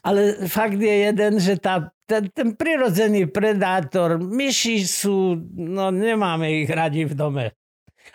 Ale 0.01 0.21
fakt 0.45 0.77
je 0.77 0.95
jeden, 1.05 1.33
že 1.37 1.57
tá 1.57 1.89
ten, 2.07 2.31
ten 2.31 2.55
prirodzený 2.55 3.27
predátor, 3.29 4.23
myši 4.23 4.87
sú, 4.87 5.35
no 5.59 5.91
nemáme 5.91 6.63
ich 6.63 6.71
radi 6.71 7.05
v 7.05 7.15
dome. 7.19 7.45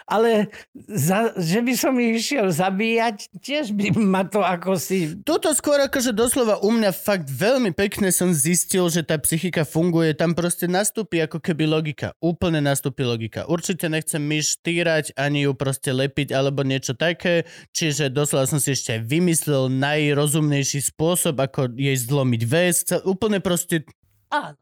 Ale 0.10 0.52
za, 0.76 1.32
že 1.40 1.64
by 1.64 1.74
som 1.78 1.94
ich 2.02 2.20
išiel 2.20 2.52
zabíjať, 2.52 3.32
tiež 3.40 3.72
by 3.76 3.96
ma 3.96 4.24
to 4.28 4.44
ako 4.44 4.76
si... 4.76 5.16
Toto 5.24 5.52
skôr 5.56 5.80
akože 5.82 6.12
doslova 6.12 6.60
u 6.60 6.70
mňa 6.72 6.92
fakt 6.92 7.28
veľmi 7.32 7.72
pekne 7.72 8.12
som 8.12 8.36
zistil, 8.36 8.88
že 8.92 9.08
tá 9.08 9.16
psychika 9.22 9.64
funguje. 9.64 10.12
Tam 10.18 10.36
proste 10.36 10.68
nastúpi 10.68 11.24
ako 11.24 11.40
keby 11.40 11.68
logika. 11.68 12.14
Úplne 12.20 12.60
nastúpi 12.60 13.08
logika. 13.08 13.48
Určite 13.48 13.88
nechcem 13.88 14.20
myš 14.20 14.60
týrať, 14.60 15.16
ani 15.16 15.48
ju 15.48 15.56
proste 15.56 15.96
lepiť 15.96 16.36
alebo 16.36 16.62
niečo 16.62 16.94
také. 16.94 17.48
Čiže 17.72 18.12
doslova 18.12 18.48
som 18.48 18.60
si 18.60 18.76
ešte 18.76 19.00
aj 19.00 19.02
vymyslel 19.08 19.72
najrozumnejší 19.72 20.84
spôsob, 20.92 21.40
ako 21.40 21.72
jej 21.76 21.96
zlomiť 21.96 22.42
väz. 22.46 22.76
Úplne 23.08 23.40
proste... 23.40 23.88
Áno. 24.32 24.56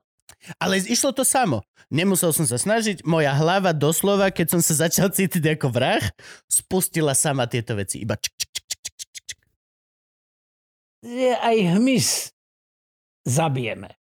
Ale 0.60 0.80
išlo 0.80 1.12
to 1.12 1.28
samo. 1.28 1.64
Nemusel 1.90 2.30
som 2.32 2.46
sa 2.46 2.62
snažiť. 2.62 3.02
Moja 3.04 3.34
hlava 3.34 3.74
doslova, 3.74 4.30
keď 4.30 4.58
som 4.58 4.62
sa 4.62 4.86
začal 4.86 5.10
cítiť 5.10 5.58
ako 5.58 5.74
vrah, 5.74 6.04
spustila 6.46 7.18
sama 7.18 7.50
tieto 7.50 7.74
veci. 7.74 8.06
Iba 8.06 8.14
čk, 8.16 8.30
čk, 8.30 8.48
čk, 8.54 8.68
čk, 8.78 8.88
čk, 8.94 9.20
čk, 9.26 9.40
aj 11.40 11.58
hmyz 11.76 12.36
zabijeme. 13.30 13.96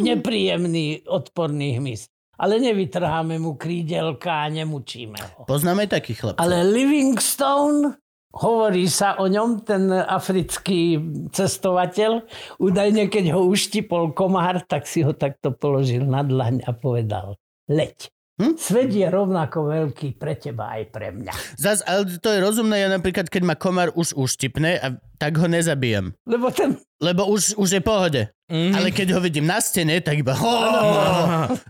Nepríjemný, 0.00 1.04
odporný 1.04 1.76
hmyz. 1.76 2.08
Ale 2.34 2.58
nevytrháme 2.58 3.38
mu 3.38 3.54
krídelka 3.54 4.42
a 4.42 4.50
nemučíme 4.50 5.20
ho. 5.22 5.40
Poznáme 5.46 5.86
takých 5.86 6.18
chlapcov. 6.18 6.42
Ale 6.42 6.66
Livingstone, 6.66 7.94
hovorí 8.34 8.90
sa 8.90 9.14
o 9.22 9.30
ňom, 9.30 9.62
ten 9.62 9.88
africký 9.94 10.98
cestovateľ, 11.30 12.26
údajne 12.58 13.06
keď 13.06 13.38
ho 13.38 13.46
uštipol 13.46 14.10
komár, 14.10 14.66
tak 14.66 14.90
si 14.90 15.06
ho 15.06 15.14
takto 15.14 15.54
položil 15.54 16.02
na 16.02 16.26
dlaň 16.26 16.66
a 16.66 16.74
povedal, 16.74 17.38
leď. 17.70 18.10
Hm? 18.34 18.58
Svet 18.58 18.90
je 18.90 19.06
rovnako 19.06 19.70
veľký 19.70 20.18
pre 20.18 20.34
teba 20.34 20.74
aj 20.74 20.90
pre 20.90 21.14
mňa. 21.14 21.30
Zas, 21.54 21.86
ale 21.86 22.18
to 22.18 22.34
je 22.34 22.42
rozumné, 22.42 22.82
ja 22.82 22.90
napríklad, 22.90 23.30
keď 23.30 23.42
ma 23.46 23.54
komár 23.54 23.94
už 23.94 24.18
uštipne, 24.18 24.74
a 24.74 24.98
tak 25.22 25.38
ho 25.38 25.46
nezabijem. 25.46 26.18
Lebo 26.26 26.50
ten... 26.50 26.74
Lebo 26.98 27.30
už, 27.30 27.54
už 27.54 27.78
je 27.78 27.82
pohode. 27.82 28.20
Mhm. 28.44 28.76
Ale 28.76 28.92
keď 28.92 29.16
ho 29.16 29.20
vidím 29.24 29.48
na 29.48 29.56
stene, 29.56 30.04
tak 30.04 30.20
iba... 30.20 30.36
Ho, 30.36 30.56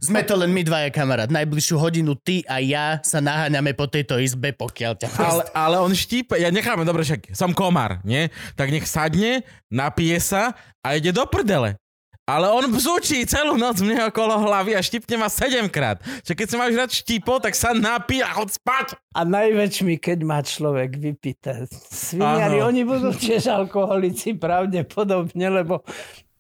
sme 0.03 0.27
to 0.27 0.35
len 0.35 0.51
my 0.51 0.67
dvaja 0.67 0.91
kamarát. 0.91 1.31
Najbližšiu 1.31 1.79
hodinu 1.79 2.19
ty 2.19 2.43
a 2.51 2.59
ja 2.59 2.99
sa 3.07 3.23
naháňame 3.23 3.79
po 3.79 3.87
tejto 3.87 4.19
izbe, 4.19 4.51
pokiaľ 4.51 4.93
ťa... 4.99 5.09
Ale, 5.15 5.43
ale 5.55 5.77
on 5.79 5.95
štípe, 5.95 6.35
ja 6.35 6.51
necháme, 6.51 6.83
dobre, 6.83 7.07
však 7.07 7.31
som 7.31 7.55
komár, 7.55 8.03
nie? 8.03 8.27
Tak 8.59 8.75
nech 8.75 8.91
sadne, 8.91 9.47
napije 9.71 10.19
sa 10.19 10.59
a 10.83 10.99
ide 10.99 11.15
do 11.15 11.23
prdele. 11.31 11.79
Ale 12.25 12.49
on 12.49 12.65
bzučí 12.73 13.21
celú 13.29 13.61
noc 13.61 13.85
mne 13.85 14.09
okolo 14.09 14.49
hlavy 14.49 14.73
a 14.73 14.81
štipne 14.81 15.21
ma 15.21 15.29
sedemkrát. 15.29 16.01
Čiže 16.25 16.33
keď 16.33 16.47
si 16.49 16.57
máš 16.57 16.73
rád 16.73 16.91
štipo, 16.91 17.37
tak 17.37 17.53
sa 17.53 17.77
napí 17.77 18.25
a 18.25 18.33
chod 18.33 18.49
spať. 18.49 18.97
A 19.13 19.29
najväčšmi, 19.29 20.01
keď 20.01 20.19
má 20.25 20.41
človek 20.41 20.97
vypité. 20.97 21.69
Sviniari, 21.93 22.65
oni 22.65 22.81
budú 22.89 23.13
tiež 23.13 23.53
alkoholici 23.53 24.33
pravdepodobne, 24.41 25.53
lebo 25.53 25.85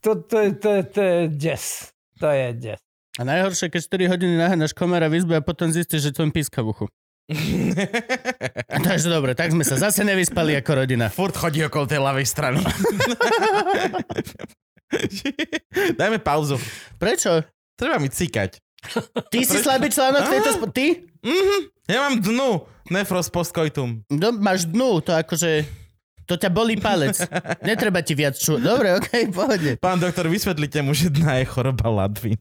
to, 0.05 0.21
to, 0.21 0.37
je, 0.37 0.51
to, 0.61 0.71
to 0.93 1.01
je 1.01 1.19
des. 1.33 1.65
To 2.21 2.29
je 2.29 2.49
des. 2.53 2.81
A 3.17 3.23
najhoršie, 3.25 3.73
keď 3.73 3.81
4 3.89 4.13
hodiny 4.13 4.35
naháňaš 4.37 4.77
komára 4.77 5.09
v 5.09 5.23
izbe 5.23 5.39
a 5.39 5.43
potom 5.43 5.73
zistíš, 5.73 6.11
že 6.11 6.13
to 6.13 6.27
len 6.27 6.35
píska 6.35 6.61
v 6.61 6.77
uchu. 6.77 6.87
Takže 8.87 9.09
dobre, 9.09 9.33
tak 9.33 9.55
sme 9.55 9.65
sa 9.65 9.81
zase 9.81 10.05
nevyspali 10.05 10.61
ako 10.61 10.85
rodina. 10.85 11.09
Furt 11.09 11.33
chodí 11.33 11.65
okolo 11.65 11.89
tej 11.89 12.05
ľavej 12.05 12.27
strany. 12.29 12.61
Dajme 15.99 16.21
pauzu. 16.21 16.61
Prečo? 17.01 17.41
Treba 17.79 17.97
mi 17.97 18.13
cikať. 18.13 18.61
Ty 19.33 19.39
si 19.41 19.57
slabý 19.63 19.89
článok 19.89 20.29
tejto... 20.29 20.51
Spo- 20.61 20.69
ty? 20.69 21.09
Mhm, 21.25 21.59
ja 21.89 22.05
mám 22.05 22.21
dnu. 22.21 22.69
Nefros 22.93 23.33
postcoitum. 23.33 24.05
No, 24.13 24.29
máš 24.37 24.69
dnu, 24.69 25.01
to 25.01 25.17
akože... 25.17 25.65
To 26.25 26.35
ťa 26.41 26.49
bolí 26.49 26.81
palec. 26.81 27.17
Netreba 27.61 28.01
ti 28.01 28.17
viac 28.17 28.39
ču... 28.39 28.57
Dobre, 28.57 28.97
okej, 28.97 29.29
okay, 29.29 29.33
pohode. 29.33 29.71
Pán 29.81 30.01
doktor, 30.01 30.29
vysvetlite 30.33 30.81
mu, 30.81 30.97
že 30.97 31.13
dna 31.13 31.43
je 31.43 31.45
choroba 31.49 31.89
ladvín. 31.93 32.41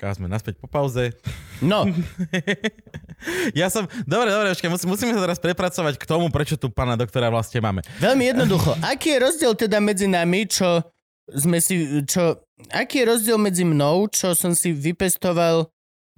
Ká 0.00 0.16
sme 0.16 0.26
naspäť 0.26 0.56
po 0.56 0.66
pauze. 0.66 1.12
No, 1.60 1.84
Ja 3.60 3.68
som... 3.68 3.84
Dobre, 4.08 4.32
dobre, 4.32 4.52
počkaj, 4.56 4.70
musí, 4.72 4.86
musíme 4.88 5.12
sa 5.12 5.20
teraz 5.20 5.38
prepracovať 5.40 6.00
k 6.00 6.04
tomu, 6.08 6.32
prečo 6.32 6.56
tu 6.56 6.72
pána 6.72 6.96
doktora 6.96 7.28
vlastne 7.28 7.60
máme. 7.60 7.84
veľmi 8.00 8.24
jednoducho. 8.32 8.72
Aký 8.80 9.16
je 9.16 9.18
rozdiel 9.20 9.52
teda 9.56 9.78
medzi 9.80 10.08
nami, 10.08 10.48
čo 10.48 10.80
sme 11.28 11.60
si... 11.60 12.04
Čo, 12.08 12.40
aký 12.72 13.04
je 13.04 13.06
rozdiel 13.12 13.38
medzi 13.38 13.64
mnou, 13.68 14.08
čo 14.08 14.32
som 14.32 14.56
si 14.56 14.72
vypestoval 14.72 15.68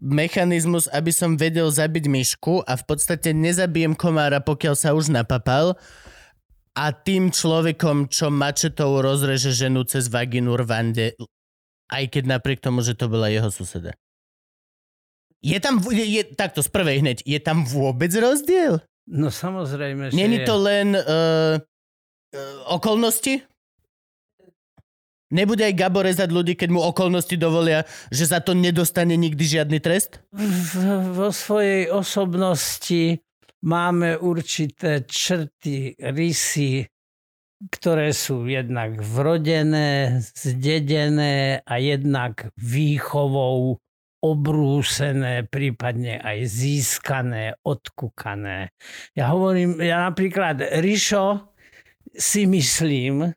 mechanizmus, 0.02 0.90
aby 0.90 1.14
som 1.14 1.38
vedel 1.38 1.70
zabiť 1.70 2.10
myšku 2.10 2.66
a 2.66 2.74
v 2.74 2.84
podstate 2.86 3.30
nezabijem 3.30 3.94
komára, 3.94 4.42
pokiaľ 4.42 4.74
sa 4.74 4.94
už 4.94 5.14
napapal 5.14 5.78
a 6.72 6.84
tým 6.92 7.28
človekom, 7.28 8.08
čo 8.08 8.32
mačetou 8.32 9.04
rozreže 9.04 9.52
ženu 9.52 9.84
cez 9.84 10.08
vaginu 10.08 10.56
rvande, 10.56 11.12
aj 11.92 12.04
keď 12.08 12.38
napriek 12.38 12.64
tomu, 12.64 12.80
že 12.80 12.96
to 12.96 13.12
bola 13.12 13.28
jeho 13.28 13.52
suseda. 13.52 13.92
Je 15.42 15.58
tam, 15.58 15.82
je, 15.90 16.06
je, 16.06 16.22
takto 16.32 16.62
z 16.62 16.70
prvej 16.70 17.02
hneď, 17.02 17.18
je 17.26 17.38
tam 17.42 17.66
vôbec 17.66 18.08
rozdiel? 18.14 18.78
No 19.10 19.28
samozrejme, 19.28 20.14
že 20.14 20.16
Není 20.16 20.38
je. 20.42 20.46
to 20.46 20.54
len 20.62 20.94
uh, 20.94 21.58
uh, 21.58 21.60
okolnosti? 22.70 23.42
Nebude 25.32 25.64
aj 25.64 25.74
Gabo 25.74 26.04
rezať 26.04 26.28
ľudí, 26.28 26.54
keď 26.54 26.68
mu 26.70 26.84
okolnosti 26.84 27.32
dovolia, 27.40 27.88
že 28.12 28.28
za 28.28 28.38
to 28.44 28.52
nedostane 28.52 29.16
nikdy 29.16 29.40
žiadny 29.40 29.80
trest? 29.80 30.20
v, 30.30 30.72
vo 31.16 31.32
svojej 31.32 31.88
osobnosti 31.88 33.18
máme 33.62 34.18
určité 34.18 35.06
črty, 35.06 35.96
rysy, 35.98 36.86
ktoré 37.70 38.10
sú 38.10 38.50
jednak 38.50 38.98
vrodené, 38.98 40.18
zdedené 40.18 41.62
a 41.62 41.74
jednak 41.78 42.50
výchovou 42.58 43.78
obrúsené, 44.22 45.46
prípadne 45.46 46.18
aj 46.22 46.46
získané, 46.46 47.58
odkukané. 47.66 48.70
Ja 49.18 49.34
hovorím, 49.34 49.82
ja 49.82 50.06
napríklad 50.10 50.62
Rišo 50.78 51.54
si 52.14 52.46
myslím, 52.46 53.34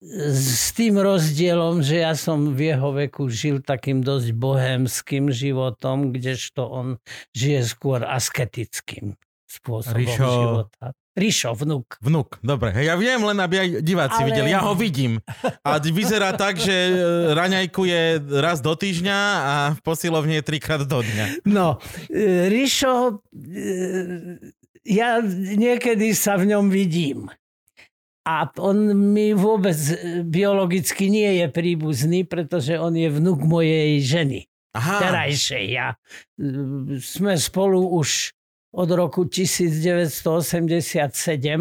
s 0.00 0.70
tým 0.78 0.94
rozdielom, 0.94 1.82
že 1.82 2.06
ja 2.06 2.14
som 2.14 2.54
v 2.54 2.70
jeho 2.70 2.94
veku 2.94 3.26
žil 3.26 3.58
takým 3.58 3.98
dosť 3.98 4.30
bohémským 4.30 5.26
životom, 5.34 6.14
kdežto 6.14 6.62
on 6.70 6.86
žije 7.34 7.66
skôr 7.66 8.06
asketickým 8.06 9.18
spôsobom 9.50 9.98
Rišo- 9.98 10.30
života. 10.30 10.86
Rišo, 11.18 11.50
vnuk. 11.58 11.98
Vnuk, 11.98 12.38
dobre. 12.46 12.70
Ja 12.78 12.94
viem, 12.94 13.18
len 13.18 13.42
aby 13.42 13.54
aj 13.58 13.68
diváci 13.82 14.22
Ale- 14.22 14.26
videli. 14.30 14.54
Ja 14.54 14.62
ho 14.62 14.78
vidím. 14.78 15.18
A 15.66 15.82
vyzerá 15.82 16.30
tak, 16.38 16.62
že 16.62 16.70
e, 16.70 16.92
raňajkuje 17.34 18.22
raz 18.38 18.62
do 18.62 18.70
týždňa 18.78 19.18
a 19.18 19.54
v 19.74 19.80
posilovni 19.82 20.38
je 20.38 20.46
trikrát 20.46 20.86
do 20.86 21.02
dňa. 21.02 21.42
No, 21.42 21.82
e, 22.06 22.46
Rišo, 22.46 23.18
e, 23.34 23.66
ja 24.86 25.18
niekedy 25.58 26.14
sa 26.14 26.38
v 26.38 26.54
ňom 26.54 26.70
vidím. 26.70 27.26
A 28.28 28.44
on 28.60 28.76
mi 28.92 29.32
vôbec 29.32 29.72
e, 29.72 30.20
biologicky 30.20 31.08
nie 31.08 31.40
je 31.40 31.48
príbuzný, 31.48 32.28
pretože 32.28 32.76
on 32.76 32.92
je 32.92 33.08
vnuk 33.08 33.40
mojej 33.40 34.04
ženy. 34.04 34.44
Aha, 34.76 35.00
terajšej. 35.00 35.64
Ja, 35.72 35.96
e, 36.36 36.52
sme 37.00 37.40
spolu 37.40 37.88
už 37.88 38.36
od 38.68 38.88
roku 38.92 39.24
1987, 39.24 40.20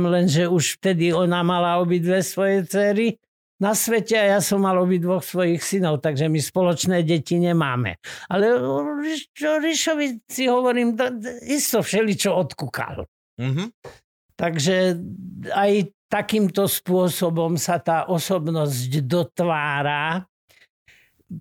lenže 0.03 0.51
už 0.51 0.75
vtedy 0.75 1.15
ona 1.15 1.39
mala 1.39 1.79
obidve 1.79 2.19
svoje 2.19 2.67
cery 2.67 3.15
na 3.57 3.71
svete 3.73 4.13
a 4.13 4.37
ja 4.37 4.39
som 4.43 4.61
mal 4.61 4.75
obidvoch 4.77 5.23
svojich 5.23 5.63
synov, 5.63 6.03
takže 6.03 6.27
my 6.27 6.37
spoločné 6.37 7.01
deti 7.01 7.39
nemáme. 7.39 7.95
Ale 8.27 8.53
o 8.53 8.83
Riš- 9.01 9.31
o 9.39 9.57
Rišovi 9.57 10.07
si 10.27 10.45
hovorím, 10.45 10.93
to- 10.93 11.15
to 11.15 11.31
isto 11.47 11.79
všeličo 11.81 12.35
odkúkal. 12.35 13.07
Mhm. 13.39 13.71
Takže 14.37 14.93
aj 15.49 15.71
takýmto 16.07 16.67
spôsobom 16.67 17.59
sa 17.59 17.79
tá 17.79 18.07
osobnosť 18.07 19.03
dotvára. 19.03 20.23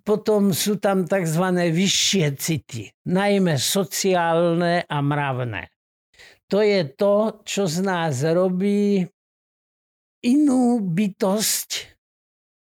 Potom 0.03 0.51
sú 0.51 0.75
tam 0.83 1.07
tzv. 1.07 1.45
vyššie 1.71 2.27
city, 2.35 2.91
najmä 3.07 3.55
sociálne 3.55 4.83
a 4.83 4.97
mravné. 4.99 5.71
To 6.51 6.59
je 6.59 6.83
to, 6.91 7.39
čo 7.47 7.67
z 7.67 7.87
nás 7.87 8.19
robí 8.23 9.07
inú 10.27 10.83
bytosť 10.83 11.97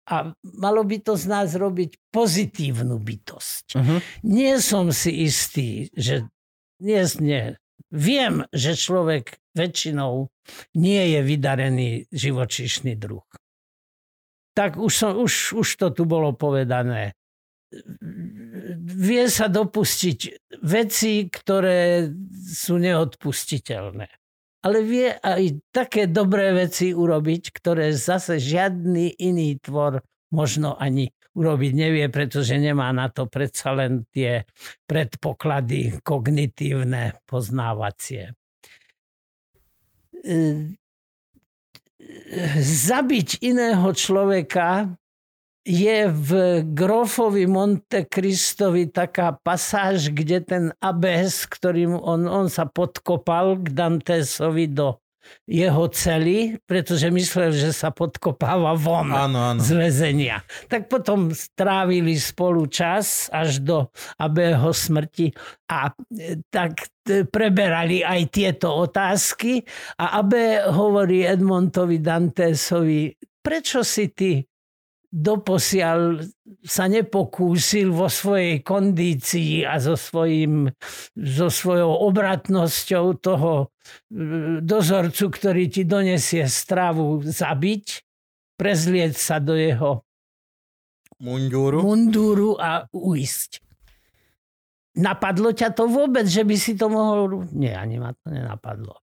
a 0.04 0.36
malo 0.60 0.82
by 0.84 0.98
to 1.00 1.14
z 1.16 1.26
nás 1.32 1.50
robiť 1.56 2.12
pozitívnu 2.12 3.00
bytosť. 3.00 3.66
Uh-huh. 3.78 4.00
Nie 4.28 4.60
som 4.60 4.92
si 4.92 5.24
istý, 5.24 5.88
že 5.96 6.28
nie, 6.84 7.00
nie. 7.24 7.56
Viem, 7.88 8.44
že 8.52 8.76
človek 8.76 9.40
väčšinou 9.54 10.30
nie 10.78 11.04
je 11.14 11.20
vydarený 11.22 11.90
živočíšny 12.12 12.98
druh. 12.98 13.26
tak 14.54 14.78
už, 14.78 14.94
som, 14.94 15.12
už, 15.18 15.58
už 15.58 15.68
to 15.82 15.88
tu 15.90 16.04
bolo 16.06 16.34
povedané. 16.38 17.18
Vie 18.78 19.26
sa 19.34 19.50
dopustiť 19.50 20.20
veci, 20.62 21.26
ktoré 21.26 22.06
sú 22.46 22.78
neodpustiteľné. 22.78 24.08
Ale 24.64 24.80
vie 24.86 25.10
aj 25.10 25.74
také 25.74 26.06
dobré 26.08 26.54
veci 26.54 26.94
urobiť, 26.94 27.44
ktoré 27.50 27.92
zase 27.92 28.38
žiadny 28.40 29.20
iný 29.20 29.58
tvor 29.60 30.00
možno 30.32 30.78
ani 30.78 31.10
urobiť 31.34 31.72
nevie, 31.74 32.06
pretože 32.14 32.56
nemá 32.62 32.94
na 32.94 33.10
to 33.10 33.26
predsa 33.26 33.74
len 33.74 34.06
tie 34.14 34.46
predpoklady 34.86 35.98
kognitívne, 36.06 37.26
poznávacie. 37.26 38.38
Zabiť 42.64 43.44
iného 43.44 43.88
človeka 43.92 44.96
je 45.64 46.12
v 46.12 46.30
Grofovi 46.76 47.48
Monte 47.48 48.04
Cristovi 48.08 48.92
taká 48.92 49.36
pasáž, 49.36 50.12
kde 50.12 50.40
ten 50.44 50.66
Abes, 50.84 51.48
ktorým 51.48 51.96
on, 51.96 52.28
on 52.28 52.48
sa 52.52 52.68
podkopal 52.68 53.64
k 53.64 53.72
Dantesovi 53.72 54.68
do 54.68 55.03
jeho 55.48 55.88
cely, 55.92 56.58
pretože 56.64 57.12
myslel, 57.12 57.52
že 57.52 57.76
sa 57.76 57.92
podkopáva 57.92 58.76
von 58.80 59.12
áno, 59.12 59.56
áno. 59.56 59.62
z 59.62 59.70
väzenia. 59.76 60.44
Tak 60.72 60.88
potom 60.88 61.32
strávili 61.34 62.16
spolu 62.16 62.68
čas 62.68 63.28
až 63.34 63.64
do 63.64 63.78
Abeho 64.20 64.72
smrti 64.72 65.34
a 65.68 65.92
e, 65.92 66.40
tak 66.48 66.88
e, 67.08 67.28
preberali 67.28 68.06
aj 68.06 68.22
tieto 68.32 68.72
otázky 68.72 69.64
a 70.00 70.22
Abe 70.22 70.64
hovorí 70.70 71.28
Edmontovi 71.28 72.00
Dantesovi, 72.00 73.12
prečo 73.44 73.84
si 73.84 74.12
ty 74.16 74.40
doposiaľ 75.14 76.26
sa 76.66 76.90
nepokúsil 76.90 77.94
vo 77.94 78.10
svojej 78.10 78.66
kondícii 78.66 79.62
a 79.62 79.78
so, 79.78 79.94
svojím, 79.94 80.74
so 81.14 81.54
svojou 81.54 82.10
obratnosťou 82.10 83.22
toho 83.22 83.73
dozorcu, 84.64 85.30
ktorý 85.30 85.70
ti 85.70 85.84
donesie 85.84 86.48
stravu, 86.48 87.22
zabiť, 87.24 87.86
prezlieť 88.56 89.14
sa 89.18 89.38
do 89.42 89.58
jeho 89.58 90.06
mundúru, 91.24 91.84
mundúru 91.84 92.52
a 92.60 92.86
uísť. 92.92 93.64
Napadlo 94.94 95.50
ťa 95.56 95.74
to 95.74 95.90
vôbec, 95.90 96.30
že 96.30 96.46
by 96.46 96.54
si 96.54 96.78
to 96.78 96.86
mohol... 96.86 97.50
Nie, 97.50 97.74
ani 97.74 97.98
ma 97.98 98.14
to 98.14 98.30
nenapadlo. 98.30 99.02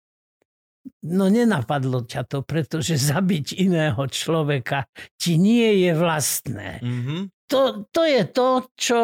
No 1.03 1.27
nenapadlo 1.27 2.07
ťa 2.07 2.21
to, 2.25 2.39
pretože 2.41 2.95
zabiť 2.95 3.59
iného 3.59 4.01
človeka 4.07 4.87
ti 5.19 5.35
nie 5.35 5.83
je 5.83 5.91
vlastné. 5.93 6.79
Mm-hmm. 6.79 7.21
To, 7.51 7.83
to 7.91 8.01
je 8.07 8.23
to, 8.31 8.49
čo 8.79 8.99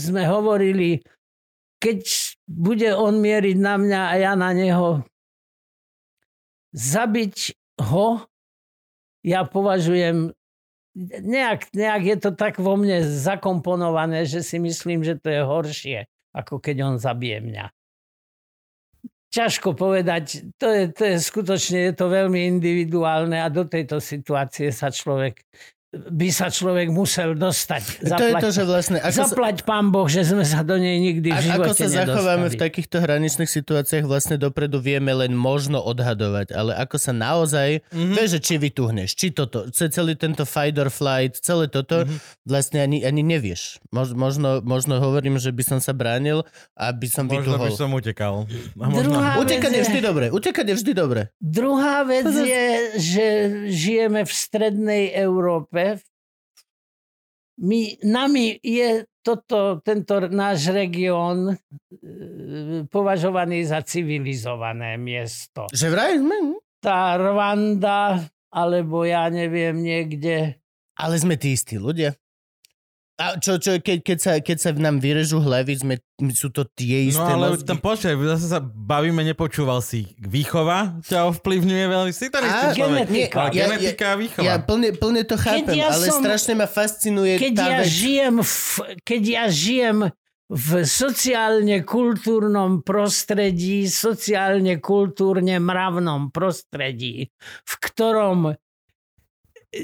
sme 0.00 0.24
hovorili, 0.24 1.04
keď 1.84 2.00
bude 2.48 2.88
on 2.96 3.20
mieriť 3.20 3.56
na 3.60 3.76
mňa 3.76 4.00
a 4.08 4.14
ja 4.16 4.32
na 4.32 4.56
neho. 4.56 5.04
Zabiť 6.72 7.52
ho, 7.84 8.24
ja 9.20 9.44
považujem, 9.44 10.32
nejak, 11.20 11.68
nejak 11.76 12.02
je 12.08 12.16
to 12.24 12.30
tak 12.32 12.56
vo 12.56 12.80
mne 12.80 13.04
zakomponované, 13.04 14.24
že 14.24 14.40
si 14.40 14.56
myslím, 14.56 15.04
že 15.04 15.20
to 15.20 15.28
je 15.28 15.42
horšie, 15.44 15.98
ako 16.32 16.56
keď 16.56 16.76
on 16.88 16.94
zabije 16.96 17.44
mňa 17.44 17.68
ťažko 19.34 19.74
povedať, 19.74 20.46
to 20.62 20.70
je, 20.70 20.82
to 20.94 21.02
je 21.10 21.16
skutočne 21.18 21.90
je 21.90 21.92
to 21.98 22.06
veľmi 22.06 22.46
individuálne 22.46 23.34
a 23.42 23.50
do 23.50 23.66
tejto 23.66 23.98
situácie 23.98 24.70
sa 24.70 24.94
človek 24.94 25.42
by 26.10 26.28
sa 26.30 26.50
človek 26.50 26.90
musel 26.90 27.34
dostať. 27.38 28.04
Zaplať, 28.04 28.18
to 28.18 28.24
je 28.24 28.34
to, 28.40 28.50
že 28.50 28.62
vlastne... 28.66 28.98
Ako 28.98 29.16
zaplať 29.28 29.56
sa, 29.62 29.66
pán 29.66 29.86
Boh, 29.94 30.08
že 30.10 30.22
sme 30.26 30.42
sa 30.42 30.66
do 30.66 30.76
nej 30.78 30.98
nikdy 30.98 31.28
v 31.30 31.40
živote 31.40 31.70
Ako 31.70 31.72
sa 31.74 31.86
nedostali. 31.86 32.08
zachováme 32.08 32.46
v 32.50 32.56
takýchto 32.58 32.96
hraničných 32.98 33.50
situáciách, 33.50 34.04
vlastne 34.08 34.36
dopredu 34.40 34.82
vieme 34.82 35.14
len 35.14 35.36
možno 35.36 35.78
odhadovať, 35.84 36.54
ale 36.54 36.72
ako 36.78 36.96
sa 36.98 37.12
naozaj... 37.14 37.84
Mm-hmm. 37.90 38.14
Vieš, 38.16 38.28
že 38.34 38.40
či 38.40 38.54
vytuhneš, 38.58 39.10
či 39.14 39.26
toto, 39.30 39.68
celý 39.70 40.14
tento 40.18 40.42
fight 40.48 40.74
or 40.80 40.90
flight, 40.90 41.38
celé 41.38 41.70
toto, 41.70 42.02
mm-hmm. 42.02 42.18
vlastne 42.48 42.78
ani, 42.82 43.06
ani 43.06 43.22
nevieš. 43.22 43.78
Mož, 43.94 44.16
možno, 44.16 44.64
možno 44.64 44.98
hovorím, 44.98 45.38
že 45.38 45.54
by 45.54 45.62
som 45.62 45.78
sa 45.78 45.94
bránil 45.94 46.42
a 46.74 46.90
by 46.90 47.06
som 47.06 47.24
možno 47.30 47.54
vytuhol. 47.54 47.68
by 47.68 47.78
som 47.78 47.90
utekal. 47.92 48.34
možno... 48.74 49.18
Utekať 49.38 49.70
je 49.70 49.82
vždy 49.86 50.00
dobre. 50.00 50.24
Utekať 50.32 50.66
je 50.72 50.74
vždy 50.80 50.92
dobre. 50.96 51.20
Druhá 51.38 52.02
vec 52.08 52.26
je, 52.26 52.66
že 52.98 53.26
žijeme 53.68 54.24
v 54.24 54.32
strednej 54.32 55.04
Európe, 55.12 55.83
my, 57.60 57.80
nami 58.02 58.58
je 58.60 59.06
toto, 59.24 59.80
tento 59.80 60.20
náš 60.28 60.68
región 60.68 61.54
e, 61.54 61.56
považovaný 62.92 63.64
za 63.64 63.80
civilizované 63.80 65.00
miesto. 65.00 65.64
Že 65.72 65.86
vraj 65.88 66.14
sme? 66.20 66.36
Hm? 66.36 66.56
Tá 66.84 67.16
Rwanda, 67.16 68.28
alebo 68.52 69.08
ja 69.08 69.32
neviem, 69.32 69.80
niekde. 69.80 70.60
Ale 71.00 71.16
sme 71.16 71.40
tí 71.40 71.56
istí 71.56 71.80
ľudia. 71.80 72.12
A 73.14 73.38
čo, 73.38 73.56
čo 73.56 73.78
keď, 73.78 73.98
keď, 74.02 74.18
sa, 74.18 74.32
keď 74.38 74.56
sa 74.58 74.70
v 74.70 74.80
nám 74.80 74.98
vyrežú 74.98 75.38
hlavy, 75.38 75.70
sme, 75.76 75.94
sú 76.28 76.50
to 76.50 76.66
tie 76.66 77.06
isté 77.06 77.22
No 77.22 77.38
ale 77.38 77.54
mozgy? 77.54 77.62
tam 77.64 77.78
počkaj, 77.78 78.10
zase 78.10 78.46
sa 78.48 78.58
bavíme, 78.58 79.22
nepočúval 79.22 79.78
si. 79.78 80.18
Výchova 80.18 80.98
ťa 81.00 81.30
ovplyvňuje 81.30 81.84
veľmi. 81.86 82.10
Si 82.10 82.26
to 82.26 82.38
Á, 82.38 82.74
genetika. 82.74 83.38
Ale 83.40 83.50
Ja- 83.50 83.70
genetika 83.70 84.04
a 84.08 84.16
výchova. 84.16 84.42
Ja 84.42 84.54
plne, 84.58 84.90
plne 84.92 85.22
to 85.22 85.36
chápem, 85.36 85.78
ja 85.78 85.88
ale 85.88 86.06
som- 86.06 86.18
strašne 86.20 86.54
ma 86.56 86.66
fascinuje 86.66 87.38
Keď 87.38 87.52
tá 87.52 87.66
ja, 87.68 87.78
vec. 87.78 87.86
žijem 87.88 88.34
v, 88.36 88.54
keď 89.00 89.22
ja 89.22 89.44
žijem 89.46 89.98
v 90.44 90.68
sociálne 90.84 91.76
kultúrnom 91.82 92.82
prostredí, 92.82 93.86
sociálne 93.86 94.76
kultúrne 94.76 95.56
mravnom 95.56 96.28
prostredí, 96.28 97.30
v 97.62 97.72
ktorom 97.78 98.58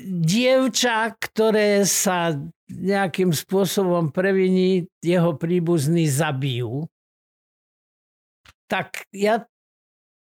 dievča, 0.02 1.14
ktoré 1.16 1.82
sa 1.82 2.34
nejakým 2.70 3.34
spôsobom 3.34 4.14
previní, 4.14 4.86
jeho 5.02 5.34
príbuzní 5.34 6.06
zabijú, 6.06 6.86
tak 8.70 9.06
ja 9.10 9.42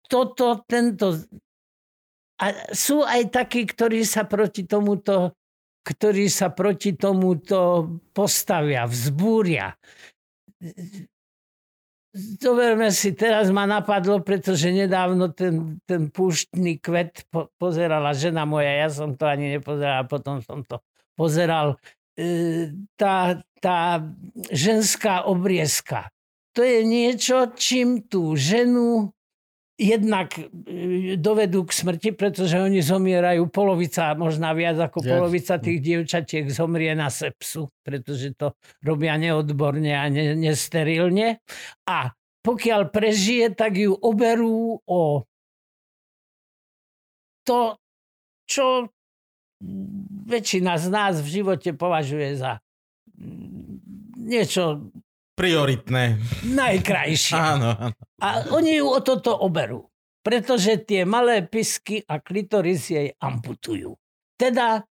toto, 0.07 0.63
tento... 0.63 1.19
A 2.41 2.73
sú 2.73 3.05
aj 3.05 3.29
takí, 3.29 3.67
ktorí 3.67 4.01
sa 4.01 4.25
proti 4.25 4.65
tomuto 4.65 5.35
ktorí 5.81 6.29
sa 6.29 6.53
proti 6.53 6.93
tomuto 6.93 7.89
postavia, 8.13 8.85
vzbúria. 8.85 9.73
Zoberme 12.13 12.91
si, 12.93 13.15
teraz 13.15 13.49
ma 13.49 13.65
napadlo, 13.65 14.21
pretože 14.21 14.69
nedávno 14.69 15.31
ten, 15.33 15.79
ten 15.87 16.11
púštny 16.11 16.77
kvet 16.77 17.25
po, 17.31 17.49
pozerala 17.55 18.11
žena 18.13 18.43
moja, 18.45 18.69
ja 18.69 18.89
som 18.91 19.15
to 19.15 19.25
ani 19.25 19.57
nepozeral, 19.57 20.05
potom 20.05 20.43
som 20.43 20.61
to 20.61 20.83
pozeral. 21.15 21.79
E, 22.19 22.25
tá, 22.99 23.39
tá 23.63 24.03
ženská 24.51 25.23
obriezka, 25.23 26.11
to 26.51 26.61
je 26.61 26.83
niečo, 26.83 27.55
čím 27.55 28.03
tú 28.03 28.35
ženu 28.35 29.15
jednak 29.81 30.35
e, 30.37 30.45
dovedú 31.17 31.65
k 31.65 31.71
smrti, 31.73 32.09
pretože 32.13 32.59
oni 32.59 32.85
zomierajú, 32.85 33.49
polovica, 33.49 34.13
možná 34.13 34.53
viac 34.53 34.77
ako 34.77 35.01
polovica 35.01 35.57
tých 35.57 35.81
dievčatiek 35.81 36.45
zomrie 36.53 36.93
na 36.93 37.09
sepsu, 37.09 37.73
pretože 37.81 38.37
to 38.37 38.53
robia 38.85 39.17
neodborne 39.17 39.89
a 39.95 40.05
ne, 40.11 40.37
nesterilne. 40.37 41.41
A 41.89 42.13
pokiaľ 42.45 42.93
prežije, 42.93 43.55
tak 43.57 43.81
ju 43.81 43.97
oberú 43.97 44.77
o 44.85 45.25
to, 47.41 47.79
čo 48.45 48.91
väčšina 50.25 50.77
z 50.81 50.87
nás 50.89 51.13
v 51.21 51.41
živote 51.41 51.71
považuje 51.77 52.37
za 52.37 52.59
mm, 53.17 54.25
niečo 54.27 54.91
Prioritné. 55.37 56.19
najkrajšie. 56.45 57.37
Áno, 57.55 57.73
áno. 57.73 57.97
A 58.21 58.45
oni 58.53 58.77
ju 58.77 58.85
o 58.91 58.99
toto 59.01 59.33
oberú. 59.33 59.87
Pretože 60.21 60.77
tie 60.85 61.01
malé 61.01 61.41
pisky 61.41 62.05
a 62.05 62.21
klitoris 62.21 62.93
jej 62.93 63.09
amputujú. 63.17 63.97
Teda 64.37 64.85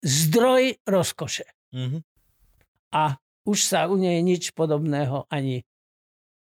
zdroj 0.00 0.80
rozkoše. 0.88 1.44
Mhm. 1.76 2.00
A 2.96 3.20
už 3.44 3.58
sa 3.64 3.84
u 3.88 4.00
nej 4.00 4.24
nič 4.24 4.56
podobného 4.56 5.28
ani 5.28 5.64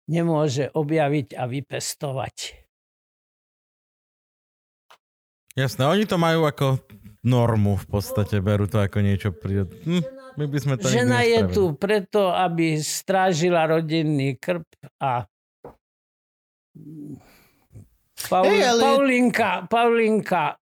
nemôže 0.07 0.71
objaviť 0.71 1.35
a 1.35 1.43
vypestovať. 1.51 2.63
Jasné, 5.59 5.83
oni 5.83 6.07
to 6.07 6.15
majú 6.15 6.47
ako 6.47 6.79
normu 7.19 7.75
v 7.75 7.85
podstate, 7.91 8.39
berú 8.39 8.63
to 8.71 8.79
ako 8.79 9.03
niečo 9.03 9.35
prírodné. 9.35 9.75
Hm, 9.83 10.03
my 10.39 10.45
by 10.47 10.57
sme 10.63 10.75
to 10.79 10.87
Žena 10.87 11.27
je 11.27 11.39
tu 11.51 11.75
preto, 11.75 12.31
aby 12.31 12.79
strážila 12.79 13.67
rodinný 13.67 14.39
krb 14.39 14.63
a 15.03 15.27
Paul, 18.31 18.47
Hej, 18.47 18.61
ale- 18.71 18.83
Paulinka, 18.83 19.49
Paulinka 19.67 20.55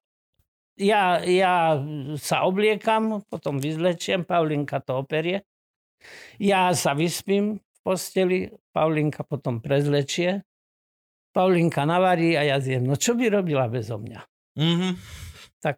ja, 0.78 1.22
ja 1.26 1.78
sa 2.18 2.46
obliekam, 2.46 3.22
potom 3.30 3.58
vyzlečiem, 3.62 4.26
Paulinka 4.26 4.82
to 4.82 5.02
operie. 5.02 5.46
Ja 6.38 6.74
sa 6.78 6.94
vyspím 6.94 7.58
v 7.58 7.78
posteli, 7.82 8.40
Paulinka 8.74 9.26
potom 9.26 9.58
prezlečie. 9.58 10.46
Paulinka 11.34 11.86
navarí 11.86 12.38
a 12.38 12.46
ja 12.46 12.58
zjem. 12.62 12.86
No 12.86 12.94
čo 12.98 13.18
by 13.18 13.30
robila 13.30 13.66
bezo 13.70 13.98
mňa? 13.98 14.37
Mhm. 14.58 14.98
Tak 15.62 15.78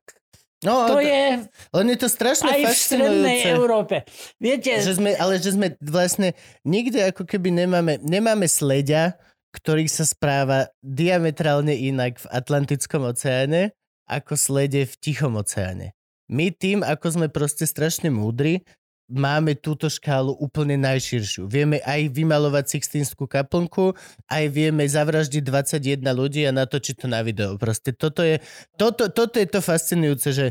No, 0.59 0.91
to 0.91 0.99
je 0.99 1.47
on 1.71 1.87
je 1.87 1.95
to 1.95 2.11
strašne 2.11 2.51
aj 2.51 2.67
v 2.67 2.75
strednej. 2.75 3.47
Európe. 3.47 4.03
Viete, 4.43 4.75
Že 4.75 4.99
sme, 4.99 5.15
ale 5.15 5.39
že 5.39 5.55
sme 5.55 5.71
vlastne 5.79 6.35
nikde 6.67 6.99
ako 6.99 7.23
keby 7.23 7.47
nemáme, 7.63 7.95
nemáme 8.03 8.43
sleďa, 8.43 9.15
ktorý 9.55 9.87
sa 9.87 10.03
správa 10.03 10.67
diametrálne 10.83 11.71
inak 11.71 12.19
v 12.19 12.27
Atlantickom 12.27 13.07
oceáne, 13.07 13.71
ako 14.03 14.35
slede 14.35 14.83
v 14.83 14.93
Tichom 14.99 15.39
oceáne. 15.39 15.95
My 16.27 16.51
tým, 16.51 16.83
ako 16.83 17.07
sme 17.07 17.27
proste 17.31 17.63
strašne 17.63 18.11
múdri, 18.11 18.61
máme 19.09 19.57
túto 19.57 19.89
škálu 19.89 20.37
úplne 20.37 20.77
najširšiu. 20.77 21.49
Vieme 21.49 21.81
aj 21.81 22.13
vymalovať 22.13 22.77
Sixtínskú 22.77 23.25
kaplnku, 23.25 23.97
aj 24.29 24.45
vieme 24.53 24.85
zavraždiť 24.85 25.41
21 25.41 26.05
ľudí 26.13 26.45
a 26.45 26.53
natočiť 26.53 26.95
to 27.03 27.07
na 27.09 27.25
video. 27.25 27.57
Proste 27.57 27.91
toto 27.91 28.21
je, 28.21 28.37
toto, 28.77 29.09
toto 29.09 29.41
je 29.41 29.47
to 29.49 29.59
fascinujúce, 29.59 30.29
že 30.29 30.45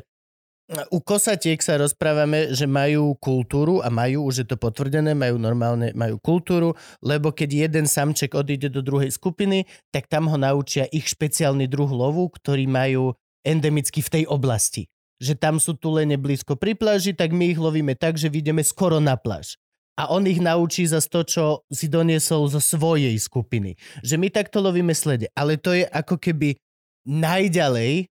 u 0.93 1.01
kosatiek 1.01 1.57
sa 1.65 1.81
rozprávame, 1.81 2.53
že 2.53 2.69
majú 2.69 3.17
kultúru 3.17 3.81
a 3.81 3.89
majú, 3.89 4.29
už 4.29 4.45
je 4.45 4.47
to 4.53 4.61
potvrdené, 4.61 5.17
majú 5.17 5.41
normálne, 5.41 5.97
majú 5.97 6.21
kultúru, 6.21 6.77
lebo 7.01 7.33
keď 7.33 7.71
jeden 7.71 7.87
samček 7.89 8.37
odíde 8.37 8.69
do 8.69 8.85
druhej 8.85 9.09
skupiny, 9.09 9.65
tak 9.89 10.13
tam 10.13 10.29
ho 10.29 10.37
naučia 10.37 10.85
ich 10.93 11.09
špeciálny 11.09 11.65
druh 11.73 11.89
lovu, 11.89 12.29
ktorý 12.29 12.69
majú 12.69 13.17
endemicky 13.49 14.05
v 14.05 14.13
tej 14.13 14.25
oblasti. 14.29 14.93
Že 15.19 15.35
tam 15.35 15.59
sú 15.59 15.75
tulene 15.75 16.14
blízko 16.14 16.55
pri 16.55 16.73
pláži, 16.73 17.11
tak 17.11 17.35
my 17.35 17.51
ich 17.51 17.59
lovíme 17.59 17.93
tak, 17.93 18.14
že 18.14 18.31
vidíme 18.31 18.62
skoro 18.62 18.99
na 18.99 19.14
pláž. 19.14 19.59
A 19.95 20.07
on 20.09 20.23
ich 20.25 20.39
naučí 20.39 20.87
za 20.87 21.03
to, 21.03 21.27
čo 21.27 21.45
si 21.69 21.91
doniesol 21.91 22.47
zo 22.47 22.62
svojej 22.62 23.19
skupiny. 23.19 23.75
Že 24.01 24.14
my 24.14 24.29
takto 24.31 24.62
lovíme 24.62 24.95
slede. 24.95 25.27
Ale 25.35 25.59
to 25.59 25.75
je 25.75 25.83
ako 25.85 26.14
keby 26.16 26.55
najďalej, 27.03 28.07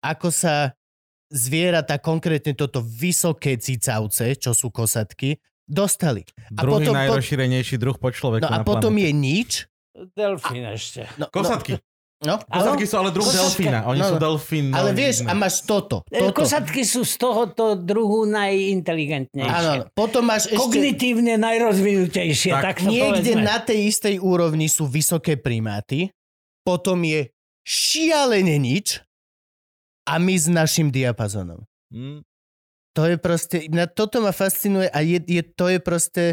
ako 0.00 0.28
sa 0.30 0.72
zvieratá, 1.28 1.98
konkrétne 1.98 2.54
toto 2.54 2.80
vysoké 2.80 3.58
cicavce, 3.58 4.38
čo 4.38 4.54
sú 4.54 4.70
kosatky, 4.70 5.36
dostali. 5.66 6.22
A 6.54 6.62
Druhý 6.62 6.88
potom- 6.88 6.96
najrozšírenejší 6.96 7.76
druh 7.76 7.98
po 7.98 8.08
človeku 8.08 8.46
No 8.46 8.48
a 8.48 8.62
na 8.62 8.64
potom 8.64 8.94
planete. 8.94 9.04
je 9.04 9.12
nič. 9.12 9.50
delfín 10.14 10.64
ešte. 10.68 11.08
No, 11.16 11.26
Kosatky. 11.28 11.76
No, 11.76 11.80
no, 12.22 12.40
Kosatky 12.42 12.84
sú 12.84 12.96
ale 12.96 13.10
druh 13.10 13.20
Kosatka. 13.20 13.42
delfína. 13.42 13.78
Oni 13.84 13.98
No, 13.98 14.06
sú 14.06 14.16
no. 14.16 14.22
delfín. 14.22 14.64
ale 14.70 14.90
vieš, 14.92 15.20
a 15.22 15.32
máš 15.32 15.60
toto. 15.62 16.00
E, 16.08 16.16
toto. 16.18 16.32
Kosatky 16.38 16.80
sú 16.80 17.02
z 17.02 17.14
tohoto 17.16 17.74
druhu 17.74 18.24
najinteligentnejšie. 18.24 19.52
Áno, 19.52 19.84
potom 19.92 20.22
máš 20.22 20.46
ešte... 20.46 20.56
Kognitívne 20.56 21.36
najrozvinutejšie, 21.36 22.50
Tak. 22.50 22.62
tak, 22.62 22.76
to 22.78 22.88
Niekde 22.88 23.32
povedzme. 23.32 23.42
na 23.42 23.58
tej 23.58 23.78
istej 23.86 24.14
úrovni 24.16 24.66
sú 24.66 24.84
vysoké 24.84 25.36
primáty, 25.36 26.08
potom 26.62 27.02
je 27.02 27.28
šialene 27.62 28.56
nič 28.56 29.02
a 30.04 30.16
my 30.16 30.32
s 30.32 30.46
našim 30.46 30.88
diapazonom. 30.88 31.66
Mm. 31.90 32.22
To 32.94 33.02
je 33.04 33.16
proste, 33.16 33.68
na 33.68 33.84
toto 33.84 34.18
ma 34.18 34.30
fascinuje 34.30 34.88
a 34.88 34.98
je, 35.00 35.20
je, 35.20 35.42
to 35.44 35.68
je 35.68 35.78
proste, 35.78 36.24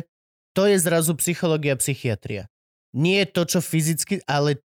to 0.51 0.63
je 0.63 0.77
zrazu 0.77 1.11
psychológia, 1.15 1.75
psychiatria. 1.75 2.47
Nie 2.93 3.25
to, 3.25 3.43
čo 3.43 3.59
fyzicky, 3.59 4.21
ale 4.23 4.61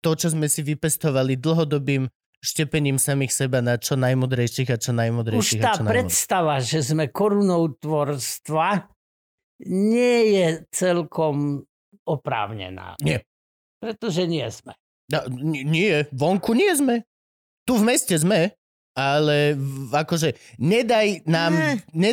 to, 0.00 0.16
čo 0.16 0.32
sme 0.32 0.48
si 0.48 0.64
vypestovali 0.64 1.36
dlhodobým 1.36 2.08
štepením 2.40 2.96
samých 2.96 3.32
seba 3.36 3.60
na 3.60 3.76
čo 3.76 4.00
najmudrejších 4.00 4.72
a 4.72 4.80
čo 4.80 4.96
Už 4.96 4.98
najmudrejších 4.98 5.60
tá 5.60 5.76
a 5.76 5.76
čo 5.76 5.84
predstava, 5.84 6.56
že 6.64 6.80
sme 6.80 7.12
korunou 7.12 7.68
tvorstva, 7.76 8.88
nie 9.68 10.40
je 10.40 10.46
celkom 10.72 11.68
oprávnená. 12.08 12.96
Nie. 13.04 13.20
Pretože 13.76 14.24
nie 14.24 14.44
sme. 14.48 14.72
No, 15.12 15.20
nie, 15.44 16.08
vonku 16.16 16.56
nie 16.56 16.72
sme. 16.72 17.04
Tu 17.68 17.76
v 17.76 17.84
meste 17.84 18.16
sme, 18.16 18.56
ale 18.96 19.54
v, 19.54 19.92
akože 19.92 20.32
nedaj 20.56 21.28
nám... 21.28 21.52
Ne. 21.52 21.72
Ne, 21.92 22.10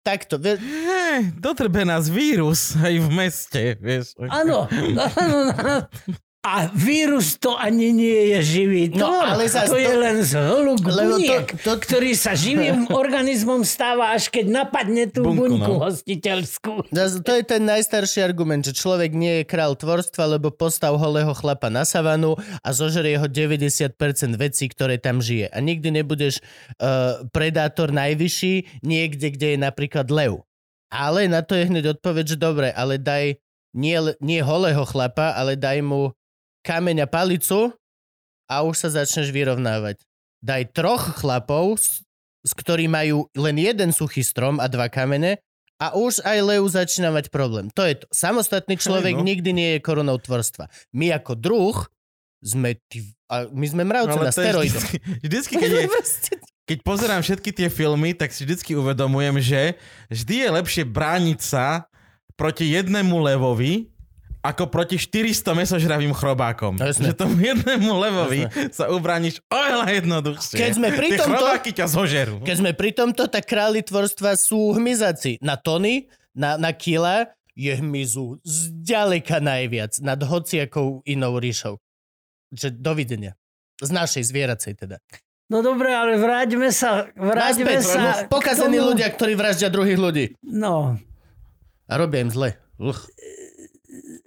takto, 0.00 0.40
vie, 0.40 0.56
Eh, 0.56 1.28
Dotrbe 1.36 1.84
nás 1.84 2.08
vírus 2.08 2.72
aj 2.76 2.94
v 3.00 3.08
meste, 3.12 3.62
vieš. 3.80 4.16
Áno. 4.32 4.64
A 6.38 6.70
vírus 6.70 7.34
to 7.34 7.58
ani 7.58 7.90
nie 7.90 8.30
je 8.30 8.38
živý 8.46 8.94
No, 8.94 9.10
tvor. 9.10 9.26
ale 9.26 9.50
zas 9.50 9.66
to 9.66 9.74
je 9.74 9.90
to- 9.90 9.98
len 9.98 10.16
zhluk 10.22 10.80
Lebo 10.80 10.86
to- 10.86 11.18
buniek, 11.18 11.46
to- 11.60 11.76
ktorý 11.76 12.14
sa 12.14 12.32
živým 12.32 12.86
organizmom 12.94 13.66
stáva, 13.66 14.14
až 14.14 14.30
keď 14.30 14.46
napadne 14.46 15.10
tú 15.10 15.26
Bunku, 15.26 15.58
buňku 15.58 15.72
no. 15.76 15.82
hostiteľskú. 15.82 16.86
Zas 16.88 17.18
To 17.20 17.32
je 17.34 17.42
ten 17.42 17.66
najstarší 17.66 18.22
argument, 18.22 18.62
že 18.62 18.70
človek 18.70 19.12
nie 19.12 19.42
je 19.42 19.44
král 19.44 19.74
tvorstva, 19.74 20.38
lebo 20.38 20.48
postav 20.48 20.94
holého 20.94 21.34
chlapa 21.34 21.68
na 21.68 21.82
savanu 21.82 22.38
a 22.62 22.68
zožerie 22.70 23.18
ho 23.18 23.26
90% 23.26 23.92
vecí, 24.34 24.70
ktoré 24.70 24.94
tam 24.96 25.18
žije. 25.18 25.50
A 25.50 25.58
nikdy 25.58 25.90
nebudeš 25.90 26.38
uh, 26.78 27.18
predátor 27.28 27.90
najvyšší 27.90 28.86
niekde, 28.86 29.34
kde 29.34 29.46
je 29.54 29.58
napríklad 29.58 30.06
lev. 30.08 30.46
Ale 30.88 31.26
na 31.26 31.42
to 31.42 31.58
je 31.58 31.66
hneď 31.66 31.98
odpoveď, 31.98 32.24
že 32.24 32.38
dobre, 32.38 32.70
ale 32.70 32.96
daj 32.96 33.36
nie, 33.76 33.98
nie 34.22 34.40
holého 34.40 34.86
chlapa, 34.88 35.36
ale 35.36 35.52
daj 35.52 35.84
mu 35.84 36.14
kameň 36.68 37.04
a 37.04 37.08
palicu 37.08 37.72
a 38.44 38.60
už 38.60 38.76
sa 38.76 38.88
začneš 38.92 39.32
vyrovnávať. 39.32 40.04
Daj 40.44 40.76
troch 40.76 41.16
chlapov, 41.16 41.80
s, 41.80 42.04
s 42.44 42.52
ktorí 42.52 42.84
majú 42.92 43.24
len 43.32 43.56
jeden 43.56 43.96
suchý 43.96 44.20
strom 44.20 44.60
a 44.60 44.68
dva 44.68 44.92
kamene 44.92 45.40
a 45.80 45.96
už 45.96 46.20
aj 46.26 46.38
Leu 46.44 46.66
začína 46.68 47.08
mať 47.08 47.32
problém. 47.32 47.72
To 47.72 47.86
je 47.86 48.02
to. 48.02 48.06
Samostatný 48.12 48.76
človek 48.76 49.16
no. 49.16 49.24
nikdy 49.24 49.50
nie 49.56 49.68
je 49.78 49.80
koronou 49.80 50.20
tvorstva. 50.20 50.68
My 50.92 51.16
ako 51.16 51.38
druh 51.38 51.76
sme, 52.42 52.76
a 53.30 53.46
my 53.50 53.66
sme 53.66 53.82
mravce 53.86 54.18
na 54.18 54.30
to 54.30 54.42
je 54.42 54.46
steroidoch. 54.46 54.84
vždycky, 54.84 54.96
vždycky 55.26 55.54
keď, 55.58 55.70
je, 55.70 55.86
keď 56.68 56.78
pozerám 56.82 57.22
všetky 57.22 57.50
tie 57.54 57.68
filmy, 57.70 58.14
tak 58.14 58.34
si 58.34 58.42
vždycky 58.42 58.74
uvedomujem, 58.74 59.38
že 59.42 59.60
vždy 60.10 60.34
je 60.46 60.48
lepšie 60.52 60.84
brániť 60.86 61.38
sa 61.42 61.86
proti 62.38 62.70
jednému 62.70 63.18
levovi, 63.18 63.90
ako 64.48 64.64
proti 64.66 64.96
400 64.96 65.52
mesožravým 65.54 66.10
chrobákom. 66.10 66.74
No 66.74 66.84
jasné. 66.84 67.10
že 67.10 67.14
tomu 67.14 67.36
jednému 67.38 67.90
levovi 67.92 68.44
sa 68.70 68.88
ubrániš 68.88 69.44
oveľa 69.46 69.86
jednoduchšie. 69.94 70.56
Keď 70.56 70.72
sme 70.72 70.88
pri 70.90 71.06
Tie 71.08 71.18
tomto- 71.18 71.30
chrobáky 71.36 71.70
ťa 71.70 71.86
zožerú. 71.86 72.36
Keď 72.40 72.56
sme 72.56 72.72
pri 72.72 72.90
tomto, 72.90 73.26
tak 73.26 73.44
králi 73.44 73.80
tvorstva 73.80 74.34
sú 74.34 74.72
hmyzaci. 74.72 75.38
Na 75.38 75.54
tony, 75.54 76.08
na, 76.32 76.56
na 76.56 76.72
kila 76.72 77.28
je 77.52 77.74
hmyzu 77.74 78.38
zďaleka 78.40 79.38
najviac 79.38 79.98
nad 79.98 80.16
hociakou 80.16 81.02
inou 81.04 81.36
ríšou. 81.36 81.76
Že 82.48 82.72
dovidenia. 82.72 83.36
Z 83.78 83.90
našej 83.90 84.24
zvieracej 84.24 84.74
teda. 84.74 84.98
No 85.48 85.60
dobre, 85.60 85.90
ale 85.90 86.14
vráťme 86.14 86.68
sa, 86.68 87.08
vráťme 87.10 87.72
Naspäť, 87.74 87.88
sa 87.88 88.02
k 88.20 88.28
pokazení 88.28 88.76
tomu- 88.76 88.92
ľudia, 88.92 89.08
ktorí 89.08 89.32
vraždia 89.32 89.68
druhých 89.68 89.96
ľudí. 89.96 90.24
No, 90.40 90.96
A 91.84 91.92
robia 91.94 92.20
im 92.20 92.28
zle. 92.28 92.60
Uch. 92.76 93.08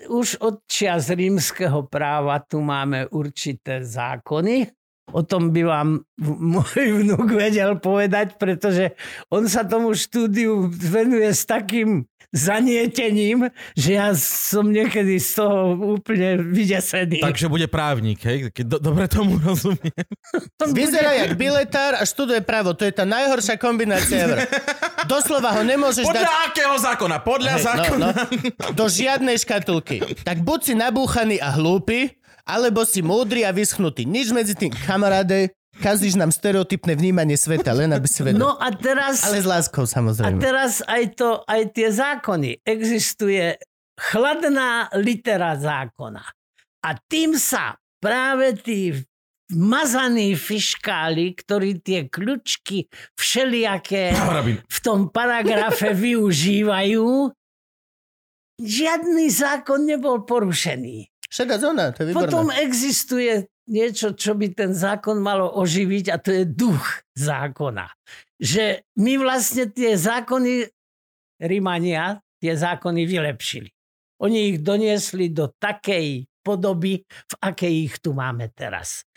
Už 0.10 0.41
od 0.41 0.66
čias 0.66 1.10
rímskeho 1.12 1.86
práva 1.86 2.39
tu 2.41 2.62
máme 2.62 3.10
určité 3.12 3.86
zákony. 3.86 4.80
O 5.12 5.22
tom 5.22 5.51
by 5.51 5.62
vám 5.68 5.89
môj 6.22 7.03
vnúk 7.03 7.28
vedel 7.36 7.78
povedať, 7.78 8.39
pretože 8.39 8.95
on 9.27 9.45
sa 9.45 9.68
tomu 9.68 9.91
štúdiu 9.91 10.72
venuje 10.72 11.27
s 11.27 11.44
takým 11.44 12.07
zanietením, 12.31 13.52
že 13.76 13.99
ja 13.99 14.15
som 14.15 14.72
niekedy 14.72 15.19
z 15.19 15.44
toho 15.44 15.76
úplne 15.99 16.40
vydesený. 16.40 17.19
Takže 17.19 17.52
bude 17.52 17.68
právnik, 17.68 18.23
hej? 18.23 18.48
Do, 18.64 18.80
dobre 18.80 19.11
tomu 19.11 19.35
rozumiem. 19.35 19.91
Vyzerá 20.72 21.11
jak 21.27 21.35
biletár 21.35 21.99
a 21.99 22.07
študuje 22.07 22.40
právo. 22.40 22.72
To 22.72 22.88
je 22.88 22.95
tá 22.95 23.03
najhoršia 23.03 23.60
kombinácia 23.60 24.23
ever. 24.23 24.48
Doslova 25.11 25.60
ho 25.60 25.64
nemôžeš 25.68 26.07
Podľa 26.07 26.23
dať 26.23 26.35
akého 26.48 26.76
zákona? 26.80 27.15
Podľa 27.19 27.53
Hej, 27.60 27.64
zákona. 27.68 28.07
No, 28.07 28.23
no, 28.23 28.68
do 28.80 28.85
žiadnej 28.88 29.35
škatulky. 29.35 30.23
Tak 30.23 30.40
buď 30.40 30.60
si 30.64 30.73
nabúchaný 30.80 31.35
a 31.44 31.52
hlúpy, 31.60 32.15
alebo 32.43 32.84
si 32.84 33.01
múdry 33.01 33.45
a 33.45 33.51
vyschnutý. 33.51 34.05
Nič 34.05 34.31
medzi 34.31 34.57
tým, 34.57 34.73
kamaráde, 34.73 35.53
kazíš 35.77 36.19
nám 36.19 36.30
stereotypné 36.30 36.93
vnímanie 36.95 37.35
sveta, 37.35 37.72
len 37.72 37.93
aby 37.93 38.07
si 38.09 38.22
vedel. 38.22 38.41
No 38.41 38.57
a 38.57 38.69
teraz... 38.73 39.23
Ale 39.26 39.41
s 39.41 39.47
láskou, 39.47 39.85
A 39.85 39.91
samozrejme. 39.91 40.39
teraz 40.41 40.84
aj, 40.85 41.03
to, 41.15 41.30
aj 41.45 41.61
tie 41.73 41.89
zákony. 41.89 42.59
Existuje 42.65 43.55
chladná 43.97 44.89
litera 44.97 45.53
zákona. 45.57 46.26
A 46.81 46.89
tým 47.05 47.38
sa 47.38 47.77
práve 48.01 48.57
tí 48.57 48.95
mazaní 49.51 50.34
fiškáli, 50.34 51.35
ktorí 51.35 51.84
tie 51.84 52.07
kľúčky 52.07 52.88
všelijaké 53.19 54.15
Robin. 54.31 54.57
v 54.63 54.80
tom 54.80 55.11
paragrafe 55.11 55.91
využívajú, 55.91 57.30
žiadny 58.61 59.26
zákon 59.27 59.84
nebol 59.84 60.23
porušený. 60.23 61.10
Šedá 61.32 61.56
zóna, 61.56 61.95
to 61.95 62.03
je 62.03 62.12
výborné. 62.12 62.28
Potom 62.28 62.48
existuje 62.52 63.48
niečo, 63.72 64.12
čo 64.12 64.36
by 64.36 64.52
ten 64.52 64.76
zákon 64.76 65.16
malo 65.24 65.48
oživiť 65.48 66.06
a 66.12 66.20
to 66.20 66.36
je 66.36 66.44
duch 66.44 67.08
zákona. 67.16 67.88
Že 68.36 68.84
my 68.99 69.14
vlastne 69.16 69.72
tie 69.72 69.95
zákony 69.95 70.68
Rímania, 71.40 72.20
tie 72.44 72.52
zákony 72.52 73.08
vylepšili. 73.08 73.72
Oni 74.22 74.53
ich 74.53 74.58
doniesli 74.60 75.32
do 75.32 75.49
takej 75.56 76.28
podoby, 76.44 77.02
v 77.08 77.34
akej 77.41 77.74
ich 77.90 77.95
tu 78.03 78.12
máme 78.12 78.52
teraz. 78.52 79.08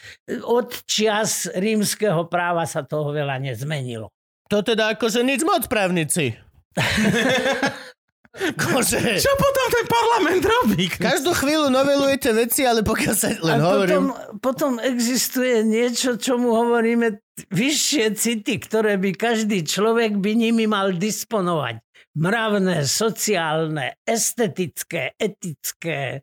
Od 0.44 0.70
čias 0.86 1.50
rímskeho 1.50 2.30
práva 2.30 2.64
sa 2.64 2.86
toho 2.86 3.10
veľa 3.10 3.42
nezmenilo. 3.42 4.12
To 4.52 4.60
teda 4.60 4.96
akože 4.96 5.24
nič 5.24 5.40
moc 5.42 5.66
právnici. 5.66 6.36
Kože. 8.60 9.22
Čo 9.22 9.32
potom 9.38 9.66
ten 9.70 9.86
parlament 9.86 10.42
robí? 10.42 10.90
Každú 10.90 11.30
chvíľu 11.38 11.70
novelujete 11.70 12.34
veci, 12.34 12.66
ale 12.66 12.82
pokiaľ 12.82 13.14
sa 13.14 13.30
len 13.30 13.58
A 13.58 13.62
hovorím... 13.62 13.86
potom, 13.86 14.04
potom 14.42 14.72
existuje 14.82 15.62
niečo, 15.62 16.18
čomu 16.18 16.50
hovoríme 16.50 17.22
vyššie 17.54 18.18
city, 18.18 18.58
ktoré 18.58 18.98
by 18.98 19.14
každý 19.14 19.62
človek 19.62 20.18
by 20.18 20.34
nimi 20.34 20.66
mal 20.66 20.90
disponovať. 20.90 21.78
Mravné, 22.14 22.86
sociálne, 22.86 23.98
estetické, 24.06 25.14
etické, 25.18 26.22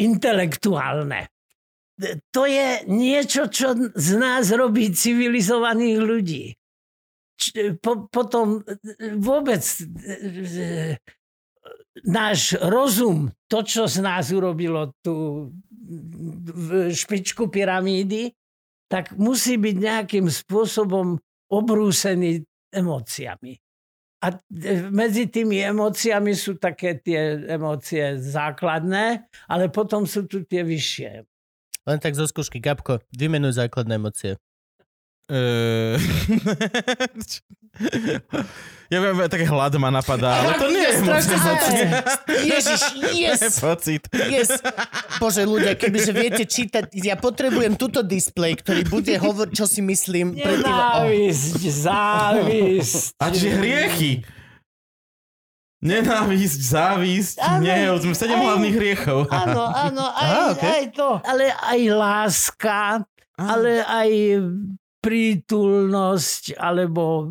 intelektuálne. 0.00 1.32
To 2.32 2.44
je 2.44 2.84
niečo, 2.88 3.48
čo 3.48 3.76
z 3.92 4.10
nás 4.20 4.52
robí 4.52 4.92
civilizovaných 4.92 5.98
ľudí. 6.00 6.44
Č- 7.38 7.76
po, 7.78 8.08
potom 8.08 8.64
vôbec 9.18 9.62
e, 9.62 10.96
náš 12.04 12.54
rozum, 12.60 13.32
to, 13.48 13.64
čo 13.64 13.88
z 13.88 14.04
nás 14.04 14.30
urobilo 14.30 14.92
tú 15.02 15.48
špičku 16.92 17.48
pyramídy, 17.48 18.32
tak 18.88 19.16
musí 19.16 19.56
byť 19.56 19.76
nejakým 19.76 20.26
spôsobom 20.28 21.16
obrúsený 21.48 22.44
emóciami. 22.72 23.56
A 24.18 24.34
medzi 24.90 25.30
tými 25.30 25.62
emóciami 25.62 26.34
sú 26.34 26.58
také 26.58 26.98
tie 26.98 27.38
emócie 27.46 28.18
základné, 28.18 29.30
ale 29.46 29.70
potom 29.70 30.04
sú 30.04 30.26
tu 30.26 30.42
tie 30.42 30.66
vyššie. 30.66 31.22
Len 31.86 31.98
tak 32.02 32.18
zo 32.18 32.26
skúšky, 32.26 32.58
Gabko, 32.58 32.98
vymenuj 33.14 33.62
základné 33.62 33.94
emócie. 33.96 34.36
Ja 38.88 38.98
viem, 38.98 39.20
také 39.26 39.44
hlad 39.44 39.76
ma 39.76 39.92
napadá, 39.92 40.40
ale 40.40 40.56
to 40.56 40.66
nie 40.66 40.80
je 40.80 40.96
moc 41.02 41.20
emócie. 41.20 41.84
Ježiš, 42.48 42.80
yes, 43.12 43.60
Pocit. 43.60 44.08
yes. 44.26 44.48
Bože, 45.18 45.44
ľudia, 45.44 45.76
kebyže 45.76 46.08
viete 46.10 46.42
čítať, 46.42 46.88
ja 46.94 47.12
potrebujem 47.14 47.76
túto 47.76 48.00
displej, 48.00 48.56
ktorý 48.56 48.88
bude 48.88 49.12
hovoriť, 49.14 49.52
čo 49.52 49.68
si 49.68 49.84
myslím. 49.84 50.32
predtým- 50.32 50.72
oh. 50.72 51.04
Závisť. 51.60 53.12
A 53.16 53.28
čiže 53.28 53.48
hriechy. 53.54 54.12
Nenávisť, 55.78 56.58
závisť, 56.58 57.34
Áno, 57.38 57.62
neúcť. 57.62 58.10
Sedem 58.10 58.34
aj- 58.34 58.46
hlavných 58.50 58.74
hriechov. 58.74 59.18
Áno, 59.28 59.62
áno, 59.62 60.04
aj, 60.16 60.26
Á, 60.26 60.40
okej. 60.50 60.70
aj 60.72 60.86
to. 60.90 61.08
Ale 61.22 61.44
aj 61.52 61.80
láska, 61.92 62.80
ale 63.36 63.72
aj 63.80 64.10
prítulnosť, 64.98 66.58
alebo 66.58 67.30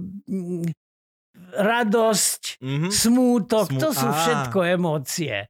radosť, 1.57 2.41
Mhm. 2.59 2.87
smútok, 2.87 3.67
Smú- 3.67 3.79
to 3.79 3.89
sú 3.91 4.05
Á. 4.05 4.13
všetko 4.15 4.59
emócie. 4.69 5.49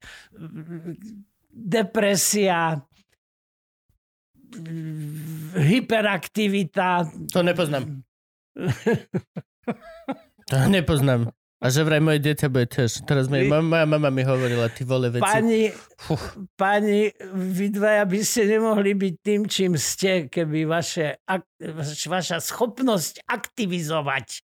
Depresia, 1.50 2.80
hyperaktivita. 5.54 7.06
To 7.30 7.40
nepoznám. 7.42 8.02
To 10.48 10.58
nepoznám. 10.66 11.30
A 11.58 11.74
že 11.74 11.82
vraj 11.82 11.98
moje 11.98 12.22
dieťa 12.22 12.48
bude 12.48 12.70
tiež. 12.70 13.02
Teraz 13.04 13.26
mi, 13.28 13.42
Vy- 13.42 13.50
moja 13.50 13.84
mama 13.84 14.08
mi 14.08 14.22
hovorila, 14.22 14.70
ty 14.70 14.86
vole 14.86 15.10
veci. 15.10 15.26
Pani, 15.26 15.74
pani, 16.54 17.10
vy 17.34 17.74
dvaja 17.74 18.06
by 18.06 18.20
ste 18.22 18.46
nemohli 18.48 18.94
byť 18.94 19.14
tým, 19.20 19.42
čím 19.44 19.74
ste, 19.74 20.30
keby 20.30 20.64
vaše, 20.64 21.18
ak, 21.20 21.42
vaš- 21.74 22.06
vaša 22.06 22.38
schopnosť 22.40 23.26
aktivizovať 23.26 24.46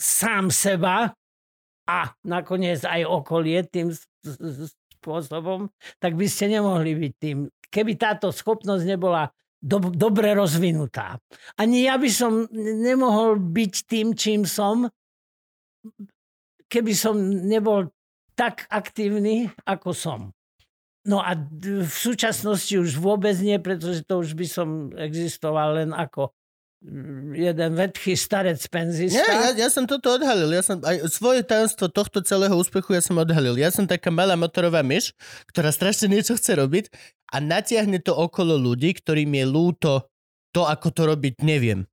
sám 0.00 0.48
seba 0.48 1.12
a 1.84 1.98
nakoniec 2.24 2.80
aj 2.88 3.04
okolie 3.04 3.60
tým 3.68 3.92
spôsobom, 4.96 5.68
tak 6.00 6.16
by 6.16 6.24
ste 6.24 6.56
nemohli 6.56 6.96
byť 6.96 7.12
tým. 7.20 7.38
Keby 7.68 8.00
táto 8.00 8.32
schopnosť 8.32 8.84
nebola 8.88 9.28
do, 9.60 9.76
dobre 9.92 10.32
rozvinutá. 10.32 11.20
Ani 11.60 11.84
ja 11.84 12.00
by 12.00 12.08
som 12.08 12.48
nemohol 12.56 13.36
byť 13.36 13.74
tým, 13.84 14.16
čím 14.16 14.48
som, 14.48 14.88
keby 16.72 16.92
som 16.96 17.20
nebol 17.44 17.92
tak 18.32 18.64
aktívny, 18.72 19.52
ako 19.68 19.92
som. 19.92 20.20
No 21.04 21.20
a 21.20 21.36
v 21.60 21.88
súčasnosti 21.92 22.72
už 22.76 22.96
vôbec 23.00 23.36
nie, 23.40 23.56
pretože 23.60 24.04
to 24.04 24.20
už 24.20 24.36
by 24.36 24.46
som 24.48 24.92
existoval 24.96 25.80
len 25.80 25.90
ako 25.92 26.32
jeden 27.36 27.76
vedchý 27.76 28.16
starec 28.16 28.56
penzista. 28.72 29.20
Nie, 29.20 29.28
ja, 29.28 29.50
ja 29.52 29.68
som 29.68 29.84
toto 29.84 30.16
odhalil. 30.16 30.48
Ja 30.48 30.64
som, 30.64 30.80
aj 30.80 31.12
svoje 31.12 31.44
tajomstvo 31.44 31.92
tohto 31.92 32.24
celého 32.24 32.56
úspechu 32.56 32.96
ja 32.96 33.04
som 33.04 33.20
odhalil. 33.20 33.60
Ja 33.60 33.68
som 33.68 33.84
taká 33.84 34.08
malá 34.08 34.32
motorová 34.32 34.80
myš, 34.80 35.12
ktorá 35.52 35.68
strašne 35.76 36.08
niečo 36.08 36.40
chce 36.40 36.56
robiť 36.56 36.88
a 37.30 37.36
natiahne 37.38 38.00
to 38.00 38.16
okolo 38.16 38.56
ľudí, 38.56 38.96
ktorým 38.96 39.28
je 39.28 39.44
lúto 39.44 39.92
to, 40.56 40.64
ako 40.64 40.88
to 40.90 41.02
robiť, 41.04 41.34
neviem. 41.44 41.84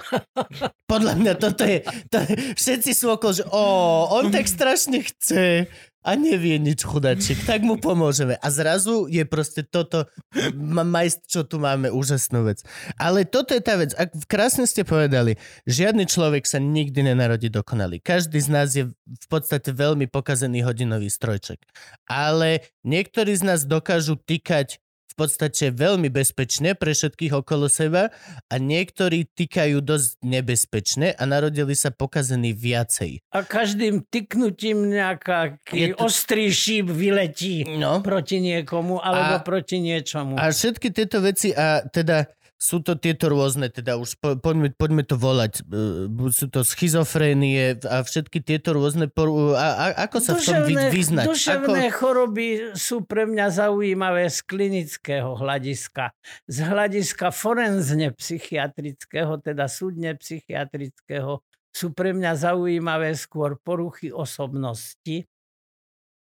Podľa 0.92 1.12
mňa 1.16 1.32
toto 1.40 1.64
je, 1.64 1.80
to 2.08 2.18
všetci 2.56 2.92
sú 2.92 3.16
okolo, 3.16 3.32
že 3.32 3.44
o, 3.48 3.64
on 4.12 4.28
tak 4.28 4.48
strašne 4.48 5.04
chce 5.04 5.68
a 6.00 6.16
nevie 6.16 6.56
nič 6.56 6.80
chudačik, 6.80 7.44
tak 7.44 7.60
mu 7.60 7.76
pomôžeme. 7.76 8.40
A 8.40 8.48
zrazu 8.48 9.04
je 9.06 9.20
proste 9.28 9.60
toto, 9.60 10.08
ma- 10.56 10.86
majst, 10.86 11.28
čo 11.28 11.44
tu 11.44 11.60
máme, 11.60 11.92
úžasnú 11.92 12.48
vec. 12.48 12.64
Ale 12.96 13.28
toto 13.28 13.52
je 13.52 13.62
tá 13.62 13.76
vec, 13.76 13.92
ak 13.92 14.16
krásne 14.24 14.64
ste 14.64 14.82
povedali, 14.82 15.36
žiadny 15.68 16.08
človek 16.08 16.48
sa 16.48 16.56
nikdy 16.56 17.12
nenarodí 17.12 17.52
dokonalý. 17.52 18.00
Každý 18.00 18.40
z 18.40 18.48
nás 18.48 18.68
je 18.72 18.88
v 18.90 19.26
podstate 19.28 19.76
veľmi 19.76 20.08
pokazený 20.08 20.64
hodinový 20.64 21.12
strojček. 21.12 21.60
Ale 22.08 22.64
niektorí 22.80 23.36
z 23.36 23.44
nás 23.44 23.68
dokážu 23.68 24.16
týkať 24.16 24.80
podstate 25.20 25.68
veľmi 25.68 26.08
bezpečne 26.08 26.72
pre 26.72 26.90
všetkých 26.90 27.36
okolo 27.36 27.68
seba 27.68 28.08
a 28.48 28.54
niektorí 28.56 29.28
týkajú 29.28 29.78
dosť 29.78 30.24
nebezpečne 30.24 31.12
a 31.12 31.22
narodili 31.22 31.76
sa 31.76 31.92
pokazení 31.92 32.50
viacej. 32.50 33.20
A 33.30 33.44
každým 33.44 34.00
tyknutím 34.02 34.88
nejaký 34.88 35.92
to- 35.92 36.00
ostrý 36.00 36.48
šíp 36.48 36.88
vyletí 36.88 37.68
No. 37.76 38.00
proti 38.00 38.40
niekomu 38.40 38.96
alebo 38.98 39.36
A- 39.36 39.44
proti 39.44 39.76
niečomu. 39.78 40.34
A 40.34 40.48
všetky 40.48 40.88
tieto 40.88 41.20
veci 41.20 41.52
a 41.52 41.84
teda 41.84 42.24
sú 42.60 42.84
to 42.84 42.92
tieto 42.92 43.32
rôzne, 43.32 43.72
teda 43.72 43.96
už 43.96 44.20
po, 44.20 44.36
poďme, 44.36 44.68
poďme 44.76 45.00
to 45.00 45.16
volať, 45.16 45.64
e, 45.64 46.28
sú 46.28 46.52
to 46.52 46.60
schizofrénie 46.60 47.80
a 47.88 48.04
všetky 48.04 48.44
tieto 48.44 48.76
rôzne, 48.76 49.08
poru- 49.08 49.56
a, 49.56 49.96
a, 49.96 50.04
ako 50.04 50.18
sa 50.20 50.36
v 50.36 50.44
tom 50.44 50.60
vy, 50.68 50.76
vyznať? 50.92 51.24
duševné 51.24 51.88
Ako, 51.88 51.96
choroby 51.96 52.48
sú 52.76 53.08
pre 53.08 53.24
mňa 53.24 53.48
zaujímavé 53.48 54.28
z 54.28 54.44
klinického 54.44 55.40
hľadiska. 55.40 56.12
Z 56.44 56.58
hľadiska 56.68 57.32
forenzne 57.32 58.12
psychiatrického, 58.12 59.40
teda 59.40 59.64
súdne 59.64 60.12
psychiatrického, 60.20 61.40
sú 61.72 61.96
pre 61.96 62.12
mňa 62.12 62.36
zaujímavé 62.36 63.16
skôr 63.16 63.56
poruchy 63.56 64.12
osobnosti, 64.12 65.29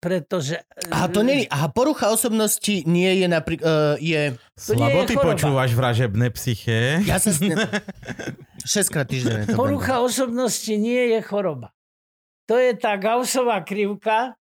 pretože... 0.05 0.60
aha, 0.93 1.09
to 1.09 1.24
nie, 1.24 1.48
aha, 1.48 1.72
porucha 1.72 2.12
osobnosti 2.12 2.85
nie 2.85 3.24
je 3.24 3.26
napríklad, 3.32 3.64
uh, 3.64 3.97
je, 3.97 4.36
To 4.36 4.72
nie 4.76 4.85
Slabo 4.85 5.01
je 5.01 5.09
ty 5.09 5.14
počúvaš 5.16 5.70
vražebné 5.72 6.28
psyché. 6.36 7.01
ja 7.09 7.16
sa 7.16 7.32
s 7.32 7.40
tým, 7.40 7.56
šestkrát 8.76 9.09
týždenne 9.09 9.48
to 9.48 9.56
Porucha 9.56 10.05
osobnosti 10.05 10.76
nie 10.76 11.16
je 11.16 11.24
choroba. 11.24 11.72
To 12.52 12.60
je 12.60 12.76
tá 12.76 13.01
Gaussová 13.01 13.64
krivka, 13.64 14.36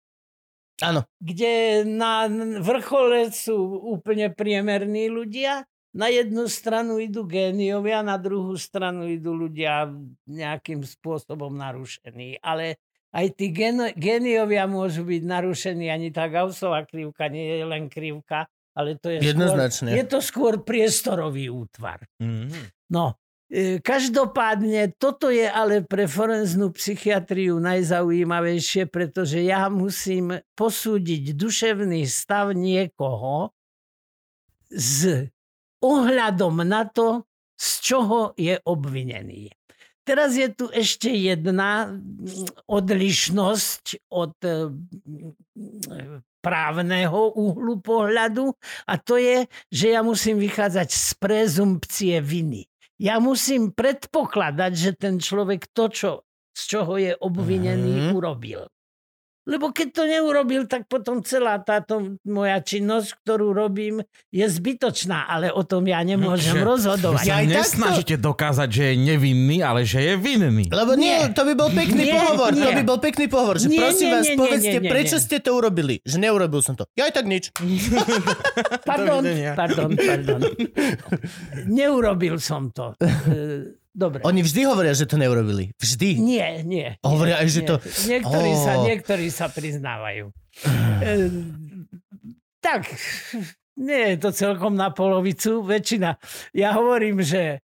Áno, 0.79 1.03
kde 1.19 1.83
na 1.83 2.31
vrchole 2.63 3.35
sú 3.35 3.59
úplne 3.91 4.31
priemerní 4.31 5.11
ľudia, 5.11 5.67
na 5.89 6.07
jednu 6.07 6.45
stranu 6.45 7.01
idú 7.01 7.25
géniovia, 7.25 8.05
na 8.05 8.15
druhú 8.15 8.53
stranu 8.55 9.09
idú 9.09 9.33
ľudia 9.33 9.89
nejakým 10.29 10.85
spôsobom 10.85 11.49
narušení. 11.57 12.37
Ale 12.39 12.77
aj 13.09 13.25
tí 13.33 13.49
geno- 13.49 13.93
géniovia 13.97 14.69
môžu 14.69 15.01
byť 15.05 15.21
narušení, 15.25 15.89
ani 15.89 16.13
tá 16.13 16.29
Gaussová 16.29 16.85
krivka 16.85 17.25
nie 17.27 17.57
je 17.57 17.65
len 17.65 17.89
krivka, 17.89 18.45
ale 18.77 18.95
to 19.01 19.09
je 19.09 19.19
Jednoznačne. 19.25 19.91
skôr, 19.91 19.97
je 19.97 20.05
to 20.05 20.19
skôr 20.21 20.53
priestorový 20.61 21.49
útvar. 21.49 22.05
Mhm. 22.21 22.69
No, 22.89 23.17
e, 23.49 23.81
každopádne 23.81 24.93
toto 24.97 25.33
je 25.33 25.45
ale 25.45 25.81
pre 25.85 26.05
forenznú 26.05 26.69
psychiatriu 26.73 27.57
najzaujímavejšie, 27.57 28.85
pretože 28.89 29.41
ja 29.41 29.69
musím 29.69 30.37
posúdiť 30.53 31.33
duševný 31.33 32.05
stav 32.05 32.53
niekoho 32.53 33.53
s 34.69 35.29
ohľadom 35.81 36.61
na 36.61 36.85
to, 36.85 37.25
z 37.59 37.69
čoho 37.83 38.31
je 38.39 38.55
obvinený. 38.63 39.51
Teraz 40.09 40.33
je 40.33 40.49
tu 40.49 40.65
ešte 40.73 41.13
jedna 41.13 41.93
odlišnosť 42.65 44.09
od 44.09 44.33
e, 44.41 44.73
právneho 46.41 47.29
uhlu 47.37 47.77
pohľadu 47.77 48.57
a 48.89 48.97
to 48.97 49.21
je, 49.21 49.45
že 49.69 49.93
ja 49.93 50.01
musím 50.01 50.41
vychádzať 50.41 50.89
z 50.89 51.09
prezumpcie 51.21 52.15
viny. 52.25 52.65
Ja 52.97 53.21
musím 53.21 53.69
predpokladať, 53.69 54.71
že 54.73 54.91
ten 54.97 55.21
človek 55.21 55.69
to, 55.77 55.93
čo, 55.93 56.09
z 56.57 56.61
čoho 56.65 56.97
je 56.97 57.13
obvinený, 57.13 58.09
mm. 58.09 58.17
urobil. 58.17 58.65
Lebo 59.49 59.73
keď 59.73 59.87
to 59.97 60.03
neurobil, 60.05 60.69
tak 60.69 60.85
potom 60.85 61.25
celá 61.25 61.57
táto 61.57 62.21
moja 62.21 62.61
činnosť, 62.61 63.25
ktorú 63.25 63.49
robím, 63.49 64.05
je 64.29 64.45
zbytočná. 64.45 65.25
Ale 65.25 65.49
o 65.49 65.65
tom 65.65 65.89
ja 65.89 66.05
nemôžem 66.05 66.61
no, 66.61 66.77
rozhodovať. 66.77 67.25
Vy 67.25 67.29
sa 67.33 67.41
ja 67.41 67.49
nesnažíte 67.49 68.15
takto... 68.21 68.27
dokázať, 68.29 68.69
že 68.69 68.83
je 68.93 68.95
nevinný, 69.01 69.65
ale 69.65 69.81
že 69.89 70.05
je 70.05 70.13
vinný. 70.21 70.69
Lebo 70.69 70.93
nie, 70.93 71.25
nie 71.25 71.33
to 71.33 71.41
by 71.49 71.53
bol 71.57 71.73
pekný 71.73 72.03
nie, 72.05 72.13
pohovor. 72.13 72.51
Nie. 72.53 72.61
To 72.61 72.71
by 72.77 72.83
bol 72.85 72.99
pekný 73.01 73.25
pohovor. 73.25 73.55
Že 73.57 73.67
nie, 73.73 73.81
prosím 73.81 74.05
nie, 74.05 74.13
vás, 74.13 74.25
nie, 74.29 74.37
povedzte, 74.37 74.77
nie, 74.77 74.85
nie, 74.85 74.91
prečo 74.93 75.17
nie. 75.17 75.25
ste 75.25 75.37
to 75.41 75.49
urobili? 75.57 75.95
Že 76.05 76.17
neurobil 76.21 76.61
som 76.61 76.77
to. 76.77 76.85
Ja 76.93 77.09
aj 77.09 77.13
tak 77.17 77.25
nič. 77.25 77.49
pardon, 78.89 79.25
pardon, 79.57 79.89
pardon. 79.97 80.39
Neurobil 81.79 82.37
som 82.37 82.69
to. 82.69 82.93
Dobre. 83.89 84.21
Oni 84.21 84.45
vždy 84.45 84.61
hovoria, 84.69 84.93
že 84.93 85.09
to 85.09 85.17
neurobili. 85.17 85.73
Vždy. 85.81 86.21
Nie, 86.21 86.61
nie. 86.61 86.93
Hovoria 87.01 87.41
aj, 87.41 87.47
že 87.49 87.61
to... 87.65 87.75
Niektorí, 88.05 88.51
oh. 88.53 88.61
sa, 88.61 88.71
niektorí 88.85 89.27
sa 89.33 89.49
priznávajú. 89.49 90.29
e, 91.01 91.15
tak, 92.61 92.85
nie 93.79 94.13
je 94.13 94.17
to 94.21 94.29
celkom 94.29 94.77
na 94.77 94.93
polovicu. 94.93 95.65
Väčšina. 95.65 96.21
Ja 96.53 96.77
hovorím, 96.77 97.25
že 97.25 97.65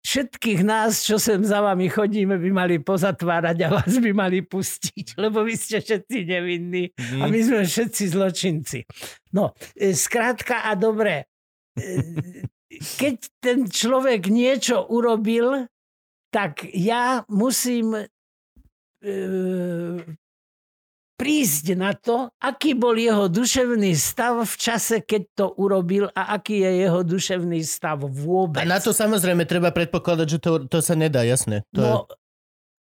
všetkých 0.00 0.60
nás, 0.64 1.04
čo 1.04 1.20
sem 1.20 1.44
za 1.44 1.60
vami 1.60 1.92
chodíme, 1.92 2.40
by 2.40 2.50
mali 2.50 2.76
pozatvárať 2.80 3.56
a 3.68 3.68
vás 3.68 3.92
by 4.00 4.10
mali 4.16 4.40
pustiť, 4.40 5.14
lebo 5.22 5.44
vy 5.44 5.54
ste 5.54 5.84
všetci 5.84 6.18
nevinní 6.24 6.90
mm. 6.96 7.20
a 7.20 7.24
my 7.28 7.40
sme 7.44 7.60
všetci 7.68 8.02
zločinci. 8.16 8.78
No, 9.36 9.52
e, 9.76 9.92
skrátka 9.92 10.64
a 10.64 10.72
dobre, 10.72 11.28
e, 11.76 12.48
keď 12.70 13.16
ten 13.42 13.66
človek 13.66 14.30
niečo 14.30 14.86
urobil, 14.86 15.66
tak 16.30 16.62
ja 16.70 17.26
musím 17.26 17.98
e, 17.98 18.06
prísť 21.18 21.66
na 21.74 21.92
to, 21.92 22.30
aký 22.38 22.78
bol 22.78 22.94
jeho 22.94 23.26
duševný 23.26 23.92
stav 23.98 24.40
v 24.46 24.54
čase, 24.54 25.02
keď 25.02 25.22
to 25.34 25.46
urobil 25.58 26.06
a 26.14 26.38
aký 26.38 26.62
je 26.62 26.70
jeho 26.86 27.00
duševný 27.02 27.60
stav 27.66 28.00
vôbec. 28.06 28.62
A 28.62 28.70
na 28.70 28.78
to 28.78 28.94
samozrejme 28.94 29.42
treba 29.44 29.74
predpokladať, 29.74 30.26
že 30.30 30.38
to, 30.38 30.52
to 30.70 30.78
sa 30.78 30.94
nedá, 30.94 31.26
jasné. 31.26 31.66
To 31.74 31.82
no, 31.82 31.90
je 32.06 32.19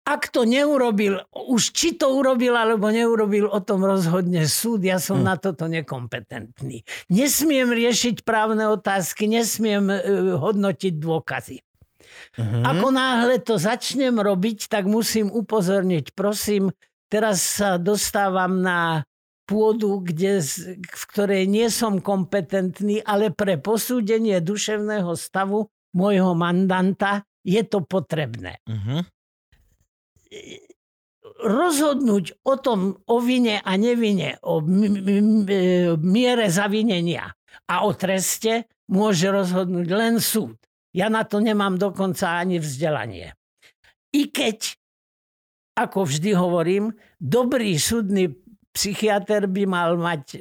ak 0.08 0.32
to 0.32 0.48
neurobil, 0.48 1.20
už 1.36 1.76
či 1.76 1.92
to 2.00 2.08
urobil 2.16 2.56
alebo 2.56 2.88
neurobil, 2.88 3.44
o 3.52 3.60
tom 3.60 3.84
rozhodne 3.84 4.48
súd. 4.48 4.80
Ja 4.80 4.96
som 4.96 5.20
hmm. 5.20 5.26
na 5.28 5.34
toto 5.36 5.68
nekompetentný. 5.68 6.80
Nesmiem 7.12 7.68
riešiť 7.68 8.24
právne 8.24 8.72
otázky, 8.72 9.28
nesmiem 9.28 9.92
uh, 9.92 10.00
hodnotiť 10.40 10.96
dôkazy. 10.96 11.60
Uh-huh. 12.40 12.64
Ako 12.64 12.88
náhle 12.88 13.36
to 13.44 13.60
začnem 13.60 14.16
robiť, 14.16 14.72
tak 14.72 14.88
musím 14.88 15.28
upozorniť. 15.28 16.16
Prosím, 16.16 16.72
teraz 17.12 17.44
sa 17.44 17.76
dostávam 17.76 18.64
na 18.64 19.04
pôdu, 19.44 20.00
kde, 20.00 20.40
v 20.80 21.04
ktorej 21.12 21.44
nie 21.44 21.68
som 21.68 22.00
kompetentný, 22.00 23.04
ale 23.04 23.28
pre 23.28 23.60
posúdenie 23.60 24.40
duševného 24.40 25.12
stavu 25.20 25.68
môjho 25.92 26.32
mandanta 26.32 27.28
je 27.44 27.60
to 27.60 27.84
potrebné. 27.84 28.56
Uh-huh 28.64 29.04
rozhodnúť 31.38 32.42
o 32.42 32.54
tom, 32.58 32.98
o 33.06 33.16
vine 33.22 33.62
a 33.62 33.72
nevine, 33.78 34.40
o 34.42 34.62
miere 35.98 36.46
zavinenia 36.50 37.30
a 37.68 37.74
o 37.84 37.90
treste 37.94 38.66
môže 38.88 39.28
rozhodnúť 39.28 39.88
len 39.92 40.18
súd. 40.18 40.56
Ja 40.96 41.12
na 41.12 41.22
to 41.28 41.38
nemám 41.38 41.76
dokonca 41.76 42.40
ani 42.40 42.58
vzdelanie. 42.58 43.36
I 44.16 44.32
keď, 44.32 44.72
ako 45.76 46.08
vždy 46.08 46.32
hovorím, 46.32 46.96
dobrý 47.20 47.76
súdny 47.76 48.32
psychiatr 48.72 49.46
by 49.46 49.64
mal 49.68 50.00
mať 50.00 50.22
e, 50.32 50.38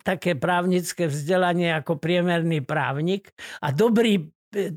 také 0.00 0.34
právnické 0.34 1.06
vzdelanie 1.06 1.76
ako 1.76 2.00
priemerný 2.00 2.64
právnik 2.64 3.30
a 3.60 3.70
dobrý 3.70 4.32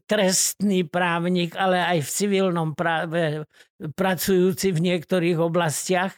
trestný 0.05 0.83
právnik, 0.83 1.55
ale 1.55 1.79
aj 1.79 1.99
v 2.03 2.09
civilnom 2.09 2.69
práve 2.75 3.47
pracujúci 3.95 4.75
v 4.75 4.79
niektorých 4.91 5.39
oblastiach, 5.39 6.13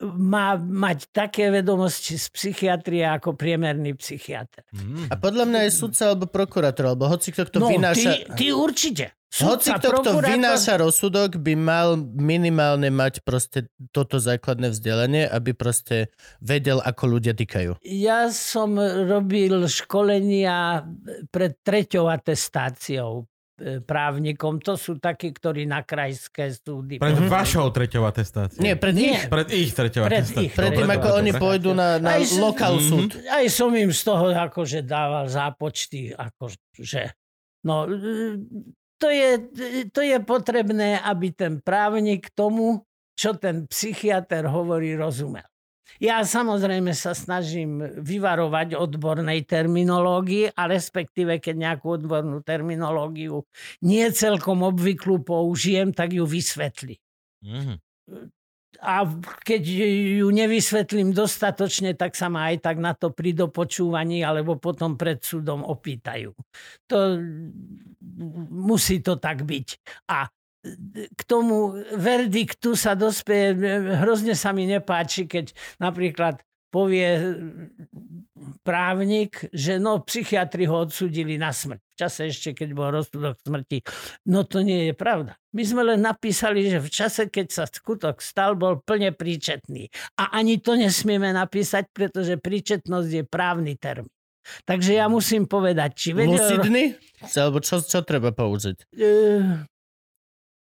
má 0.00 0.56
mať 0.56 1.12
také 1.12 1.52
vedomosti 1.52 2.16
z 2.16 2.26
psychiatrie 2.32 3.04
ako 3.04 3.36
priemerný 3.36 3.92
psychiatr. 4.00 4.64
A 5.12 5.14
podľa 5.20 5.44
mňa 5.44 5.60
je 5.68 5.72
sudca 5.76 6.02
alebo 6.08 6.24
prokurátor, 6.24 6.96
alebo 6.96 7.04
hoci 7.04 7.30
kto, 7.30 7.48
kto 7.52 7.58
no, 7.60 7.68
vynáša... 7.68 8.32
Ty, 8.32 8.40
ty 8.40 8.46
určite. 8.50 9.12
Hoci 9.30 9.70
kto, 9.70 10.02
kto 10.02 10.10
vynáša 10.18 10.82
rozsudok, 10.82 11.38
by 11.38 11.54
mal 11.54 11.94
minimálne 12.02 12.90
mať 12.90 13.22
proste 13.22 13.70
toto 13.94 14.18
základné 14.18 14.74
vzdelanie, 14.74 15.22
aby 15.22 15.54
proste 15.54 16.10
vedel, 16.42 16.82
ako 16.82 17.20
ľudia 17.20 17.38
týkajú. 17.38 17.78
Ja 17.86 18.26
som 18.34 18.74
robil 18.80 19.70
školenia 19.70 20.82
pred 21.30 21.54
treťou 21.62 22.10
atestáciou 22.10 23.30
právnikom. 23.84 24.56
To 24.64 24.74
sú 24.80 24.96
takí, 24.96 25.30
ktorí 25.36 25.68
na 25.68 25.84
krajské 25.84 26.48
súdy... 26.48 26.96
Pred 26.96 27.16
mm-hmm. 27.16 27.28
vašou 27.28 27.68
treťou 27.68 28.08
atestáciou. 28.08 28.62
Nie, 28.64 28.78
pred 28.78 28.96
Nie. 28.96 29.20
ich. 29.20 29.28
Pred 29.28 29.48
ich 29.52 29.70
treťou 29.76 30.08
pred 30.08 30.24
atestáciou. 30.24 30.48
Ich, 30.48 30.56
pred 30.56 30.72
tým, 30.72 30.90
ako 30.90 31.08
oni 31.20 31.32
pôjdu 31.36 31.70
na, 31.76 32.00
na 32.00 32.16
aj, 32.16 32.40
lokál 32.40 32.80
mm-hmm. 32.80 32.88
súd. 32.88 33.10
Aj 33.28 33.46
som 33.52 33.70
im 33.76 33.92
z 33.92 34.02
toho 34.06 34.32
akože 34.32 34.80
dával 34.86 35.28
zápočty, 35.28 36.16
akože... 36.16 37.12
No, 37.66 37.84
to 38.96 39.08
je, 39.12 39.30
to 39.92 40.00
je 40.00 40.16
potrebné, 40.24 40.96
aby 41.04 41.28
ten 41.34 41.60
právnik 41.60 42.32
tomu, 42.32 42.84
čo 43.18 43.36
ten 43.36 43.68
psychiatr 43.68 44.48
hovorí, 44.48 44.96
rozumel. 44.96 45.44
Ja 45.98 46.22
samozrejme 46.22 46.94
sa 46.94 47.16
snažím 47.16 47.82
vyvarovať 47.82 48.78
odbornej 48.78 49.42
terminológii 49.48 50.54
a 50.54 50.62
respektíve, 50.70 51.42
keď 51.42 51.54
nejakú 51.58 51.98
odbornú 51.98 52.44
terminológiu 52.46 53.42
nie 53.82 54.06
celkom 54.14 54.62
obvyklú 54.62 55.26
použijem, 55.26 55.90
tak 55.90 56.14
ju 56.14 56.22
vysvetli. 56.22 56.94
Mm-hmm 57.42 57.78
a 58.80 59.04
keď 59.44 59.62
ju 60.24 60.28
nevysvetlím 60.32 61.12
dostatočne, 61.12 61.92
tak 61.92 62.16
sa 62.16 62.32
ma 62.32 62.48
aj 62.48 62.64
tak 62.64 62.76
na 62.80 62.96
to 62.96 63.12
pri 63.12 63.36
dopočúvaní 63.36 64.24
alebo 64.24 64.56
potom 64.56 64.96
pred 64.96 65.20
súdom 65.20 65.60
opýtajú. 65.60 66.32
To 66.88 66.98
musí 68.48 69.04
to 69.04 69.20
tak 69.20 69.44
byť. 69.44 69.68
A 70.08 70.24
k 71.16 71.20
tomu 71.24 71.72
verdiktu 71.96 72.76
sa 72.76 72.92
dospeje, 72.92 73.56
hrozne 74.04 74.36
sa 74.36 74.52
mi 74.52 74.68
nepáči, 74.68 75.24
keď 75.24 75.56
napríklad 75.80 76.44
povie 76.70 77.34
právnik, 78.62 79.50
že 79.50 79.82
no, 79.82 80.00
psychiatri 80.06 80.70
ho 80.70 80.86
odsudili 80.86 81.34
na 81.34 81.50
smrť. 81.50 81.82
V 81.82 81.94
čase 81.98 82.20
ešte, 82.30 82.54
keď 82.54 82.68
bol 82.72 82.94
rozsudok 82.94 83.36
smrti. 83.42 83.82
No 84.30 84.46
to 84.46 84.62
nie 84.62 84.90
je 84.90 84.94
pravda. 84.94 85.34
My 85.50 85.62
sme 85.66 85.82
len 85.82 86.00
napísali, 86.00 86.70
že 86.70 86.78
v 86.78 86.88
čase, 86.88 87.26
keď 87.26 87.46
sa 87.50 87.64
skutok 87.66 88.22
stal, 88.22 88.54
bol 88.54 88.78
plne 88.80 89.10
príčetný. 89.10 89.90
A 90.16 90.30
ani 90.38 90.62
to 90.62 90.78
nesmieme 90.78 91.34
napísať, 91.34 91.90
pretože 91.90 92.38
príčetnosť 92.38 93.10
je 93.10 93.24
právny 93.26 93.74
termín. 93.74 94.14
Takže 94.64 94.96
ja 94.96 95.06
musím 95.10 95.44
povedať, 95.44 95.90
či 95.94 96.08
vedel... 96.16 96.38
Lucidný? 96.38 96.96
Alebo 97.36 97.60
čo, 97.60 97.84
čo 97.84 98.00
treba 98.00 98.32
použiť? 98.32 98.88
Uh, 98.96 99.68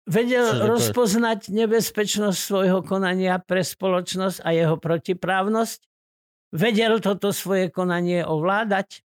vedel 0.09 0.47
Čiže 0.49 0.65
rozpoznať 0.65 1.39
to... 1.47 1.55
nebezpečnosť 1.55 2.39
svojho 2.41 2.81
konania 2.81 3.37
pre 3.39 3.61
spoločnosť 3.61 4.41
a 4.43 4.49
jeho 4.57 4.81
protiprávnosť? 4.81 5.81
Vedel 6.57 7.05
toto 7.05 7.31
svoje 7.37 7.69
konanie 7.69 8.25
ovládať? 8.25 9.05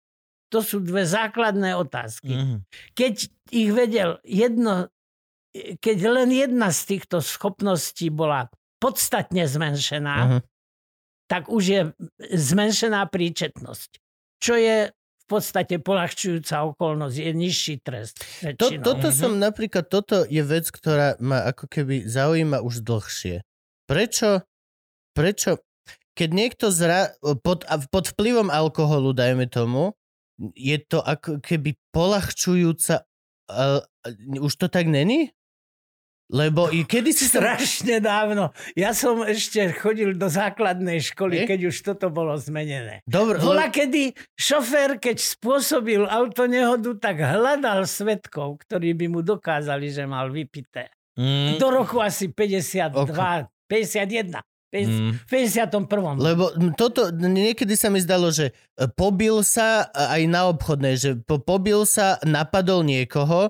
To 0.50 0.66
sú 0.66 0.82
dve 0.82 1.06
základné 1.06 1.78
otázky. 1.78 2.34
Mm-hmm. 2.34 2.60
Keď 2.98 3.16
ich 3.54 3.70
vedel 3.70 4.18
jedno, 4.26 4.90
keď 5.54 5.98
len 6.08 6.34
jedna 6.34 6.74
z 6.74 6.98
týchto 6.98 7.22
schopností 7.22 8.10
bola 8.10 8.50
podstatne 8.82 9.46
zmenšená, 9.46 10.16
mm-hmm. 10.18 10.42
tak 11.30 11.52
už 11.52 11.64
je 11.64 11.82
zmenšená 12.34 13.06
príčetnosť. 13.12 14.02
Čo 14.42 14.54
je 14.58 14.97
podstate 15.28 15.78
polahčujúca 15.84 16.64
okolnosť, 16.74 17.16
je 17.20 17.32
nižší 17.36 17.76
trest. 17.84 18.24
To, 18.58 18.72
toto 18.80 19.12
som 19.12 19.36
napríklad, 19.36 19.92
toto 19.92 20.24
je 20.24 20.42
vec, 20.42 20.72
ktorá 20.72 21.20
ma 21.20 21.44
ako 21.52 21.68
keby 21.68 22.08
zaujíma 22.08 22.64
už 22.64 22.82
dlhšie. 22.82 23.44
Prečo, 23.88 24.44
prečo 25.12 25.60
keď 26.18 26.30
niekto 26.34 26.66
zra, 26.74 27.14
pod, 27.46 27.62
pod 27.94 28.06
vplyvom 28.18 28.50
alkoholu, 28.50 29.14
dajme 29.14 29.46
tomu, 29.46 29.94
je 30.58 30.82
to 30.82 31.06
ako 31.06 31.38
keby 31.38 31.78
polahčujúca... 31.94 33.06
Uh, 33.48 33.80
už 34.42 34.58
to 34.58 34.68
tak 34.68 34.90
není? 34.90 35.30
Lebo 36.28 36.68
i 36.68 36.84
kedy 36.84 37.10
si. 37.10 37.24
Strašne 37.26 37.98
dávno. 37.98 38.52
Ja 38.74 38.92
som 38.92 39.24
ešte 39.24 39.72
chodil 39.72 40.12
do 40.12 40.28
základnej 40.28 41.00
školy, 41.00 41.44
E? 41.44 41.48
keď 41.48 41.60
už 41.66 41.76
toto 41.82 42.08
bolo 42.08 42.36
zmenené. 42.36 43.00
Dobre, 43.04 43.40
Bola 43.40 43.68
le- 43.68 43.74
kedy 43.74 44.04
šofér, 44.34 44.98
keď 44.98 45.18
spôsobil 45.18 46.04
autonehodu, 46.04 47.00
tak 47.00 47.18
hľadal 47.18 47.84
svetkov, 47.84 48.60
ktorí 48.62 48.92
by 48.94 49.08
mu 49.08 49.20
dokázali, 49.22 49.88
že 49.88 50.04
mal 50.04 50.28
vypité. 50.28 50.92
Mm, 51.16 51.58
Do 51.58 51.72
roku 51.72 51.98
asi 51.98 52.28
52, 52.28 52.92
51. 53.66 54.44
mm. 54.70 55.12
V 55.24 55.32
51. 55.32 56.20
Lebo 56.20 56.44
toto, 56.74 57.08
niekedy 57.10 57.74
sa 57.74 57.88
mi 57.88 57.98
zdalo, 57.98 58.30
že 58.30 58.52
e, 58.76 58.86
pobil 58.86 59.42
sa 59.42 59.88
e, 59.88 60.20
aj 60.20 60.22
na 60.28 60.42
obchodnej, 60.46 60.94
že 60.94 61.16
po, 61.18 61.40
pobil 61.40 61.82
sa, 61.84 62.20
napadol 62.22 62.84
niekoho, 62.84 63.50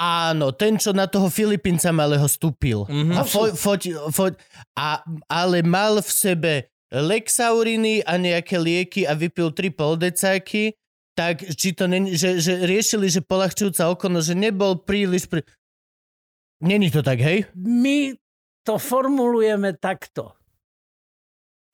áno, 0.00 0.56
ten, 0.56 0.80
čo 0.80 0.96
na 0.96 1.04
toho 1.04 1.28
Filipínca 1.28 1.92
malého 1.92 2.24
stúpil. 2.24 2.88
Mhm. 2.88 3.12
A 3.12 3.22
fo, 3.28 3.52
foť, 3.52 4.08
foť, 4.08 4.32
a, 4.80 5.04
ale 5.28 5.60
mal 5.60 6.00
v 6.00 6.10
sebe 6.10 6.52
Lexauriny 6.90 8.02
a 8.02 8.18
nejaké 8.18 8.58
lieky 8.58 9.06
a 9.06 9.14
vypil 9.14 9.54
tri 9.54 9.70
poldecáky, 9.70 10.74
tak 11.14 11.44
či 11.54 11.76
to 11.76 11.86
není, 11.86 12.18
že, 12.18 12.42
že 12.42 12.66
riešili, 12.66 13.06
že 13.12 13.22
polahčujúca 13.22 13.92
okolnosť, 13.94 14.26
že 14.34 14.36
nebol 14.36 14.80
príliš... 14.80 15.30
Pri... 15.30 15.46
Není 16.64 16.90
to 16.90 17.04
tak, 17.04 17.22
hej? 17.22 17.46
My 17.54 18.16
to 18.66 18.80
formulujeme 18.80 19.76
takto. 19.78 20.34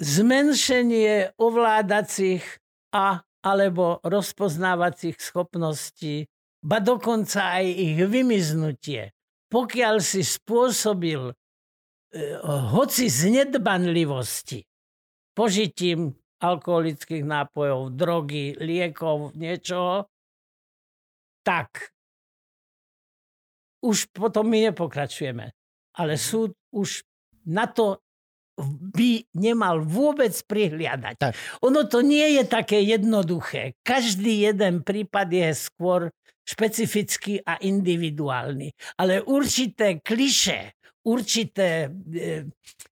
Zmenšenie 0.02 1.32
ovládacích 1.40 2.44
a 2.92 3.24
alebo 3.46 4.02
rozpoznávacích 4.02 5.22
schopností, 5.22 6.26
ba 6.66 6.82
dokonca 6.82 7.62
aj 7.62 7.66
ich 7.70 7.98
vymiznutie. 8.02 9.14
Pokiaľ 9.46 10.02
si 10.02 10.26
spôsobil 10.26 11.30
e, 11.30 11.34
hoci 12.74 13.06
z 13.06 13.30
nedbanlivosti 13.30 14.66
požitím 15.30 16.10
alkoholických 16.42 17.22
nápojov, 17.22 17.94
drogy, 17.94 18.58
liekov, 18.58 19.38
niečoho, 19.38 20.10
tak 21.46 21.94
už 23.86 24.10
potom 24.10 24.50
my 24.50 24.74
nepokračujeme. 24.74 25.54
Ale 25.94 26.18
súd 26.18 26.58
už 26.74 27.06
na 27.46 27.70
to 27.70 28.02
by 28.90 29.22
nemal 29.36 29.84
vôbec 29.84 30.32
prihliadať. 30.48 31.14
Tak. 31.20 31.32
Ono 31.62 31.86
to 31.86 32.02
nie 32.02 32.40
je 32.40 32.44
také 32.48 32.82
jednoduché. 32.82 33.76
Každý 33.84 34.48
jeden 34.48 34.82
prípad 34.82 35.28
je 35.28 35.48
skôr 35.54 36.10
špecifický 36.46 37.42
a 37.42 37.58
individuálny. 37.58 38.70
Ale 39.02 39.26
určité 39.26 39.98
kliše, 39.98 40.78
určité 41.10 41.90
e, 41.90 42.46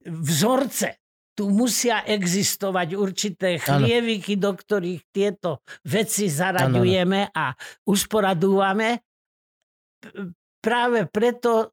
vzorce, 0.09 1.03
tu 1.33 1.49
musia 1.49 2.05
existovať 2.05 2.89
určité 2.93 3.57
chlieviky, 3.57 4.37
do 4.37 4.53
ktorých 4.53 5.03
tieto 5.09 5.65
veci 5.89 6.29
zaraďujeme 6.29 7.33
a 7.33 7.57
usporadúvame. 7.89 9.01
Práve 10.61 11.09
preto 11.09 11.73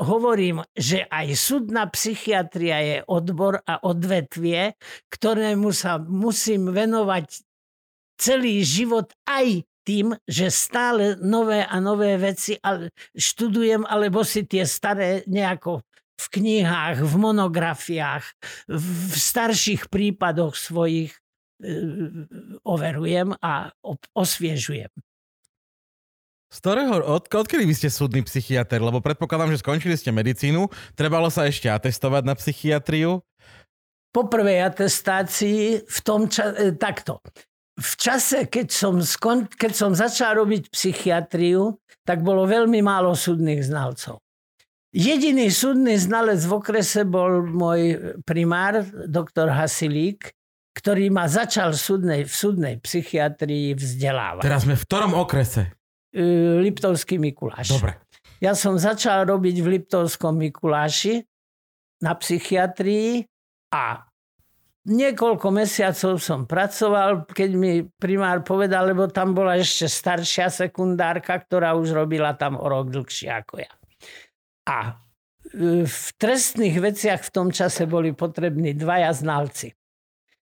hovorím, 0.00 0.64
že 0.72 1.04
aj 1.04 1.36
súdna 1.36 1.84
psychiatria 1.92 2.78
je 2.80 2.96
odbor 3.04 3.60
a 3.68 3.84
odvetvie, 3.84 4.80
ktorému 5.12 5.68
sa 5.76 6.00
musím 6.00 6.72
venovať 6.72 7.44
celý 8.16 8.64
život 8.64 9.12
aj 9.28 9.68
tým, 9.84 10.16
že 10.24 10.48
stále 10.48 11.20
nové 11.20 11.62
a 11.62 11.76
nové 11.78 12.16
veci 12.16 12.56
ale 12.64 12.90
študujem, 13.14 13.84
alebo 13.84 14.24
si 14.24 14.48
tie 14.48 14.64
staré 14.64 15.22
nejako 15.28 15.84
v 16.14 16.26
knihách, 16.40 17.04
v 17.04 17.14
monografiách, 17.20 18.24
v 18.70 19.14
starších 19.14 19.90
prípadoch 19.90 20.54
svojich 20.54 21.12
e, 21.12 21.20
overujem 22.62 23.34
a 23.42 23.74
osviežujem. 24.14 24.90
Z 26.54 26.62
ktorého, 26.62 27.02
od, 27.02 27.26
odkedy 27.26 27.66
vy 27.66 27.74
ste 27.74 27.90
súdny 27.90 28.22
psychiatr? 28.22 28.78
Lebo 28.78 29.02
predpokladám, 29.02 29.50
že 29.50 29.58
skončili 29.58 29.98
ste 29.98 30.14
medicínu, 30.14 30.70
trebalo 30.94 31.26
sa 31.26 31.50
ešte 31.50 31.66
atestovať 31.66 32.22
na 32.22 32.38
psychiatriu. 32.38 33.26
po 34.14 34.30
prvej 34.30 34.62
atestácii 34.62 35.82
v 35.82 35.98
tom 36.06 36.30
čase, 36.30 36.78
takto. 36.78 37.18
V 37.74 37.92
čase, 37.98 38.46
keď 38.46 38.70
som, 38.70 39.02
skon, 39.02 39.50
keď 39.50 39.72
som 39.74 39.90
začal 39.90 40.38
robiť 40.38 40.70
psychiatriu, 40.70 41.74
tak 42.06 42.22
bolo 42.22 42.46
veľmi 42.46 42.78
málo 42.78 43.18
súdnych 43.18 43.66
znalcov. 43.66 44.22
Jediný 44.94 45.50
súdny 45.50 45.98
znalec 45.98 46.38
v 46.46 46.52
okrese 46.54 47.02
bol 47.02 47.42
môj 47.42 47.98
primár, 48.22 48.86
doktor 49.10 49.50
Hasilík, 49.50 50.30
ktorý 50.78 51.10
ma 51.10 51.26
začal 51.26 51.74
v 51.74 51.80
súdnej, 51.82 52.20
v 52.30 52.34
súdnej 52.34 52.74
psychiatrii 52.78 53.74
vzdelávať. 53.74 54.46
Teraz 54.46 54.62
sme 54.62 54.78
v 54.78 54.84
ktorom 54.86 55.18
okrese? 55.18 55.74
Liptovský 56.62 57.18
Mikuláš. 57.18 57.74
Dobre. 57.74 57.98
Ja 58.38 58.54
som 58.54 58.78
začal 58.78 59.26
robiť 59.26 59.56
v 59.58 59.66
Liptovskom 59.78 60.38
Mikuláši 60.38 61.26
na 62.06 62.14
psychiatrii 62.14 63.26
a 63.74 63.98
niekoľko 64.84 65.48
mesiacov 65.48 66.20
som 66.20 66.44
pracoval, 66.44 67.24
keď 67.28 67.50
mi 67.56 67.72
primár 67.96 68.44
povedal, 68.44 68.92
lebo 68.92 69.08
tam 69.08 69.32
bola 69.32 69.56
ešte 69.56 69.88
staršia 69.88 70.52
sekundárka, 70.52 71.40
ktorá 71.40 71.72
už 71.76 71.96
robila 71.96 72.36
tam 72.36 72.60
o 72.60 72.66
rok 72.68 72.92
dlhšie 72.92 73.32
ako 73.32 73.64
ja. 73.64 73.72
A 74.68 75.00
e, 75.52 75.84
v 75.88 76.06
trestných 76.20 76.76
veciach 76.80 77.20
v 77.24 77.32
tom 77.32 77.48
čase 77.48 77.88
boli 77.88 78.12
potrební 78.12 78.76
dvaja 78.76 79.12
znalci. 79.16 79.72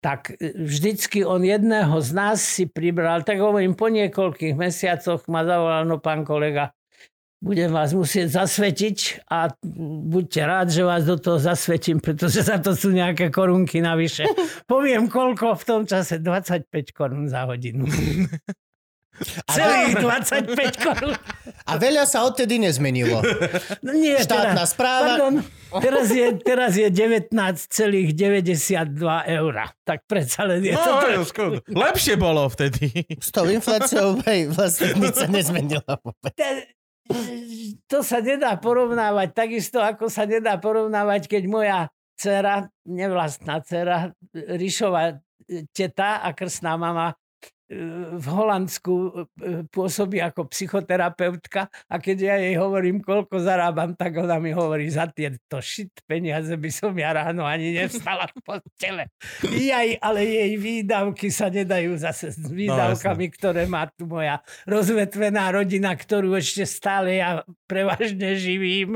Tak 0.03 0.35
e, 0.35 0.59
vždycky 0.59 1.23
on 1.23 1.47
jedného 1.47 1.95
z 2.03 2.09
nás 2.11 2.43
si 2.43 2.67
pribral, 2.67 3.23
tak 3.23 3.39
hovorím, 3.39 3.79
po 3.79 3.87
niekoľkých 3.87 4.55
mesiacoch 4.59 5.23
ma 5.31 5.47
zavolal, 5.47 5.87
no 5.87 6.03
pán 6.03 6.27
kolega, 6.27 6.75
budem 7.37 7.69
vás 7.69 7.93
musieť 7.93 8.43
zasvetiť 8.43 9.29
a 9.29 9.53
buďte 10.09 10.41
rád, 10.41 10.67
že 10.73 10.81
vás 10.81 11.05
do 11.05 11.17
toho 11.21 11.37
zasvetím, 11.37 12.01
pretože 12.01 12.41
za 12.41 12.57
to 12.57 12.73
sú 12.73 12.89
nejaké 12.89 13.29
korunky 13.29 13.81
navyše. 13.81 14.25
Poviem 14.71 15.05
koľko 15.05 15.53
v 15.57 15.63
tom 15.63 15.81
čase, 15.85 16.17
25 16.17 16.69
korún 16.97 17.29
za 17.29 17.45
hodinu. 17.45 17.85
Celých 19.49 19.97
25 19.97 20.77
korún. 20.77 21.17
A 21.65 21.73
veľa 21.81 22.05
sa 22.05 22.21
odtedy 22.21 22.61
nezmenilo. 22.61 23.17
No 23.81 23.89
nie, 23.97 24.13
Štátna 24.13 24.61
teraz, 24.61 24.77
správa. 24.77 25.17
Pardon, 25.17 25.33
teraz 25.81 26.13
je, 26.13 26.27
teraz 26.37 26.77
je 26.77 26.85
19,92 26.93 28.13
eur. 29.41 29.53
Tak 29.81 30.05
predsa 30.05 30.45
len 30.45 30.61
je 30.61 30.77
to... 30.77 30.91
No, 31.17 31.25
skoro. 31.25 31.57
Lepšie 31.65 32.13
bolo 32.13 32.45
vtedy. 32.45 33.09
S 33.17 33.33
tou 33.33 33.49
infláciou 33.49 34.21
hej, 34.29 34.53
vlastne 34.53 34.93
nič 35.01 35.17
sa 35.17 35.25
nezmenilo 35.25 35.97
to 37.91 37.99
sa 38.03 38.19
nedá 38.19 38.55
porovnávať, 38.59 39.33
takisto 39.33 39.79
ako 39.79 40.11
sa 40.11 40.27
nedá 40.27 40.59
porovnávať, 40.59 41.31
keď 41.31 41.43
moja 41.47 41.79
dcera, 42.17 42.67
nevlastná 42.87 43.61
dcera, 43.61 44.11
Ríšova 44.33 45.21
teta 45.71 46.19
a 46.19 46.29
krstná 46.35 46.75
mama 46.75 47.15
v 48.17 48.25
Holandsku 48.31 48.93
e, 48.95 49.11
pôsobí 49.67 50.23
ako 50.23 50.47
psychoterapeutka 50.47 51.67
a 51.91 51.95
keď 51.99 52.17
ja 52.23 52.35
jej 52.39 52.55
hovorím, 52.55 53.03
koľko 53.03 53.43
zarábam, 53.43 53.91
tak 53.91 54.15
ona 54.15 54.39
mi 54.39 54.55
hovorí, 54.55 54.87
za 54.87 55.11
tieto 55.11 55.59
shit 55.59 55.91
peniaze 56.07 56.55
by 56.55 56.71
som 56.71 56.95
ja 56.95 57.11
ráno 57.11 57.43
ani 57.43 57.75
nevstala 57.75 58.31
v 58.31 58.39
postele. 58.39 59.03
Jaj, 59.43 59.99
ale 59.99 60.23
jej 60.23 60.55
výdavky 60.55 61.27
sa 61.27 61.51
nedajú 61.51 61.99
zase 61.99 62.31
s 62.31 62.47
výdavkami, 62.47 63.27
ktoré 63.35 63.67
má 63.67 63.91
tu 63.91 64.07
moja 64.07 64.39
rozvetvená 64.63 65.51
rodina, 65.51 65.91
ktorú 65.91 66.39
ešte 66.39 66.63
stále 66.63 67.19
ja 67.19 67.43
prevažne 67.67 68.39
živím. 68.39 68.95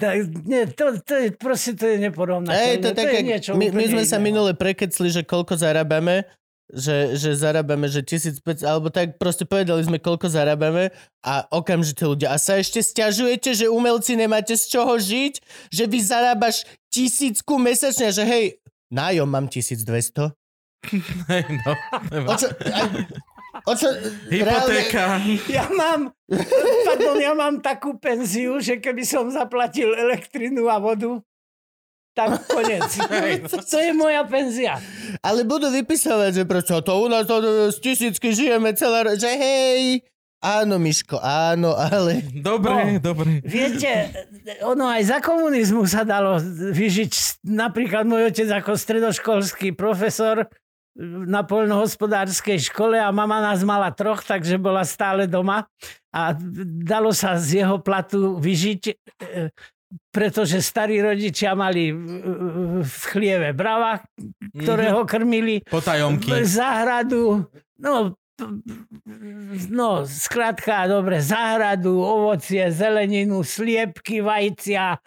Tak, 0.00 0.32
nie, 0.48 0.64
to, 0.72 0.96
to 1.04 1.12
je, 1.12 1.28
proste 1.36 1.76
to 1.76 1.84
je 1.84 2.08
neporovnateľné. 2.08 2.72
Ej, 2.72 2.76
to, 2.80 2.90
to 2.96 3.04
tak, 3.04 3.12
je 3.12 3.20
niečo 3.20 3.50
my, 3.52 3.68
my 3.74 3.84
sme 3.84 4.04
sa 4.08 4.16
minule 4.16 4.56
prekecli, 4.56 5.12
že 5.12 5.26
koľko 5.26 5.58
zarábame, 5.58 6.24
že, 6.68 7.16
že 7.16 7.32
zarábame, 7.32 7.88
že 7.88 8.04
1500, 8.04 8.60
alebo 8.68 8.92
tak 8.92 9.16
proste 9.16 9.48
povedali 9.48 9.80
sme, 9.80 9.96
koľko 9.96 10.28
zarábame 10.28 10.92
a 11.24 11.48
okamžite 11.48 12.04
ľudia. 12.04 12.32
A 12.32 12.36
sa 12.36 12.60
ešte 12.60 12.84
stiažujete, 12.84 13.56
že 13.56 13.72
umelci 13.72 14.20
nemáte 14.20 14.52
z 14.52 14.76
čoho 14.76 15.00
žiť? 15.00 15.40
Že 15.72 15.84
vy 15.88 15.98
zarábaš 16.04 16.68
tisícku 16.92 17.56
mesačne, 17.56 18.12
že 18.12 18.24
hej, 18.24 18.60
nájom 18.92 19.28
mám 19.28 19.48
1200. 19.48 20.32
Hej, 21.32 21.44
no. 21.66 21.72
O 22.30 22.34
čo, 22.38 22.48
o 23.66 23.72
čo 23.74 23.88
Hypotéka. 24.30 25.18
Ja 25.50 25.66
mám, 25.74 26.14
pardon, 26.86 27.18
ja 27.18 27.34
mám 27.34 27.58
takú 27.58 27.98
penziu, 27.98 28.62
že 28.62 28.78
keby 28.78 29.02
som 29.02 29.26
zaplatil 29.26 29.90
elektrinu 29.90 30.70
a 30.70 30.78
vodu, 30.78 31.18
tak 32.18 32.42
konec. 32.44 32.90
to 33.70 33.78
je 33.78 33.92
moja 33.92 34.26
penzia. 34.26 34.74
Ale 35.20 35.46
budú 35.46 35.70
vypisovať, 35.70 36.30
že 36.32 36.44
prečo 36.44 36.82
to 36.82 36.98
u 36.98 37.06
nás 37.06 37.22
to, 37.24 37.38
z 37.70 37.78
tisícky 37.78 38.34
žijeme 38.34 38.74
celá... 38.74 39.06
ro- 39.06 39.14
Že 39.14 39.30
hej, 39.30 40.02
áno, 40.38 40.82
Miško, 40.82 41.16
áno, 41.16 41.72
ale... 41.72 42.26
Dobre, 42.34 42.98
No. 42.98 43.14
dobre. 43.14 43.38
Viete, 43.40 44.10
ono 44.62 44.86
aj 44.86 45.02
za 45.06 45.18
komunizmu 45.18 45.86
sa 45.86 46.02
dalo 46.02 46.42
vyžiť. 46.74 47.46
Napríklad 47.46 48.02
môj 48.02 48.28
otec 48.28 48.50
ako 48.52 48.74
stredoškolský 48.74 49.72
profesor 49.72 50.50
na 51.24 51.46
poľnohospodárskej 51.46 52.58
škole 52.64 52.98
a 52.98 53.06
mama 53.08 53.38
nás 53.38 53.62
mala 53.62 53.94
troch, 53.94 54.18
takže 54.20 54.58
bola 54.58 54.82
stále 54.82 55.30
doma 55.30 55.70
a 56.10 56.34
dalo 56.82 57.14
sa 57.14 57.38
z 57.38 57.62
jeho 57.62 57.78
platu 57.78 58.34
vyžiť, 58.34 58.82
e, 59.22 59.54
pretože 60.12 60.60
starí 60.60 61.00
rodičia 61.00 61.56
mali 61.56 61.92
v 62.84 63.00
chlieve 63.08 63.56
brava, 63.56 64.04
ktoré 64.52 64.92
ho 64.92 65.08
krmili, 65.08 65.64
Potajomky. 65.64 66.44
záhradu, 66.44 67.48
no, 67.80 68.12
no, 69.72 69.90
skrátka, 70.06 70.86
dobre, 70.86 71.18
záhradu, 71.18 71.98
ovocie, 71.98 72.68
zeleninu, 72.70 73.42
sliepky, 73.42 74.20
vajcia, 74.20 75.00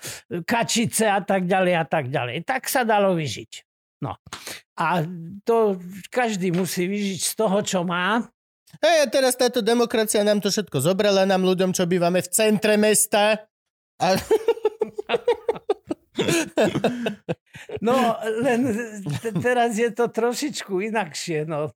kačice 0.43 1.05
a 1.07 1.21
tak 1.23 1.47
ďalej 1.47 1.73
a 1.77 1.85
tak 1.85 2.11
ďalej. 2.11 2.43
Tak 2.43 2.67
sa 2.67 2.83
dalo 2.83 3.15
vyžiť. 3.15 3.51
No. 4.01 4.17
A 4.81 5.05
to 5.45 5.77
každý 6.09 6.49
musí 6.49 6.89
vyžiť 6.89 7.21
z 7.21 7.33
toho, 7.37 7.61
čo 7.61 7.85
má. 7.85 8.25
Hej, 8.81 8.97
a 9.03 9.07
teraz 9.07 9.37
táto 9.37 9.61
demokracia 9.61 10.25
nám 10.25 10.41
to 10.41 10.49
všetko 10.49 10.81
zobrala 10.81 11.27
nám 11.27 11.45
ľuďom, 11.45 11.75
čo 11.75 11.85
bývame 11.85 12.23
v 12.23 12.29
centre 12.33 12.75
mesta. 12.81 13.45
A... 14.01 14.17
No, 17.81 18.17
len 18.43 18.61
t- 19.21 19.33
teraz 19.41 19.77
je 19.77 19.89
to 19.93 20.11
trošičku 20.11 20.81
inakšie. 20.91 21.45
No. 21.47 21.71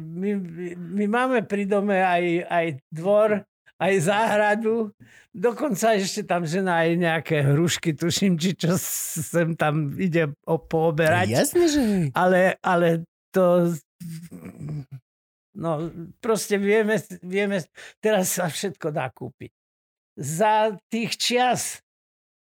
My, 0.00 0.30
my 0.74 1.04
máme 1.06 1.46
pri 1.46 1.68
dome 1.68 2.00
aj, 2.00 2.24
aj 2.48 2.66
dvor, 2.90 3.44
aj 3.78 3.94
záhradu. 4.02 4.90
Dokonca 5.34 5.98
ešte 5.98 6.26
tam 6.26 6.46
žena 6.46 6.86
aj 6.86 6.90
nejaké 6.96 7.42
hrušky, 7.42 7.94
tuším, 7.94 8.38
či 8.38 8.54
čo 8.54 8.78
sem 8.78 9.58
tam 9.58 9.94
ide 9.98 10.30
pooberať. 10.46 11.28
Jasne, 11.30 11.64
že. 11.66 11.80
Ale, 12.14 12.56
ale 12.62 13.02
to... 13.34 13.74
No, 15.54 15.86
proste 16.18 16.58
vieme, 16.58 16.98
vieme, 17.22 17.62
teraz 18.02 18.38
sa 18.38 18.50
všetko 18.50 18.90
dá 18.90 19.06
kúpiť. 19.10 19.54
Za 20.18 20.74
tých 20.90 21.18
čias, 21.18 21.82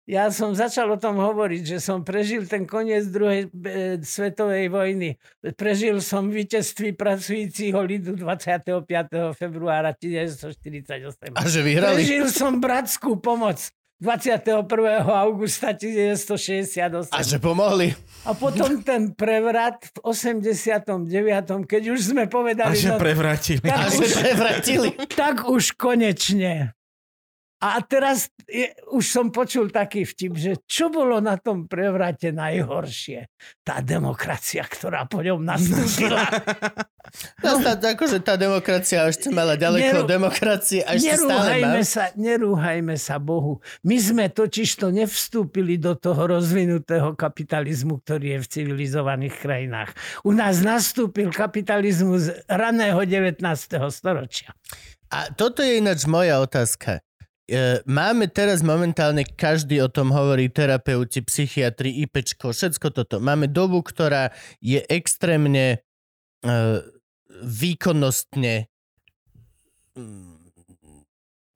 ja 0.02 0.34
som 0.34 0.50
začal 0.50 0.90
o 0.90 0.98
tom 0.98 1.22
hovoriť, 1.22 1.62
že 1.62 1.78
som 1.78 2.02
prežil 2.02 2.42
ten 2.50 2.66
koniec 2.66 3.06
druhej 3.06 3.46
e, 3.46 4.02
svetovej 4.02 4.66
vojny. 4.66 5.14
Prežil 5.54 6.02
som 6.02 6.26
víťazství 6.26 6.98
pracujúciho 6.98 7.78
lidu 7.86 8.18
25. 8.18 8.82
februára 9.38 9.94
1948. 9.94 11.38
A 11.38 11.42
že 11.46 11.60
vyhrali. 11.62 12.02
Prežil 12.02 12.26
som 12.34 12.58
bratskú 12.58 13.22
pomoc 13.22 13.62
21. 14.02 14.66
augusta 15.06 15.70
1968. 15.70 17.14
A 17.14 17.22
že 17.22 17.38
pomohli. 17.38 17.94
A 18.26 18.34
potom 18.34 18.82
ten 18.82 19.14
prevrat 19.14 19.78
v 20.02 20.10
89., 20.10 21.06
keď 21.62 21.82
už 21.94 22.10
sme 22.10 22.26
A 22.26 22.30
povedali, 22.30 22.74
že 22.74 22.90
no, 22.90 22.98
prevrátili. 22.98 23.62
A 23.70 23.86
tak, 23.86 23.94
že 23.94 24.02
už, 24.02 24.12
prevratili. 24.18 24.88
tak 25.22 25.46
už 25.46 25.78
konečne. 25.78 26.74
A 27.62 27.78
teraz 27.86 28.26
je, 28.50 28.74
už 28.90 29.06
som 29.06 29.30
počul 29.30 29.70
taký 29.70 30.02
vtip, 30.02 30.34
že 30.34 30.52
čo 30.66 30.90
bolo 30.90 31.22
na 31.22 31.38
tom 31.38 31.70
prevrate 31.70 32.34
najhoršie? 32.34 33.30
Tá 33.62 33.78
demokracia, 33.78 34.66
ktorá 34.66 35.06
po 35.06 35.22
ňom 35.22 35.38
nastúpila. 35.38 36.26
No, 37.44 37.60
tá, 37.60 37.76
akože 37.76 38.24
tá 38.24 38.40
demokracia 38.40 39.04
ešte 39.04 39.28
mala 39.28 39.58
ďaleko 39.58 40.06
Neru- 40.06 40.08
demokracie 40.08 40.80
a 40.80 40.96
ešte 40.96 41.20
stále 41.20 41.60
má. 41.60 41.82
Sa, 41.84 42.08
nerúhajme 42.16 42.96
sa 42.96 43.20
Bohu. 43.20 43.60
My 43.84 44.00
sme 44.00 44.32
totiž 44.32 44.80
to 44.80 44.88
nevstúpili 44.88 45.76
do 45.76 45.92
toho 45.92 46.24
rozvinutého 46.24 47.12
kapitalizmu, 47.12 48.00
ktorý 48.00 48.38
je 48.38 48.38
v 48.40 48.46
civilizovaných 48.48 49.34
krajinách. 49.34 49.90
U 50.24 50.32
nás 50.32 50.64
nastúpil 50.64 51.28
kapitalizmus 51.34 52.32
raného 52.48 53.02
19. 53.04 53.44
storočia. 53.92 54.56
A 55.12 55.28
toto 55.36 55.60
je 55.60 55.84
ináč 55.84 56.08
moja 56.08 56.40
otázka. 56.40 57.04
E, 57.50 57.82
Máme 57.86 58.30
teraz 58.30 58.62
momentálne, 58.62 59.26
každý 59.26 59.82
o 59.82 59.90
tom 59.90 60.14
hovorí, 60.14 60.46
terapeuti, 60.46 61.22
psychiatri, 61.26 62.06
IPčko, 62.06 62.54
všetko 62.54 62.88
toto. 62.94 63.16
Máme 63.18 63.50
dobu, 63.50 63.82
ktorá 63.82 64.30
je 64.62 64.78
extrémne 64.86 65.82
e, 66.42 66.56
výkonnostne 67.42 68.70
mm, 69.98 70.42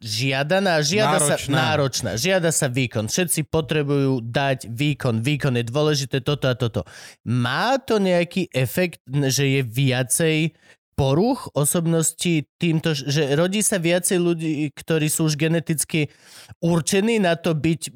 žiadaná, 0.07 0.85
žiada 0.85 1.19
Náročná. 1.19 1.39
sa 1.41 1.51
náročná, 1.51 2.11
žiada 2.21 2.51
sa 2.53 2.67
výkon. 2.69 3.09
Všetci 3.09 3.49
potrebujú 3.49 4.21
dať 4.23 4.69
výkon. 4.69 5.25
Výkon 5.25 5.57
je 5.57 5.65
dôležité, 5.65 6.21
toto 6.21 6.47
a 6.47 6.55
toto. 6.55 6.85
Má 7.25 7.81
to 7.81 7.97
nejaký 7.97 8.53
efekt, 8.53 9.03
že 9.09 9.61
je 9.61 9.63
viacej 9.65 10.37
poruch 10.97 11.53
osobnosti 11.53 12.49
týmto, 12.57 12.97
že 12.97 13.37
rodí 13.37 13.61
sa 13.61 13.77
viacej 13.77 14.19
ľudí, 14.19 14.53
ktorí 14.73 15.07
sú 15.13 15.29
už 15.29 15.37
geneticky 15.37 16.09
určení 16.65 17.21
na 17.21 17.37
to 17.37 17.53
byť 17.53 17.93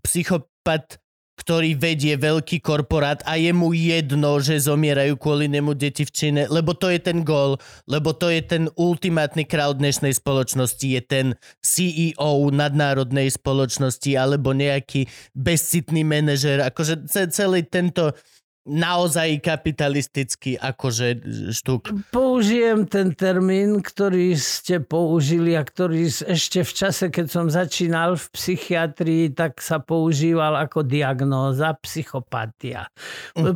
psychopat, 0.00 0.96
ktorý 1.38 1.78
vedie 1.78 2.18
veľký 2.18 2.58
korporát 2.58 3.22
a 3.22 3.38
je 3.38 3.54
mu 3.54 3.70
jedno, 3.70 4.42
že 4.42 4.58
zomierajú 4.58 5.14
kvôli 5.14 5.46
nemu 5.46 5.78
deti 5.78 6.02
v 6.02 6.10
Číne, 6.10 6.42
lebo 6.50 6.74
to 6.74 6.90
je 6.90 6.98
ten 6.98 7.22
gól, 7.22 7.62
lebo 7.86 8.10
to 8.10 8.26
je 8.26 8.42
ten 8.42 8.66
ultimátny 8.74 9.46
král 9.46 9.78
dnešnej 9.78 10.18
spoločnosti, 10.18 10.82
je 10.82 11.02
ten 11.04 11.26
CEO 11.62 12.50
nadnárodnej 12.50 13.30
spoločnosti 13.30 14.10
alebo 14.18 14.50
nejaký 14.50 15.06
bezcitný 15.38 16.02
manažer. 16.02 16.58
Akože 16.66 17.06
ce- 17.06 17.30
celý 17.30 17.62
tento 17.62 18.18
naozaj 18.68 19.40
kapitalistický 19.40 20.60
akože 20.60 21.24
štuk. 21.56 21.88
Použijem 22.12 22.84
ten 22.84 23.16
termín, 23.16 23.80
ktorý 23.80 24.36
ste 24.36 24.84
použili 24.84 25.56
a 25.56 25.64
ktorý 25.64 26.06
ešte 26.08 26.60
v 26.62 26.72
čase, 26.72 27.04
keď 27.08 27.26
som 27.26 27.46
začínal 27.48 28.20
v 28.20 28.24
psychiatrii, 28.36 29.32
tak 29.32 29.64
sa 29.64 29.80
používal 29.80 30.60
ako 30.60 30.84
diagnóza 30.84 31.72
psychopatia. 31.80 32.92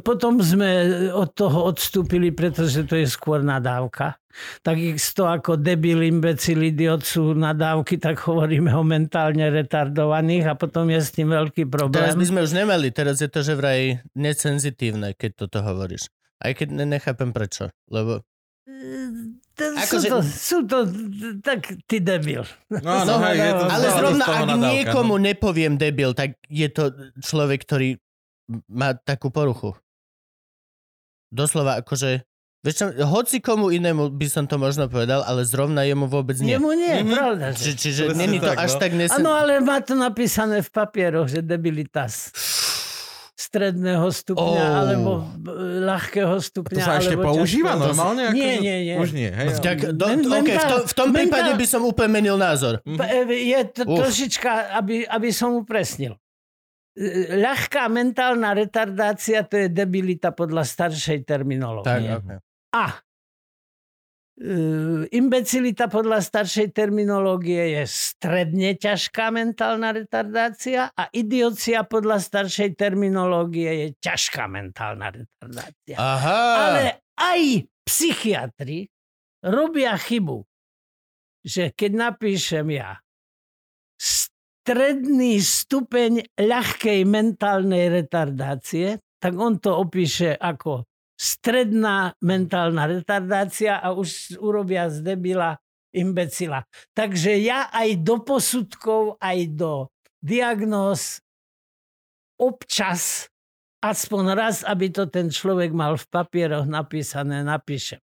Potom 0.00 0.40
sme 0.40 1.08
od 1.12 1.30
toho 1.36 1.68
odstúpili, 1.68 2.32
pretože 2.32 2.88
to 2.88 2.96
je 2.96 3.06
skôr 3.06 3.44
nadávka. 3.44 4.21
Takisto 4.60 5.28
ako 5.28 5.60
debil, 5.60 6.02
imbecil, 6.02 6.60
idiot 6.64 7.04
sú 7.04 7.36
nadávky, 7.36 8.00
tak 8.00 8.20
hovoríme 8.24 8.72
o 8.72 8.82
mentálne 8.82 9.48
retardovaných 9.52 10.50
a 10.50 10.54
potom 10.56 10.88
je 10.88 11.00
s 11.00 11.12
tým 11.12 11.28
veľký 11.30 11.68
Teraz 11.68 11.72
by 11.72 11.78
problém. 11.78 12.24
sme 12.24 12.40
už 12.44 12.52
nemali, 12.56 12.88
teraz 12.90 13.20
je 13.20 13.28
to 13.28 13.44
že 13.44 13.54
vraj 13.54 14.00
nesenzitívne, 14.16 15.12
keď 15.14 15.46
toto 15.46 15.60
hovoríš. 15.60 16.08
Aj 16.42 16.52
keď 16.56 16.68
ne- 16.74 16.88
nechápem 16.98 17.30
prečo, 17.30 17.70
lebo... 17.86 18.24
To, 19.52 19.64
sú, 19.68 19.78
Akože- 19.78 20.10
to, 20.10 20.18
sú 20.24 20.58
to, 20.64 20.78
tak 21.44 21.76
ty 21.84 22.00
debil. 22.00 22.42
No, 22.72 23.04
no, 23.04 23.20
hej, 23.28 23.36
je 23.36 23.52
to 23.52 23.64
Ale 23.68 23.86
zrovna 23.92 24.24
ak 24.24 24.42
nadávka, 24.48 24.64
niekomu 24.72 25.14
no. 25.20 25.22
nepoviem 25.22 25.74
debil, 25.76 26.16
tak 26.16 26.40
je 26.48 26.68
to 26.72 26.88
človek, 27.20 27.62
ktorý 27.68 28.00
má 28.72 28.96
takú 28.96 29.28
poruchu. 29.28 29.76
Doslova 31.32 31.80
akože... 31.80 32.24
Vieš 32.62 32.74
čo, 32.76 32.86
hoci 33.04 33.38
komu 33.38 33.68
inému 33.68 34.06
by 34.12 34.26
som 34.26 34.44
to 34.44 34.54
možno 34.54 34.86
povedal, 34.86 35.20
ale 35.20 35.42
zrovna 35.42 35.82
jemu 35.82 36.06
vôbec 36.06 36.38
nie. 36.38 36.54
Jemu 36.54 36.70
nie, 36.72 36.94
Mhm. 36.96 37.10
pravda. 37.10 37.46
Či, 37.52 37.62
Že... 37.64 37.72
čiže 37.76 38.02
není 38.14 38.38
to 38.38 38.46
tak, 38.48 38.58
až 38.60 38.72
no. 38.72 38.78
tak 38.78 38.90
nesen... 38.92 39.18
Áno, 39.18 39.30
ale 39.32 39.58
má 39.58 39.78
to 39.78 39.92
napísané 39.92 40.60
v 40.60 40.70
papieroch, 40.70 41.26
že 41.26 41.40
debilitas 41.40 42.30
stredného 43.34 44.06
stupňa 44.06 44.62
Oh. 44.62 44.80
alebo 44.80 45.10
e, 45.18 45.22
ľahkého 45.82 46.30
To 46.32 46.44
stupňa. 46.44 46.78
sa 46.80 46.92
ešte 46.96 47.18
používa 47.18 47.74
ťažkého. 47.74 47.82
normálne? 47.84 48.22
Ako, 48.24 48.36
Nie, 48.38 48.46
že- 48.48 48.62
nie, 48.62 48.76
nie. 48.84 48.96
Už 48.96 49.10
nie, 49.10 49.28
hej. 49.28 49.46
Tak, 49.58 49.78
do, 49.92 50.04
Men- 50.06 50.22
okay, 50.24 50.56
v, 50.56 50.64
to, 50.64 50.76
v 50.86 50.94
tom 50.94 51.08
mentál- 51.08 51.18
prípade 51.42 51.50
by 51.52 51.66
som 51.66 51.82
úplne 51.82 52.10
menil 52.12 52.36
názor. 52.36 52.78
Pa- 52.86 53.10
e, 53.10 53.26
Je 53.26 53.60
to 53.68 53.82
Uf. 53.84 53.98
trošička, 53.98 54.50
aby, 54.72 55.02
aby 55.02 55.28
som 55.30 55.58
upresnil. 55.58 56.14
E, 56.94 57.08
Ľahká 57.34 57.90
mentálna 57.90 58.54
retardácia 58.54 59.42
to 59.42 59.56
je 59.56 59.66
debilita 59.66 60.30
podľa 60.30 60.62
staršej 60.62 61.26
terminológie. 61.26 62.14
okay. 62.14 62.38
A 62.72 62.84
e, 62.88 62.96
imbecilita 65.12 65.92
podľa 65.92 66.24
staršej 66.24 66.72
terminológie 66.72 67.76
je 67.76 67.84
stredne 67.84 68.72
ťažká 68.80 69.28
mentálna 69.28 69.92
retardácia 69.92 70.88
a 70.88 71.12
idiocia 71.12 71.84
podľa 71.84 72.18
staršej 72.18 72.72
terminológie 72.80 73.70
je 73.76 73.88
ťažká 74.00 74.48
mentálna 74.48 75.12
retardácia. 75.12 75.96
Aha. 76.00 76.40
Ale 76.56 76.84
aj 77.20 77.68
psychiatri 77.84 78.88
robia 79.44 79.92
chybu, 80.00 80.40
že 81.44 81.74
keď 81.76 81.90
napíšem 82.10 82.66
ja 82.72 82.96
stredný 84.62 85.42
stupeň 85.42 86.38
ľahkej 86.38 87.02
mentálnej 87.02 87.90
retardácie, 87.90 89.02
tak 89.18 89.34
on 89.34 89.58
to 89.58 89.74
opíše 89.74 90.38
ako 90.38 90.86
stredná 91.22 92.18
mentálna 92.18 92.90
retardácia 92.90 93.78
a 93.78 93.94
už 93.94 94.42
urobia 94.42 94.90
z 94.90 95.06
debila 95.06 95.54
imbecila. 95.94 96.66
Takže 96.98 97.38
ja 97.38 97.70
aj 97.70 98.02
do 98.02 98.18
posudkov, 98.18 99.22
aj 99.22 99.38
do 99.54 99.86
diagnóz 100.18 101.22
občas, 102.42 103.30
aspoň 103.78 104.24
raz, 104.34 104.66
aby 104.66 104.90
to 104.90 105.06
ten 105.06 105.30
človek 105.30 105.70
mal 105.70 105.94
v 105.94 106.06
papieroch 106.10 106.66
napísané, 106.66 107.46
napíšem. 107.46 108.02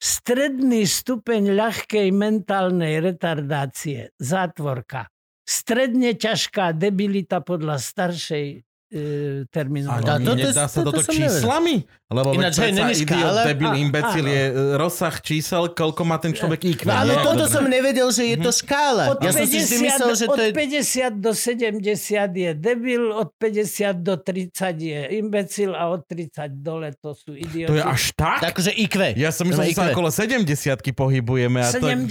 Stredný 0.00 0.84
stupeň 0.84 1.56
ľahkej 1.56 2.08
mentálnej 2.12 3.00
retardácie, 3.00 4.12
zátvorka. 4.16 5.08
Stredne 5.44 6.16
ťažká 6.16 6.72
debilita 6.76 7.40
podľa 7.44 7.80
staršej 7.80 8.64
e, 8.90 9.02
terminológie. 9.46 10.10
Ale 10.10 10.20
toto- 10.26 10.50
nedá 10.50 10.66
sa 10.66 10.82
toto 10.82 10.98
som 10.98 11.14
nevedel. 11.14 11.30
číslami? 11.30 11.74
Lebo 12.10 12.34
Ináč, 12.34 12.58
hej, 12.58 12.74
není 12.74 12.94
idiot, 12.98 13.22
škála. 13.22 13.42
debil, 13.46 13.72
imbecil 13.78 14.26
je 14.26 14.42
rozsah 14.74 15.14
čísel, 15.22 15.70
koľko 15.70 16.02
má 16.02 16.18
ten 16.18 16.34
človek 16.34 16.66
IQ. 16.66 16.90
No, 16.90 16.98
ale 16.98 17.14
nie? 17.14 17.22
toto 17.22 17.46
Dobre. 17.46 17.54
som 17.54 17.64
nevedel, 17.70 18.08
že 18.10 18.24
je 18.34 18.36
to 18.42 18.50
škála. 18.50 19.14
Od, 19.14 19.22
Ja 19.22 19.30
som 19.30 19.46
si 19.46 19.78
myslel, 19.78 20.10
že 20.18 20.26
to 20.26 20.34
od 20.34 20.38
je... 20.42 20.50
50 20.50 21.22
do 21.22 21.30
70 21.30 21.86
je 22.34 22.50
debil, 22.58 23.14
od 23.14 23.30
50 23.38 24.02
do 24.02 24.18
30 24.18 24.74
je 24.82 25.00
imbecil 25.22 25.70
a 25.78 25.86
od 25.94 26.02
30 26.02 26.50
dole 26.58 26.90
to 26.98 27.14
sú 27.14 27.30
idioti. 27.38 27.70
To 27.70 27.78
je 27.78 27.84
až 27.86 28.02
tak? 28.18 28.42
Takže 28.42 28.74
IQ. 28.74 29.14
Ja 29.14 29.30
som 29.30 29.46
myslel, 29.46 29.70
že 29.70 29.78
sa 29.78 29.94
okolo 29.94 30.10
70 30.10 30.50
pohybujeme. 30.90 31.62
A 31.62 31.70
to... 31.70 31.86
70 31.86 32.10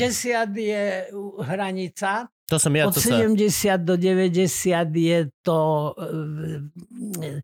je 0.56 1.12
uh, 1.12 1.44
hranica, 1.44 2.32
To 2.50 2.58
som 2.58 2.74
ja, 2.74 2.90
od 2.90 2.98
to 2.98 3.02
sa... 3.02 3.22
70 3.22 3.86
do 3.86 3.96
90 3.96 4.90
je 4.94 5.20
to... 5.46 5.60
e, 7.22 7.42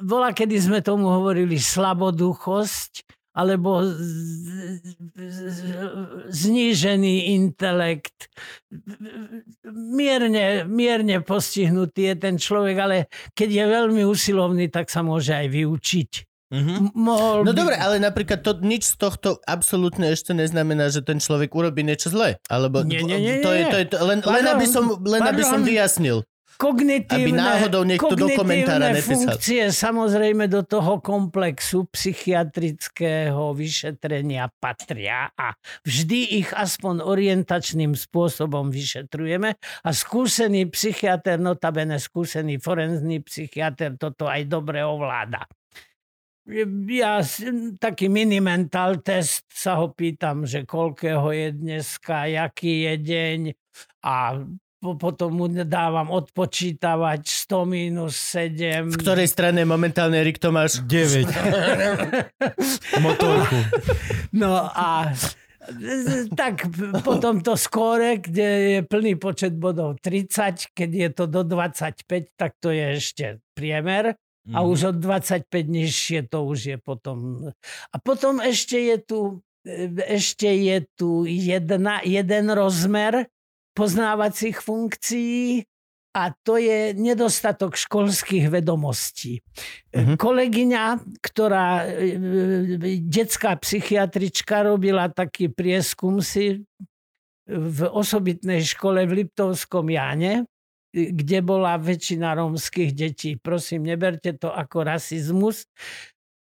Bola, 0.00 0.32
kedy 0.32 0.56
sme 0.56 0.80
tomu 0.80 1.12
hovorili 1.12 1.60
slaboduchosť, 1.60 3.04
alebo 3.36 3.84
znížený 6.28 7.36
intelekt. 7.36 8.26
Mierne, 9.70 10.66
mierne 10.66 11.22
postihnutý 11.22 12.10
je 12.10 12.14
ten 12.18 12.34
človek, 12.40 12.76
ale 12.80 12.96
keď 13.36 13.48
je 13.54 13.64
veľmi 13.70 14.02
usilovný, 14.02 14.66
tak 14.66 14.90
sa 14.90 15.06
môže 15.06 15.30
aj 15.30 15.46
vyučiť. 15.46 16.10
Mhm. 16.50 16.74
M- 16.82 16.94
Mohol 16.96 17.36
No 17.42 17.52
by- 17.52 17.56
dobre, 17.56 17.74
ale 17.74 17.96
napríklad 17.96 18.42
to, 18.42 18.58
nič 18.58 18.90
z 18.90 18.98
tohto 18.98 19.38
absolútne 19.44 20.10
ešte 20.10 20.30
neznamená, 20.30 20.90
že 20.90 20.98
ten 21.00 21.16
človek 21.16 21.50
urobí 21.50 21.80
niečo 21.80 22.10
zlé. 22.10 22.42
Alebo 22.46 22.82
Nie, 22.82 23.00
nie, 23.00 23.16
nie, 23.16 23.34
to 23.38 23.50
je, 23.50 23.62
nie. 23.62 23.70
to 23.70 23.76
je, 23.76 23.84
to, 23.86 23.96
len, 24.00 24.18
len, 24.18 24.26
Pardon, 24.42 24.52
aby 24.52 24.66
som, 24.66 24.84
len 25.00 25.20
aby 25.22 25.42
som 25.42 25.62
vyjasnil. 25.62 26.26
kognitívne, 26.58 27.24
Aby 27.24 27.32
náhodou 27.32 27.82
niekto 27.82 28.12
do 28.12 28.28
komentára 28.30 28.92
nepísal. 28.92 29.32
funkcie 29.32 29.72
samozrejme 29.72 30.44
do 30.44 30.60
toho 30.60 31.00
komplexu 31.00 31.88
psychiatrického 32.50 33.54
vyšetrenia 33.54 34.50
patria 34.58 35.32
a 35.32 35.56
vždy 35.82 36.36
ich 36.36 36.50
aspoň 36.50 37.00
orientačným 37.00 37.94
spôsobom 37.94 38.68
vyšetrujeme 38.68 39.56
a 39.56 39.88
skúsený 39.88 40.68
psychiatr, 40.68 41.38
notabene 41.38 41.96
skúsený 41.96 42.58
forenzný 42.58 43.22
psychiatr 43.22 43.96
toto 43.96 44.26
aj 44.26 44.44
dobre 44.44 44.82
ovláda. 44.82 45.48
Ja 46.90 47.22
taký 47.78 48.10
mini-mental 48.10 48.98
test 49.06 49.46
sa 49.54 49.78
ho 49.78 49.94
pýtam, 49.94 50.42
že 50.42 50.66
koľkého 50.66 51.30
je 51.30 51.48
dneska, 51.54 52.26
jaký 52.26 52.90
je 52.90 52.94
deň 52.98 53.40
a 54.02 54.42
po- 54.80 54.98
potom 54.98 55.30
mu 55.30 55.46
dávam 55.46 56.10
odpočítavať 56.10 57.22
100 57.22 57.68
minus 57.70 58.18
7. 58.34 58.90
V 58.90 58.98
ktorej 58.98 59.28
strane 59.30 59.62
momentálne 59.62 60.18
Erik 60.18 60.42
Tomáš? 60.42 60.82
9. 60.82 61.30
Motorku. 63.04 63.58
No 64.34 64.66
a 64.66 65.12
tak 66.34 66.66
potom 67.04 67.44
to 67.44 67.54
skóre, 67.54 68.18
kde 68.18 68.48
je 68.48 68.80
plný 68.82 69.20
počet 69.20 69.54
bodov 69.54 70.00
30, 70.02 70.72
keď 70.74 70.90
je 70.90 71.08
to 71.14 71.24
do 71.28 71.46
25, 71.46 72.34
tak 72.34 72.56
to 72.58 72.74
je 72.74 72.98
ešte 72.98 73.24
priemer. 73.54 74.16
Mhm. 74.48 74.56
A 74.56 74.58
už 74.64 74.80
od 74.84 74.96
25 74.96 75.68
nižšie 75.68 76.32
to 76.32 76.38
už 76.48 76.58
je 76.74 76.76
potom. 76.80 77.50
A 77.92 77.96
potom 78.00 78.40
ešte 78.40 78.80
je 78.80 78.96
tu, 79.00 79.20
e, 79.68 79.92
ešte 80.16 80.48
je 80.48 80.86
tu 80.96 81.28
jedna, 81.28 82.00
jeden 82.04 82.46
rozmer 82.48 83.28
poznávacích 83.76 84.60
funkcií 84.60 85.64
a 86.10 86.34
to 86.42 86.58
je 86.58 86.90
nedostatok 86.98 87.78
školských 87.78 88.50
vedomostí. 88.50 89.38
Mhm. 89.94 90.18
Kolegyňa, 90.18 90.84
ktorá 91.22 91.86
e, 91.86 92.18
detská 92.98 93.54
psychiatrička 93.60 94.66
robila 94.66 95.06
taký 95.06 95.52
prieskum 95.52 96.18
si 96.18 96.66
v 97.50 97.78
osobitnej 97.90 98.62
škole 98.62 99.06
v 99.06 99.22
Liptovskom 99.22 99.90
Jáne, 99.90 100.42
e, 100.42 100.49
kde 100.90 101.38
bola 101.40 101.78
väčšina 101.78 102.34
rómskych 102.34 102.90
detí. 102.92 103.34
Prosím, 103.34 103.86
neberte 103.86 104.34
to 104.34 104.50
ako 104.50 104.84
rasizmus. 104.84 105.64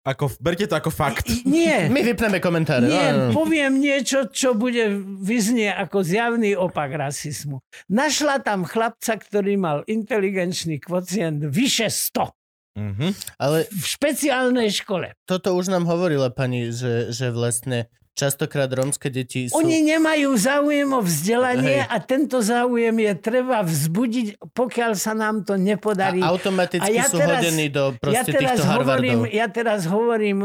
Ako, 0.03 0.27
berte 0.43 0.68
to 0.68 0.76
ako 0.76 0.91
fakt. 0.91 1.31
Nie, 1.47 1.88
My 1.93 2.03
vypneme 2.03 2.43
komentáre. 2.43 2.84
nie, 2.91 3.07
poviem 3.31 3.80
niečo, 3.80 4.27
čo 4.27 4.51
bude 4.51 4.99
vyznie 5.23 5.72
ako 5.72 6.03
zjavný 6.03 6.60
opak 6.60 6.91
rasizmu. 6.91 7.64
Našla 7.88 8.43
tam 8.43 8.68
chlapca, 8.68 9.15
ktorý 9.15 9.55
mal 9.55 9.88
inteligenčný 9.88 10.84
kvocient 10.84 11.47
vyše 11.47 11.88
100 11.88 12.35
Mhm. 12.73 13.14
Ale 13.38 13.69
v 13.69 13.85
špeciálnej 13.85 14.73
škole. 14.73 15.14
toto 15.30 15.53
už 15.53 15.69
nám 15.69 15.85
hovorila 15.85 16.34
pani, 16.34 16.73
že, 16.73 17.14
že 17.14 17.30
vlastne 17.30 17.85
častokrát 18.14 18.69
rómske 18.69 19.10
deti 19.10 19.49
sú... 19.49 19.57
Oni 19.57 19.81
nemajú 19.81 20.38
záujem 20.38 20.90
o 20.94 21.02
vzdelanie 21.02 21.81
Hej. 21.81 21.90
a 21.90 21.95
tento 21.98 22.38
záujem 22.45 22.94
je 22.94 23.14
treba 23.18 23.65
vzbudiť, 23.65 24.27
pokiaľ 24.53 24.91
sa 24.94 25.18
nám 25.18 25.41
to 25.41 25.57
nepodarí. 25.57 26.22
a 26.22 26.30
automaticky 26.30 26.85
A 26.85 26.94
ja 26.94 27.06
sú 27.10 27.18
teraz- 27.18 27.41
hodení 27.41 27.73
do 27.73 27.91
ja 27.91 27.99
proste 27.99 28.31
teraz 28.31 28.61
týchto 28.61 28.64
hovorím, 28.69 29.19
Harvardov. 29.19 29.34
ja 29.34 29.45
teraz 29.49 29.80
hovorím, 29.90 30.38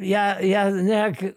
ja, 0.00 0.24
ja 0.40 0.62
nejak 0.72 1.36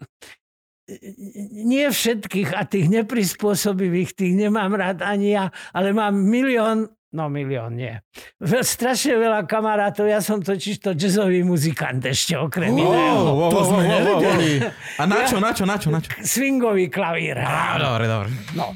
nie 1.54 1.86
všetkých 1.86 2.50
a 2.50 2.66
tých 2.66 2.90
neprispôsobivých, 2.90 4.10
tých 4.10 4.34
nemám 4.34 4.74
rád 4.74 5.06
ani 5.06 5.38
ja, 5.38 5.54
ale 5.70 5.94
mám 5.94 6.18
milión, 6.18 6.90
no 7.12 7.26
milión 7.26 7.74
nie. 7.74 7.94
Strašne 8.74 9.18
veľa 9.18 9.46
kamarátov, 9.46 10.06
ja 10.06 10.22
som 10.22 10.38
totiž 10.38 10.82
to 10.82 10.90
jazzový 10.94 11.42
muzikant 11.42 12.02
ešte 12.06 12.38
okrem 12.38 12.74
iného. 12.74 13.34
wow, 13.34 13.50
to 13.50 13.60
wow, 13.60 13.68
sme 13.70 13.82
nevedeli. 13.86 14.50
A 14.98 15.02
na 15.06 15.26
čo, 15.26 15.36
na 15.42 15.50
čo, 15.50 15.64
na 15.66 15.76
čo, 15.76 15.88
na 15.90 15.98
čo? 15.98 16.10
Swingový 16.22 16.86
klavír. 16.88 17.42
Á, 17.42 17.78
dobre, 17.78 18.04
dobre. 18.06 18.28
No, 18.54 18.74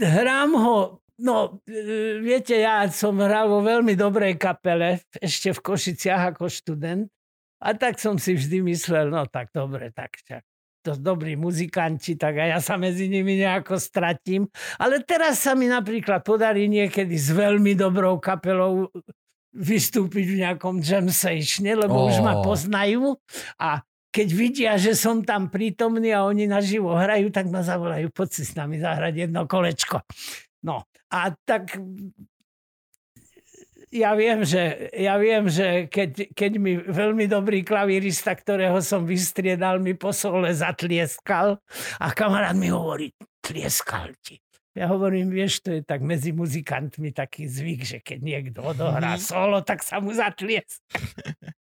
hrám 0.00 0.50
ho, 0.56 0.76
no, 1.24 1.60
e, 1.64 2.20
viete, 2.20 2.60
ja 2.60 2.84
som 2.92 3.16
hral 3.18 3.48
vo 3.48 3.64
veľmi 3.64 3.96
dobrej 3.96 4.36
kapele, 4.36 5.02
ešte 5.18 5.52
v 5.56 5.60
Košiciach 5.64 6.36
ako 6.36 6.48
študent. 6.48 7.08
A 7.58 7.74
tak 7.74 7.98
som 7.98 8.14
si 8.22 8.38
vždy 8.38 8.62
myslel, 8.70 9.10
no 9.10 9.26
tak 9.26 9.50
dobre, 9.50 9.90
tak 9.90 10.14
čak, 10.22 10.46
to 10.88 10.96
dobrí 10.96 11.36
muzikanti, 11.36 12.16
tak 12.16 12.40
a 12.40 12.56
ja 12.56 12.58
sa 12.64 12.80
medzi 12.80 13.12
nimi 13.12 13.36
nejako 13.36 13.76
stratím. 13.76 14.48
Ale 14.80 15.04
teraz 15.04 15.44
sa 15.44 15.52
mi 15.52 15.68
napríklad 15.68 16.24
podarí 16.24 16.64
niekedy 16.64 17.12
s 17.12 17.28
veľmi 17.28 17.76
dobrou 17.76 18.16
kapelou 18.16 18.88
vystúpiť 19.52 20.24
v 20.24 20.38
nejakom 20.44 20.80
jam 20.80 21.08
sessione, 21.12 21.76
lebo 21.76 22.08
už 22.08 22.24
ma 22.24 22.40
poznajú 22.40 23.16
a 23.60 23.84
keď 24.08 24.28
vidia, 24.32 24.72
že 24.80 24.96
som 24.96 25.20
tam 25.20 25.52
prítomný 25.52 26.16
a 26.16 26.24
oni 26.24 26.48
naživo 26.48 26.96
hrajú, 26.96 27.28
tak 27.28 27.52
ma 27.52 27.60
zavolajú, 27.60 28.08
poď 28.08 28.28
si 28.40 28.42
s 28.48 28.56
nami 28.56 28.80
zahrať 28.80 29.28
jedno 29.28 29.44
kolečko. 29.44 30.00
No 30.64 30.88
a 31.12 31.32
tak 31.44 31.76
ja 33.88 34.12
viem, 34.12 34.44
že, 34.44 34.92
ja 34.92 35.16
viem, 35.16 35.48
že 35.48 35.88
keď, 35.88 36.32
keď 36.36 36.52
mi 36.60 36.76
veľmi 36.76 37.24
dobrý 37.24 37.64
klavírista, 37.64 38.36
ktorého 38.36 38.78
som 38.84 39.08
vystriedal, 39.08 39.80
mi 39.80 39.96
po 39.96 40.12
sole 40.12 40.52
zatlieskal 40.52 41.56
a 41.98 42.06
kamarát 42.12 42.56
mi 42.56 42.68
hovorí, 42.68 43.12
tlieskal 43.40 44.12
ti. 44.20 44.36
Ja 44.76 44.86
hovorím, 44.94 45.34
vieš, 45.34 45.66
to 45.66 45.74
je 45.74 45.82
tak 45.82 46.06
medzi 46.06 46.30
muzikantmi 46.30 47.10
taký 47.10 47.50
zvyk, 47.50 47.80
že 47.82 47.98
keď 47.98 48.18
niekto 48.22 48.60
odohrá 48.62 49.18
solo, 49.18 49.64
tak 49.66 49.82
sa 49.82 49.98
mu 49.98 50.12
zatlieska. 50.14 50.84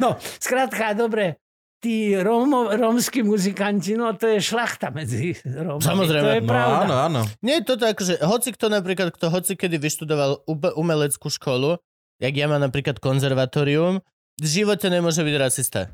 No, 0.00 0.16
skrátka, 0.40 0.96
dobre, 0.96 1.36
tí 1.78 2.16
Rómo, 2.16 2.72
rómsky 2.72 3.22
muzikanti, 3.22 3.94
no 3.94 4.12
to 4.16 4.26
je 4.32 4.40
šlachta 4.40 4.90
medzi 4.90 5.36
Rómami. 5.44 5.84
Samozrejme. 5.84 6.24
To 6.24 6.32
je 6.34 6.42
No 6.42 6.48
pravda. 6.48 6.76
áno, 6.82 6.94
áno. 6.96 7.20
Nie 7.44 7.60
je 7.60 7.64
to 7.68 7.74
tak, 7.76 7.96
že 8.00 8.16
hoci 8.20 8.50
kto 8.52 8.72
napríklad, 8.72 9.12
kto 9.12 9.28
hoci 9.28 9.54
kedy 9.54 9.76
vyštudoval 9.76 10.42
umeleckú 10.74 11.28
školu, 11.28 11.76
jak 12.18 12.32
ja 12.32 12.48
mám 12.48 12.64
napríklad 12.64 12.96
konzervatórium, 12.98 14.00
v 14.36 14.46
živote 14.46 14.88
nemôže 14.88 15.20
byť 15.20 15.36
rasista. 15.36 15.92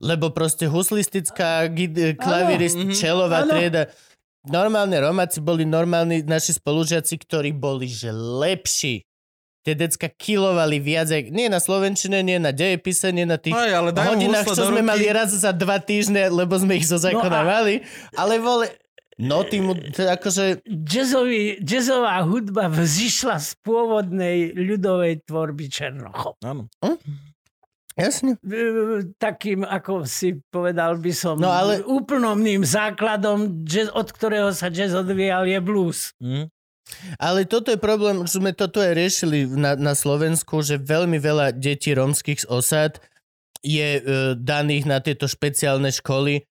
Lebo 0.00 0.32
proste 0.32 0.64
huslistická, 0.64 1.68
gid- 1.68 2.16
klavirist, 2.16 2.78
mhm. 2.78 2.94
čelová 2.96 3.44
Áno. 3.44 3.52
trieda, 3.52 3.90
normálne 4.48 4.96
Romáci 4.96 5.44
boli 5.44 5.68
normálni 5.68 6.24
naši 6.24 6.56
spolužiaci, 6.56 7.20
ktorí 7.20 7.52
boli 7.52 7.84
že 7.86 8.08
lepší. 8.10 9.04
Tie 9.60 9.74
decka 9.74 10.08
kilovali 10.08 10.80
viac, 10.80 11.12
nie 11.28 11.46
na 11.46 11.60
Slovenčine, 11.60 12.20
nie 12.20 12.36
na 12.36 12.48
dejepise, 12.48 13.12
nie 13.12 13.28
na 13.28 13.36
tých 13.36 13.52
Aj, 13.52 13.68
ale 13.70 13.92
mu 13.92 14.00
hodinách, 14.00 14.48
čo 14.48 14.64
sme 14.66 14.80
mali 14.80 15.04
raz 15.06 15.30
za 15.30 15.52
dva 15.52 15.76
týždne, 15.76 16.26
lebo 16.26 16.56
sme 16.56 16.74
ich 16.74 16.84
zo 16.84 16.96
zákona 16.96 17.28
No 17.30 17.44
a- 17.44 17.50
mali. 17.50 17.74
Ale 18.14 18.40
vole, 18.40 18.72
no 19.16 19.44
tým, 19.44 19.68
to 19.92 20.00
je 20.00 20.08
akože, 20.08 20.44
Jazzový, 20.64 21.60
jazzová 21.60 22.24
hudba 22.24 22.72
vzýšla 22.72 23.36
z 23.36 23.50
pôvodnej 23.60 24.56
ľudovej 24.56 25.28
tvorby 25.28 25.68
Černochov. 25.68 26.40
Áno. 26.40 26.64
jasne. 27.92 28.40
E, 28.40 28.64
Takým, 29.14 29.60
ako 29.62 30.08
si 30.08 30.40
povedal 30.48 30.96
by 30.96 31.12
som, 31.12 31.36
No 31.36 31.52
ale- 31.52 31.84
úplnomným 31.84 32.64
základom, 32.64 33.60
jazz, 33.62 33.92
od 33.92 34.08
ktorého 34.08 34.56
sa 34.56 34.72
jazz 34.72 34.96
odvíjal, 34.96 35.44
je 35.44 35.60
blues. 35.60 36.16
Mm. 36.16 36.48
Ale 37.16 37.44
toto 37.44 37.68
je 37.68 37.78
problém, 37.78 38.22
že 38.22 38.36
sme 38.36 38.52
toto 38.52 38.78
aj 38.78 38.92
riešili 38.92 39.46
na, 39.46 39.74
na 39.74 39.92
Slovensku, 39.92 40.60
že 40.60 40.76
veľmi 40.76 41.16
veľa 41.16 41.52
detí 41.52 41.90
rómskych 41.90 42.40
z 42.40 42.46
osad 42.46 42.92
je 43.58 43.88
e, 43.94 44.02
daných 44.34 44.84
na 44.84 44.98
tieto 44.98 45.24
špeciálne 45.24 45.90
školy 45.90 46.34
e, 46.36 46.42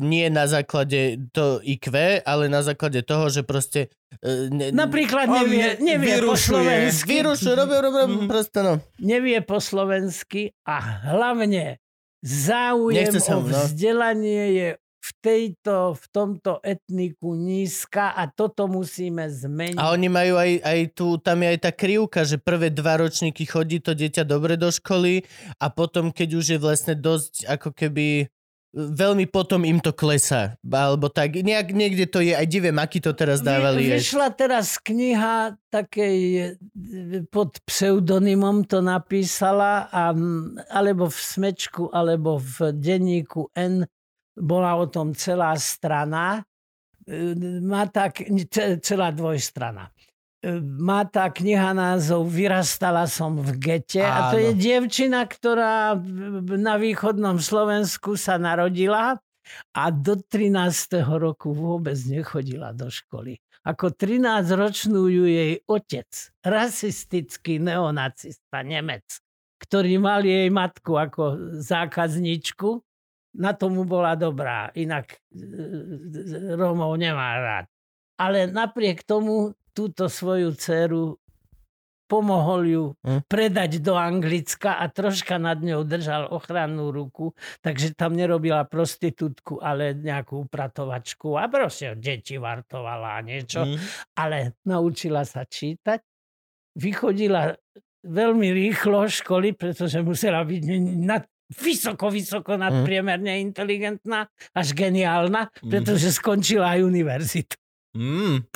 nie 0.00 0.26
na 0.28 0.44
základe 0.44 1.00
to 1.30 1.60
IQ, 1.60 1.92
ale 2.20 2.46
na 2.46 2.60
základe 2.60 3.00
toho, 3.00 3.28
že 3.28 3.40
proste 3.40 3.92
e, 4.18 4.48
ne, 4.48 4.68
Napríklad 4.70 5.28
nevie, 5.28 5.76
nevie 5.78 6.16
po 6.18 6.32
vyrušuje. 6.32 6.48
slovensky. 6.50 7.12
Vyrušu, 7.14 7.50
robia, 7.52 7.78
robia, 7.80 8.04
Mhm. 8.06 8.24
proste 8.24 8.58
no. 8.58 8.80
Nevie 8.96 9.38
po 9.40 9.58
slovensky 9.58 10.48
a 10.62 10.80
hlavne 11.06 11.76
záujem 12.20 13.04
Nechce 13.06 13.20
sa 13.20 13.36
o 13.36 13.42
no. 13.42 13.52
vzdelanie 13.52 14.44
je 14.50 14.68
v 15.04 15.10
tejto, 15.20 15.92
v 16.00 16.04
tomto 16.08 16.64
etniku 16.64 17.36
nízka 17.36 18.16
a 18.16 18.24
toto 18.24 18.64
musíme 18.64 19.28
zmeniť. 19.28 19.76
A 19.76 19.92
oni 19.92 20.08
majú 20.08 20.40
aj, 20.40 20.52
aj 20.64 20.80
tu, 20.96 21.20
tam 21.20 21.44
je 21.44 21.48
aj 21.52 21.58
tá 21.60 21.70
krivka, 21.76 22.24
že 22.24 22.40
prvé 22.40 22.72
dva 22.72 23.04
ročníky 23.04 23.44
chodí 23.44 23.84
to 23.84 23.92
dieťa 23.92 24.24
dobre 24.24 24.56
do 24.56 24.72
školy 24.72 25.28
a 25.60 25.68
potom, 25.68 26.08
keď 26.08 26.28
už 26.40 26.44
je 26.56 26.58
vlastne 26.58 26.96
dosť 26.96 27.44
ako 27.44 27.76
keby 27.76 28.32
veľmi 28.74 29.30
potom 29.30 29.62
im 29.62 29.78
to 29.78 29.94
klesá. 29.94 30.58
Alebo 30.66 31.06
tak, 31.06 31.38
nejak, 31.38 31.70
niekde 31.70 32.10
to 32.10 32.18
je, 32.18 32.34
aj 32.34 32.42
diviem, 32.50 32.74
aký 32.82 32.98
to 32.98 33.14
teraz 33.14 33.38
dávali. 33.38 33.86
Vy, 33.86 34.02
vyšla 34.02 34.34
teraz 34.34 34.82
kniha 34.82 35.54
takej 35.70 36.18
pod 37.30 37.54
pseudonymom 37.62 38.66
to 38.66 38.82
napísala, 38.82 39.86
a, 39.94 40.10
alebo 40.74 41.06
v 41.06 41.18
Smečku, 41.18 41.94
alebo 41.94 42.42
v 42.42 42.74
denníku 42.74 43.46
N 43.54 43.86
bola 44.36 44.74
o 44.76 44.86
tom 44.90 45.14
celá 45.14 45.54
strana. 45.56 46.42
E, 47.06 47.34
Má 47.62 47.86
tak, 47.86 48.22
ce- 48.50 48.78
celá 48.82 49.14
dvojstrana. 49.14 49.90
E, 50.42 50.58
Má 50.60 51.06
tá 51.06 51.30
kniha 51.30 51.72
názov 51.72 52.28
Vyrastala 52.28 53.06
som 53.06 53.38
v 53.38 53.56
gete 53.58 54.02
a 54.02 54.34
to 54.34 54.38
je 54.42 54.52
dievčina, 54.54 55.24
ktorá 55.24 55.94
na 56.58 56.74
východnom 56.76 57.38
Slovensku 57.38 58.18
sa 58.18 58.36
narodila 58.36 59.16
a 59.76 59.82
do 59.92 60.16
13. 60.16 61.04
roku 61.20 61.52
vôbec 61.52 61.96
nechodila 62.08 62.72
do 62.72 62.88
školy. 62.88 63.36
Ako 63.64 63.96
13-ročnú 63.96 65.08
ju 65.08 65.24
jej 65.24 65.56
otec, 65.64 66.08
rasistický 66.44 67.56
neonacista 67.56 68.60
Nemec, 68.60 69.04
ktorý 69.56 69.96
mal 69.96 70.20
jej 70.20 70.52
matku 70.52 71.00
ako 71.00 71.56
zákazničku, 71.64 72.84
na 73.34 73.52
tomu 73.52 73.82
bola 73.82 74.14
dobrá, 74.14 74.70
inak 74.74 75.18
e, 75.34 76.54
Rómov 76.54 76.94
nemá 76.94 77.38
rád. 77.38 77.66
Ale 78.14 78.46
napriek 78.46 79.02
tomu 79.02 79.52
túto 79.74 80.06
svoju 80.06 80.54
dceru 80.54 81.18
pomohol 82.04 82.62
ju 82.68 82.84
Hm. 83.00 83.26
predať 83.26 83.80
do 83.80 83.96
Anglicka 83.96 84.76
a 84.78 84.86
troška 84.92 85.40
nad 85.40 85.58
ňou 85.58 85.82
držal 85.82 86.30
ochrannú 86.30 86.92
ruku, 86.92 87.32
takže 87.58 87.96
tam 87.96 88.14
nerobila 88.14 88.68
prostitútku, 88.68 89.58
ale 89.58 89.96
nejakú 89.96 90.46
upratovačku 90.46 91.34
a 91.40 91.48
proste 91.48 91.96
deti 91.96 92.36
vartovala 92.38 93.18
a 93.18 93.24
niečo 93.24 93.64
Mm. 93.64 93.78
ale 94.20 94.38
naučila 94.68 95.24
sa 95.24 95.48
čítať. 95.48 95.98
Vychodila 96.76 97.56
veľmi 98.04 98.52
rýchlo 98.52 99.08
školy, 99.08 99.56
pretože 99.56 100.04
musela 100.04 100.44
byť 100.44 100.62
nad, 101.00 101.24
vysoko, 101.52 102.08
vysoko 102.08 102.56
nadpriemerne 102.56 103.44
inteligentná, 103.44 104.28
až 104.56 104.72
geniálna, 104.72 105.52
pretože 105.60 106.14
skončila 106.14 106.78
aj 106.78 106.80
univerzitu. 106.88 107.54
Mm. 107.94 108.48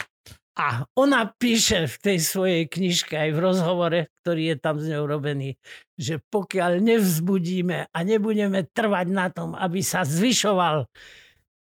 A 0.59 0.82
ona 0.98 1.31
píše 1.39 1.86
v 1.86 1.97
tej 2.02 2.19
svojej 2.19 2.62
knižke, 2.66 3.15
aj 3.15 3.31
v 3.31 3.39
rozhovore, 3.39 4.01
ktorý 4.23 4.43
je 4.55 4.56
tam 4.59 4.82
s 4.82 4.90
ňou 4.90 5.06
robený, 5.06 5.55
že 5.94 6.19
pokiaľ 6.19 6.82
nevzbudíme 6.82 7.94
a 7.94 7.98
nebudeme 8.02 8.66
trvať 8.66 9.06
na 9.06 9.31
tom, 9.31 9.55
aby 9.55 9.86
sa 9.86 10.02
zvyšoval 10.02 10.90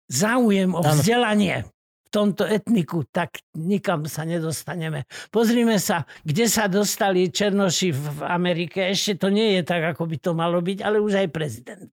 záujem 0.07 0.71
o 0.79 0.83
vzdelanie 0.87 1.67
tomto 2.15 2.47
etniku, 2.47 3.03
tak 3.11 3.43
nikam 3.53 4.07
sa 4.07 4.23
nedostaneme. 4.23 5.03
Pozrime 5.29 5.83
sa, 5.83 6.07
kde 6.23 6.47
sa 6.47 6.71
dostali 6.71 7.27
Černoši 7.27 7.91
v 7.91 8.07
Amerike. 8.23 8.87
Ešte 8.87 9.19
to 9.19 9.29
nie 9.29 9.59
je 9.59 9.63
tak, 9.67 9.83
ako 9.91 10.07
by 10.07 10.17
to 10.17 10.31
malo 10.31 10.63
byť, 10.63 10.79
ale 10.81 11.03
už 11.03 11.19
aj 11.19 11.29
prezident. 11.29 11.91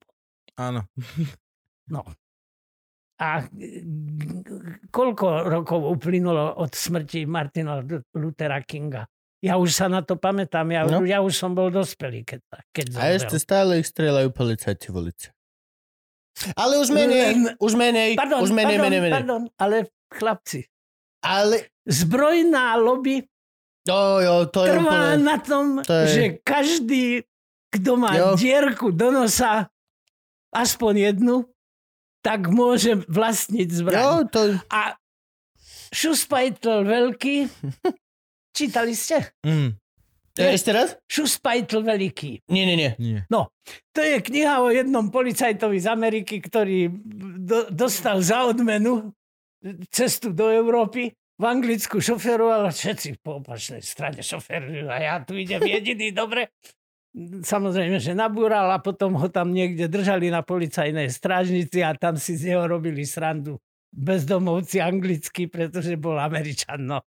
Áno. 0.56 0.86
No. 1.90 2.06
A 3.18 3.46
koľko 4.90 5.26
rokov 5.46 5.82
uplynulo 5.90 6.58
od 6.58 6.72
smrti 6.72 7.26
Martina 7.26 7.82
Luthera 8.14 8.62
Kinga? 8.62 9.06
Ja 9.42 9.58
už 9.58 9.74
sa 9.74 9.90
na 9.90 10.06
to 10.06 10.18
pamätám, 10.18 10.70
ja, 10.70 10.86
No. 10.86 11.02
ja 11.02 11.18
už 11.20 11.34
som 11.34 11.58
bol 11.58 11.74
dospelý, 11.74 12.22
keď, 12.22 12.40
keď 12.70 12.86
A 12.98 13.10
ešte 13.12 13.42
stále 13.42 13.82
ich 13.82 13.90
strieľajú 13.90 14.30
policajti 14.30 14.94
v 14.94 14.96
ulici. 15.02 15.28
Ale 16.54 16.78
už 16.78 16.94
menej, 16.94 17.26
Len- 17.34 17.58
už 17.58 17.74
menej, 17.74 18.10
Pardon, 18.14 18.40
už 18.42 18.54
menej, 18.54 18.78
pardon, 18.78 18.86
menej, 18.86 19.02
menej. 19.02 19.14
pardon, 19.14 19.42
ale 19.58 19.76
chlapci, 20.12 20.68
Ale, 21.24 21.72
zbrojná 21.88 22.76
lobby 22.76 23.24
jo, 23.88 24.02
jo, 24.20 24.36
to 24.48 24.66
je 24.66 24.70
trvá 24.72 25.00
úplne... 25.16 25.24
na 25.24 25.36
tom, 25.40 25.66
to 25.82 25.94
je- 25.94 26.08
že 26.08 26.24
každý, 26.44 27.04
kto 27.72 27.92
má 27.96 28.12
Jo. 28.14 28.36
dierku 28.36 28.92
do 28.92 29.10
nosa, 29.10 29.72
aspoň 30.52 31.14
jednu, 31.14 31.48
tak 32.22 32.52
môže 32.52 33.02
vlastniť 33.08 33.68
zbraň. 33.72 33.98
Jo, 33.98 34.14
to... 34.28 34.40
A 34.70 34.94
Šuspajtl 35.92 36.88
veľký, 36.88 37.36
čítali 38.58 38.96
ste? 38.96 39.36
Mm. 39.44 39.76
E, 40.40 40.44
Ešte 40.56 40.72
raz? 40.72 40.96
Šuspajtl 41.04 41.84
veľký. 41.84 42.48
Nie, 42.48 42.64
nie, 42.64 42.78
nie. 42.80 42.92
Nie. 42.96 43.20
To 43.28 44.00
je 44.00 44.24
kniha 44.24 44.64
o 44.64 44.72
jednom 44.72 45.12
policajtovi 45.12 45.84
z 45.84 45.88
Ameriky, 45.88 46.40
ktorý 46.40 46.88
do, 47.44 47.68
dostal 47.68 48.24
za 48.24 48.48
odmenu 48.48 49.12
cestu 49.94 50.34
do 50.34 50.50
Európy. 50.50 51.14
V 51.42 51.44
Anglicku 51.50 51.98
šoferoval 51.98 52.70
a 52.70 52.72
všetci 52.72 53.18
po 53.26 53.42
opačnej 53.42 53.82
strane 53.82 54.22
šoferujú 54.22 54.86
a 54.86 54.98
ja 55.02 55.16
tu 55.26 55.34
idem 55.34 55.58
jediný, 55.66 56.14
dobre. 56.22 56.54
Samozrejme, 57.18 57.98
že 57.98 58.14
nabúral 58.14 58.70
a 58.72 58.78
potom 58.78 59.18
ho 59.18 59.28
tam 59.28 59.52
niekde 59.52 59.90
držali 59.90 60.30
na 60.30 60.46
policajnej 60.46 61.10
strážnici 61.10 61.82
a 61.82 61.98
tam 61.98 62.16
si 62.16 62.38
z 62.38 62.54
neho 62.54 62.64
robili 62.70 63.04
srandu 63.04 63.58
bezdomovci 63.92 64.80
anglicky, 64.80 65.52
pretože 65.52 66.00
bol 66.00 66.16
Američan. 66.16 66.88
No. 66.88 67.04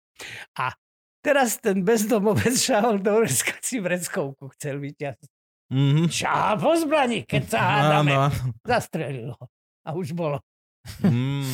A 0.59 0.75
teraz 1.23 1.61
ten 1.63 1.85
bezdomovec 1.85 2.57
šahol 2.67 2.99
do 2.99 3.23
vreska 3.23 3.55
si 3.63 3.79
vreckovku 3.79 4.51
chcel 4.57 4.83
vyťahnuť. 4.83 5.31
Mm-hmm. 5.73 6.07
Šáha 6.11 6.53
po 6.59 6.75
zbrani, 6.75 7.25
keď 7.25 7.43
sa 7.49 7.59
hádame. 7.63 8.13
Zastrelil 8.61 9.33
ho. 9.33 9.45
A 9.87 9.95
už 9.95 10.13
bolo. 10.13 10.43
Mm. 10.99 11.47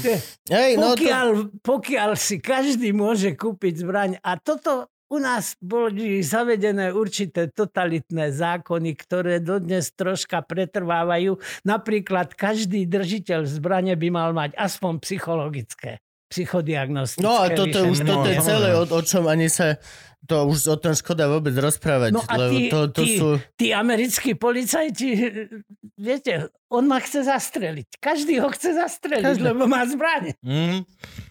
Hej, 0.50 0.72
no 0.82 0.98
to... 0.98 1.06
Pokiaľ, 1.06 1.28
pokiaľ 1.62 2.12
si 2.18 2.42
každý 2.42 2.90
môže 2.94 3.38
kúpiť 3.38 3.86
zbraň 3.86 4.12
a 4.26 4.38
toto 4.42 4.90
u 5.10 5.18
nás 5.18 5.58
boli 5.58 6.22
zavedené 6.22 6.94
určité 6.94 7.50
totalitné 7.50 8.30
zákony, 8.30 8.94
ktoré 8.94 9.42
dodnes 9.42 9.90
troška 9.98 10.46
pretrvávajú. 10.46 11.42
Napríklad 11.66 12.38
každý 12.38 12.86
držiteľ 12.86 13.50
zbrane 13.50 13.98
by 13.98 14.10
mal 14.14 14.38
mať 14.38 14.54
aspoň 14.54 15.02
psychologické, 15.02 15.98
psychodiagnostické 16.30 17.26
No 17.26 17.34
a 17.36 17.50
toto 17.50 17.78
už, 17.86 17.98
toto 18.02 18.26
je 18.26 18.38
No, 18.38 18.46
celé, 18.46 18.70
o, 18.72 18.84
o 18.86 19.02
čom 19.02 19.26
ani 19.26 19.50
sa, 19.50 19.82
to 20.22 20.46
už 20.46 20.60
o 20.68 20.78
tom 20.78 20.94
škoda 20.94 21.26
vôbec 21.26 21.52
rozprávať, 21.52 22.12
No 22.12 22.22
a 22.22 22.34
lebo 22.38 22.54
tí- 22.56 22.70
to, 22.70 22.80
to 22.88 23.02
tí- 23.02 23.18
sú... 23.18 23.28
Tí 23.56 23.68
americkí 23.72 24.34
policajti, 24.34 25.10
viete, 25.96 26.48
on 26.68 26.86
ma 26.86 27.00
chce 27.00 27.24
zastreliť. 27.24 27.98
Každý 27.98 28.38
ho 28.38 28.50
chce 28.50 28.78
zastreliť, 28.78 29.26
Každý. 29.26 29.44
lebo 29.44 29.66
má 29.66 29.82
zbraň. 29.84 30.38
Mm. 30.40 30.86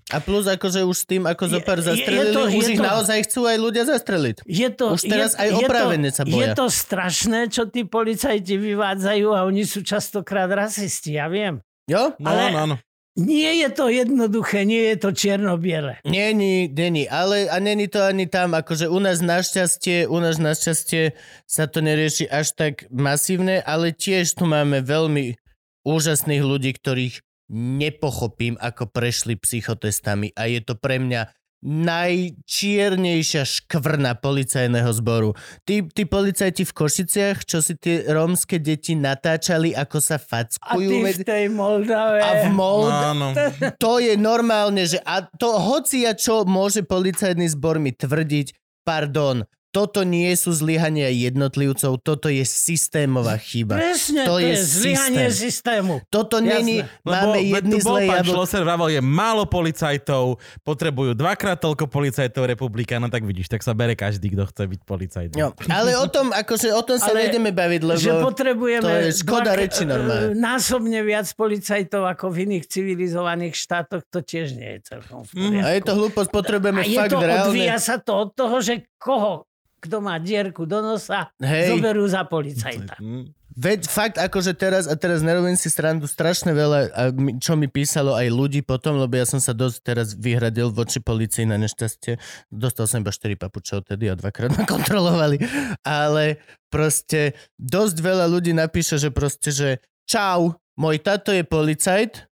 A 0.09 0.17
plus 0.19 0.49
akože 0.49 0.83
už 0.83 0.97
s 0.97 1.05
tým, 1.05 1.23
ako 1.25 1.45
Je- 1.45 1.53
zo 1.53 1.59
pár 1.63 1.79
je- 1.79 1.85
je 1.85 1.89
zastrelili, 1.95 2.33
to- 2.33 2.49
už 2.49 2.53
je 2.59 2.73
ich 2.75 2.81
to- 2.81 2.89
naozaj 2.89 3.19
chcú 3.23 3.41
aj 3.45 3.57
ľudia 3.57 3.85
zastreliť. 3.87 4.37
Je 4.43 4.69
to, 4.73 4.87
Už 4.91 5.03
teraz 5.05 5.31
je, 5.33 5.39
aj 5.39 5.49
je 5.49 5.55
to- 5.55 5.61
oprávene 5.63 6.09
sa 6.11 6.23
boja. 6.25 6.41
Je 6.41 6.47
to 6.55 6.67
strašné, 6.67 7.41
čo 7.49 7.63
tí 7.65 7.85
policajti 7.85 8.57
vyvádzajú 8.57 9.29
a 9.31 9.45
oni 9.45 9.63
sú 9.63 9.85
častokrát 9.85 10.49
rasisti, 10.49 11.15
ja 11.15 11.29
viem. 11.29 11.61
Jo? 11.87 12.17
No, 12.19 12.25
Ale- 12.27 12.51
áno, 12.51 12.59
áno. 12.65 12.77
Nie 13.19 13.67
je 13.67 13.69
to 13.75 13.91
jednoduché, 13.91 14.63
nie 14.63 14.95
je 14.95 14.97
to 15.03 15.11
čierno-biele. 15.11 15.99
Není, 16.07 16.71
není, 16.71 17.11
ale 17.11 17.51
a 17.51 17.59
není 17.59 17.91
to 17.91 17.99
ani 17.99 18.31
tam, 18.31 18.55
akože 18.55 18.87
u 18.87 18.99
nás 19.03 19.19
našťastie, 19.19 20.07
u 20.07 20.23
nás 20.23 20.39
našťastie 20.39 21.19
sa 21.43 21.67
to 21.67 21.83
nerieši 21.83 22.31
až 22.31 22.55
tak 22.55 22.87
masívne, 22.95 23.59
ale 23.67 23.91
tiež 23.91 24.39
tu 24.39 24.47
máme 24.47 24.87
veľmi 24.87 25.35
úžasných 25.83 26.43
ľudí, 26.47 26.71
ktorých 26.79 27.19
nepochopím, 27.51 28.55
ako 28.61 28.87
prešli 28.87 29.35
psychotestami 29.35 30.31
a 30.39 30.47
je 30.47 30.61
to 30.63 30.79
pre 30.79 31.03
mňa 31.03 31.33
najčiernejšia 31.61 33.43
škvrna 33.43 34.15
policajného 34.15 34.91
zboru. 34.93 35.35
Tí, 35.63 35.83
tí 35.85 36.07
policajti 36.07 36.63
v 36.63 36.73
Košiciach, 36.73 37.43
čo 37.43 37.59
si 37.59 37.75
tie 37.75 38.07
rómske 38.07 38.59
deti 38.59 38.95
natáčali, 38.95 39.75
ako 39.75 39.99
sa 39.99 40.17
A 40.17 40.23
fackujú. 40.23 40.87
ty 40.87 40.95
v 40.95 41.05
medzi- 41.05 41.27
tej 41.27 41.45
Moldave. 41.51 42.19
a 42.19 42.31
v 42.43 42.55
Mold... 42.55 42.91
Áno. 42.91 43.29
To 43.83 43.99
je 43.99 44.15
normálne, 44.15 44.87
že 44.87 44.99
a 45.01 45.23
to 45.23 45.59
hocia 45.59 46.15
čo 46.15 46.43
môže 46.45 46.83
policajný 46.83 47.47
zbor 47.49 47.79
mi 47.79 47.91
tvrdiť, 47.91 48.55
pardon, 48.83 49.43
toto 49.69 50.01
nie 50.01 50.33
sú 50.33 50.49
zlyhania 50.51 51.13
jednotlivcov, 51.13 52.01
toto 52.01 52.33
je 52.33 52.41
systémová 52.41 53.37
chyba. 53.37 53.77
Presne, 53.77 54.25
To 54.25 54.41
to, 54.41 54.43
je 54.43 54.57
je 54.57 54.65
zlyhanie 54.65 55.29
systému. 55.29 56.01
Toto 56.09 56.41
Jasné. 56.41 56.49
není, 56.57 56.77
máme 57.05 57.37
veď 57.37 57.53
jedny 57.61 57.77
zlé 57.85 58.01
pán. 58.09 58.25
Šloser 58.25 58.65
vravel, 58.65 58.89
je 58.89 59.03
málo 59.05 59.45
policajtov, 59.45 60.41
potrebujú 60.65 61.13
dvakrát 61.13 61.61
toľko 61.61 61.85
policajtov 61.85 62.49
republika, 62.49 62.97
no 62.97 63.13
tak 63.13 63.29
vidíš, 63.29 63.53
tak 63.53 63.61
sa 63.61 63.77
bere 63.77 63.93
každý, 63.93 64.33
kto 64.33 64.49
chce 64.49 64.65
byť 64.65 64.81
policajt. 64.89 65.31
Jo, 65.37 65.53
ale 65.69 66.01
o 66.01 66.09
tom, 66.09 66.33
akože 66.33 66.73
o 66.73 66.81
tom 66.81 66.97
sa 66.97 67.13
Ale 67.13 67.29
nejdeme 67.29 67.53
baviť, 67.53 67.81
lebo... 67.85 68.01
že 68.01 68.13
potrebujeme 68.25 68.83
to 68.83 68.91
je 69.05 69.13
škoda 69.21 69.53
dvak- 69.53 69.61
reči 69.61 69.83
normálne. 69.85 70.33
e, 70.33 70.39
násobne 70.39 71.01
viac 71.05 71.29
policajtov 71.37 72.09
ako 72.09 72.33
v 72.33 72.37
iných 72.49 72.65
civilizovaných 72.73 73.53
štátoch, 73.53 74.01
to 74.09 74.25
tiež 74.25 74.57
nie 74.57 74.81
je 74.81 74.97
celkom 74.97 75.29
v 75.29 75.31
poriadku. 75.37 75.61
A 75.61 75.69
je 75.77 75.83
to 75.85 75.93
hlúposť, 75.93 76.31
potrebujeme 76.33 76.81
A 76.81 76.89
je 76.89 76.97
fakt 76.97 77.13
to, 77.13 77.21
reálne... 77.21 77.53
odvíja 77.53 77.77
sa 77.77 78.01
to 78.01 78.13
od 78.17 78.31
toho, 78.33 78.57
že 78.65 78.75
koho, 78.97 79.45
kto 79.79 79.99
má 79.99 80.19
dierku 80.19 80.65
do 80.65 80.79
nosa, 80.79 81.31
Hej. 81.39 81.75
zoberú 81.75 82.05
za 82.05 82.23
policajta. 82.23 82.99
Hm. 82.99 83.35
Veď 83.59 83.91
fakt 83.91 84.23
akože 84.23 84.55
teraz, 84.55 84.87
a 84.87 84.95
teraz 84.95 85.19
nerobím 85.19 85.59
si 85.59 85.67
srandu, 85.67 86.07
strašne 86.07 86.55
veľa, 86.55 86.79
a 86.89 87.03
mi- 87.11 87.43
čo 87.43 87.59
mi 87.59 87.67
písalo 87.67 88.15
aj 88.15 88.31
ľudí 88.31 88.63
potom, 88.63 89.03
lebo 89.03 89.19
ja 89.19 89.27
som 89.27 89.43
sa 89.43 89.51
dosť 89.51 89.77
teraz 89.83 90.07
vyhradil 90.15 90.71
voči 90.71 91.03
policii 91.03 91.43
na 91.43 91.59
nešťastie. 91.59 92.23
Dostal 92.49 92.87
som 92.87 93.03
iba 93.03 93.11
4 93.11 93.35
papuče 93.35 93.83
odtedy 93.83 94.07
a 94.07 94.15
dvakrát 94.15 94.55
ma 94.55 94.63
kontrolovali. 94.79 95.43
Ale 95.83 96.39
proste 96.71 97.35
dosť 97.59 97.99
veľa 97.99 98.31
ľudí 98.31 98.55
napíše, 98.55 98.95
že 98.95 99.11
proste, 99.11 99.51
že 99.51 99.83
čau, 100.07 100.55
môj 100.79 101.03
tato 101.03 101.35
je 101.35 101.43
policajt 101.43 102.31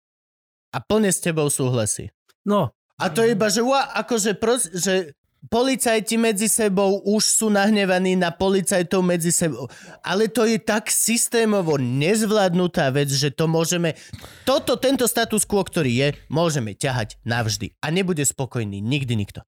a 0.74 0.82
plne 0.82 1.14
s 1.14 1.22
tebou 1.22 1.46
súhlasí. 1.46 2.10
No, 2.42 2.74
A 2.98 3.10
to 3.14 3.22
je 3.22 3.34
iba, 3.34 3.46
že, 3.46 3.62
ua, 3.62 3.94
akože 3.94 4.34
pros, 4.34 4.66
že 4.74 5.14
policajti 5.50 6.14
medzi 6.20 6.46
sebou 6.46 7.02
už 7.02 7.22
sú 7.22 7.46
nahnevaní 7.50 8.14
na 8.14 8.30
policajtov 8.30 9.02
medzi 9.02 9.34
sebou. 9.34 9.66
Ale 10.04 10.30
to 10.30 10.46
je 10.46 10.60
tak 10.62 10.92
systémovo 10.92 11.80
nezvládnutá 11.80 12.92
vec, 12.94 13.10
že 13.10 13.34
to 13.34 13.50
môžeme... 13.50 13.98
Toto, 14.46 14.78
tento 14.78 15.08
status 15.10 15.42
quo, 15.42 15.64
ktorý 15.64 15.92
je, 15.92 16.08
môžeme 16.30 16.76
ťahať 16.76 17.18
navždy. 17.26 17.74
A 17.82 17.90
nebude 17.90 18.22
spokojný 18.22 18.78
nikdy 18.78 19.18
nikto. 19.18 19.42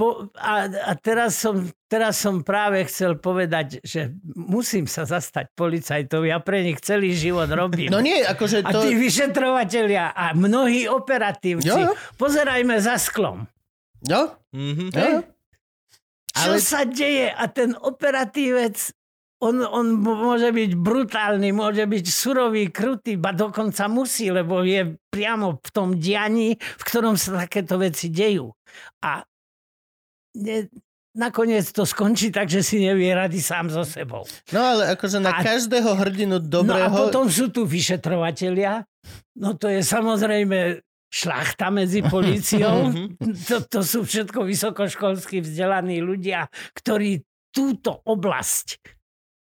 po, 0.00 0.32
a, 0.32 0.64
a 0.64 0.92
teraz, 0.96 1.36
som, 1.36 1.68
teraz 1.84 2.16
som 2.16 2.40
práve 2.40 2.88
chcel 2.88 3.20
povedať, 3.20 3.84
že 3.84 4.16
musím 4.32 4.88
sa 4.88 5.04
zastať 5.04 5.52
policajtov. 5.52 6.24
Ja 6.24 6.40
pre 6.40 6.64
nich 6.64 6.80
celý 6.80 7.12
život 7.12 7.52
robím. 7.60 7.92
No 7.92 8.00
nie, 8.00 8.24
akože 8.24 8.64
A 8.64 8.72
to... 8.72 8.88
tí 8.88 8.96
vyšetrovatelia 8.96 10.16
a 10.16 10.32
mnohí 10.32 10.88
operatívci, 10.88 11.68
jo. 11.84 11.92
pozerajme 12.16 12.80
za 12.80 12.96
sklom. 12.96 13.44
No, 14.02 14.32
Mhm. 14.52 14.90
no. 14.90 15.08
Čo 16.30 16.50
Ale- 16.54 16.62
sa 16.62 16.82
deje? 16.82 17.28
A 17.28 17.44
ten 17.46 17.74
operatívec, 17.74 18.78
on, 19.40 19.60
on 19.60 19.92
môže 19.94 20.48
byť 20.48 20.70
brutálny, 20.74 21.50
môže 21.50 21.82
byť 21.82 22.04
surový, 22.06 22.68
krutý, 22.68 23.16
ba 23.16 23.32
dokonca 23.32 23.84
musí, 23.86 24.28
lebo 24.28 24.62
je 24.62 24.94
priamo 25.06 25.58
v 25.58 25.70
tom 25.70 25.88
dianí, 25.94 26.54
v 26.56 26.82
ktorom 26.82 27.16
sa 27.16 27.44
takéto 27.44 27.76
veci 27.76 28.08
dejú. 28.08 28.52
A 29.02 29.24
ne, 30.36 30.70
nakoniec 31.12 31.66
to 31.66 31.82
skončí 31.82 32.30
tak, 32.30 32.46
že 32.46 32.62
si 32.62 32.78
nevie 32.78 33.10
rady 33.10 33.42
sám 33.42 33.66
so 33.68 33.82
sebou. 33.82 34.22
no 34.48 34.60
ale 34.62 34.94
akože 34.94 35.18
na 35.18 35.34
A- 35.34 35.42
každého 35.42 35.98
hrdinu 35.98 36.38
No 36.38 36.40
a 36.40 36.52
dobrého... 36.86 36.94
potom 36.94 37.26
sú 37.26 37.48
tu 37.48 37.66
vyšetrovatelia. 37.66 38.86
No 39.34 39.56
to 39.56 39.66
je 39.66 39.82
samozrejme 39.82 40.78
šlachta 41.10 41.74
medzi 41.74 42.00
políciou. 42.06 42.94
to, 43.50 43.56
to 43.66 43.80
sú 43.82 44.06
všetko 44.06 44.46
vysokoškolsky 44.46 45.42
vzdelaní 45.42 45.98
ľudia, 45.98 46.46
ktorí 46.72 47.20
túto 47.50 47.98
oblasť 48.06 48.78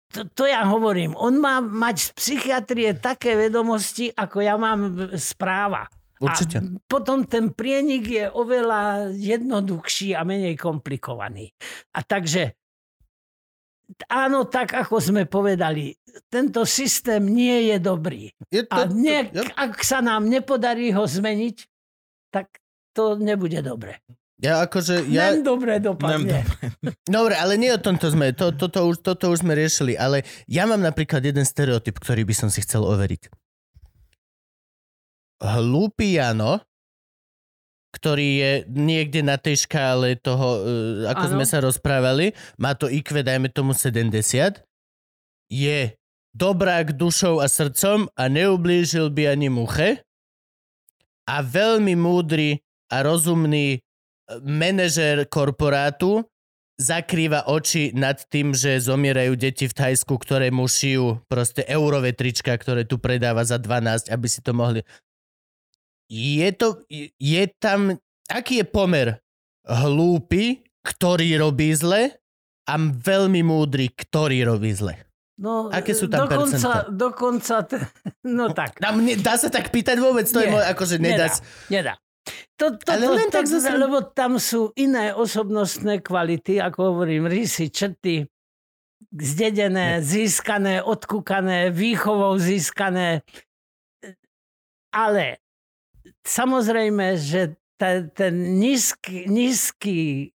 to, 0.07 0.23
to 0.31 0.43
ja 0.47 0.63
hovorím. 0.63 1.13
On 1.19 1.35
má 1.35 1.59
mať 1.59 1.99
z 1.99 2.09
psychiatrie 2.15 2.89
také 2.95 3.35
vedomosti, 3.35 4.07
ako 4.07 4.37
ja 4.39 4.55
mám 4.55 5.11
z 5.11 5.29
práva. 5.35 5.85
Určite. 6.17 6.57
A 6.57 6.81
potom 6.89 7.27
ten 7.29 7.53
prienik 7.53 8.05
je 8.09 8.25
oveľa 8.25 9.13
jednoduchší 9.13 10.17
a 10.17 10.25
menej 10.25 10.57
komplikovaný. 10.57 11.53
A 11.93 12.01
takže 12.01 12.57
áno, 14.11 14.47
tak 14.47 14.75
ako 14.75 14.99
sme 14.99 15.23
povedali, 15.25 15.95
tento 16.27 16.67
systém 16.67 17.23
nie 17.23 17.71
je 17.73 17.77
dobrý. 17.79 18.23
Je 18.51 18.65
A 18.67 18.89
nie, 18.89 19.29
ja, 19.31 19.43
ak 19.55 19.79
sa 19.81 20.03
nám 20.03 20.27
nepodarí 20.27 20.91
ho 20.91 21.05
zmeniť, 21.05 21.57
tak 22.33 22.59
to 22.91 23.15
nebude 23.15 23.61
dobre. 23.61 24.01
ja 24.41 24.65
akože... 24.65 25.07
Ja... 25.09 25.31
Len 25.33 25.45
dobre 25.45 25.79
dopadne. 25.79 26.45
Dobre, 27.07 27.39
ale 27.39 27.55
nie 27.55 27.71
o 27.71 27.79
tomto 27.79 28.11
sme, 28.11 28.35
to, 28.35 28.51
to, 28.53 28.67
to, 28.67 28.81
už, 28.83 28.95
toto 28.99 29.31
už 29.31 29.41
sme 29.41 29.55
riešili, 29.55 29.95
ale 29.95 30.27
ja 30.45 30.67
mám 30.67 30.83
napríklad 30.83 31.23
jeden 31.23 31.47
stereotyp, 31.47 31.97
ktorý 31.97 32.27
by 32.27 32.35
som 32.35 32.49
si 32.51 32.61
chcel 32.61 32.83
overiť. 32.83 33.31
Hlúpy 35.37 36.17
Jano, 36.17 36.66
ktorý 37.97 38.29
je 38.37 38.51
niekde 38.69 39.25
na 39.25 39.41
tej 39.41 39.65
škále 39.65 40.13
toho, 40.21 40.47
uh, 40.61 41.09
ako 41.09 41.25
Áno. 41.25 41.33
sme 41.33 41.45
sa 41.49 41.57
rozprávali, 41.57 42.37
má 42.61 42.77
to 42.77 42.85
IQ, 42.85 43.25
dajme 43.25 43.49
tomu 43.49 43.73
70, 43.73 44.61
je 45.49 45.79
dobrák 46.37 46.93
dušou 46.93 47.41
a 47.41 47.49
srdcom 47.49 48.05
a 48.13 48.23
neublížil 48.29 49.09
by 49.09 49.33
ani 49.33 49.49
muche. 49.49 50.05
A 51.27 51.43
veľmi 51.43 51.97
múdry 51.97 52.63
a 52.87 53.03
rozumný 53.03 53.67
e, 53.75 53.79
manažér 54.47 55.27
korporátu 55.27 56.23
zakrýva 56.77 57.49
oči 57.49 57.91
nad 57.91 58.21
tým, 58.29 58.53
že 58.53 58.77
zomierajú 58.79 59.33
deti 59.33 59.65
v 59.65 59.73
Thajsku, 59.73 60.13
ktoré 60.13 60.53
mu 60.53 60.69
šijú 60.69 61.25
proste 61.25 61.65
eurové 61.65 62.13
trička, 62.13 62.53
ktoré 62.53 62.85
tu 62.85 63.01
predáva 63.01 63.41
za 63.43 63.57
12, 63.57 64.13
aby 64.13 64.27
si 64.29 64.39
to 64.45 64.53
mohli... 64.53 64.85
Je 66.07 66.49
to... 66.55 66.81
Je 67.19 67.43
tam... 67.59 67.95
Aký 68.27 68.59
je 68.59 68.67
pomer? 68.67 69.19
Hlúpy, 69.63 70.63
ktorý 70.83 71.39
robí 71.39 71.71
zle 71.75 72.15
a 72.67 72.73
veľmi 72.79 73.43
múdry, 73.43 73.91
ktorý 73.91 74.47
robí 74.47 74.71
zle. 74.71 74.95
No, 75.37 75.69
Aké 75.69 75.93
sú 75.93 76.09
tam 76.09 76.25
dokonca, 76.25 76.49
percentá? 76.49 76.89
dokonca, 76.89 77.55
t- 77.61 77.77
no 78.39 78.49
tak. 78.51 78.81
Dá, 78.81 78.89
mne, 78.89 79.21
dá 79.21 79.37
sa 79.37 79.53
tak 79.53 79.69
pýtať 79.69 80.01
vôbec? 80.01 80.25
To 80.33 80.41
je 80.41 80.49
Nie, 80.49 80.53
môj, 80.57 80.63
akože 80.65 80.95
nedá. 80.97 81.29
Nedá. 81.69 81.93
To, 82.57 82.73
to, 82.73 82.89
Ale 82.89 83.05
to, 83.05 83.13
len 83.13 83.29
to, 83.29 83.35
tak 83.37 83.45
zase- 83.45 83.77
Lebo 83.77 84.01
tam 84.01 84.41
sú 84.41 84.73
iné 84.73 85.13
osobnostné 85.13 86.01
kvality, 86.01 86.57
ako 86.57 86.91
hovorím, 86.91 87.29
rysy, 87.29 87.69
črty, 87.69 88.25
zdedené, 89.13 90.01
získané, 90.01 90.81
odkúkané, 90.81 91.69
výchovou 91.69 92.35
získané. 92.41 93.21
Ale 94.89 95.37
samozrejme, 96.27 97.15
že 97.15 97.55
ten, 97.79 98.11
ten 98.11 98.59
nízky, 98.59 99.25
nízky 99.31 100.33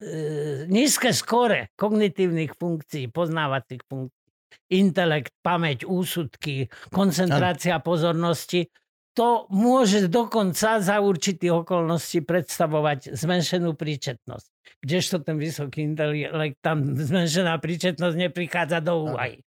e, 0.00 0.66
nízke 0.70 1.12
skore 1.12 1.68
kognitívnych 1.76 2.56
funkcií, 2.56 3.10
poznávacích 3.10 3.82
funkcií, 3.84 4.24
intelekt, 4.72 5.34
pamäť, 5.44 5.84
úsudky, 5.84 6.72
koncentrácia 6.88 7.78
pozornosti, 7.82 8.70
to 9.14 9.46
môže 9.46 10.10
dokonca 10.10 10.82
za 10.82 10.98
určitých 10.98 11.62
okolností 11.62 12.26
predstavovať 12.26 13.14
zmenšenú 13.14 13.78
príčetnosť. 13.78 14.46
Kdežto 14.82 15.22
ten 15.22 15.38
vysoký 15.38 15.86
intelekt, 15.86 16.58
tam 16.58 16.82
zmenšená 16.82 17.54
príčetnosť 17.62 18.16
neprichádza 18.18 18.82
do 18.82 19.06
úvahy. 19.06 19.38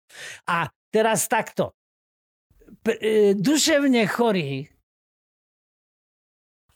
A 0.47 0.71
teraz 0.95 1.27
takto. 1.27 1.75
E, 2.87 3.35
duševne 3.35 4.07
chorý, 4.07 4.71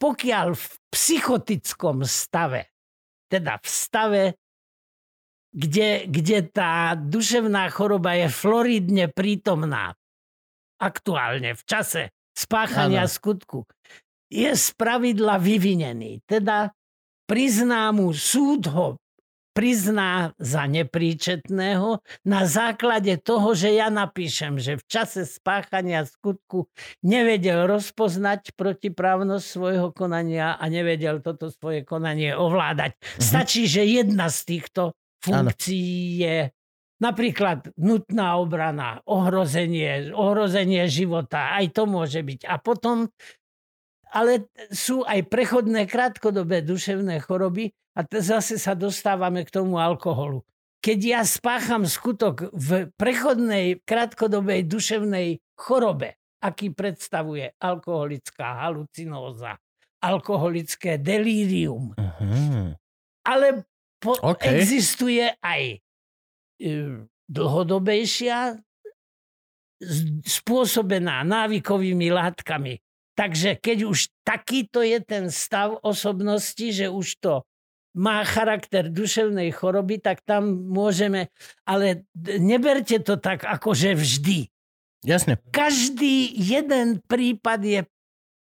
pokiaľ 0.00 0.56
v 0.56 0.66
psychotickom 0.88 2.02
stave, 2.08 2.72
teda 3.28 3.60
v 3.60 3.66
stave, 3.68 4.24
kde, 5.52 6.08
kde 6.08 6.38
tá 6.48 6.96
duševná 6.96 7.68
choroba 7.68 8.16
je 8.16 8.32
floridne 8.32 9.12
prítomná, 9.12 9.92
aktuálne 10.80 11.52
v 11.52 11.62
čase, 11.68 12.02
spáchania 12.32 13.04
Áno. 13.04 13.12
skutku 13.12 13.68
je 14.30 14.50
z 14.54 14.66
pravidla 14.78 15.42
vyvinený. 15.42 16.22
Teda 16.24 16.70
prizná 17.26 17.90
mu 17.90 18.14
súd 18.14 18.70
ho 18.70 18.96
prizná 19.50 20.32
za 20.38 20.64
nepríčetného 20.70 22.00
na 22.22 22.42
základe 22.46 23.18
toho, 23.18 23.52
že 23.52 23.74
ja 23.74 23.90
napíšem, 23.90 24.62
že 24.62 24.78
v 24.78 24.84
čase 24.86 25.26
spáchania 25.26 26.06
skutku 26.06 26.70
nevedel 27.02 27.66
rozpoznať 27.66 28.54
protiprávnosť 28.54 29.46
svojho 29.46 29.88
konania 29.90 30.54
a 30.54 30.64
nevedel 30.70 31.18
toto 31.18 31.50
svoje 31.50 31.82
konanie 31.82 32.32
ovládať. 32.32 32.94
Stačí, 33.18 33.66
že 33.66 33.82
jedna 33.82 34.30
z 34.30 34.38
týchto 34.46 34.94
funkcií 35.20 36.22
je 36.22 36.36
napríklad 37.00 37.72
nutná 37.80 38.36
obrana, 38.36 39.00
ohrozenie, 39.08 40.12
ohrozenie 40.12 40.84
života, 40.86 41.56
aj 41.56 41.72
to 41.72 41.82
môže 41.88 42.20
byť. 42.20 42.44
A 42.46 42.60
potom 42.60 43.08
ale 44.10 44.50
sú 44.74 45.06
aj 45.06 45.30
prechodné 45.30 45.86
krátkodobé 45.86 46.66
duševné 46.66 47.22
choroby 47.22 47.70
a 48.00 48.08
te 48.08 48.24
zase 48.24 48.56
sa 48.56 48.72
dostávame 48.72 49.44
k 49.44 49.52
tomu 49.52 49.76
alkoholu. 49.76 50.40
Keď 50.80 50.98
ja 51.04 51.20
spácham 51.20 51.84
skutok 51.84 52.48
v 52.56 52.88
prechodnej 52.96 53.84
krátkodobej 53.84 54.64
duševnej 54.64 55.44
chorobe, 55.52 56.16
aký 56.40 56.72
predstavuje 56.72 57.52
alkoholická 57.60 58.64
halucinóza, 58.64 59.60
alkoholické 60.00 60.96
delírium, 60.96 61.92
Uh-huh. 61.92 62.72
ale 63.20 63.68
po, 64.00 64.16
OK. 64.16 64.48
existuje 64.48 65.28
aj 65.44 65.76
e, 65.76 67.04
dlhodobejšia 67.28 68.56
spôsobená 70.24 71.20
návykovými 71.28 72.08
látkami. 72.08 72.80
Takže 73.12 73.60
keď 73.60 73.84
už 73.84 74.08
takýto 74.24 74.80
je 74.80 74.96
ten 75.04 75.28
stav 75.28 75.76
osobnosti, 75.84 76.72
že 76.72 76.88
už 76.88 77.20
to 77.20 77.44
má 77.96 78.22
charakter 78.22 78.86
duševnej 78.90 79.50
choroby, 79.54 79.98
tak 79.98 80.22
tam 80.22 80.70
môžeme... 80.70 81.30
Ale 81.66 82.06
neberte 82.38 83.02
to 83.02 83.18
tak, 83.18 83.42
ako 83.46 83.74
že 83.74 83.98
vždy. 83.98 84.46
Jasne. 85.02 85.40
Každý 85.50 86.30
jeden 86.36 87.00
prípad 87.08 87.60
je 87.64 87.80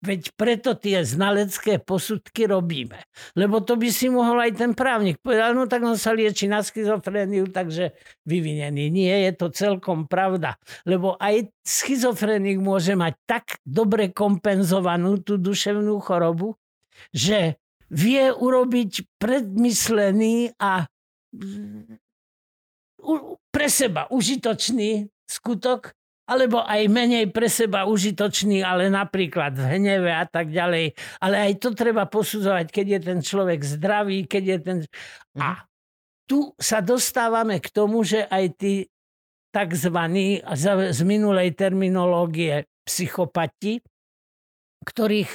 Veď 0.00 0.32
preto 0.32 0.72
tie 0.80 1.04
znalecké 1.04 1.76
posudky 1.76 2.48
robíme. 2.48 3.04
Lebo 3.36 3.60
to 3.60 3.76
by 3.76 3.92
si 3.92 4.08
mohol 4.08 4.40
aj 4.40 4.56
ten 4.56 4.72
právnik 4.72 5.20
povedať, 5.20 5.52
no 5.52 5.68
tak 5.68 5.84
on 5.84 6.00
sa 6.00 6.16
lieči 6.16 6.48
na 6.48 6.64
schizofréniu, 6.64 7.52
takže 7.52 7.92
vyvinený. 8.24 8.88
Nie 8.88 9.28
je 9.28 9.32
to 9.36 9.52
celkom 9.52 10.08
pravda. 10.08 10.56
Lebo 10.88 11.20
aj 11.20 11.52
schizofrénik 11.60 12.64
môže 12.64 12.96
mať 12.96 13.12
tak 13.28 13.60
dobre 13.60 14.08
kompenzovanú 14.08 15.20
tú 15.20 15.36
duševnú 15.36 16.00
chorobu, 16.00 16.56
že 17.12 17.60
vie 17.90 18.30
urobiť 18.30 19.18
predmyslený 19.18 20.54
a 20.62 20.86
mm, 21.34 21.98
pre 23.50 23.66
seba 23.66 24.06
užitočný 24.08 25.10
skutok, 25.26 25.90
alebo 26.30 26.62
aj 26.62 26.86
menej 26.86 27.26
pre 27.34 27.50
seba 27.50 27.90
užitočný, 27.90 28.62
ale 28.62 28.86
napríklad 28.86 29.58
v 29.58 29.66
hneve 29.66 30.14
a 30.14 30.22
tak 30.30 30.54
ďalej. 30.54 30.94
Ale 31.18 31.36
aj 31.50 31.52
to 31.58 31.74
treba 31.74 32.06
posudzovať, 32.06 32.70
keď 32.70 32.86
je 32.86 33.00
ten 33.02 33.18
človek 33.18 33.60
zdravý, 33.66 34.30
keď 34.30 34.44
je 34.46 34.58
ten... 34.62 34.78
A 35.42 35.66
tu 36.30 36.54
sa 36.54 36.78
dostávame 36.78 37.58
k 37.58 37.74
tomu, 37.74 38.06
že 38.06 38.22
aj 38.30 38.44
tí 38.54 38.86
za- 40.54 40.94
z 40.94 41.00
minulej 41.02 41.58
terminológie 41.58 42.70
psychopati, 42.86 43.82
ktorých 44.86 45.34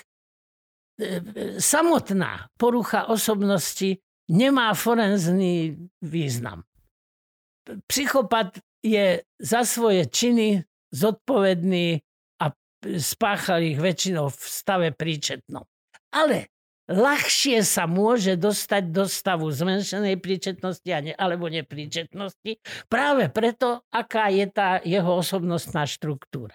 samotná 1.59 2.47
porucha 2.55 3.11
osobnosti 3.11 3.99
nemá 4.31 4.73
forenzný 4.73 5.75
význam. 6.01 6.63
Psychopat 7.89 8.61
je 8.85 9.25
za 9.41 9.65
svoje 9.65 10.05
činy 10.05 10.61
zodpovedný 10.93 11.99
a 12.39 12.45
spáchal 13.01 13.65
ich 13.65 13.81
väčšinou 13.81 14.29
v 14.29 14.41
stave 14.45 14.89
príčetnom. 14.93 15.65
Ale 16.13 16.53
ľahšie 16.85 17.65
sa 17.65 17.89
môže 17.89 18.37
dostať 18.37 18.83
do 18.93 19.09
stavu 19.09 19.49
zmenšenej 19.49 20.21
príčetnosti 20.21 20.85
alebo 21.17 21.49
nepríčetnosti 21.49 22.61
práve 22.85 23.33
preto, 23.33 23.81
aká 23.89 24.29
je 24.29 24.45
tá 24.53 24.77
jeho 24.85 25.17
osobnostná 25.17 25.89
štruktúra. 25.89 26.53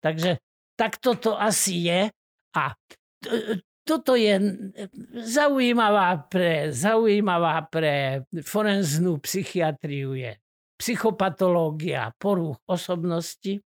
Takže 0.00 0.40
takto 0.80 1.12
to 1.20 1.36
asi 1.36 1.84
je 1.84 2.00
a 2.56 2.72
toto 3.88 4.12
je 4.12 4.36
zaujímavá 5.24 6.28
pre, 6.28 6.68
zaujímavá 6.68 7.64
pre 7.72 8.28
forenznú 8.44 9.16
psychiatriu 9.24 10.12
je 10.12 10.36
psychopatológia 10.76 12.12
poruch 12.20 12.60
osobnosti, 12.68 13.64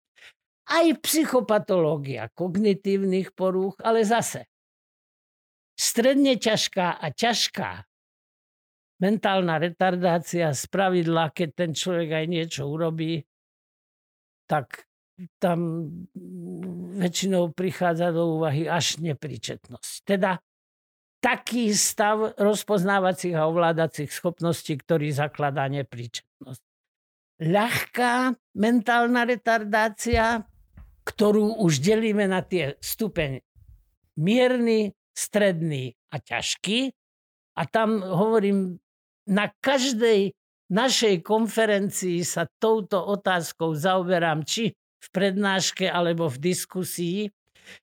aj 0.66 0.86
psychopatológia 1.04 2.32
kognitívnych 2.32 3.36
porúch, 3.36 3.76
ale 3.84 4.02
zase 4.02 4.48
stredne 5.76 6.40
ťažká 6.40 6.96
a 6.96 7.06
ťažká 7.12 7.84
mentálna 8.96 9.60
retardácia 9.60 10.50
z 10.56 10.62
pravidla, 10.72 11.30
keď 11.30 11.48
ten 11.52 11.70
človek 11.76 12.24
aj 12.24 12.26
niečo 12.26 12.62
urobí, 12.64 13.22
tak 14.48 14.85
tam 15.40 15.88
väčšinou 17.00 17.52
prichádza 17.56 18.12
do 18.12 18.36
úvahy 18.36 18.68
až 18.68 19.00
nepríčetnosť. 19.00 19.92
Teda 20.04 20.40
taký 21.24 21.72
stav 21.72 22.36
rozpoznávacích 22.36 23.34
a 23.34 23.48
ovládacích 23.48 24.12
schopností, 24.12 24.76
ktorý 24.76 25.10
zakladá 25.10 25.66
nepríčetnosť. 25.72 26.62
Ľahká 27.36 28.32
mentálna 28.56 29.28
retardácia, 29.28 30.44
ktorú 31.04 31.60
už 31.60 31.84
delíme 31.84 32.24
na 32.28 32.40
tie 32.40 32.76
stupeň 32.80 33.40
mierny, 34.16 34.96
stredný 35.12 35.96
a 36.12 36.20
ťažký. 36.20 36.92
A 37.56 37.62
tam 37.68 38.04
hovorím, 38.04 38.80
na 39.28 39.48
každej 39.60 40.32
našej 40.68 41.24
konferencii 41.24 42.20
sa 42.26 42.48
touto 42.60 43.00
otázkou 43.00 43.72
zaoberám, 43.76 44.44
či 44.44 44.72
v 45.06 45.08
prednáške 45.14 45.86
alebo 45.86 46.26
v 46.26 46.52
diskusii, 46.52 47.20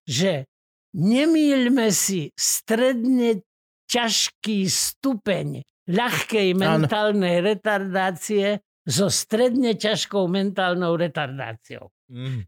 že 0.03 0.47
nemýľme 0.95 1.87
si 1.89 2.29
stredne 2.35 3.41
ťažký 3.87 4.67
stupeň 4.67 5.63
ľahkej 5.87 6.55
mentálnej 6.55 7.43
retardácie 7.43 8.63
so 8.83 9.07
stredne 9.07 9.75
ťažkou 9.75 10.27
mentálnou 10.27 10.95
retardáciou. 10.99 11.91
Mm. 12.11 12.47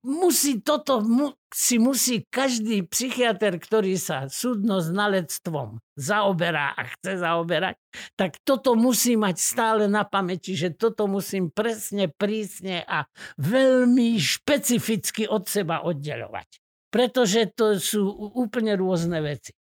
Musí 0.00 0.64
toto, 0.64 1.04
mu, 1.04 1.36
si 1.52 1.76
musí 1.76 2.24
každý 2.32 2.88
psychiatr, 2.88 3.60
ktorý 3.60 4.00
sa 4.00 4.32
súdno-znalectvom 4.32 5.76
zaoberá 5.92 6.72
a 6.72 6.88
chce 6.88 7.20
zaoberať, 7.20 7.76
tak 8.16 8.40
toto 8.48 8.80
musí 8.80 9.12
mať 9.20 9.36
stále 9.36 9.84
na 9.84 10.08
pamäti, 10.08 10.56
že 10.56 10.72
toto 10.72 11.04
musím 11.04 11.52
presne, 11.52 12.08
prísne 12.08 12.80
a 12.88 13.04
veľmi 13.36 14.16
špecificky 14.16 15.28
od 15.28 15.44
seba 15.44 15.84
oddeľovať. 15.84 16.48
Pretože 16.88 17.52
to 17.52 17.76
sú 17.76 18.08
úplne 18.40 18.80
rôzne 18.80 19.20
veci. 19.20 19.52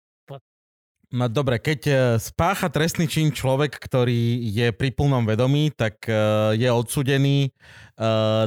No 1.12 1.28
dobre, 1.28 1.60
keď 1.60 1.80
e, 1.84 1.94
spácha 2.16 2.72
trestný 2.72 3.05
čin 3.05 3.28
človek, 3.36 3.76
ktorý 3.76 4.48
je 4.48 4.72
pri 4.72 4.97
plnom 4.97 5.28
vedomí, 5.28 5.68
tak 5.68 6.09
e, 6.09 6.16
je 6.56 6.68
odsudený, 6.72 7.48
e, 7.48 7.51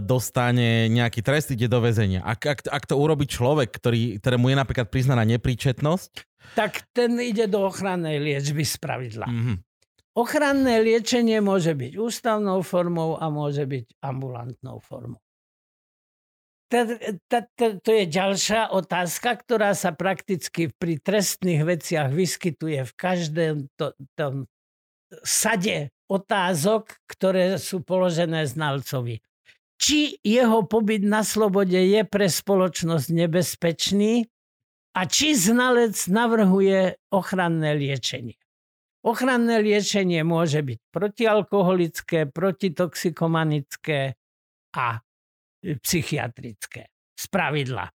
dostane 0.01 0.89
nejaký 0.89 1.21
trest, 1.21 1.53
ide 1.53 1.69
do 1.69 1.77
väzenia. 1.77 2.25
Ak, 2.25 2.41
ak, 2.41 2.59
ak 2.65 2.83
to 2.89 2.97
urobí 2.97 3.29
človek, 3.29 3.69
ktorý, 3.69 4.17
ktorému 4.17 4.49
je 4.49 4.57
napríklad 4.57 4.89
priznaná 4.89 5.21
nepríčetnosť, 5.29 6.25
Tak 6.53 6.93
ten 6.93 7.17
ide 7.17 7.49
do 7.49 7.65
ochrannej 7.65 8.21
liečby 8.21 8.61
z 8.61 8.77
pravidla. 8.77 9.25
mhm. 9.25 9.55
Ochranné 10.15 10.79
liečenie 10.79 11.43
môže 11.43 11.75
byť 11.75 11.99
ústavnou 11.99 12.63
formou 12.63 13.19
a 13.19 13.27
môže 13.27 13.67
byť 13.67 13.99
ambulantnou 13.99 14.79
formou. 14.79 15.19
To 16.65 17.91
je 17.93 18.05
ďalšia 18.09 18.73
otázka, 18.73 19.37
ktorá 19.37 19.77
sa 19.77 19.93
prakticky 19.93 20.73
pri 20.73 20.97
trestných 20.97 21.61
veciach 21.61 22.09
vyskytuje 22.09 22.81
v 22.89 22.93
každom 22.97 23.69
to, 23.77 23.93
tom 24.17 24.49
sade 25.21 25.93
otázok, 26.09 26.97
ktoré 27.05 27.61
sú 27.61 27.85
položené 27.85 28.49
znalcovi. 28.49 29.21
Či 29.77 30.17
jeho 30.23 30.65
pobyt 30.65 31.05
na 31.05 31.21
slobode 31.21 31.77
je 31.77 32.01
pre 32.07 32.31
spoločnosť 32.31 33.07
nebezpečný 33.13 34.25
a 34.95 35.01
či 35.05 35.35
znalec 35.35 35.93
navrhuje 36.07 36.97
ochranné 37.11 37.75
liečenie. 37.75 38.39
Ochranné 39.05 39.61
liečenie 39.61 40.25
môže 40.25 40.65
byť 40.65 40.79
protialkoholické, 40.89 42.25
protitoxikomanické 42.25 44.17
a 44.73 44.85
psychiatrické. 45.81 46.91
Z 47.15 47.25
pravidla. 47.31 47.89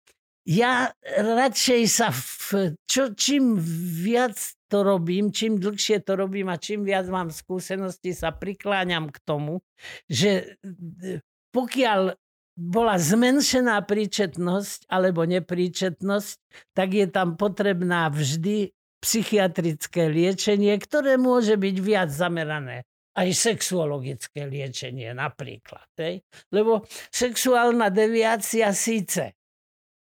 ja 0.46 0.92
radšej 1.18 1.82
sa, 1.90 2.14
v, 2.14 2.78
čo, 2.86 3.10
čím 3.16 3.58
viac 4.04 4.38
to 4.70 4.86
robím, 4.86 5.34
čím 5.34 5.58
dlhšie 5.58 6.02
to 6.06 6.14
robím 6.14 6.50
a 6.50 6.60
čím 6.60 6.86
viac 6.86 7.10
mám 7.10 7.34
skúsenosti, 7.34 8.14
sa 8.14 8.30
prikláňam 8.30 9.10
k 9.10 9.18
tomu, 9.26 9.62
že 10.06 10.58
e, 10.62 11.22
pokiaľ 11.50 12.14
bola 12.56 12.96
zmenšená 12.96 13.82
príčetnosť 13.84 14.88
alebo 14.88 15.28
nepríčetnosť, 15.28 16.38
tak 16.72 16.88
je 16.94 17.06
tam 17.10 17.36
potrebná 17.36 18.08
vždy 18.08 18.72
psychiatrické 19.02 20.08
liečenie, 20.08 20.72
ktoré 20.80 21.20
môže 21.20 21.54
byť 21.54 21.76
viac 21.84 22.08
zamerané 22.08 22.88
aj 23.16 23.28
sexuologické 23.32 24.44
liečenie 24.44 25.16
napríklad. 25.16 25.88
Hej? 25.96 26.20
Lebo 26.52 26.84
sexuálna 27.08 27.88
deviácia 27.88 28.70
síce 28.76 29.32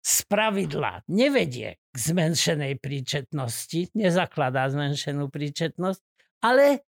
z 0.03 0.17
pravidla 0.27 1.03
nevedie 1.11 1.79
k 1.91 1.97
zmenšenej 1.99 2.79
príčetnosti, 2.79 3.95
nezakladá 3.95 4.71
zmenšenú 4.71 5.31
príčetnosť, 5.31 6.01
ale 6.43 6.83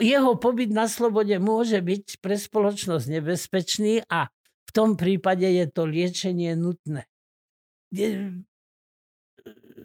jeho 0.00 0.36
pobyt 0.36 0.72
na 0.72 0.88
slobode 0.88 1.36
môže 1.40 1.80
byť 1.80 2.20
pre 2.20 2.36
spoločnosť 2.36 3.06
nebezpečný 3.08 4.04
a 4.08 4.28
v 4.68 4.70
tom 4.72 4.96
prípade 4.96 5.44
je 5.44 5.66
to 5.68 5.88
liečenie 5.88 6.56
nutné. 6.56 7.08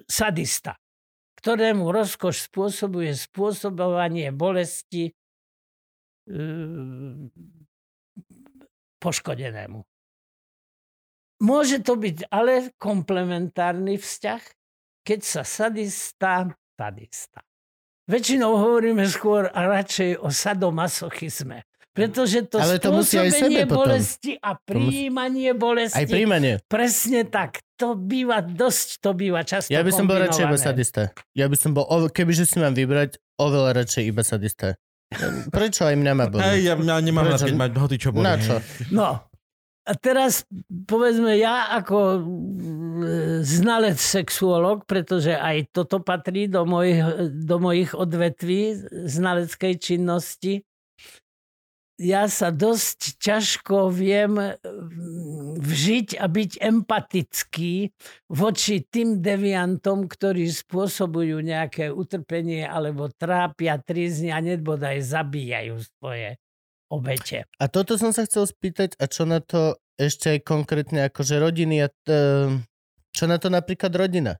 Sadista, 0.06 0.78
ktorému 1.40 1.90
rozkoš 1.92 2.52
spôsobuje 2.52 3.18
spôsobovanie 3.18 4.30
bolesti 4.30 5.16
poškodenému. 9.00 9.80
Môže 11.44 11.84
to 11.84 12.00
byť 12.00 12.32
ale 12.32 12.72
komplementárny 12.80 14.00
vzťah, 14.00 14.42
keď 15.06 15.20
sa 15.22 15.42
sadista, 15.44 16.50
sadista. 16.80 17.44
Väčšinou 18.06 18.56
hovoríme 18.56 19.06
skôr 19.10 19.50
a 19.50 19.66
radšej 19.66 20.22
o 20.22 20.30
sadomasochizme. 20.30 21.66
Pretože 21.96 22.44
to 22.52 22.60
Ale 22.60 22.76
to 22.76 22.92
musí 22.92 23.16
aj 23.16 23.32
sebe 23.32 23.64
potom. 23.64 23.88
bolesti 23.88 24.36
a 24.36 24.60
príjmanie 24.60 25.56
bolesti. 25.56 25.96
Aj 25.96 26.04
príjmanie. 26.04 26.60
Presne 26.68 27.24
tak. 27.24 27.64
To 27.80 27.96
býva 27.96 28.44
dosť, 28.44 29.00
to 29.00 29.16
býva 29.16 29.48
často 29.48 29.72
Ja 29.72 29.80
by 29.80 29.92
som 29.96 30.04
bol 30.04 30.20
radšej 30.20 30.44
iba 30.44 30.60
sadista. 30.60 31.02
Ja 31.32 31.48
by 31.48 31.56
som 31.56 31.72
bol, 31.72 31.88
kebyže 31.88 32.48
si 32.48 32.60
mám 32.60 32.76
vybrať, 32.76 33.16
oveľa 33.40 33.84
radšej 33.84 34.04
iba 34.12 34.28
sadista. 34.28 34.76
Prečo 35.50 35.88
aj 35.88 35.96
mňa 35.96 36.14
má 36.16 36.26
boli? 36.30 36.42
Hej, 36.44 36.60
ja, 36.68 36.74
ja 36.76 36.96
nemám 37.00 37.26
rád, 37.30 37.40
Prečo? 37.42 37.48
keď 37.50 37.58
mať 37.58 37.72
hoty, 37.78 37.96
čo 38.02 38.10
boli. 38.12 38.26
Na 38.26 38.36
čo? 38.40 38.56
No, 38.92 39.24
a 39.86 39.92
teraz 39.94 40.50
povedzme 40.90 41.38
ja 41.38 41.70
ako 41.78 42.26
mm, 42.26 43.46
znalec 43.46 44.02
sexuolog, 44.02 44.90
pretože 44.90 45.38
aj 45.38 45.70
toto 45.70 46.02
patrí 46.02 46.50
do 46.50 46.66
mojich, 46.66 47.00
do 47.46 47.62
mojich 47.62 47.94
odvetví 47.94 48.82
znaleckej 49.06 49.74
činnosti, 49.78 50.66
ja 51.96 52.28
sa 52.28 52.52
dosť 52.52 53.20
ťažko 53.24 53.88
viem 53.88 54.36
mm, 54.36 55.60
vžiť 55.64 56.20
a 56.20 56.26
byť 56.28 56.52
empatický 56.60 57.96
voči 58.28 58.84
tým 58.84 59.24
deviantom, 59.24 60.12
ktorí 60.12 60.48
spôsobujú 60.52 61.40
nejaké 61.40 61.88
utrpenie 61.92 62.68
alebo 62.68 63.08
trápia, 63.08 63.80
trízni 63.80 64.36
a 64.36 64.44
nedbodaj 64.44 65.00
zabíjajú 65.04 65.80
svoje 66.00 66.36
obete. 66.92 67.48
A 67.60 67.66
toto 67.72 67.96
som 67.96 68.12
sa 68.12 68.28
chcel 68.28 68.44
spýtať, 68.46 69.00
a 69.00 69.08
čo 69.08 69.24
na 69.24 69.40
to 69.40 69.80
ešte 69.96 70.36
aj 70.36 70.40
konkrétne 70.44 71.08
akože 71.08 71.40
rodiny 71.40 71.80
a 71.80 71.88
t- 71.88 72.60
čo 73.16 73.24
na 73.32 73.40
to 73.40 73.48
napríklad 73.48 73.96
rodina 73.96 74.36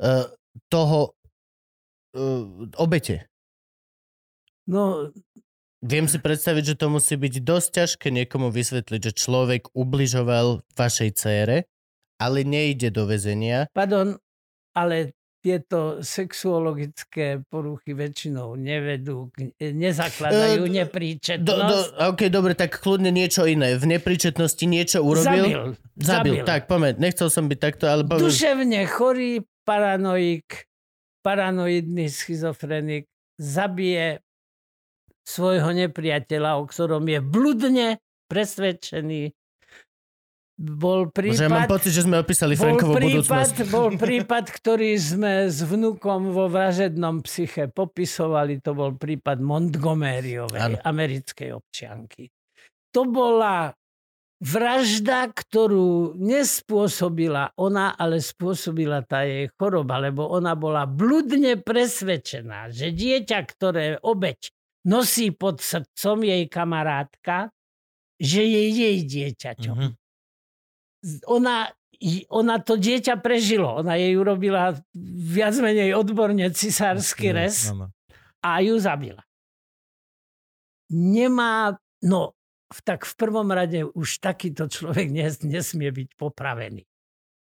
uh, 0.00 0.24
toho 0.72 1.12
obete. 2.80 3.30
No, 4.66 5.10
Viem 5.80 6.04
si 6.12 6.20
predstaviť, 6.20 6.76
že 6.76 6.78
to 6.78 6.92
musí 6.92 7.16
byť 7.16 7.34
dosť 7.40 7.68
ťažké 7.72 8.08
niekomu 8.12 8.52
vysvetliť, 8.52 9.00
že 9.00 9.12
človek 9.16 9.72
ubližoval 9.72 10.60
vašej 10.76 11.10
cére, 11.16 11.56
ale 12.20 12.44
nejde 12.44 12.92
do 12.92 13.08
väzenia. 13.08 13.64
pardon, 13.72 14.20
ale 14.76 15.16
tieto 15.40 16.04
sexuologické 16.04 17.40
poruchy 17.48 17.96
väčšinou 17.96 18.60
nevedú, 18.60 19.32
nezakladajú 19.56 20.68
do- 20.68 20.72
nepríčetnosť. 20.84 21.48
Do, 21.48 21.56
do, 21.56 21.78
OK, 22.12 22.28
dobre, 22.28 22.52
tak 22.52 22.76
kľudne 22.76 23.08
niečo 23.08 23.48
iné. 23.48 23.72
V 23.80 23.88
nepríčetnosti 23.88 24.60
niečo 24.68 25.00
urobil? 25.00 25.48
Zabil. 25.48 25.60
Zabil. 25.96 26.34
Tak, 26.44 26.68
poďme, 26.68 26.92
nechcel 27.00 27.32
som 27.32 27.48
byť 27.48 27.56
takto, 27.56 27.88
ale 27.88 28.04
povedz. 28.04 28.36
Duševne 28.36 28.84
chorý 28.84 29.40
paranoik, 29.64 30.68
paranoidný 31.24 32.12
schizofrenik 32.12 33.08
zabije 33.40 34.20
svojho 35.30 35.70
nepriateľa, 35.70 36.58
o 36.58 36.66
ktorom 36.66 37.06
je 37.06 37.20
bludne 37.22 37.88
presvedčený. 38.26 39.30
Bol 40.60 41.08
Že 41.08 41.48
ja 41.48 41.48
mám 41.48 41.64
prípad, 41.64 41.72
pocit, 41.72 41.92
že 41.96 42.04
sme 42.04 42.20
opísali 42.20 42.52
bol 42.52 42.76
Frankovú 42.76 42.92
prípad, 42.92 43.24
budúcnosť. 43.24 43.56
bol 43.78 43.88
prípad, 43.96 44.44
ktorý 44.52 44.92
sme 45.00 45.48
s 45.48 45.64
vnukom 45.64 46.36
vo 46.36 46.52
vražednom 46.52 47.24
psyche 47.24 47.72
popisovali. 47.72 48.60
To 48.60 48.76
bol 48.76 48.92
prípad 48.92 49.40
Montgomeryovej, 49.40 50.60
Áno. 50.60 50.76
americkej 50.84 51.56
občianky. 51.56 52.28
To 52.92 53.08
bola 53.08 53.72
vražda, 54.40 55.32
ktorú 55.32 56.16
nespôsobila 56.20 57.56
ona, 57.56 57.96
ale 57.96 58.20
spôsobila 58.20 59.00
tá 59.00 59.24
jej 59.24 59.48
choroba, 59.56 59.96
lebo 59.96 60.28
ona 60.28 60.52
bola 60.56 60.84
bludne 60.84 61.56
presvedčená, 61.56 62.68
že 62.68 62.92
dieťa, 62.92 63.38
ktoré 63.48 63.96
obeď 64.04 64.52
nosí 64.84 65.30
pod 65.30 65.60
srdcom 65.60 66.24
jej 66.24 66.44
kamarátka, 66.46 67.52
že 68.16 68.42
je 68.44 68.62
jej 68.70 68.96
dieťaťom 69.04 69.76
Mhm. 69.76 69.90
ona, 71.26 71.72
ona 72.28 72.56
to 72.60 72.76
dieťa 72.76 73.16
prežilo. 73.16 73.80
Ona 73.80 73.96
jej 73.96 74.16
urobila 74.16 74.76
viac 75.26 75.56
menej 75.56 75.92
odborne 75.92 76.48
cisársky 76.52 77.32
rez 77.32 77.72
Áno. 77.72 77.88
a 78.44 78.60
ju 78.60 78.76
zabila. 78.76 79.20
Nemá, 80.90 81.76
no 82.02 82.34
v- 82.68 82.82
tak 82.82 83.04
v 83.06 83.14
prvom 83.16 83.48
rade 83.48 83.84
už 83.86 84.18
takýto 84.18 84.66
človek 84.66 85.06
nes, 85.08 85.38
nesmie 85.42 85.90
byť 85.90 86.08
popravený. 86.18 86.82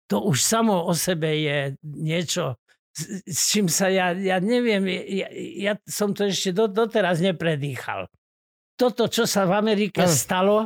To 0.09 0.25
už 0.25 0.41
samo 0.41 0.85
o 0.85 0.93
sebe 0.97 1.29
je 1.39 1.59
niečo, 1.85 2.57
s, 2.99 3.23
s 3.23 3.41
čím 3.49 3.71
sa 3.71 3.87
ja, 3.87 4.11
ja 4.11 4.43
neviem, 4.43 4.83
ja, 4.91 5.31
ja 5.31 5.73
som 5.87 6.11
to 6.11 6.27
ešte 6.27 6.51
do, 6.51 6.67
doteraz 6.67 7.23
nepredýchal. 7.23 8.11
Toto, 8.75 9.07
čo 9.07 9.23
sa 9.23 9.43
v 9.43 9.55
Amerike 9.55 10.03
Áno. 10.03 10.11
stalo, 10.11 10.57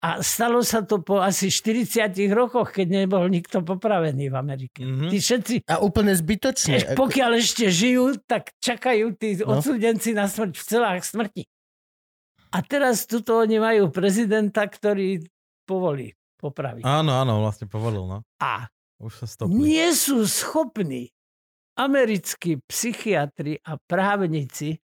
a 0.00 0.24
stalo 0.24 0.64
sa 0.64 0.80
to 0.80 1.04
po 1.04 1.20
asi 1.20 1.52
40 1.52 2.08
rokoch, 2.32 2.72
keď 2.72 3.04
nebol 3.04 3.26
nikto 3.26 3.60
popravený 3.60 4.26
v 4.26 4.36
Amerike. 4.36 4.80
Mhm. 4.80 5.10
Tí 5.10 5.18
všetci, 5.18 5.54
A 5.68 5.76
úplne 5.78 6.14
zbytočne. 6.14 6.74
Eš, 6.78 6.84
pokiaľ 6.94 7.30
ešte 7.36 7.68
žijú, 7.68 8.16
tak 8.24 8.54
čakajú 8.56 9.12
tí 9.12 9.36
No. 9.38 9.58
odsúdenci 9.58 10.14
na 10.14 10.24
smrť 10.24 10.56
v 10.56 10.64
celách 10.64 11.02
smrti. 11.02 11.44
A 12.50 12.62
teraz 12.62 13.04
tuto 13.04 13.38
oni 13.38 13.60
majú 13.60 13.90
prezidenta, 13.90 14.64
ktorý 14.64 15.22
povolí 15.62 16.10
popraviť. 16.34 16.82
Áno, 16.82 17.14
áno, 17.14 17.44
vlastne 17.44 17.68
povolil, 17.68 18.08
no. 18.08 18.24
A 18.40 18.66
Už 18.98 19.22
sa 19.22 19.26
stopli. 19.28 19.52
nie 19.54 19.86
sú 19.92 20.24
schopní 20.24 21.12
americkí 21.78 22.58
psychiatri 22.66 23.60
a 23.66 23.78
právnici 23.78 24.78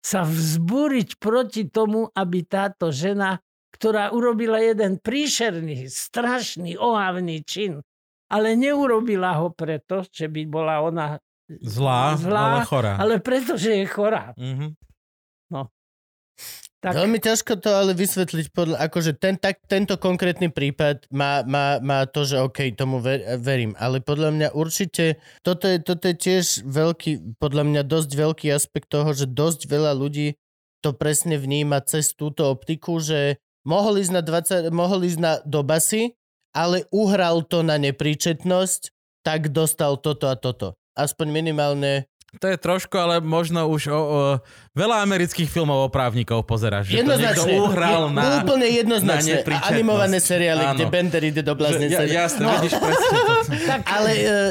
sa 0.00 0.24
vzbúriť 0.24 1.20
proti 1.20 1.68
tomu, 1.68 2.08
aby 2.16 2.44
táto 2.48 2.88
žena, 2.88 3.36
ktorá 3.76 4.10
urobila 4.16 4.56
jeden 4.60 4.96
príšerný, 4.96 5.86
strašný, 5.92 6.80
ohavný 6.80 7.44
čin, 7.44 7.84
ale 8.32 8.56
neurobila 8.56 9.36
ho 9.36 9.52
preto, 9.52 10.06
že 10.08 10.30
by 10.30 10.42
bola 10.48 10.80
ona 10.80 11.06
Zlá, 11.50 12.14
Zlá, 12.14 12.42
ale 12.46 12.60
chorá. 12.62 12.94
ale 12.94 13.14
preto, 13.18 13.58
že 13.58 13.82
je 13.82 13.86
chorá. 13.90 14.30
Mhm. 14.38 14.78
Tak, 16.80 16.96
Veľmi 16.96 17.20
ťažko 17.20 17.60
to 17.60 17.76
ale 17.76 17.92
vysvetliť 17.92 18.56
podľa, 18.56 18.80
akože 18.88 19.12
ten, 19.20 19.36
tak, 19.36 19.60
tento 19.68 20.00
konkrétny 20.00 20.48
prípad 20.48 21.12
má, 21.12 21.44
má, 21.44 21.76
má 21.84 22.08
to, 22.08 22.24
že 22.24 22.40
OK, 22.40 22.72
tomu 22.72 23.04
ver, 23.04 23.20
verím, 23.36 23.76
ale 23.76 24.00
podľa 24.00 24.32
mňa 24.32 24.48
určite, 24.56 25.20
toto 25.44 25.68
je, 25.68 25.76
toto 25.76 26.08
je 26.08 26.16
tiež 26.16 26.64
veľký, 26.64 27.36
podľa 27.36 27.68
mňa 27.68 27.82
dosť 27.84 28.10
veľký 28.16 28.48
aspekt 28.48 28.88
toho, 28.88 29.12
že 29.12 29.28
dosť 29.28 29.68
veľa 29.68 29.92
ľudí 29.92 30.40
to 30.80 30.96
presne 30.96 31.36
vníma 31.36 31.84
cez 31.84 32.16
túto 32.16 32.48
optiku, 32.48 32.96
že 32.96 33.36
mohol 33.68 34.00
ísť 34.00 34.12
na, 34.16 34.22
20, 34.24 34.72
mohol 34.72 35.04
ísť 35.04 35.20
na 35.20 35.32
do 35.44 35.60
basy, 35.60 36.16
ale 36.56 36.88
uhral 36.90 37.44
to 37.44 37.60
na 37.60 37.76
nepríčetnosť, 37.76 38.90
tak 39.20 39.52
dostal 39.52 40.00
toto 40.00 40.32
a 40.32 40.34
toto. 40.34 40.74
Aspoň 40.96 41.44
minimálne 41.44 42.09
To 42.32 42.46
je 42.46 42.54
trošku, 42.54 42.94
ale 42.94 43.18
možno 43.18 43.66
už 43.66 43.82
o, 43.86 43.98
o 43.98 44.20
veľa 44.72 45.02
amerických 45.02 45.46
filmov 45.46 45.82
o 45.82 45.88
právnikov 45.88 46.42
pozeráš. 46.42 46.86
Že 46.86 46.94
to 46.94 46.98
Jednoznačne. 47.02 47.52
uhral 47.58 48.02
Je- 48.06 48.14
na... 48.14 48.22
Úplne 48.38 48.68
jednoznačne. 48.70 49.34
na. 49.42 49.58
Animované 49.66 50.18
seriály, 50.18 50.62
Áno. 50.62 50.72
kde 50.72 50.84
Bender 50.86 51.22
ide 51.22 51.42
do 51.42 51.52
bláznice. 51.52 51.90
Že, 51.96 52.06
ja, 52.06 52.22
jasné, 52.22 52.42
no. 52.42 52.54
vidíš 52.54 52.74
presne 52.76 53.08
to. 53.10 53.32
Tak 53.66 53.80
Ale 53.82 54.10
uh, 54.14 54.50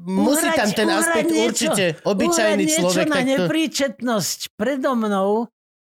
musí 0.00 0.48
uhrať- 0.48 0.56
tam 0.56 0.68
ten 0.72 0.88
aspekt 0.88 1.28
niečo- 1.28 1.44
určite. 1.46 1.84
Obyčajný 2.00 2.64
uhrať 2.64 2.74
človek 2.74 2.88
niečo 2.96 3.00
na 3.06 3.16
takto... 3.16 3.30
nepríčetnosť 3.36 4.38
predo 4.56 4.90
mnou, 4.94 5.30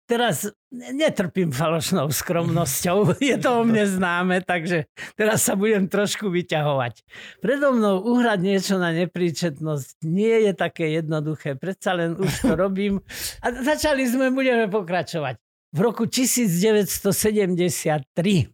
teraz 0.10 0.50
netrpím 0.74 1.54
falošnou 1.54 2.10
skromnosťou, 2.10 3.14
je 3.22 3.38
to 3.38 3.62
o 3.62 3.64
mne 3.64 3.86
známe, 3.86 4.42
takže 4.42 4.90
teraz 5.14 5.46
sa 5.46 5.54
budem 5.54 5.86
trošku 5.86 6.34
vyťahovať. 6.34 7.06
Predo 7.38 7.78
mnou 7.78 8.02
uhrať 8.02 8.40
niečo 8.42 8.82
na 8.82 8.90
nepríčetnosť 8.90 10.02
nie 10.10 10.50
je 10.50 10.58
také 10.58 10.98
jednoduché, 10.98 11.54
predsa 11.54 11.94
len 11.94 12.18
už 12.18 12.42
to 12.42 12.58
robím 12.66 13.06
a 13.46 13.54
začali 13.54 14.02
sme, 14.10 14.34
budeme 14.34 14.66
pokračovať. 14.66 15.38
V 15.70 15.80
roku 15.86 16.10
1973 16.10 18.50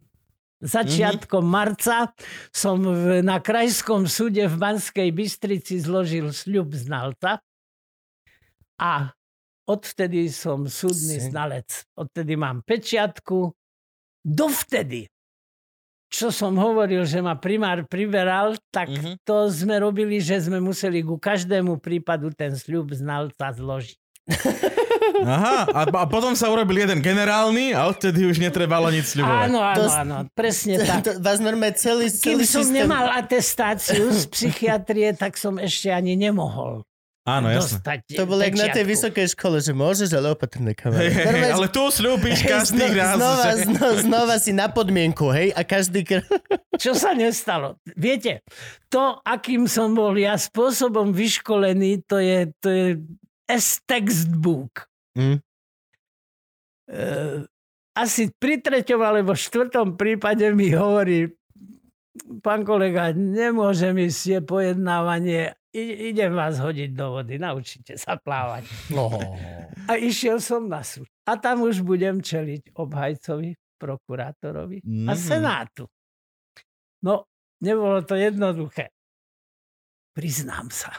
Začiatkom 0.56 1.44
marca 1.44 2.16
som 2.48 2.80
v, 2.80 3.20
na 3.20 3.44
Krajskom 3.44 4.08
súde 4.08 4.48
v 4.48 4.56
Banskej 4.56 5.12
Bystrici 5.12 5.76
zložil 5.76 6.32
sľub 6.32 6.72
znalca 6.72 7.44
a 8.80 9.12
odvtedy 9.66 10.26
som 10.28 10.64
súdny 10.64 11.18
Si. 11.18 11.26
znalec. 11.26 11.66
Odtedy 11.92 12.34
mám 12.34 12.62
pečiatku. 12.62 13.50
Dovtedy, 14.22 15.06
čo 16.08 16.30
som 16.30 16.54
hovoril, 16.54 17.02
že 17.02 17.18
ma 17.18 17.34
primár 17.34 17.84
priberal, 17.84 18.54
tak 18.68 18.88
Mhm. 18.88 19.22
to 19.22 19.46
sme 19.46 19.76
robili, 19.76 20.18
že 20.18 20.40
sme 20.40 20.58
museli 20.58 21.00
ku 21.00 21.16
každému 21.16 21.76
prípadu 21.76 22.30
ten 22.30 22.50
sľub 22.52 22.90
znalca 22.90 23.50
zložiť. 23.50 23.98
Aha, 25.18 25.64
a, 25.64 25.80
a 25.86 26.04
potom 26.04 26.32
sa 26.32 26.46
urobil 26.46 26.76
jeden 26.78 26.98
generálny 26.98 27.70
a 27.70 27.86
odtedy 27.86 28.24
už 28.24 28.36
netrebalo 28.36 28.86
nič 28.88 29.14
sľubovať. 29.14 29.42
Áno, 29.44 29.60
áno, 29.60 29.78
To- 29.78 29.88
áno, 29.88 30.16
presne 30.30 30.74
tak. 30.82 31.00
To, 31.00 31.12
vás 31.16 31.38
normálne 31.38 31.72
celý, 31.72 32.06
Kým 32.06 32.36
celý 32.36 32.44
som 32.44 32.62
systém... 32.62 32.82
nemal 32.82 33.06
atestáciu 33.14 34.10
z 34.10 34.26
psychiatrie, 34.26 35.10
tak 35.12 35.34
som 35.34 35.56
ešte 35.56 35.88
ani 35.88 36.14
nemohol 36.14 36.82
Áno, 37.26 37.50
jasné. 37.50 37.82
dostať 37.82 37.98
To 38.14 38.22
bolo 38.22 38.40
jak 38.46 38.54
na 38.54 38.70
tej 38.70 38.84
vysokej 38.86 39.26
škole, 39.34 39.58
že 39.58 39.74
môžeš, 39.74 40.14
ale 40.14 40.30
opatrne, 40.30 40.70
Hej, 40.70 40.78
kamarát. 40.78 41.10
hej, 41.10 41.26
Normálne 41.26 41.54
ale 41.58 41.68
tu 41.74 41.82
slúbiš 41.90 42.38
každý 42.54 42.86
Zno- 42.86 42.94
raz. 42.94 43.14
Znova, 43.18 43.42
že... 43.42 43.64
znova, 43.66 43.90
znova 43.98 44.36
si 44.38 44.52
na 44.54 44.66
podmienku, 44.70 45.26
hej? 45.34 45.50
A 45.58 45.66
každý... 45.66 46.06
kr- 46.06 46.22
Čo 46.82 46.94
sa 46.94 47.18
nestalo? 47.18 47.82
Viete, 47.98 48.46
to, 48.86 49.18
akým 49.26 49.66
som 49.66 49.90
bol 49.98 50.14
ja 50.14 50.38
spôsobom 50.38 51.10
vyškolený, 51.10 52.06
to 52.06 52.22
je, 52.22 52.38
to 52.62 52.68
je 52.70 52.86
S-textbook. 53.50 54.86
Hm. 55.18 55.42
E, 56.86 57.08
asi 57.96 58.30
pri 58.38 58.62
treťom 58.62 59.00
alebo 59.02 59.34
štvrtom 59.34 59.98
prípade 59.98 60.46
mi 60.54 60.70
hovorí 60.70 61.32
pán 62.44 62.62
kolega, 62.62 63.12
nemôže 63.12 63.90
mi 63.92 64.08
je 64.08 64.38
pojednávanie, 64.40 65.56
idem 66.10 66.32
vás 66.32 66.56
hodiť 66.56 66.90
do 66.92 67.06
vody, 67.12 67.36
naučite 67.36 67.94
sa 67.94 68.16
plávať. 68.16 68.64
A 69.86 69.94
išiel 69.94 70.40
som 70.40 70.66
na 70.66 70.80
súd. 70.80 71.06
A 71.24 71.36
tam 71.36 71.62
už 71.62 71.82
budem 71.82 72.18
čeliť 72.18 72.74
obhajcovi, 72.74 73.52
prokurátorovi 73.76 74.80
a 75.04 75.12
Mhm. 75.12 75.20
senátu. 75.20 75.84
No, 77.04 77.28
nebolo 77.60 78.00
to 78.02 78.16
jednoduché. 78.16 78.88
Priznám 80.12 80.72
sa. 80.72 80.96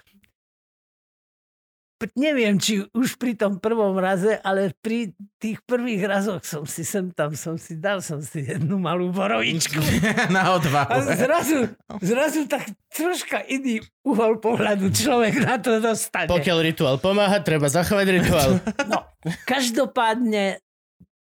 Neviem, 2.14 2.62
či 2.62 2.86
už 2.94 3.18
pri 3.18 3.34
tom 3.34 3.58
prvom 3.58 3.98
raze, 3.98 4.38
ale 4.46 4.70
pri 4.86 5.18
tých 5.42 5.66
prvých 5.66 6.06
razoch 6.06 6.46
som 6.46 6.62
si 6.70 6.86
sem 6.86 7.10
tam, 7.10 7.34
som 7.34 7.58
si 7.58 7.74
dal 7.74 8.06
som 8.06 8.22
si 8.22 8.46
jednu 8.46 8.78
malú 8.78 9.10
borovičku. 9.10 9.82
Na 10.36 10.54
A 10.54 10.62
odvahu. 10.62 10.94
zrazu, 11.18 11.58
zrazu 11.98 12.46
tak 12.46 12.70
troška 12.94 13.42
iný 13.50 13.82
uhol 14.06 14.38
pohľadu 14.38 14.94
človek 14.94 15.42
na 15.42 15.58
to 15.58 15.82
dostane. 15.82 16.30
Pokiaľ 16.30 16.58
rituál 16.62 17.02
pomáha, 17.02 17.42
treba 17.42 17.66
zachovať 17.66 18.08
rituál. 18.14 18.52
No, 18.94 19.04
každopádne 19.50 20.62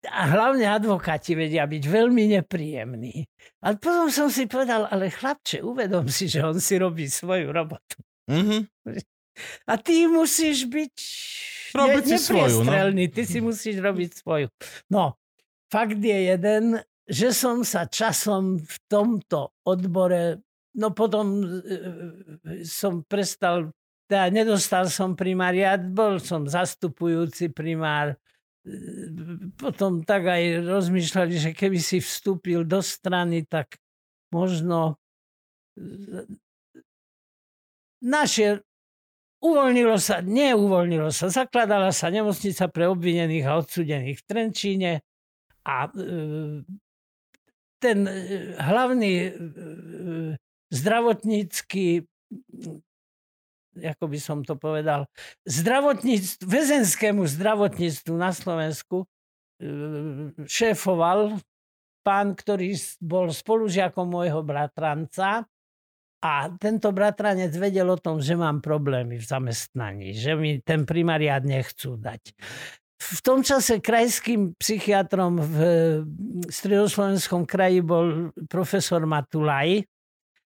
a 0.07 0.21
hlavne 0.31 0.63
advokáti 0.63 1.35
vedia 1.35 1.67
byť 1.67 1.83
veľmi 1.87 2.39
nepríjemní. 2.39 3.27
A 3.63 3.75
potom 3.75 4.07
som 4.07 4.27
si 4.31 4.47
povedal, 4.47 4.87
ale 4.87 5.11
chlapče, 5.11 5.59
uvedom 5.59 6.07
si, 6.07 6.31
že 6.31 6.39
on 6.43 6.55
si 6.59 6.79
robí 6.79 7.07
svoju 7.07 7.51
robotu. 7.51 7.99
Mhm. 8.27 8.67
A 9.67 9.77
ty 9.77 10.05
musíš 10.09 10.67
byť 10.67 10.95
Robiť 11.69 12.03
si 12.05 12.17
svoju, 12.17 12.65
no. 12.65 12.73
ty 13.13 13.21
si 13.29 13.39
musíš 13.45 13.77
robiť 13.77 14.09
svoju. 14.25 14.47
No, 14.89 15.13
fakt 15.69 16.01
je 16.01 16.33
jeden, 16.33 16.81
že 17.05 17.29
som 17.29 17.61
sa 17.61 17.85
časom 17.85 18.57
v 18.57 18.75
tomto 18.89 19.53
odbore, 19.69 20.41
no 20.73 20.89
potom 20.89 21.45
e, 21.45 21.45
e, 21.45 21.77
som 22.65 23.05
prestal, 23.05 23.69
teda 24.09 24.33
nedostal 24.33 24.89
som 24.89 25.13
primáriat, 25.13 25.85
bol 25.93 26.17
som 26.17 26.49
zastupujúci 26.49 27.53
primár, 27.53 28.17
E, 28.67 28.75
potom 29.55 30.03
tak 30.03 30.27
aj 30.27 30.67
rozmýšľali, 30.67 31.35
že 31.39 31.51
keby 31.55 31.79
si 31.79 32.03
vstúpil 32.03 32.67
do 32.67 32.83
strany, 32.83 33.47
tak 33.47 33.79
možno 34.29 34.99
e, 35.79 36.27
našiel 38.03 38.59
Uvoľnilo 39.39 39.95
sa, 39.95 40.19
neuvoľnilo 40.19 41.15
sa. 41.15 41.31
Zakladala 41.31 41.95
sa 41.95 42.11
nemocnica 42.11 42.67
pre 42.67 42.91
obvinených 42.91 43.45
a 43.47 43.57
odsudených 43.63 44.19
v 44.19 44.25
Trenčíne 44.27 44.91
a 45.63 45.87
e, 45.87 45.91
ten 47.79 47.97
e, 48.03 48.13
hlavný 48.59 49.13
e, 49.15 49.31
zdravotnícky 50.69 52.03
ako 53.79 54.05
by 54.11 54.19
som 54.19 54.43
to 54.43 54.59
povedal, 54.59 55.07
zdravotníctvu, 55.47 56.43
väzenskému 56.43 57.23
zdravotníctvu 57.23 58.11
na 58.11 58.35
Slovensku 58.35 59.07
šéfoval 60.43 61.39
pán, 62.03 62.35
ktorý 62.37 62.75
bol 63.01 63.31
spolužiakom 63.31 64.07
môjho 64.07 64.43
bratranca 64.43 65.48
a 66.19 66.51
tento 66.59 66.91
bratranec 66.91 67.55
vedel 67.55 67.87
o 67.87 67.95
tom, 67.95 68.19
že 68.19 68.35
mám 68.35 68.59
problémy 68.59 69.15
v 69.15 69.25
zamestnaní, 69.25 70.11
že 70.11 70.35
mi 70.35 70.59
ten 70.59 70.83
primariát 70.83 71.43
nechcú 71.47 71.95
dať. 71.95 72.35
V 72.99 73.19
tom 73.23 73.39
čase 73.39 73.79
krajským 73.79 74.59
psychiatrom 74.59 75.39
v 75.39 75.57
stredoslovenskom 76.51 77.47
kraji 77.47 77.79
bol 77.79 78.35
profesor 78.51 79.07
Matulaj 79.07 79.87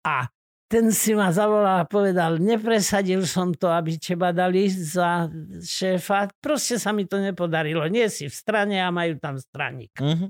a 0.01 0.25
ten 0.65 0.89
si 0.89 1.11
ma 1.13 1.29
zavolal 1.29 1.83
a 1.83 1.85
povedal, 1.85 2.39
nepresadil 2.39 3.27
som 3.27 3.51
to, 3.53 3.67
aby 3.67 3.99
teba 3.99 4.31
dali 4.31 4.71
za 4.71 5.27
šéfa. 5.59 6.31
Proste 6.39 6.79
sa 6.79 6.95
mi 6.95 7.03
to 7.05 7.19
nepodarilo. 7.19 7.85
Nie 7.91 8.07
si 8.07 8.31
v 8.31 8.33
strane 8.33 8.79
a 8.79 8.87
majú 8.87 9.19
tam 9.19 9.35
straník. 9.37 9.91
Mhm. 9.99 10.27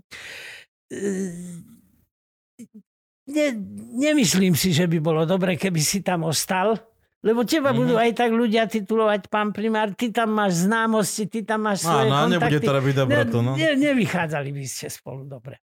Ne, 3.32 3.48
nemyslím 4.04 4.54
si, 4.54 4.70
že 4.70 4.86
by 4.86 4.98
bolo 4.98 5.24
dobre, 5.24 5.56
keby 5.56 5.80
si 5.80 6.00
tam 6.00 6.24
ostal, 6.24 6.76
lebo 7.20 7.42
teba 7.42 7.70
Mhm. 7.70 7.78
budú 7.78 7.94
aj 7.96 8.12
tak 8.14 8.30
ľudia 8.30 8.66
titulovať 8.66 9.28
pán 9.28 9.50
primár, 9.50 9.92
ty 9.92 10.10
tam 10.10 10.34
máš 10.34 10.66
známosti, 10.66 11.26
ty 11.26 11.40
tam 11.42 11.64
máš 11.64 11.82
svoje 11.82 12.08
Áno, 12.08 12.28
kontakty. 12.28 12.34
nebude 12.36 12.60
to 12.60 12.72
robiť 12.74 12.96
dobrotu, 12.98 13.38
no. 13.40 13.52
Ne, 13.54 13.70
nevychádzali 13.74 14.50
by 14.50 14.64
ste 14.64 14.88
spolu 14.88 15.24
dobre. 15.24 15.62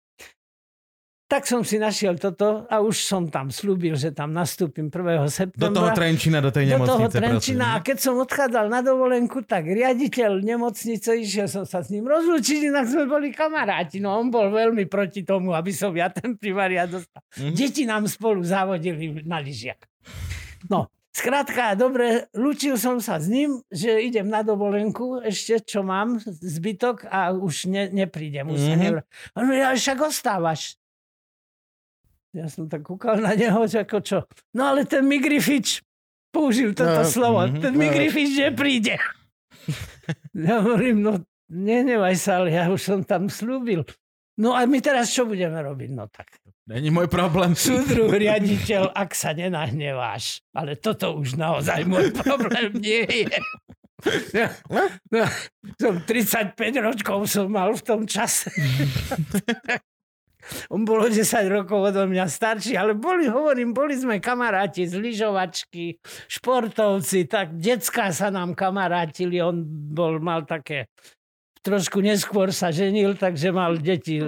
Tak 1.26 1.42
som 1.42 1.66
si 1.66 1.74
našiel 1.74 2.14
toto 2.14 2.70
a 2.70 2.78
už 2.78 3.02
som 3.02 3.26
tam 3.26 3.50
slúbil, 3.50 3.98
že 3.98 4.14
tam 4.14 4.30
nastúpim 4.30 4.86
1. 4.86 4.94
Do 5.18 5.26
septembra. 5.26 5.74
toho 5.74 5.88
Trenčína, 5.90 6.38
do 6.38 6.54
tej 6.54 6.70
do 6.70 6.78
toho 6.78 7.02
nemocnice. 7.02 7.16
Trenčína 7.18 7.66
a 7.74 7.82
keď 7.82 7.98
som 7.98 8.14
odchádzal 8.16 8.70
na 8.70 8.78
dovolenku, 8.78 9.42
tak 9.42 9.66
riaditeľ 9.66 10.38
nemocnice, 10.38 11.18
išiel 11.18 11.50
som 11.50 11.66
sa 11.66 11.82
s 11.82 11.90
ním 11.90 12.06
rozlúčiť, 12.06 12.70
inak 12.70 12.86
sme 12.86 13.10
boli 13.10 13.34
kamaráti. 13.34 13.98
No 13.98 14.14
on 14.14 14.30
bol 14.30 14.54
veľmi 14.54 14.86
proti 14.86 15.26
tomu, 15.26 15.50
aby 15.50 15.74
som 15.74 15.90
ja 15.92 16.06
ten 16.08 16.38
primariat 16.38 16.86
dostal. 16.86 17.18
Mhm. 17.34 17.52
Deti 17.52 17.82
nám 17.82 18.06
spolu 18.06 18.46
závodili 18.46 19.26
na 19.26 19.42
lyžiach. 19.42 19.82
No, 20.70 20.86
skrátka, 21.10 21.74
dobre, 21.74 22.30
lúčil 22.38 22.78
som 22.78 23.02
sa 23.02 23.18
s 23.18 23.26
ním, 23.26 23.66
že 23.66 23.98
idem 23.98 24.30
na 24.30 24.46
dovolenku, 24.46 25.18
ešte 25.20 25.58
čo 25.58 25.82
mám, 25.82 26.22
zbytok 26.22 27.10
a 27.10 27.34
už 27.34 27.66
ne, 27.66 27.90
neprídem. 27.90 28.46
Už 28.46 28.62
sa 28.62 28.74
Mhm. 28.74 28.80
nevr- 28.80 29.04
mi, 29.42 29.58
ale 29.58 29.74
však 29.74 29.98
ostávaš. 30.00 30.78
Ja 32.36 32.46
som 32.46 32.68
tak 32.68 32.84
kúkal 32.84 33.16
na 33.16 33.32
neho, 33.32 33.64
že 33.64 33.80
ako 33.80 33.98
čo. 33.98 34.18
No 34.52 34.68
ale 34.68 34.84
ten 34.84 35.02
Migrifič 35.02 35.80
použil 36.28 36.76
toto 36.76 37.00
No, 37.00 37.08
slovo. 37.08 37.40
mhm, 37.42 37.64
Ten 37.64 37.72
no. 37.72 37.80
Migrifič 37.80 38.36
nepríde. 38.36 39.00
ja 40.36 40.60
hovorím, 40.60 41.00
no 41.00 41.12
nenevaj 41.48 42.12
sa, 42.14 42.38
ale 42.38 42.52
ja 42.52 42.68
už 42.68 42.76
som 42.78 43.00
tam 43.00 43.26
slúbil. 43.26 43.88
No 44.36 44.52
a 44.52 44.68
my 44.68 44.78
teraz 44.78 45.08
čo 45.08 45.24
budeme 45.24 45.56
robiť? 45.56 45.90
No 45.90 46.06
tak 46.06 46.28
Není 46.66 46.90
môj 46.90 47.06
problém. 47.06 47.54
súdruh 47.56 48.10
riaditeľ, 48.10 48.90
ak 48.90 49.14
sa 49.14 49.32
nenahneváš. 49.32 50.42
Ale 50.50 50.74
toto 50.74 51.14
už 51.14 51.38
naozaj 51.38 51.86
môj 51.86 52.10
problém 52.12 52.74
nie 52.76 53.06
je. 53.06 53.38
No, 54.68 54.82
no, 55.08 55.24
som 55.80 55.94
35 56.04 56.52
rokov 56.84 57.32
som 57.32 57.48
mal 57.48 57.72
v 57.72 57.80
tom 57.80 58.04
čase. 58.04 58.52
On 60.70 60.82
bol 60.86 61.02
o 61.02 61.08
10 61.10 61.26
rokov 61.50 61.90
odo 61.90 62.06
mňa 62.06 62.26
starší, 62.26 62.78
ale 62.78 62.94
boli, 62.94 63.26
hovorím, 63.26 63.74
boli 63.74 63.94
sme 63.98 64.22
kamaráti 64.22 64.86
z 64.86 64.98
lyžovačky, 64.98 65.98
športovci, 66.30 67.26
tak 67.26 67.54
detská 67.58 68.14
sa 68.14 68.30
nám 68.30 68.54
kamarátili, 68.54 69.42
on 69.42 69.66
bol, 69.66 70.22
mal 70.22 70.46
také, 70.46 70.90
trošku 71.66 71.98
neskôr 71.98 72.54
sa 72.54 72.70
ženil, 72.70 73.18
takže 73.18 73.50
mal 73.50 73.74
deti 73.78 74.22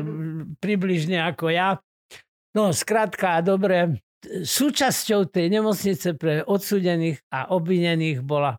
približne 0.59 1.23
ako 1.23 1.55
ja. 1.55 1.79
No, 2.59 2.75
skrátka, 2.75 3.39
dobre, 3.45 4.03
súčasťou 4.27 5.31
tej 5.31 5.47
nemocnice 5.47 6.19
pre 6.19 6.43
odsudených 6.43 7.23
a 7.31 7.55
obvinených 7.55 8.19
bola 8.27 8.59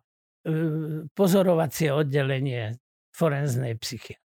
pozorovacie 1.12 1.92
oddelenie 1.92 2.80
forenznej 3.12 3.76
psychiatrie. 3.76 4.19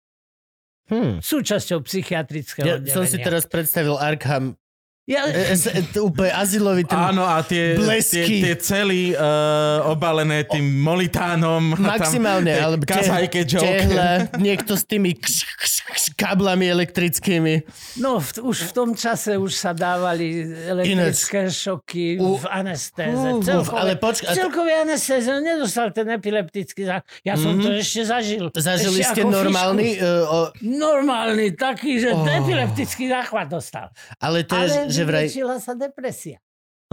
Hmm. 0.91 1.23
Súčasťou 1.23 1.79
psychiatrického 1.87 2.67
Ja 2.67 2.75
oddelenia. 2.75 2.91
som 2.91 3.03
si 3.07 3.17
teraz 3.23 3.47
predstavil 3.47 3.95
Arkham, 3.95 4.59
Ja, 5.03 5.27
e, 5.27 5.51
e, 5.51 5.83
e, 5.83 5.99
úplne 5.99 6.31
azylový 6.31 6.87
ten 6.87 6.95
Áno, 6.95 7.27
a 7.27 7.43
tie, 7.43 7.75
tie, 7.75 7.77
blesky. 7.77 8.39
tie 8.39 8.55
cely 8.55 9.11
uh, 9.11 9.83
obalené 9.85 10.47
tým 10.47 10.63
molitánom. 10.63 11.75
tam 11.75 11.83
maximálne, 11.91 12.47
tie 12.49 12.63
alebo 12.63 12.83
kazajke 12.87 13.43
joke. 13.43 13.67
tehle, 13.67 14.07
niekto 14.47 14.79
s 14.79 14.87
tými 14.87 15.11
kš, 15.11 15.43
kš, 15.43 15.73
kš, 15.91 16.03
kablami 16.15 16.71
elektrickými. 16.71 17.67
no, 17.99 18.23
v, 18.23 18.47
už 18.47 18.57
v 18.63 18.71
tom 18.71 18.89
čase 18.93 19.35
už 19.35 19.51
sa 19.51 19.75
dávali 19.75 20.39
elektrické 20.63 21.51
šoky 21.51 22.23
U- 22.23 22.39
v 22.39 22.47
anestéze. 22.47 23.27
Ú, 23.29 23.43
Celkové, 23.43 23.75
ale 23.75 23.93
počkaj, 23.97 24.23
a 24.23 24.31
to- 24.31 24.39
celkové 24.39 24.71
anestéze, 24.79 25.27
nedostal 25.35 25.91
ten 25.91 26.07
epileptický 26.11 26.87
zá... 26.87 27.03
Ja 27.21 27.35
som 27.35 27.59
to 27.59 27.75
ešte 27.75 28.07
zažil. 28.07 28.47
Zažili 28.55 29.03
ešte 29.03 29.19
ste 29.19 29.27
normálny, 29.27 29.99
fišku. 29.99 30.07
uh, 30.07 30.31
o, 30.31 30.39
Normálny, 30.63 31.51
taký, 31.53 31.99
že 31.99 32.09
Oh. 32.09 32.23
epileptický 32.23 33.11
záchvat 33.11 33.51
dostal. 33.51 33.91
ale 34.17 34.47
to 34.47 34.55
Ale 34.55 34.71
je, 34.87 34.92
že 34.93 35.03
vraj, 35.03 35.25
vyliečila 35.27 35.57
sa 35.57 35.73
depresia. 35.73 36.37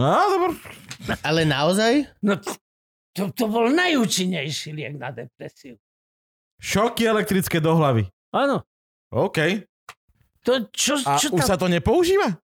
No, 0.01 0.09
dobre. 0.33 0.57
ale 1.21 1.45
naozaj? 1.45 2.09
No 2.25 2.41
to, 3.13 3.29
to 3.29 3.45
bol 3.45 3.69
najúčinnejší 3.69 4.73
liek 4.73 4.97
na 4.97 5.13
depresiu. 5.13 5.77
Šoky 6.57 7.05
elektrické 7.05 7.61
do 7.61 7.77
hlavy. 7.77 8.09
Áno. 8.33 8.65
OK. 9.13 9.65
To, 10.41 10.65
čo, 10.73 10.97
A 11.05 11.21
čo 11.21 11.29
už 11.33 11.45
tam, 11.45 11.49
sa 11.53 11.57
to 11.57 11.69
nepoužíva? 11.69 12.41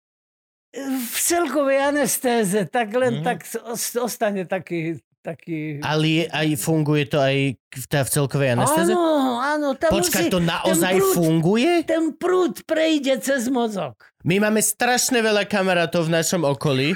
v 0.74 1.16
celkovej 1.22 1.94
anestéze, 1.94 2.66
tak 2.66 2.90
len 2.98 3.22
tak 3.22 3.47
os- 3.62 3.94
ostane 3.94 4.43
taký... 4.43 4.98
taký... 5.24 5.80
Ale 5.80 6.28
aj 6.28 6.48
funguje 6.60 7.09
to 7.09 7.16
aj 7.16 7.56
v, 7.56 7.84
tá, 7.88 8.05
v 8.05 8.10
celkovej 8.12 8.48
anestéze? 8.52 8.92
Áno, 8.92 9.40
áno. 9.40 9.68
Tam 9.72 9.88
Počkaj, 9.88 10.28
musí, 10.28 10.34
to 10.36 10.40
naozaj 10.44 10.94
prúd- 11.01 11.16
funguje? 11.16 11.72
Ten 11.88 12.12
prúd 12.12 12.60
prejde 12.68 13.16
cez 13.24 13.48
mozog. 13.48 13.96
My 14.20 14.36
máme 14.36 14.60
strašne 14.60 15.24
veľa 15.24 15.48
kamarátov 15.48 16.12
v 16.12 16.20
našom 16.20 16.44
okolí, 16.44 16.92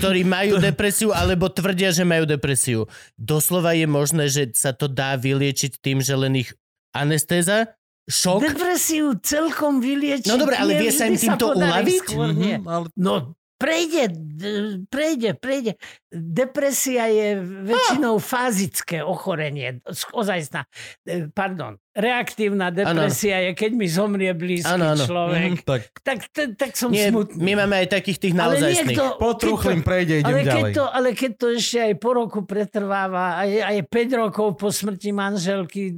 ktorí 0.00 0.24
majú 0.24 0.56
depresiu 0.64 1.12
alebo 1.12 1.52
tvrdia, 1.52 1.92
že 1.92 2.08
majú 2.08 2.24
depresiu. 2.24 2.88
Doslova 3.20 3.76
je 3.76 3.84
možné, 3.84 4.32
že 4.32 4.48
sa 4.56 4.72
to 4.72 4.88
dá 4.88 5.20
vyliečiť 5.20 5.76
tým, 5.84 6.00
že 6.00 6.16
len 6.16 6.40
ich 6.40 6.56
anestéza, 6.96 7.76
šok. 8.10 8.40
Depresiu 8.42 9.14
celkom 9.22 9.78
vyliečiť. 9.78 10.26
No 10.26 10.40
dobre, 10.40 10.58
ale 10.58 10.80
vie 10.80 10.90
sa 10.90 11.06
im 11.06 11.14
týmto 11.14 11.54
uľaviť? 11.54 12.06
Mhm, 12.16 12.66
ale... 12.66 12.86
No, 12.98 13.38
prejde, 13.60 14.08
prejde, 14.88 15.36
prejde. 15.36 15.72
Depresia 16.10 17.06
je 17.06 17.36
väčšinou 17.38 18.16
fázické 18.16 18.98
ochorenie. 18.98 19.84
Ozajstná, 20.10 20.64
e, 21.04 21.28
pardon, 21.28 21.76
reaktívna 21.92 22.72
depresia 22.72 23.44
je, 23.44 23.50
keď 23.52 23.70
mi 23.70 23.84
zomrie 23.84 24.32
blízky 24.32 24.64
Áno, 24.66 24.96
áno. 24.96 25.04
človek. 25.04 25.50
Mhm, 25.52 25.62
tak 25.62 25.82
Tak, 26.00 26.18
tak, 26.32 26.48
tak 26.56 26.70
som 26.72 26.88
Nie, 26.88 27.12
smutný. 27.12 27.36
my 27.36 27.52
máme 27.60 27.84
aj 27.84 27.88
takých 27.92 28.18
tých 28.18 28.34
naozajstných. 28.34 28.98
potruchlým 29.20 29.84
prejde, 29.84 30.24
idem 30.24 30.32
ale 30.32 30.40
keď, 30.40 30.50
ďalej. 30.56 30.72
to, 30.72 30.84
ale 30.88 31.08
keď 31.12 31.30
to 31.36 31.46
ešte 31.52 31.78
aj 31.84 31.94
po 31.94 32.10
roku 32.16 32.40
pretrváva, 32.42 33.38
aj, 33.38 33.50
aj 33.60 33.76
5 33.86 34.10
rokov 34.18 34.56
po 34.56 34.72
smrti 34.72 35.12
manželky, 35.12 35.92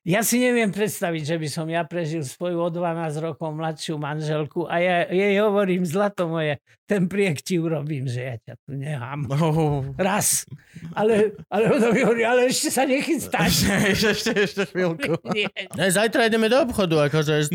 ja 0.00 0.24
si 0.24 0.40
neviem 0.40 0.72
predstaviť, 0.72 1.22
že 1.28 1.36
by 1.36 1.48
som 1.52 1.66
ja 1.68 1.84
prežil 1.84 2.24
svoju 2.24 2.56
o 2.56 2.68
12 2.72 3.20
rokov 3.20 3.52
mladšiu 3.52 4.00
manželku 4.00 4.64
a 4.64 4.80
ja 4.80 4.96
jej 5.12 5.36
hovorím, 5.44 5.84
zlato 5.84 6.24
moje, 6.24 6.56
ten 6.88 7.04
priek 7.04 7.44
ti 7.44 7.60
urobím, 7.60 8.08
že 8.08 8.20
ja 8.24 8.36
ťa 8.40 8.54
tu 8.64 8.80
nechám. 8.80 9.28
Oh. 9.28 9.84
Raz. 10.00 10.48
Ale, 10.96 11.36
ale 11.52 11.64
ona 11.68 11.92
mi 11.92 12.00
hovorí, 12.00 12.24
ale 12.24 12.48
ešte 12.48 12.72
sa 12.72 12.88
nechystáš. 12.88 13.68
Ešte, 13.92 14.08
ešte, 14.10 14.30
ešte 14.40 14.62
chvíľku. 14.72 15.20
Nie. 15.36 15.52
Ne, 15.76 15.92
zajtra 15.92 16.32
ideme 16.32 16.48
do 16.48 16.64
obchodu, 16.64 17.12
akože... 17.12 17.46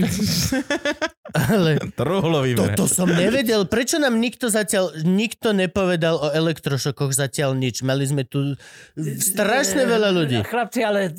Ale 1.36 1.82
Truhlový 2.00 2.56
toto 2.56 2.88
som 2.88 3.12
nevedel. 3.12 3.68
Prečo 3.68 4.00
nám 4.00 4.16
nikto 4.24 4.48
zatiaľ, 4.48 4.96
nikto 5.04 5.52
nepovedal 5.52 6.16
o 6.16 6.28
elektrošokoch 6.32 7.12
zatiaľ 7.12 7.60
nič? 7.60 7.84
Mali 7.84 8.08
sme 8.08 8.24
tu 8.24 8.56
strašne 8.96 9.84
veľa 9.84 10.10
ľudí. 10.16 10.40
Chlapci, 10.48 10.80
ale 10.88 11.12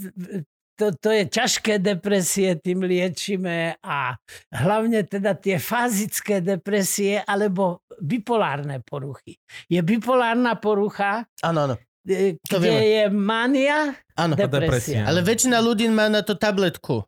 to, 0.76 0.92
to 0.92 1.08
je 1.10 1.24
ťažké 1.26 1.80
depresie, 1.80 2.54
tým 2.54 2.84
liečíme 2.84 3.80
a 3.80 4.14
hlavne 4.52 5.02
teda 5.02 5.32
tie 5.32 5.56
fázické 5.56 6.38
depresie 6.38 7.18
alebo 7.18 7.80
bipolárne 7.96 8.84
poruchy. 8.84 9.40
Je 9.66 9.80
bipolárna 9.80 10.54
porucha, 10.54 11.24
Áno, 11.40 11.64
áno. 11.64 11.74
e, 12.04 12.36
To 12.44 12.60
kde 12.60 12.68
vieme. 12.70 12.84
je 12.84 13.02
mania, 13.10 13.78
Áno. 14.14 14.36
depresia. 14.36 15.08
Ale 15.08 15.20
väčšina 15.20 15.56
ľudí 15.58 15.88
má 15.88 16.06
na 16.06 16.20
to 16.20 16.36
tabletku 16.36 17.02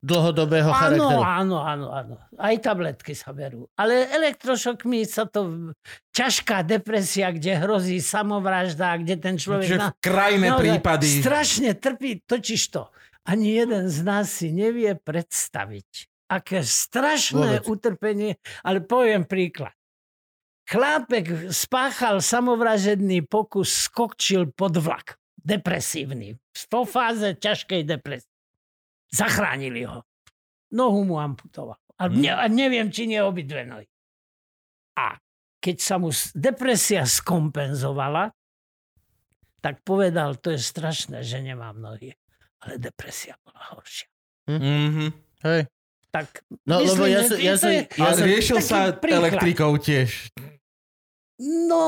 dlhodobého 0.00 0.72
Áno, 0.72 0.80
charakteru. 0.80 1.20
áno, 1.20 1.56
áno, 1.60 1.86
áno. 1.92 2.14
Aj 2.40 2.56
tabletky 2.56 3.12
sa 3.12 3.36
berú. 3.36 3.68
Ale 3.76 4.08
elektrošokmi 4.08 5.04
sa 5.04 5.28
to... 5.28 5.76
Ťažká 6.10 6.64
depresia, 6.64 7.28
kde 7.28 7.52
hrozí 7.60 8.00
samovražda, 8.00 8.96
kde 8.96 9.20
ten 9.20 9.36
človek... 9.36 9.68
Čiže 9.68 9.76
na- 9.76 9.92
krajné 10.00 10.48
Naozaj 10.48 10.60
prípady. 10.64 11.08
Strašne 11.20 11.70
trpí, 11.76 12.24
totiž 12.24 12.60
to. 12.72 12.88
Ani 13.28 13.52
jeden 13.56 13.88
z 13.88 13.98
nás 14.00 14.32
si 14.32 14.48
nevie 14.48 14.96
predstaviť, 14.96 16.08
aké 16.32 16.64
strašné 16.64 17.60
Vôbec. 17.60 17.68
utrpenie, 17.68 18.32
ale 18.64 18.80
poviem 18.80 19.28
príklad. 19.28 19.76
Chlápek 20.70 21.50
spáchal 21.50 22.22
samovražedný 22.22 23.26
pokus, 23.26 23.90
skokčil 23.90 24.54
pod 24.54 24.78
vlak. 24.78 25.18
Depresívny. 25.34 26.38
V 26.38 26.62
to 26.70 26.86
fáze 26.86 27.26
ťažkej 27.42 27.82
depresie. 27.82 28.30
Zachránili 29.10 29.82
ho. 29.82 30.06
Nohu 30.70 31.02
mu 31.02 31.18
amputoval. 31.18 31.74
A, 31.98 32.06
ne, 32.06 32.30
a 32.30 32.46
neviem, 32.46 32.86
či 32.88 33.10
nie 33.10 33.18
obidve 33.18 33.66
nohy. 33.66 33.90
A 34.94 35.18
keď 35.58 35.76
sa 35.82 35.98
mu 35.98 36.14
depresia 36.32 37.02
skompenzovala, 37.04 38.30
tak 39.60 39.84
povedal, 39.84 40.40
to 40.40 40.54
je 40.54 40.60
strašné, 40.62 41.20
že 41.20 41.42
nemám 41.42 41.76
nohy. 41.76 42.16
Ale 42.60 42.76
depresia 42.76 43.34
bola 43.40 43.60
horšia. 43.70 44.08
Mhm. 44.46 45.06
Hej. 45.42 45.60
Tak 46.10 46.42
No, 46.66 46.80
lebo 46.80 47.06
Myslím, 47.06 47.06
ja, 47.06 47.20
že 47.20 47.24
som, 47.24 47.30
to 47.30 47.40
ja, 47.40 47.46
je- 47.46 47.58
to 47.58 47.68
ja 47.70 47.82
Ale 48.02 48.14
som... 48.14 48.26
riešil 48.26 48.58
sa 48.60 48.78
príklad. 48.92 49.20
elektrikou 49.22 49.72
tiež. 49.76 50.10
no, 51.38 51.84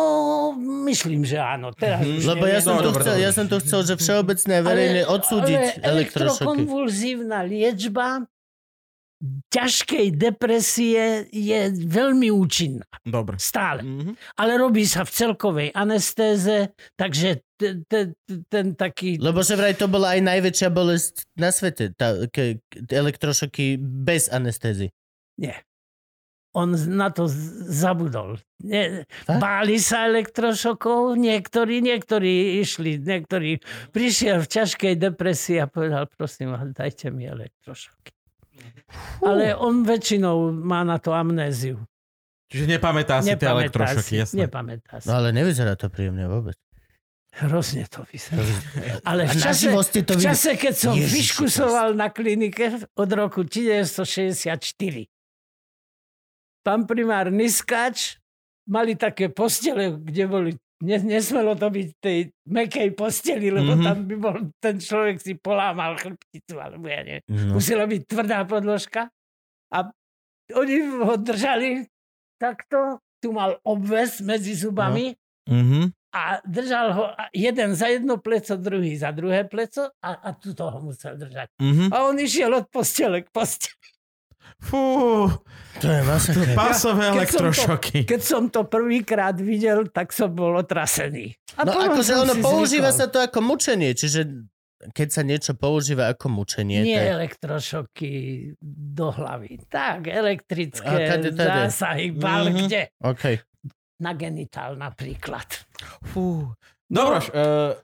myslím, 0.87 1.23
že 1.23 1.37
áno. 1.37 1.71
Teraz 1.71 2.01
už 2.01 2.25
Lebo 2.25 2.45
ja 2.47 2.59
som, 2.59 2.75
No, 2.75 2.87
dobre, 2.87 3.03
chcel, 3.03 3.17
ja 3.19 3.31
som 3.31 3.45
tu 3.45 3.59
chcel, 3.59 3.81
že 3.85 3.95
všeobecné 3.95 4.57
verejne 4.61 5.03
odsúdiť 5.05 5.61
ale 5.77 5.83
elektrošoky. 5.83 6.41
elektrokonvulzívna 6.41 7.39
liečba 7.43 8.25
ťažkej 9.55 10.19
depresie 10.19 11.31
je 11.31 11.61
veľmi 11.87 12.35
účinná. 12.35 12.83
Dobre. 13.07 13.39
Stále. 13.39 13.87
Mhm. 13.87 14.13
Ale 14.35 14.53
robí 14.59 14.83
sa 14.83 15.07
v 15.07 15.15
celkovej 15.15 15.69
anestéze, 15.73 16.75
takže 16.99 17.47
te- 17.55 17.87
te- 17.87 18.13
te- 18.27 18.43
ten 18.51 18.75
taký... 18.75 19.23
Lebo 19.23 19.47
že 19.47 19.55
vraj 19.55 19.79
to 19.79 19.87
bola 19.87 20.19
aj 20.19 20.21
najväčšia 20.27 20.69
bolesť 20.75 21.15
na 21.39 21.55
svete, 21.55 21.95
tá, 21.95 22.27
ke, 22.27 22.59
elektrošoky 22.91 23.79
bez 23.79 24.27
anestézy. 24.27 24.91
Nie. 25.39 25.63
On 26.53 26.69
na 26.69 27.09
to 27.09 27.25
zabudol. 27.73 28.37
Nie, 28.61 29.09
Fakt? 29.25 29.41
báli 29.41 29.81
sa 29.81 30.05
elektrošokov, 30.05 31.17
niektorí, 31.17 31.81
niektorí 31.81 32.61
išli, 32.61 33.01
niektorí 33.01 33.57
prišiel 33.89 34.45
v 34.45 34.51
ťažkej 34.61 34.95
depresii 35.01 35.65
a 35.65 35.67
povedal, 35.71 36.05
prosím 36.13 36.53
vás, 36.53 36.69
dajte 36.77 37.09
mi 37.09 37.25
elektrošoky. 37.25 38.13
Ale 39.25 39.57
on 39.57 39.83
väčšinou 39.87 40.53
má 40.53 40.83
na 40.85 40.99
to 40.99 41.15
amnéziu. 41.15 41.81
Čiže 42.53 42.69
nepamätá 42.77 43.25
si 43.25 43.33
tie 43.33 43.41
Nepamätá 43.41 43.57
elektrošoky, 43.57 44.05
si, 44.05 44.15
jasné. 44.21 44.45
nepamätá 44.45 45.01
si. 45.01 45.09
No 45.09 45.17
ale 45.17 45.33
nevyzerá 45.33 45.73
to 45.73 45.89
príjemne 45.89 46.29
vôbec. 46.29 46.53
Hrozne 47.33 47.89
to 47.89 48.05
vyzerá. 48.13 48.45
Ale 49.09 49.25
v 49.25 49.41
čase, 49.41 49.73
to 50.05 50.21
v 50.21 50.21
čase, 50.21 50.53
keď 50.61 50.75
som 50.77 50.93
Ježiši 50.93 51.17
vyškusoval 51.17 51.97
na 51.97 52.13
klinike 52.13 52.85
od 52.93 53.09
roku 53.17 53.41
1964, 53.49 55.09
pán 56.61 56.85
primár 56.85 57.33
Niskáč 57.33 58.21
mali 58.69 59.01
také 59.01 59.33
postele, 59.33 59.97
kde 59.97 60.25
boli 60.29 60.51
ne, 60.83 60.97
nesmelo 61.01 61.55
to 61.55 61.69
byť 61.69 61.89
tej 61.97 62.19
mekej 62.45 62.89
posteli, 62.93 63.49
lebo 63.49 63.73
Mhm. 63.73 63.79
mm-hmm. 63.79 63.87
tam 63.87 63.99
by 64.03 64.17
bol, 64.17 64.37
ten 64.59 64.77
človek 64.77 65.17
si 65.17 65.33
polámal 65.35 65.95
chrbticu, 65.95 66.55
alebo 66.57 66.85
ja 66.85 67.01
neviem. 67.01 67.23
No. 67.27 67.57
Musela 67.57 67.87
byť 67.87 68.03
tvrdá 68.05 68.43
podložka 68.43 69.07
a 69.71 69.79
oni 70.53 70.75
ho 71.01 71.15
držali 71.17 71.87
takto, 72.37 72.99
tu 73.17 73.31
mal 73.31 73.57
obves 73.63 74.19
medzi 74.21 74.53
zubami 74.53 75.15
Mhm. 75.43 75.95
a 76.11 76.23
držal 76.45 76.87
ho 76.93 77.05
jeden 77.31 77.73
za 77.73 77.87
jedno 77.89 78.19
pleco, 78.19 78.55
druhý 78.57 78.95
za 78.95 79.11
druhé 79.11 79.43
pleco 79.45 79.91
a, 79.97 80.11
a 80.21 80.29
tu 80.33 80.53
toho 80.53 80.83
musel 80.83 81.15
držať. 81.15 81.49
Mhm. 81.57 81.89
A 81.89 82.05
on 82.05 82.15
išiel 82.17 82.51
od 82.53 82.67
postele 82.69 83.23
k 83.23 83.31
posteli. 83.31 83.79
Fú, 84.59 85.29
To 85.75 85.87
je 85.87 86.01
masaker. 86.03 86.53
pásové 86.53 87.07
Keď 87.07 87.29
som 87.29 87.39
to- 87.39 87.43
elektrošoky. 87.43 87.99
Keď 88.05 88.21
som 88.21 88.43
to 88.47 88.61
prvýkrát 88.63 89.35
videl, 89.35 89.87
tak 89.87 90.11
som 90.11 90.29
bol 90.29 90.55
otrasený. 90.55 91.33
A 91.55 91.63
No 91.63 91.73
akože 91.75 92.13
ono 92.19 92.35
používa 92.37 92.89
zvykol. 92.89 92.99
sa 92.99 93.07
to 93.07 93.19
ako 93.19 93.39
mučenie, 93.41 93.91
čiže 93.93 94.21
keď 94.89 95.09
sa 95.09 95.23
niečo 95.23 95.53
používa 95.53 96.09
ako 96.09 96.27
mučenie, 96.29 96.83
Nie 96.83 97.07
tak... 97.07 97.15
elektrošoky 97.17 98.13
do 98.91 99.09
hlavy. 99.09 99.63
Tak, 99.65 100.07
elektrické 100.07 100.83
A 100.83 101.09
kade, 101.09 101.31
tade. 101.31 101.71
zásahy, 101.71 102.11
bal 102.11 102.47
Mhm. 102.47 102.57
kde? 102.59 102.83
OK. 102.99 103.25
Na 103.99 104.13
genitál 104.13 104.75
napríklad. 104.75 105.47
Fú. 106.05 106.51
Dobro, 106.85 107.17
uh, 107.17 107.33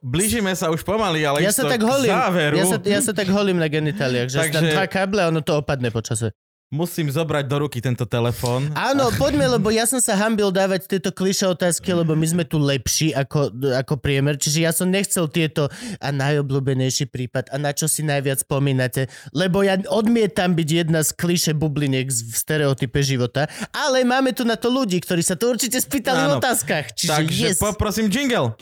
blížime 0.00 0.52
sa 0.52 0.68
už 0.68 0.82
pomaly, 0.82 1.22
ale 1.22 1.40
Ja 1.40 1.48
sa 1.48 1.64
tak 1.64 1.80
holím. 1.80 2.10
záveru. 2.10 2.54
Ja 2.54 2.64
sa, 2.66 2.76
ja 2.78 3.00
sa 3.00 3.12
tak 3.12 3.28
holím 3.28 3.56
na 3.56 3.64
genitáliách, 3.66 4.28
že 4.28 4.38
Takže... 4.38 4.52
tam 4.52 4.64
dva 4.66 4.84
káble 4.86 5.20
a 5.22 5.30
ono 5.30 5.40
to 5.40 5.56
opadne 5.56 5.88
počase. 5.88 6.34
Musím 6.68 7.08
zobrať 7.08 7.48
do 7.48 7.64
ruky 7.64 7.80
tento 7.80 8.04
telefón. 8.04 8.68
Áno, 8.76 9.08
poďme, 9.16 9.48
lebo 9.56 9.72
ja 9.72 9.88
som 9.88 10.04
sa 10.04 10.20
hambil 10.20 10.52
dávať 10.52 10.84
tieto 10.84 11.08
kliše 11.16 11.48
otázky, 11.48 11.96
lebo 11.96 12.12
my 12.12 12.28
sme 12.28 12.44
tu 12.44 12.60
lepší 12.60 13.16
ako, 13.16 13.48
ako 13.72 13.96
priemer, 13.96 14.36
čiže 14.36 14.68
ja 14.68 14.72
som 14.76 14.84
nechcel 14.92 15.32
tieto 15.32 15.72
a 15.96 16.08
najobľúbenejší 16.12 17.08
prípad 17.08 17.48
a 17.48 17.56
na 17.56 17.72
čo 17.72 17.88
si 17.88 18.04
najviac 18.04 18.44
spomínate, 18.44 19.08
lebo 19.32 19.64
ja 19.64 19.80
odmietam 19.88 20.52
byť 20.52 20.68
jedna 20.68 21.00
z 21.00 21.16
kliše 21.16 21.56
bubliniek 21.56 22.04
v 22.04 22.36
stereotype 22.36 23.00
života, 23.00 23.48
ale 23.72 24.04
máme 24.04 24.36
tu 24.36 24.44
na 24.44 24.60
to 24.60 24.68
ľudí, 24.68 25.00
ktorí 25.00 25.24
sa 25.24 25.40
to 25.40 25.48
určite 25.48 25.80
spýtali 25.80 26.20
v 26.20 26.28
Áno. 26.28 26.36
otázkach, 26.36 26.92
čiže 26.92 27.16
Takže 27.16 27.46
yes. 27.48 27.56
poprosím 27.64 28.12
jingle. 28.12 28.52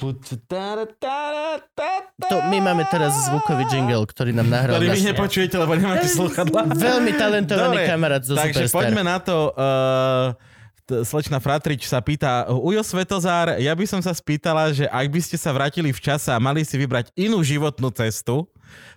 To, 2.31 2.37
my 2.55 2.59
máme 2.63 2.87
teraz 2.87 3.19
zvukový 3.27 3.67
jingle, 3.67 4.07
ktorý 4.07 4.31
nám 4.31 4.47
nahral 4.47 4.79
Ktorý 4.79 4.95
vy 4.95 5.03
náš 5.03 5.11
nepočujete, 5.11 5.55
lebo 5.59 5.75
nemáte 5.75 6.07
sluchadla. 6.23 6.71
veľmi 6.71 7.13
talentovaný 7.19 7.83
Dobre, 7.83 7.96
kamarát 7.97 8.23
zo 8.23 8.37
Takže 8.37 8.69
Superstar. 8.69 8.77
poďme 8.77 9.03
na 9.03 9.17
to. 9.17 9.37
Uh, 9.57 10.37
t- 10.87 11.03
slečna 11.03 11.43
Fratrič 11.43 11.89
sa 11.89 11.99
pýta, 11.99 12.47
Ujo 12.53 12.85
Svetozár, 12.85 13.59
ja 13.59 13.75
by 13.75 13.85
som 13.89 14.01
sa 14.05 14.15
spýtala, 14.15 14.71
že 14.71 14.87
ak 14.87 15.07
by 15.11 15.21
ste 15.25 15.37
sa 15.37 15.51
vrátili 15.51 15.91
v 15.91 16.01
čase 16.01 16.31
a 16.31 16.39
mali 16.39 16.63
si 16.63 16.79
vybrať 16.79 17.11
inú 17.19 17.43
životnú 17.43 17.91
cestu, 17.91 18.47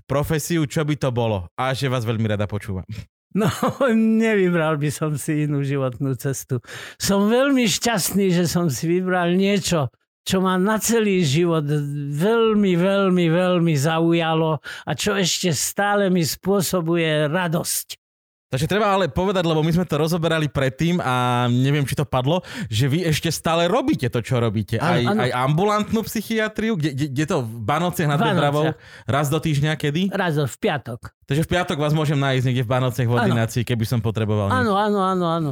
profesiu, 0.06 0.68
čo 0.70 0.86
by 0.86 0.96
to 1.00 1.10
bolo? 1.10 1.50
A 1.58 1.74
že 1.74 1.90
vás 1.90 2.06
veľmi 2.06 2.30
rada 2.30 2.46
počúvam. 2.46 2.86
No, 3.30 3.46
nevybral 3.94 4.82
by 4.82 4.90
som 4.90 5.14
si 5.14 5.46
inú 5.46 5.62
životnú 5.62 6.18
cestu. 6.18 6.66
Som 6.98 7.30
veľmi 7.30 7.70
šťastný, 7.70 8.34
že 8.34 8.50
som 8.50 8.74
si 8.74 8.90
vybral 8.90 9.38
niečo, 9.38 9.94
čo 10.26 10.42
ma 10.42 10.58
na 10.58 10.82
celý 10.82 11.22
život 11.22 11.62
veľmi, 12.10 12.74
veľmi, 12.74 13.26
veľmi 13.30 13.74
zaujalo 13.78 14.58
a 14.62 14.92
čo 14.98 15.14
ešte 15.14 15.54
stále 15.54 16.10
mi 16.10 16.26
spôsobuje 16.26 17.30
radosť. 17.30 18.02
Takže 18.50 18.66
treba 18.66 18.90
ale 18.90 19.06
povedať, 19.14 19.46
lebo 19.46 19.62
my 19.62 19.70
sme 19.70 19.86
to 19.86 20.02
rozoberali 20.02 20.50
predtým 20.50 20.98
a 20.98 21.46
neviem, 21.46 21.86
či 21.86 21.94
to 21.94 22.02
padlo, 22.02 22.42
že 22.66 22.90
vy 22.90 23.06
ešte 23.06 23.30
stále 23.30 23.70
robíte 23.70 24.10
to, 24.10 24.26
čo 24.26 24.42
robíte. 24.42 24.82
Aj, 24.82 25.06
áno. 25.06 25.22
aj 25.22 25.30
ambulantnú 25.38 26.02
psychiatriu, 26.02 26.74
kde, 26.74 26.98
kde, 26.98 27.08
kde 27.14 27.26
to 27.30 27.38
v 27.46 27.62
Banociach 27.62 28.10
nad 28.10 28.18
Dobravou, 28.18 28.74
raz 29.06 29.30
do 29.30 29.38
týždňa, 29.38 29.78
kedy? 29.78 30.10
Raz 30.10 30.42
v 30.42 30.58
piatok. 30.58 31.14
Takže 31.30 31.46
v 31.46 31.50
piatok 31.54 31.78
vás 31.78 31.94
môžem 31.94 32.18
nájsť 32.18 32.44
niekde 32.50 32.66
v 32.66 32.72
Banociach 32.74 33.06
v 33.06 33.14
ordinácii, 33.22 33.62
keby 33.62 33.86
som 33.86 34.02
potreboval. 34.02 34.50
Áno, 34.50 34.74
áno, 34.74 35.06
áno, 35.06 35.26
áno. 35.30 35.50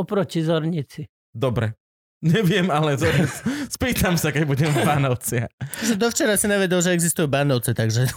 Oproti 0.00 0.40
Zornici. 0.40 1.04
Dobre. 1.28 1.76
Neviem, 2.20 2.66
ale 2.66 2.94
z- 2.94 3.06
spýtam 3.74 4.14
sa, 4.14 4.28
keď 4.28 4.42
budem 4.42 4.68
v 4.68 4.82
Banovciach. 4.82 5.50
Že 5.80 5.94
dovčera 5.94 6.34
si 6.34 6.44
nevedel, 6.44 6.78
že 6.78 6.90
existujú 6.90 7.26
banovce, 7.26 7.70
takže... 7.70 8.10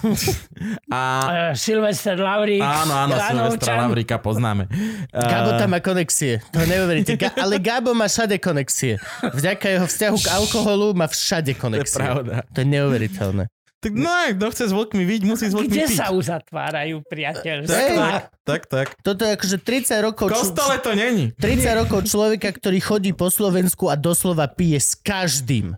A 0.87 0.99
Uh, 1.21 1.53
Silvester 1.53 2.15
Lavrík. 2.15 2.59
áno, 2.59 2.93
áno, 2.95 3.13
Silvestra. 3.15 3.77
Lavrika 3.79 4.17
poznáme. 4.17 4.65
Gabo 5.07 5.53
A- 5.53 5.59
tam 5.59 5.69
má 5.69 5.79
konexie. 5.79 6.41
To 6.49 6.59
neuveríte. 6.59 7.13
Ga- 7.15 7.33
ale 7.35 7.57
Gabo 7.57 7.93
má 7.93 8.05
všade 8.05 8.37
konexie. 8.37 8.97
Vďaka 9.23 9.65
jeho 9.69 9.85
vzťahu 9.85 10.17
k 10.17 10.27
alkoholu 10.33 10.87
má 10.91 11.05
všade 11.05 11.51
To 11.51 11.53
je 11.53 11.61
konexie. 11.61 11.95
pravda. 11.95 12.41
To 12.47 12.57
je 12.57 12.67
neuveriteľné. 12.67 13.43
Tak 13.81 13.97
no, 13.97 14.13
kto 14.37 14.45
chce 14.53 14.63
s 14.69 14.73
vlkmi 14.77 15.03
viť, 15.09 15.21
musí 15.25 15.49
s 15.49 15.57
vlkmi 15.57 15.73
Kde 15.73 15.85
piť. 15.89 15.97
sa 15.97 16.13
uzatvárajú 16.13 17.01
Tak, 17.01 17.09
priateľstvá? 17.09 18.09
tak, 18.13 18.23
tak, 18.45 18.61
tak. 18.69 18.87
Toto 19.01 19.25
je 19.25 19.33
akože 19.33 19.57
30 19.57 20.05
rokov... 20.05 20.29
V 20.29 20.37
kostole 20.37 20.77
to 20.77 20.93
není. 20.93 21.33
30 21.41 21.81
rokov 21.81 22.05
človeka, 22.05 22.53
ktorý 22.53 22.77
chodí 22.77 23.09
po 23.17 23.33
Slovensku 23.33 23.89
a 23.89 23.97
doslova 23.97 24.45
pije 24.53 24.77
s 24.77 24.93
každým. 24.93 25.73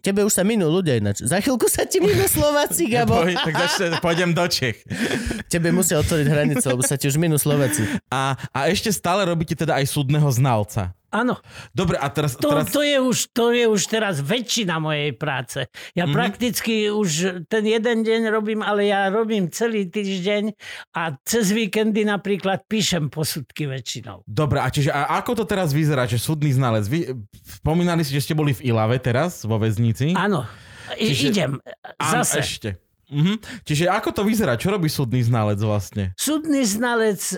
Tebe 0.00 0.24
už 0.24 0.32
sa 0.32 0.42
minú 0.42 0.66
ľudia 0.72 0.96
ináč. 0.96 1.22
Za 1.22 1.38
chvíľku 1.38 1.68
sa 1.70 1.84
ti 1.86 2.00
minú 2.02 2.24
Slováci, 2.26 2.88
Gabo. 2.92 3.20
Poj, 3.20 3.36
tak 3.36 3.54
začne, 3.54 3.86
pôjdem 4.00 4.34
do 4.34 4.42
Čech. 4.50 4.82
Tebe 5.46 5.70
musia 5.70 6.00
otvoriť 6.00 6.26
hranice, 6.26 6.64
lebo 6.66 6.82
sa 6.82 6.96
ti 6.98 7.06
už 7.06 7.14
minú 7.14 7.38
Slováci. 7.38 7.84
A, 8.10 8.34
a 8.50 8.66
ešte 8.72 8.90
stále 8.90 9.22
robíte 9.28 9.52
teda 9.54 9.78
aj 9.78 9.86
súdneho 9.86 10.26
znalca. 10.34 10.96
Áno. 11.10 11.42
Dobre, 11.74 11.98
a 11.98 12.06
teraz... 12.06 12.38
To, 12.38 12.50
teraz... 12.54 12.70
to, 12.70 12.80
je 12.80 12.98
už, 12.98 13.18
to 13.34 13.50
je 13.50 13.66
už 13.66 13.82
teraz 13.86 14.22
väčšina 14.22 14.78
mojej 14.78 15.10
práce. 15.12 15.66
Ja 15.92 16.06
Mhm. 16.06 16.10
mm-hmm. 16.10 16.14
prakticky 16.14 16.74
už 16.88 17.10
ten 17.46 17.64
jeden 17.66 18.06
deň 18.06 18.30
robím, 18.30 18.60
ale 18.62 18.86
ja 18.86 19.10
robím 19.10 19.50
celý 19.50 19.90
týždeň 19.90 20.54
a 20.94 21.18
cez 21.26 21.50
víkendy 21.50 22.06
napríklad 22.06 22.62
píšem 22.64 23.10
posudky 23.10 23.66
väčšinou. 23.66 24.22
Dobre, 24.24 24.62
a 24.62 24.70
čiže 24.70 24.90
a 24.90 25.18
ako 25.18 25.42
to 25.42 25.44
teraz 25.44 25.74
vyzerá, 25.74 26.06
že 26.06 26.16
súdny 26.16 26.54
znalec? 26.54 26.86
Vy 26.86 27.10
spomínali 27.62 28.06
si, 28.06 28.14
že 28.14 28.22
ste 28.22 28.34
boli 28.34 28.54
v 28.54 28.70
Ilave 28.70 29.02
teraz, 29.02 29.42
vo 29.42 29.58
väznici. 29.58 30.14
Áno, 30.14 30.46
Čiže- 30.94 31.26
idem. 31.30 31.52
Áno, 31.98 32.22
Zase. 32.22 32.38
ešte. 32.42 32.70
Mhm. 33.10 33.66
Čiže 33.66 33.90
ako 33.90 34.14
to 34.14 34.22
vyzerá? 34.22 34.54
Čo 34.54 34.70
robí 34.70 34.86
súdny 34.86 35.20
znalec 35.26 35.58
vlastne? 35.58 36.14
Súdny 36.14 36.62
znalec, 36.62 37.18
e, 37.34 37.36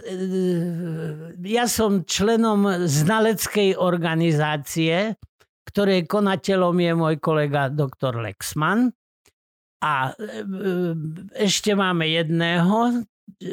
ja 1.48 1.64
som 1.64 2.04
členom 2.04 2.84
znaleckej 2.84 3.80
organizácie, 3.80 5.16
ktorej 5.64 6.04
konateľom 6.04 6.76
je 6.76 6.92
môj 6.92 7.14
kolega 7.16 7.72
doktor 7.72 8.20
Lexman. 8.20 8.92
A 9.82 10.12
e, 10.12 10.38
ešte 11.40 11.72
máme 11.72 12.04
jedného 12.06 12.78
e, 12.92 13.48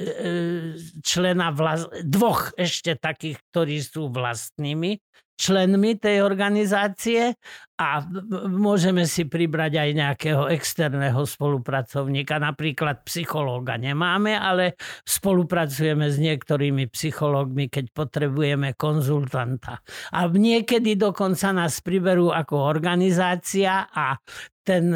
člena, 1.02 1.56
vlas- 1.56 1.90
dvoch 2.04 2.52
ešte 2.60 3.00
takých, 3.00 3.40
ktorí 3.50 3.80
sú 3.80 4.12
vlastnými 4.12 5.00
členmi 5.40 5.96
tej 5.96 6.20
organizácie 6.20 7.40
a 7.80 8.04
môžeme 8.52 9.08
si 9.08 9.24
pribrať 9.24 9.80
aj 9.80 9.90
nejakého 9.96 10.44
externého 10.52 11.24
spolupracovníka. 11.24 12.36
Napríklad 12.36 13.08
psychológa 13.08 13.80
nemáme, 13.80 14.36
ale 14.36 14.76
spolupracujeme 15.08 16.12
s 16.12 16.20
niektorými 16.20 16.92
psychológmi, 16.92 17.72
keď 17.72 17.96
potrebujeme 17.96 18.76
konzultanta. 18.76 19.80
A 20.12 20.28
niekedy 20.28 21.00
dokonca 21.00 21.56
nás 21.56 21.80
priberú 21.80 22.36
ako 22.36 22.60
organizácia 22.60 23.88
a 23.88 24.20
ten 24.60 24.92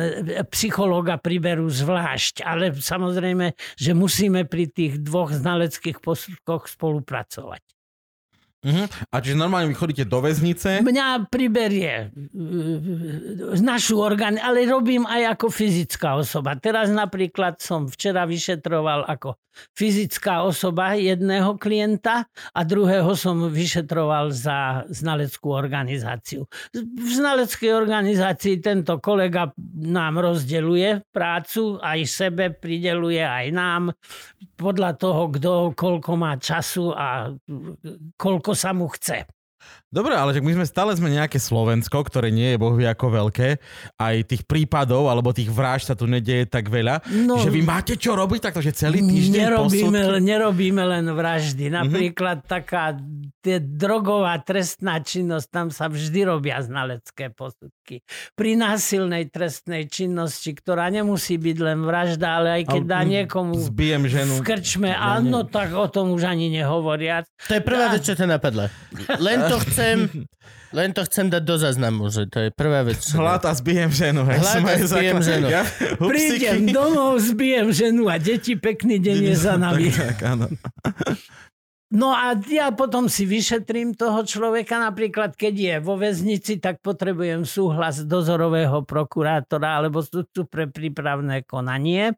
psychológa 0.52 1.24
priberú 1.24 1.72
zvlášť. 1.72 2.44
Ale 2.44 2.76
samozrejme, 2.76 3.56
že 3.80 3.95
musíme 3.95 4.44
pri 4.44 4.68
tých 4.68 4.99
dvoch 4.99 5.32
znaleckých 5.32 6.03
posudkoch 6.03 6.68
spolupracovať. 6.68 7.73
Mhm. 8.64 9.11
A 9.11 9.15
čiže 9.19 9.35
normálne 9.35 9.68
vy 9.68 9.76
chodíte 9.76 10.07
do 10.07 10.23
väznice? 10.23 10.80
Mňa 10.80 11.27
priberie 11.27 12.07
e, 12.07 13.60
našu 13.60 13.99
orgán, 13.99 14.40
ale 14.40 14.64
robím 14.64 15.03
aj 15.03 15.35
ako 15.35 15.52
fyzická 15.52 16.15
osoba. 16.15 16.56
Teraz 16.56 16.88
napríklad 16.88 17.60
som 17.60 17.91
včera 17.91 18.23
vyšetroval 18.23 19.03
ako 19.03 19.35
fyzická 19.77 20.43
osoba 20.43 20.93
jedného 20.97 21.57
klienta 21.57 22.25
a 22.53 22.59
druhého 22.65 23.13
som 23.13 23.49
vyšetroval 23.49 24.34
za 24.34 24.84
znaleckú 24.89 25.53
organizáciu. 25.53 26.45
V 26.75 27.09
znaleckej 27.09 27.71
organizácii 27.73 28.59
tento 28.59 28.97
kolega 28.99 29.53
nám 29.80 30.19
rozdeluje 30.21 31.05
prácu, 31.13 31.77
aj 31.80 31.99
sebe 32.05 32.53
prideluje, 32.53 33.21
aj 33.21 33.47
nám, 33.53 33.84
podľa 34.57 34.91
toho, 34.97 35.30
kto 35.34 35.51
koľko 35.73 36.11
má 36.17 36.38
času 36.38 36.93
a 36.93 37.31
koľko 38.17 38.51
sa 38.53 38.71
mu 38.73 38.89
chce. 38.89 39.25
Dobre, 39.94 40.18
ale 40.18 40.34
my 40.41 40.52
sme 40.57 40.65
stále 40.65 40.98
sme 40.98 41.14
nejaké 41.14 41.38
Slovensko, 41.38 42.02
ktoré 42.02 42.34
nie 42.34 42.57
je 42.57 42.57
bohvie 42.57 42.90
ako 42.90 43.14
veľké. 43.14 43.61
Aj 44.02 44.15
tých 44.26 44.41
prípadov, 44.49 45.06
alebo 45.06 45.30
tých 45.30 45.53
vražd 45.53 45.94
sa 45.94 45.95
tu 45.95 46.10
nedieje 46.10 46.49
tak 46.49 46.65
veľa. 46.65 47.06
No, 47.14 47.38
že 47.38 47.53
vy 47.53 47.61
máte 47.61 47.94
čo 47.94 48.18
robiť 48.18 48.49
takto, 48.49 48.65
že 48.65 48.74
celý 48.74 49.06
týždeň 49.06 49.53
nerobíme, 49.53 50.02
posudky? 50.02 50.26
nerobíme 50.26 50.82
len 50.82 51.06
vraždy. 51.14 51.70
Mhm. 51.70 51.74
Napríklad 51.78 52.38
taká 52.41 52.98
tie 53.44 53.61
drogová 53.61 54.40
trestná 54.41 54.98
činnosť, 55.03 55.48
tam 55.52 55.68
sa 55.70 55.91
vždy 55.91 56.26
robia 56.26 56.57
znalecké 56.64 57.30
posudky. 57.30 58.02
Pri 58.34 58.57
násilnej 58.57 59.30
trestnej 59.30 59.86
činnosti, 59.91 60.56
ktorá 60.56 60.88
nemusí 60.90 61.36
byť 61.36 61.57
len 61.60 61.84
vražda, 61.84 62.40
ale 62.40 62.64
aj 62.64 62.64
keď 62.72 62.84
dá 62.88 62.99
mm, 63.03 63.10
niekomu 63.11 63.53
Zbijem 63.60 64.07
ženu. 64.07 64.40
v 64.40 64.48
krčme, 64.48 64.95
áno, 64.95 65.44
tak 65.44 65.76
o 65.76 65.86
tom 65.91 66.15
už 66.15 66.24
ani 66.24 66.48
nehovoriac. 66.49 67.28
To 67.52 67.53
je 67.60 67.61
prvá 67.61 67.91
vec, 67.91 68.07
čo 68.07 68.15
ťa 68.15 68.40
napadla. 68.40 68.72
Len 69.20 69.38
to 69.52 69.60
chcem, 69.84 69.99
len 70.72 70.89
to 70.95 71.01
chcem 71.03 71.27
dať 71.27 71.43
do 71.43 71.55
záznamu, 71.60 72.07
že 72.07 72.23
to 72.31 72.38
je 72.39 72.49
prvá 72.55 72.88
vec. 72.88 73.03
Čo... 73.03 73.19
A 73.19 73.51
zbijem 73.53 73.91
ženu. 73.91 74.23
hej, 74.26 74.39
Hlad 74.39 74.53
som 74.55 74.64
a 74.64 74.69
aj 74.72 74.80
zbijem 74.88 75.18
základ- 75.19 75.27
ženu. 75.27 75.47
Ja, 75.51 75.61
Prídem 75.99 76.60
domov, 76.72 77.11
zbijem 77.19 77.68
ženu 77.69 78.03
a 78.07 78.15
deti, 78.18 78.55
pekný 78.55 78.97
deň 78.97 79.18
je 79.30 79.35
za 79.35 79.53
nami. 79.60 79.91
Tak, 79.91 79.99
tak, 79.99 80.18
áno. 80.23 80.45
No 81.93 82.10
a 82.10 82.34
ja 82.49 82.73
potom 82.73 83.05
si 83.05 83.22
vyšetrím 83.30 83.93
toho 83.93 84.26
človeka, 84.26 84.81
napríklad 84.81 85.38
keď 85.38 85.53
je 85.53 85.76
vo 85.77 85.93
väznici, 85.93 86.57
tak 86.57 86.81
potrebujem 86.81 87.45
súhlas 87.45 88.01
dozorového 88.10 88.81
prokurátora 88.81 89.77
alebo 89.77 90.01
sudcu 90.01 90.49
pre 90.49 90.65
prípravné 90.65 91.45
konanie. 91.45 92.18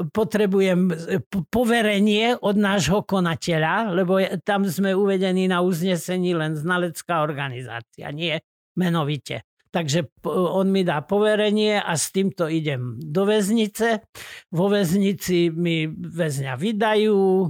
Potrebujem 0.00 0.88
e, 0.88 1.20
poverenie 1.52 2.40
od 2.40 2.56
nášho 2.56 3.04
konateľa, 3.04 3.92
lebo 3.92 4.16
tam 4.40 4.64
sme 4.64 4.96
uvedení 4.96 5.44
na 5.44 5.60
uznesení 5.60 6.32
len 6.32 6.56
znalecká 6.56 7.20
organizácia, 7.20 8.08
nie 8.08 8.40
menovite. 8.80 9.44
Takže 9.70 10.10
on 10.26 10.66
mi 10.74 10.82
dá 10.82 10.98
poverenie 11.06 11.78
a 11.78 11.94
s 11.94 12.10
týmto 12.10 12.50
idem 12.50 12.98
do 12.98 13.22
väznice. 13.22 14.02
Vo 14.50 14.66
väznici 14.66 15.46
mi 15.54 15.86
väzňa 15.86 16.58
vydajú 16.58 17.46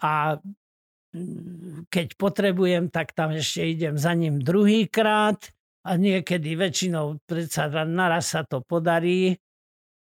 a 0.00 0.40
mm, 1.12 1.92
keď 1.92 2.06
potrebujem, 2.16 2.88
tak 2.88 3.12
tam 3.12 3.36
ešte 3.36 3.68
idem 3.68 4.00
za 4.00 4.16
ním 4.16 4.40
druhýkrát 4.40 5.44
a 5.84 5.90
niekedy 6.00 6.56
väčšinou 6.56 7.20
predsa 7.28 7.68
naraz 7.84 8.32
sa 8.32 8.48
to 8.48 8.64
podarí. 8.64 9.36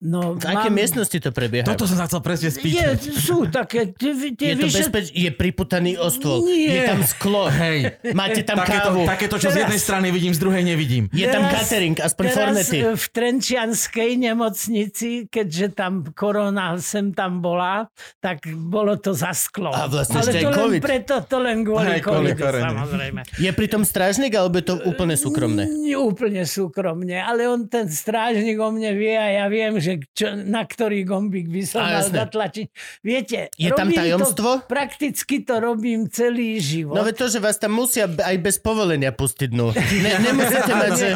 No, 0.01 0.33
V 0.33 0.41
akej 0.41 0.73
miestnosti 0.73 1.13
to 1.13 1.29
prebieha? 1.29 1.61
Toto 1.63 1.85
som 1.85 1.93
sa 1.93 2.05
chcel 2.05 2.19
presne 2.19 2.49
je, 2.49 2.57
spýtať. 2.57 2.99
sú 3.13 3.45
také... 3.45 3.93
Tie, 3.93 4.33
tie 4.33 4.47
je 4.51 4.55
to 4.55 4.65
vyšet- 4.65 4.89
bezpeč... 4.89 5.05
Je 5.11 5.29
priputaný 5.29 5.93
o 5.95 6.09
stôl. 6.09 6.41
Nie. 6.43 6.73
Je 6.73 6.81
tam 6.89 6.99
sklo. 7.01 7.45
Hej, 7.47 8.01
Máte 8.11 8.41
tam 8.41 8.57
takéto, 8.57 8.89
kávu. 8.89 9.01
takéto, 9.05 9.35
čo 9.37 9.47
z 9.47 9.61
jednej 9.61 9.77
Teraz- 9.77 9.85
strany 9.85 10.09
vidím, 10.09 10.33
z 10.33 10.41
druhej 10.41 10.63
nevidím. 10.63 11.05
Je 11.11 11.25
tam 11.25 11.45
Teraz- 11.45 11.69
catering, 11.69 11.95
aspoň 11.95 12.23
Teraz 12.25 12.33
fornety. 12.33 12.77
v 12.91 13.05
Trenčianskej 13.07 14.11
nemocnici, 14.17 15.09
keďže 15.27 15.65
tam 15.71 16.03
korona 16.11 16.75
sem 16.77 17.11
tam 17.11 17.37
bola, 17.39 17.85
tak 18.17 18.41
bolo 18.49 18.97
to 18.97 19.13
za 19.13 19.31
sklo. 19.31 19.69
A 19.69 19.85
vlastne 19.85 20.17
Ale 20.17 20.25
ešte 20.27 20.37
aj 20.37 20.43
to 20.43 20.49
len 20.49 20.57
COVID. 20.57 20.81
preto, 20.81 21.13
to 21.23 21.37
len 21.37 21.57
kvôli 21.61 21.87
Hej, 21.87 22.01
kvôli 22.01 22.29
covidu, 22.31 22.41
korone. 22.41 22.65
samozrejme. 22.67 23.21
Je 23.37 23.51
pritom 23.51 23.81
strážnik, 23.83 24.33
alebo 24.33 24.57
je 24.57 24.65
to 24.65 24.75
úplne 24.83 25.13
súkromné? 25.13 25.69
Nie 25.69 25.95
úplne 25.95 26.41
súkromne, 26.41 27.17
ale 27.17 27.45
on 27.45 27.65
ten 27.65 27.85
strážnik 27.85 28.57
o 28.57 28.69
mne 28.69 28.91
vie 28.93 29.13
a 29.13 29.27
ja 29.31 29.45
viem, 29.45 29.77
že 29.77 29.90
čo, 30.13 30.37
na 30.37 30.63
ktorý 30.63 31.03
gombík 31.03 31.49
by 31.49 31.61
som 31.65 31.81
mal 31.83 32.03
jasné. 32.05 32.15
zatlačiť. 32.23 32.67
Viete, 33.01 33.37
Je 33.57 33.69
tam 33.73 33.89
tajomstvo? 33.91 34.63
To, 34.63 34.67
prakticky 34.69 35.43
to 35.43 35.59
robím 35.59 36.07
celý 36.07 36.61
život. 36.61 36.95
No 36.95 37.03
to, 37.11 37.25
že 37.27 37.39
vás 37.41 37.57
tam 37.57 37.75
musia 37.75 38.07
aj 38.07 38.35
bez 38.39 38.61
povolenia 38.61 39.11
pustiť 39.11 39.49
dnu. 39.51 39.73
Ne, 39.75 40.13
nemusíte 40.23 40.71
mať, 40.71 40.91
že, 40.95 41.09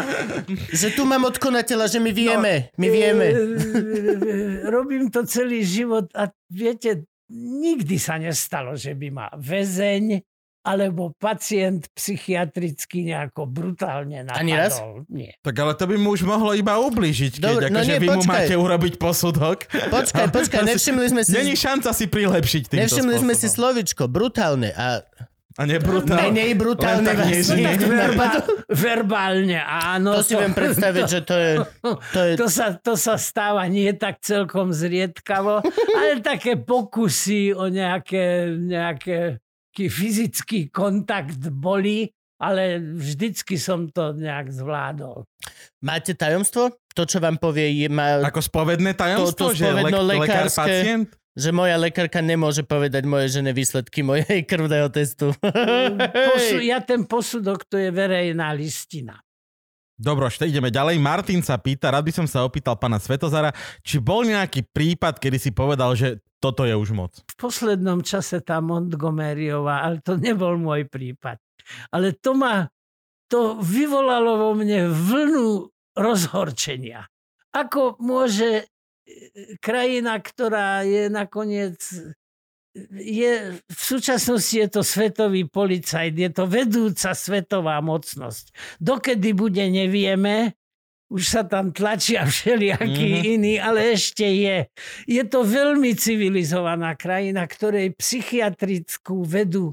že 0.73 0.87
tu 0.93 1.07
mám 1.07 1.23
od 1.23 1.37
konateľa, 1.37 1.85
že 1.87 1.99
my 2.01 2.11
vieme. 2.11 2.69
My 2.75 2.87
vieme. 2.91 3.25
E, 3.31 3.35
Robím 4.67 5.07
to 5.13 5.23
celý 5.23 5.63
život 5.63 6.09
a 6.17 6.29
viete, 6.49 7.05
nikdy 7.31 7.95
sa 7.97 8.19
nestalo, 8.21 8.77
že 8.77 8.93
by 8.93 9.07
ma 9.09 9.27
väzeň 9.33 10.34
alebo 10.65 11.13
pacient 11.15 11.85
psychiatricky 11.93 13.05
nejako 13.05 13.45
brutálne 13.45 14.25
napadol. 14.25 14.41
Ani 14.41 14.53
raz? 14.57 14.81
Nie. 15.07 15.37
Tak 15.45 15.53
ale 15.53 15.77
to 15.77 15.85
by 15.85 15.95
mu 15.95 16.17
už 16.17 16.25
mohlo 16.25 16.57
iba 16.57 16.81
ubližiť, 16.81 17.37
keď 17.37 17.45
Dobre, 17.45 17.65
no 17.69 17.77
akože 17.79 17.93
nie, 17.93 18.01
vy 18.01 18.07
mu 18.09 18.21
počkaj. 18.25 18.33
máte 18.33 18.55
urobiť 18.57 18.93
posudok. 18.97 19.57
Počkaj, 19.69 20.25
počkaj, 20.33 20.61
nevšimli 20.65 21.05
sme 21.13 21.21
si... 21.21 21.37
Není 21.37 21.53
šanca 21.53 21.93
si 21.93 22.09
prilepšiť 22.09 22.61
týmto 22.65 22.81
Nevšimli 22.81 23.15
sme 23.21 23.33
si 23.37 23.45
spôsobom. 23.45 23.55
slovičko, 23.61 24.03
brutálne. 24.09 24.73
A 24.73 25.05
A 25.55 25.63
nebrutálne. 25.63 26.35
menej 26.35 26.51
brutálne 26.59 27.15
vás 27.15 27.31
nie, 27.31 27.63
nie 27.63 27.79
verba, 27.79 28.43
verbálne, 28.67 29.55
áno. 29.63 30.19
To 30.19 30.25
si 30.25 30.35
viem 30.35 30.51
predstaviť, 30.51 31.03
že 31.07 31.19
to 31.23 31.35
je... 31.39 31.51
To 32.11 32.19
je 32.27 32.33
to 32.35 32.47
sa, 32.51 32.75
to 32.75 32.99
sa 32.99 33.15
stáva 33.15 33.63
nie 33.71 33.87
tak 33.95 34.19
celkom 34.19 34.75
zriedkavo, 34.75 35.63
ale 35.95 36.19
také 36.19 36.59
pokusy 36.59 37.55
o 37.55 37.71
nejaké, 37.71 38.51
nejaké 38.51 39.39
taký 39.75 39.91
fyzický 39.91 40.59
kontakt 40.71 41.35
boli, 41.51 42.07
ale 42.39 42.79
vždycky 42.79 43.59
som 43.59 43.91
to 43.91 44.15
nejak 44.15 44.47
zvládol. 44.47 45.27
máte 45.83 46.15
tajomstvo? 46.15 46.79
To, 46.95 47.03
čo 47.03 47.19
vám 47.19 47.35
povie, 47.35 47.83
je, 47.83 47.91
má, 47.91 48.23
Ako 48.23 48.39
spovedné 48.39 48.95
tajomstvo, 48.95 49.51
To- 49.51 49.51
to 49.51 49.59
že 49.59 49.67
lek, 49.67 49.91
spovedno 49.91 49.99
lekár 50.07 50.47
lekárske. 50.47 50.63
pacient? 50.63 51.07
že 51.35 51.51
moja 51.51 51.75
lekárka 51.75 52.23
nemôže 52.23 52.63
povedať 52.63 53.03
moje 53.03 53.35
žene 53.35 53.51
výsledky 53.51 53.99
mojej 53.99 54.47
krvného 54.47 54.87
testu. 54.87 55.35
Posu, 56.31 56.63
ja 56.63 56.79
ten 56.79 57.03
posudok, 57.03 57.67
to 57.67 57.75
je 57.75 57.91
verejná 57.91 58.55
listina. 58.55 59.19
Dobro, 59.95 60.27
ešte 60.27 60.43
ideme 60.43 60.67
ďalej. 60.67 60.99
Martin 60.99 61.39
sa 61.39 61.55
pýta, 61.55 61.87
rád 61.87 62.03
by 62.03 62.11
som 62.11 62.27
sa 62.27 62.43
opýtal 62.43 62.75
pána 62.75 62.99
Svetozara, 62.99 63.55
či 63.79 64.03
bol 64.03 64.27
nejaký 64.27 64.67
prípad, 64.67 65.23
kedy 65.23 65.39
si 65.39 65.55
povedal, 65.55 65.95
že 65.95 66.19
toto 66.43 66.67
je 66.67 66.75
už 66.75 66.91
moc. 66.91 67.15
v 67.23 67.35
poslednom 67.39 68.03
čase 68.03 68.43
tá 68.43 68.59
Montgomeryová, 68.59 69.87
ale 69.87 70.03
to 70.03 70.19
nebol 70.19 70.59
môj 70.59 70.85
prípad. 70.85 71.39
Ale 71.95 72.11
to 72.13 72.35
ma, 72.35 72.67
to 73.31 73.57
vyvolalo 73.57 74.37
vo 74.37 74.51
mne 74.53 74.91
vlnu 74.91 75.71
rozhorčenia. 75.95 77.07
Ako 77.55 77.95
môže 78.03 78.61
e, 78.61 78.63
krajina, 79.63 80.19
ktorá 80.19 80.83
je 80.83 81.07
nakoniec 81.07 81.79
je, 82.91 83.55
v 83.63 83.81
súčasnosti 83.81 84.51
je 84.51 84.67
to 84.67 84.83
svetový 84.83 85.47
policajt, 85.47 86.11
je 86.11 86.29
to 86.29 86.43
vedúca 86.43 87.15
svetová 87.15 87.79
mocnosť. 87.79 88.51
Dokedy 88.83 89.31
bude, 89.31 89.63
nevieme, 89.71 90.59
už 91.07 91.23
sa 91.23 91.41
tam 91.47 91.71
tlačia 91.71 92.27
všelijakí 92.27 93.05
Mhm. 93.07 93.15
mm-hmm. 93.15 93.33
iní, 93.39 93.55
ale 93.61 93.95
ešte 93.95 94.27
je. 94.27 94.67
Je 95.07 95.23
to 95.23 95.47
veľmi 95.47 95.95
civilizovaná 95.95 96.99
krajina, 96.99 97.47
ktorej 97.47 97.95
psychiatrickú 97.95 99.23
vedu, 99.23 99.71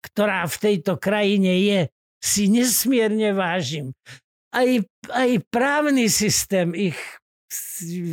ktorá 0.00 0.48
v 0.48 0.56
tejto 0.56 0.96
krajine 0.96 1.52
je, 1.60 1.80
si 2.22 2.48
nesmierne 2.48 3.36
vážim. 3.36 3.92
Aj, 4.54 4.68
aj 5.10 5.30
právny 5.50 6.06
systém 6.06 6.72
ich 6.72 6.96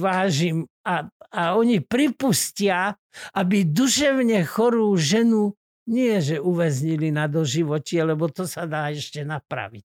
vážim 0.01 0.67
a, 0.83 1.07
a 1.31 1.41
oni 1.55 1.79
pripustia, 1.79 2.98
aby 3.33 3.65
duševne 3.65 4.43
chorú 4.45 4.93
ženu 4.95 5.57
nie, 5.89 6.21
že 6.21 6.37
uväznili 6.37 7.09
na 7.09 7.25
doživotie, 7.25 8.05
lebo 8.05 8.29
to 8.29 8.45
sa 8.45 8.69
dá 8.69 8.93
ešte 8.93 9.25
napraviť. 9.25 9.87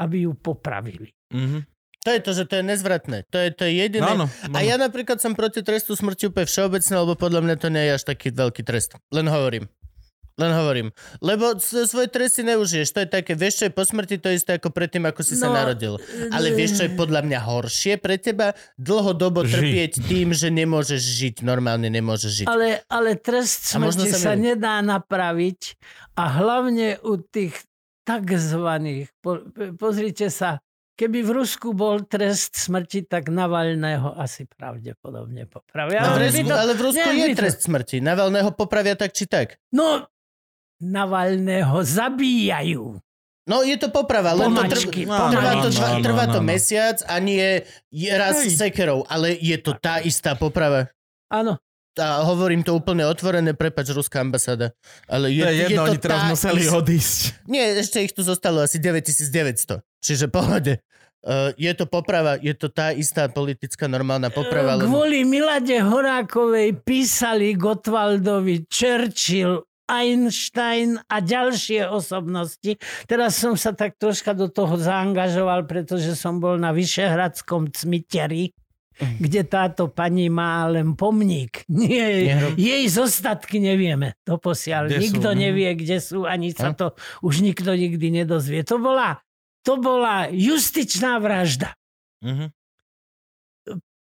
Aby 0.00 0.24
ju 0.24 0.32
popravili. 0.32 1.12
Mhm. 1.28 1.68
To 2.02 2.10
je 2.10 2.18
to, 2.18 2.30
že 2.34 2.44
to 2.50 2.54
je 2.58 2.64
nezvratné. 2.66 3.30
To 3.30 3.38
je, 3.38 3.48
to 3.54 3.62
je 3.62 3.72
jediné. 3.78 4.02
No, 4.02 4.26
áno, 4.26 4.56
A 4.58 4.66
ja 4.66 4.74
napríklad 4.74 5.22
som 5.22 5.38
proti 5.38 5.62
trestu 5.62 5.94
smrti 5.94 6.34
úplne 6.34 6.50
všeobecne, 6.50 6.94
lebo 6.98 7.14
podľa 7.14 7.40
mňa 7.46 7.56
to 7.62 7.68
nie 7.70 7.84
je 7.86 7.92
až 7.94 8.02
taký 8.10 8.34
veľký 8.34 8.66
trest. 8.66 8.98
Len 9.14 9.30
hovorím. 9.30 9.70
Len 10.34 10.50
hovorím. 10.50 10.88
Lebo 11.18 11.54
s- 11.54 11.84
svoj 11.84 12.06
trest 12.06 12.34
si 12.34 12.42
neužiješ. 12.42 12.88
To 12.90 13.00
je 13.00 13.08
také, 13.10 13.32
vieš, 13.32 13.54
čo 13.56 13.64
je 13.64 13.72
po 13.72 13.82
smrti, 13.82 14.16
to 14.16 14.26
je 14.26 14.36
isté 14.36 14.54
ako 14.54 14.68
predtým, 14.68 15.04
ako 15.04 15.20
si 15.20 15.34
sa 15.34 15.46
No, 15.46 15.54
narodil. 15.54 16.00
Ale 16.28 16.50
vieš, 16.50 16.76
čo 16.76 16.84
je 16.84 16.92
podľa 16.92 17.20
mňa 17.22 17.38
horšie 17.38 17.96
pre 17.96 18.16
teba? 18.16 18.50
Dlhodobo 18.74 19.42
Žiť. 19.42 19.52
trpieť 19.52 19.92
tým, 20.02 20.28
že 20.30 20.48
nemôžeš 20.48 20.98
žiť. 20.98 21.34
Normálne 21.42 21.86
nemôžeš 21.86 22.32
žiť. 22.34 22.46
Ale, 22.46 22.80
ale 22.86 23.14
trest 23.14 23.68
smrti 23.68 24.08
sa 24.10 24.18
sa, 24.18 24.32
nedá 24.34 24.80
napraviť 24.80 25.76
a 26.14 26.24
hlavne 26.34 26.96
u 27.00 27.16
tých 27.16 27.52
takzvaných, 28.02 29.10
po, 29.18 29.38
pozrite 29.74 30.26
sa, 30.28 30.58
keby 30.92 31.20
v 31.20 31.30
Rusku 31.34 31.72
bol 31.72 32.04
trest 32.04 32.54
smrti, 32.56 33.04
tak 33.04 33.28
Navalného 33.28 34.12
asi 34.12 34.44
pravdepodobne 34.44 35.46
popravia. 35.46 36.02
No, 36.02 36.14
v 36.14 36.16
Ale 36.16 36.26
Rusku, 36.26 36.42
to- 36.44 36.58
ale 36.58 36.72
v 36.72 36.82
Rusku 36.82 37.08
nie, 37.10 37.26
je 37.26 37.34
trest 37.34 37.60
smrti. 37.62 37.96
Navalného 37.98 38.50
popravia 38.52 38.94
tak 38.94 39.10
či 39.10 39.24
tak. 39.24 39.56
No, 39.70 40.06
Navalného 40.82 41.78
zabíjajú. 41.86 42.98
No 43.42 43.66
je 43.66 43.74
to 43.74 43.90
poprava, 43.90 44.38
len 44.38 44.54
to 44.54 44.62
trvá, 44.70 45.66
to, 45.66 45.70
no, 45.74 45.98
no, 45.98 45.98
trvá 45.98 46.24
no, 46.30 46.32
to 46.38 46.40
mesiac 46.46 47.02
a 47.10 47.18
nie 47.18 47.66
je 47.90 48.10
raz 48.14 48.38
Hej. 48.38 48.54
sekerou, 48.54 49.02
ale 49.10 49.34
je 49.34 49.58
to 49.58 49.74
tá 49.74 49.98
istá 49.98 50.38
poprava. 50.38 50.90
Áno. 51.26 51.58
A 51.98 52.24
hovorím 52.24 52.64
to 52.64 52.72
úplne 52.72 53.04
otvorené, 53.04 53.52
prepač, 53.52 53.92
ruská 53.92 54.22
ambasáda. 54.24 54.72
Ale 55.10 55.28
je, 55.28 55.44
To 55.44 55.50
je 55.50 55.58
jedno, 55.58 55.68
je 55.68 55.76
to 55.76 55.84
oni 55.90 55.98
teraz 56.00 56.20
tá 56.22 56.30
museli 56.30 56.62
ist- 56.64 56.72
odísť. 56.72 57.20
Nie, 57.50 57.64
ešte 57.82 57.98
ich 58.00 58.14
tu 58.14 58.22
zostalo 58.24 58.64
asi 58.64 58.78
9900. 58.80 59.82
Čiže 60.00 60.30
pohode. 60.30 60.80
Uh, 61.22 61.54
je 61.54 61.70
to 61.76 61.86
poprava, 61.86 62.34
je 62.40 62.50
to 62.50 62.66
tá 62.66 62.90
istá 62.90 63.30
politická 63.30 63.86
normálna 63.86 64.32
poprava. 64.32 64.74
Lebo... 64.74 64.90
Kvôli 64.90 65.22
Milade 65.22 65.78
Horákovej 65.78 66.82
písali 66.82 67.54
Gotwaldovi 67.54 68.66
Churchill 68.66 69.62
Einstein 69.92 70.96
a 71.04 71.20
ďalšie 71.20 71.84
osobnosti. 71.84 72.80
Teraz 73.04 73.36
som 73.36 73.60
sa 73.60 73.76
tak 73.76 74.00
troška 74.00 74.32
do 74.32 74.48
toho 74.48 74.80
zaangažoval, 74.80 75.68
pretože 75.68 76.16
som 76.16 76.40
bol 76.40 76.56
na 76.56 76.72
Vyšehradskom 76.72 77.68
cmiteri, 77.76 78.56
kde 78.96 79.42
táto 79.44 79.88
pani 79.92 80.32
má 80.32 80.64
len 80.68 80.96
pomník. 80.96 81.64
Nie, 81.68 82.38
jej 82.54 82.84
zostatky 82.88 83.60
nevieme. 83.60 84.16
To 84.24 84.36
posiaľ. 84.40 84.88
Kde 84.88 84.96
sú? 84.96 85.02
nikto 85.04 85.28
Mhm. 85.32 85.38
nevie, 85.38 85.70
kde 85.76 85.96
sú, 86.00 86.18
ani 86.24 86.52
sa 86.56 86.72
to 86.72 86.96
už 87.24 87.44
nikto 87.44 87.72
nikdy 87.72 88.22
nedozvie. 88.22 88.64
To 88.68 88.80
bola, 88.80 89.20
to 89.64 89.76
bola 89.80 90.28
justičná 90.32 91.20
vražda. 91.20 91.76
Mhm. 92.24 92.52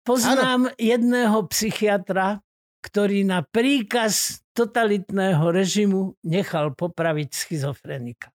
Poznám 0.09 0.73
jedného 0.81 1.45
psychiatra, 1.53 2.41
ktorý 2.81 3.29
na 3.29 3.45
príkaz 3.45 4.41
totalitného 4.59 5.55
režimu 5.55 6.19
nechal 6.27 6.75
popraviť 6.75 7.31
schizofrenika. 7.31 8.35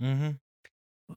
Mhm. 0.00 0.40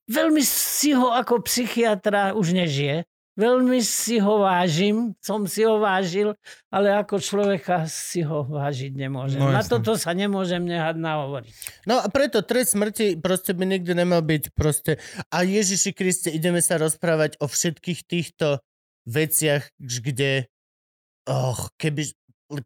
Veľmi 0.06 0.44
si 0.46 0.94
ho 0.94 1.10
ako 1.10 1.42
psychiatra 1.48 2.36
už 2.38 2.54
nežije. 2.54 3.08
Veľmi 3.40 3.80
si 3.80 4.20
ho 4.20 4.44
vážim, 4.44 5.16
som 5.24 5.48
si 5.48 5.64
ho 5.64 5.80
vážil, 5.80 6.36
ale 6.68 6.92
ako 6.92 7.24
človeka 7.24 7.88
si 7.88 8.20
ho 8.20 8.44
vážiť 8.44 8.92
nemôžem. 8.92 9.40
No, 9.40 9.56
Na 9.56 9.64
toto 9.64 9.96
sa 9.96 10.12
nemôžem 10.12 10.60
nehať 10.60 11.00
nahovoriť. 11.00 11.54
No 11.88 12.04
a 12.04 12.12
preto 12.12 12.44
trest 12.44 12.76
smrti 12.76 13.16
proste 13.16 13.56
by 13.56 13.64
nikdy 13.64 13.96
nemal 13.96 14.20
byť 14.20 14.52
proste 14.52 15.00
a 15.32 15.48
Ježiši 15.48 15.96
Kriste, 15.96 16.28
ideme 16.28 16.60
sa 16.60 16.76
rozprávať 16.76 17.40
o 17.40 17.48
všetkých 17.48 18.04
týchto 18.04 18.60
veciach, 19.08 19.72
kde 19.80 20.52
och, 21.30 21.72
keby, 21.78 22.12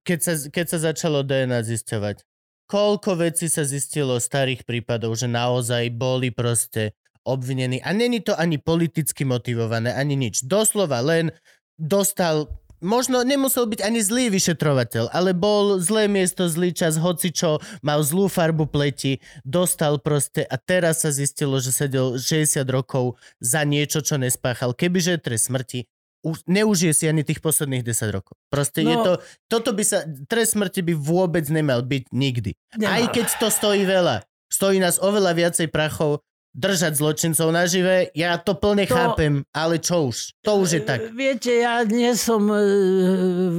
keď 0.03 0.19
sa, 0.23 0.34
keď 0.47 0.65
sa 0.65 0.80
začalo 0.91 1.22
DNA 1.22 1.60
zisťovať, 1.64 2.23
koľko 2.72 3.19
vecí 3.19 3.51
sa 3.51 3.68
zistilo 3.68 4.18
starých 4.18 4.64
prípadov, 4.64 5.19
že 5.19 5.27
naozaj 5.27 5.91
boli 5.93 6.31
proste 6.31 6.95
obvinení. 7.27 7.80
A 7.84 7.91
není 7.91 8.19
to 8.19 8.35
ani 8.35 8.60
politicky 8.60 9.23
motivované, 9.27 9.95
ani 9.95 10.15
nič. 10.15 10.43
Doslova 10.47 10.99
len 11.03 11.31
dostal 11.76 12.47
Možno 12.84 13.23
nemusel 13.23 13.64
byť 13.64 13.80
ani 13.80 14.03
zlý 14.03 14.27
vyšetrovateľ, 14.27 15.15
ale 15.15 15.31
bol 15.31 15.80
zlé 15.80 16.11
miesto, 16.11 16.51
zlý 16.51 16.76
čas, 16.76 16.99
hocičo, 16.99 17.64
mal 17.80 18.03
zlú 18.03 18.27
farbu 18.27 18.68
pleti, 18.68 19.23
dostal 19.47 20.03
proste 20.03 20.43
a 20.43 20.60
teraz 20.60 21.07
sa 21.07 21.10
zistilo, 21.15 21.64
že 21.64 21.72
sedel 21.72 22.19
60 22.19 22.60
rokov 22.68 23.15
za 23.39 23.64
niečo, 23.64 24.03
čo 24.03 24.19
nespáchal. 24.19 24.76
Kebyže 24.76 25.15
trest 25.23 25.47
smrti, 25.47 25.88
už, 26.24 26.48
neužije 26.48 26.95
si 26.95 27.06
ani 27.12 27.28
tých 27.28 27.44
posledných 27.44 27.84
10 27.84 28.16
rokov. 28.16 28.40
Proste 28.48 28.82
no, 28.82 28.90
je 28.90 28.98
to, 29.04 29.14
toto 29.52 29.70
by 29.76 29.84
sa, 29.84 30.08
trest 30.32 30.56
smrti 30.56 30.80
by 30.80 30.94
vôbec 30.95 31.44
nemal 31.52 31.84
byť 31.84 32.04
nikdy. 32.16 32.56
Nemal. 32.80 32.90
Aj 32.90 33.04
keď 33.12 33.28
to 33.38 33.48
stojí 33.52 33.84
veľa. 33.84 34.24
Stojí 34.48 34.80
nás 34.80 34.98
oveľa 35.04 35.36
viacej 35.36 35.68
prachov 35.68 36.24
držať 36.54 36.94
zločincov 37.02 37.50
nažive, 37.50 38.14
ja 38.14 38.38
to 38.38 38.54
plne 38.54 38.86
To- 38.86 38.94
chápem, 38.94 39.34
ale 39.52 39.82
čo 39.82 40.14
už? 40.14 40.38
To 40.45 40.62
už 40.62 40.70
je 40.80 40.82
tak. 40.86 41.10
Viete, 41.12 41.50
ja 41.50 41.82
nie 41.82 42.14
som 42.14 42.45
e, 42.45 42.62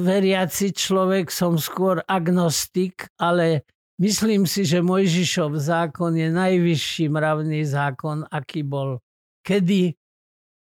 veriaci 0.07 0.71
človek, 0.71 1.29
som 1.29 1.59
skôr 1.59 2.07
agnostik, 2.07 3.11
ale 3.19 3.67
myslím 3.99 4.47
si, 4.47 4.63
že 4.63 4.79
Mojžišov 4.79 5.59
zákon 5.59 6.15
je 6.15 6.31
najvyšší 6.31 7.11
mravný 7.11 7.67
zákon, 7.67 8.23
aký 8.31 8.63
bol 8.63 9.03
kedy 9.43 9.99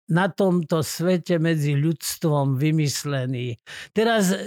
na 0.09 0.33
tomto 0.33 0.81
svete 0.81 1.37
medzi 1.37 1.77
ľudstvom 1.77 2.57
vymyslený. 2.57 3.61
Teraz 3.93 4.33
e, 4.33 4.41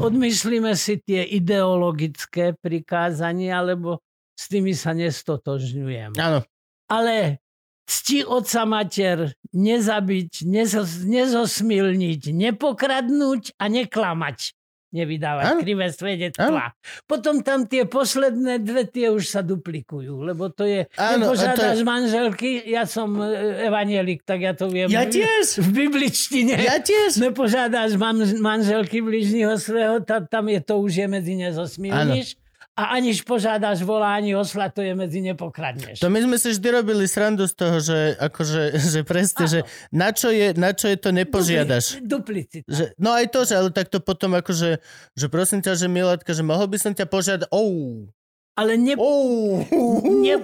odmyslíme 0.00 0.72
si 0.72 1.00
tie 1.04 1.20
ideologické 1.24 2.56
prikázania, 2.56 3.60
lebo 3.60 4.00
s 4.36 4.48
tými 4.48 4.76
sa 4.76 4.92
nestotožňujem 4.96 6.16
Áno, 6.16 6.44
ale 6.88 7.40
cti 7.86 8.26
otca 8.26 8.66
mater, 8.66 9.30
nezabiť, 9.54 10.42
nezos, 10.42 11.06
nezosmilniť, 11.06 12.34
nepokradnúť 12.34 13.56
a 13.56 13.64
neklamať. 13.70 14.52
Nevydávať 14.94 15.44
Áno. 15.50 15.60
krivé 15.66 15.90
svedectvá. 15.90 16.70
Potom 17.10 17.42
tam 17.42 17.66
tie 17.66 17.84
posledné 17.90 18.62
dve, 18.62 18.86
tie 18.86 19.10
už 19.10 19.26
sa 19.26 19.42
duplikujú, 19.42 20.22
lebo 20.22 20.46
to 20.46 20.62
je, 20.62 20.86
Áno, 20.94 21.34
a 21.34 21.52
to 21.58 21.62
je- 21.74 21.82
manželky, 21.82 22.62
ja 22.70 22.86
som 22.86 23.18
e, 23.18 23.66
evanielik, 23.66 24.22
tak 24.22 24.46
ja 24.46 24.54
to 24.54 24.70
viem. 24.70 24.86
Ja 24.86 25.02
tiež. 25.02 25.58
V 25.58 25.68
bibličtine. 25.74 26.54
ja 26.62 26.78
tiež. 26.78 27.18
Nepožiadaš 27.18 27.98
man, 27.98 28.22
manželky 28.38 29.02
bližního 29.02 29.58
svého, 29.58 30.00
ta, 30.06 30.22
tam 30.22 30.48
je 30.48 30.60
to 30.62 30.78
už 30.78 30.92
je 31.02 31.06
medzi 31.10 31.34
nezosmilníš. 31.34 32.38
A 32.76 33.00
aniž 33.00 33.24
požiadaš 33.24 33.80
volá, 33.80 34.20
ani 34.20 34.36
osla, 34.36 34.68
to 34.68 34.84
je 34.84 34.92
medzi 34.92 35.24
nepokradneš. 35.24 35.96
To 36.04 36.12
my 36.12 36.20
sme 36.20 36.36
si 36.36 36.52
vždy 36.52 36.68
robili 36.76 37.08
srandu 37.08 37.48
z 37.48 37.54
toho, 37.56 37.80
že 37.80 38.20
akože, 38.20 38.62
že 38.76 39.00
presne, 39.00 39.44
že 39.48 39.60
na 39.88 40.12
čo, 40.12 40.28
je, 40.28 40.52
na 40.52 40.76
čo 40.76 40.92
je 40.92 41.00
to 41.00 41.08
nepožiadaš. 41.08 42.04
Dupli- 42.04 42.44
Duplicita. 42.44 42.68
Že, 42.68 42.84
no 43.00 43.16
aj 43.16 43.32
to, 43.32 43.40
že 43.48 43.54
ale 43.56 43.72
tak 43.72 43.88
to 43.88 43.96
potom 44.04 44.36
akože, 44.36 44.84
že 45.16 45.26
prosím 45.32 45.64
ťa, 45.64 45.72
že 45.72 45.88
Milátka, 45.88 46.36
že 46.36 46.44
mohol 46.44 46.68
by 46.68 46.76
som 46.76 46.92
ťa 46.92 47.08
požiadať, 47.08 47.48
oh, 47.48 48.12
Ale 48.60 48.76
ne, 48.76 48.92
oh, 49.00 49.64
ne, 50.04 50.36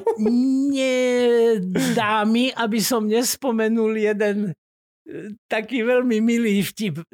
nedá 0.73 2.25
mi, 2.25 2.49
aby 2.53 2.81
som 2.81 3.05
nespomenul 3.05 3.93
jeden 3.97 4.57
taký 5.47 5.85
veľmi 5.85 6.19
milý 6.25 6.65
vtip. 6.65 7.05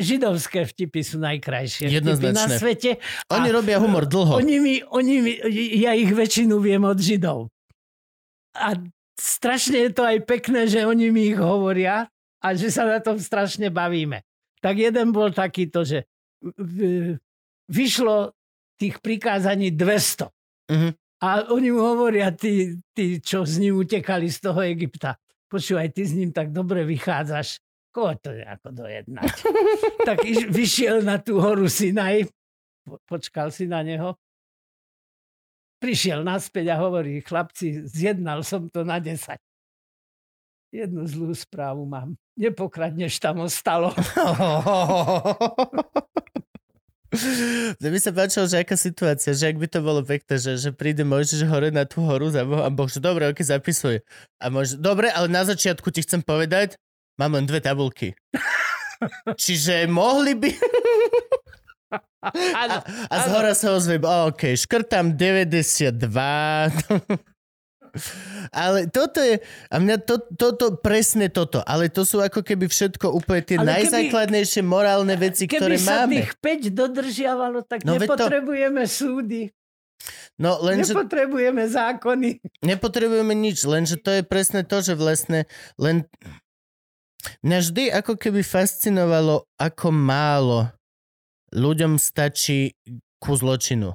Židovské 0.00 0.64
vtipy 0.64 1.00
sú 1.04 1.20
najkrajšie 1.20 1.88
vtipy 1.88 2.28
na 2.32 2.46
svete. 2.48 2.90
Oni 3.28 3.48
A 3.48 3.54
robia 3.54 3.76
humor 3.78 4.08
dlho. 4.08 4.40
Oni 4.40 4.56
mi, 4.58 4.74
oni 4.82 5.14
mi, 5.20 5.32
ja 5.78 5.92
ich 5.92 6.10
väčšinu 6.10 6.58
viem 6.58 6.82
od 6.82 6.98
Židov. 6.98 7.52
A 8.56 8.76
strašne 9.16 9.88
je 9.88 9.90
to 9.92 10.02
aj 10.04 10.18
pekné, 10.24 10.68
že 10.68 10.84
oni 10.84 11.12
mi 11.12 11.32
ich 11.32 11.40
hovoria 11.40 12.08
a 12.42 12.48
že 12.56 12.68
sa 12.72 12.88
na 12.88 12.98
tom 13.00 13.16
strašne 13.16 13.72
bavíme. 13.72 14.24
Tak 14.62 14.74
jeden 14.78 15.10
bol 15.10 15.32
takýto, 15.32 15.86
že 15.86 16.08
vyšlo 17.70 18.34
tých 18.78 18.98
prikázaní 18.98 19.70
200. 19.74 20.28
Mhm. 20.70 20.90
A 21.22 21.54
oni 21.54 21.70
mu 21.70 21.86
hovoria, 21.86 22.34
tí, 22.34 22.82
tí, 22.90 23.22
čo 23.22 23.46
s 23.46 23.54
ním 23.62 23.78
utekali 23.78 24.26
z 24.26 24.42
toho 24.42 24.58
Egypta, 24.58 25.14
počúvaj, 25.52 25.92
ty 25.92 26.08
s 26.08 26.16
ním 26.16 26.32
tak 26.32 26.48
dobre 26.48 26.88
vychádzaš, 26.88 27.60
koho 27.92 28.16
to 28.16 28.32
nejako 28.32 28.72
dojednať? 28.72 29.34
tak 30.08 30.24
iš, 30.24 30.48
vyšiel 30.48 31.04
na 31.04 31.20
tú 31.20 31.36
horu 31.36 31.68
Sinaj, 31.68 32.32
po- 32.88 32.96
počkal 33.04 33.52
si 33.52 33.68
na 33.68 33.84
neho, 33.84 34.16
prišiel 35.76 36.24
naspäť 36.24 36.72
a 36.72 36.80
hovorí, 36.80 37.20
chlapci, 37.20 37.84
zjednal 37.84 38.40
som 38.40 38.72
to 38.72 38.80
na 38.80 38.96
10. 38.96 39.36
Jednu 40.72 41.04
zlú 41.04 41.36
správu 41.36 41.84
mám. 41.84 42.16
Nepokradneš 42.32 43.20
tam 43.20 43.44
ostalo. 43.44 43.92
Mne 47.76 47.88
by 47.92 47.98
sa 48.00 48.10
páčilo, 48.16 48.48
že 48.48 48.64
aká 48.64 48.72
situácia, 48.72 49.36
že 49.36 49.52
ak 49.52 49.60
by 49.60 49.68
to 49.68 49.84
bolo 49.84 50.00
pekné, 50.00 50.40
že, 50.40 50.56
že 50.56 50.70
príde 50.72 51.04
Mojžiš 51.04 51.44
hore 51.44 51.68
na 51.68 51.84
tú 51.84 52.00
horu 52.08 52.32
za 52.32 52.48
Boha 52.48 52.64
a 52.64 52.72
Boh, 52.72 52.88
že 52.88 53.04
dobre, 53.04 53.28
ok, 53.28 53.36
zapisuje. 53.44 54.00
A 54.40 54.48
Mojžiš, 54.48 54.80
dobre, 54.80 55.12
ale 55.12 55.28
na 55.28 55.44
začiatku 55.44 55.92
ti 55.92 56.00
chcem 56.00 56.24
povedať, 56.24 56.80
mám 57.20 57.36
len 57.36 57.44
dve 57.44 57.60
tabulky. 57.60 58.16
Čiže 59.42 59.84
mohli 59.92 60.32
by... 60.38 60.48
Áno, 62.32 62.80
A 63.10 63.14
z 63.18 63.26
hora 63.28 63.52
sa 63.52 63.76
ozve, 63.76 64.00
ok, 64.00 64.56
škrtám 64.56 65.18
92. 65.18 66.00
Ale 68.50 68.86
toto 68.86 69.18
je, 69.18 69.38
a 69.68 69.76
mňa 69.76 69.96
to, 70.00 70.16
toto, 70.32 70.74
presne 70.74 71.28
toto, 71.28 71.60
ale 71.60 71.86
to 71.86 72.02
sú 72.02 72.18
ako 72.18 72.40
keby 72.40 72.66
všetko 72.66 73.08
úplne 73.08 73.40
tie 73.40 73.56
Ale 73.56 73.64
keby- 73.64 73.76
najzákladnejšie 73.78 74.62
morálne 74.62 75.12
veci, 75.14 75.44
ktoré 75.44 75.74
Keby 75.74 75.78
sa 75.78 75.94
máme. 76.02 76.12
tých 76.18 76.30
5 76.36 76.72
dodržiavalo, 76.72 77.58
tak 77.62 77.82
No 77.82 77.94
veď 77.94 78.08
to- 78.08 78.16
nepotrebujeme 78.18 78.82
súdy, 78.84 79.52
No 80.34 80.58
lenže 80.58 80.90
nepotrebujeme 80.90 81.62
zákony. 81.64 82.42
nepotrebujeme 82.60 83.32
nič, 83.32 83.62
lenže 83.62 83.94
to 83.96 84.10
je 84.10 84.22
presne 84.22 84.62
to, 84.62 84.80
že 84.80 84.94
vlastne 84.94 85.46
len... 85.76 86.08
Mňa 87.38 87.58
vždy 87.60 87.84
ako 87.94 88.18
keby 88.18 88.42
fascinovalo, 88.42 89.46
ako 89.54 89.88
málo 89.88 90.74
ľuďom 91.52 91.94
stačí 91.94 92.74
ku 93.16 93.38
zločinu. 93.38 93.94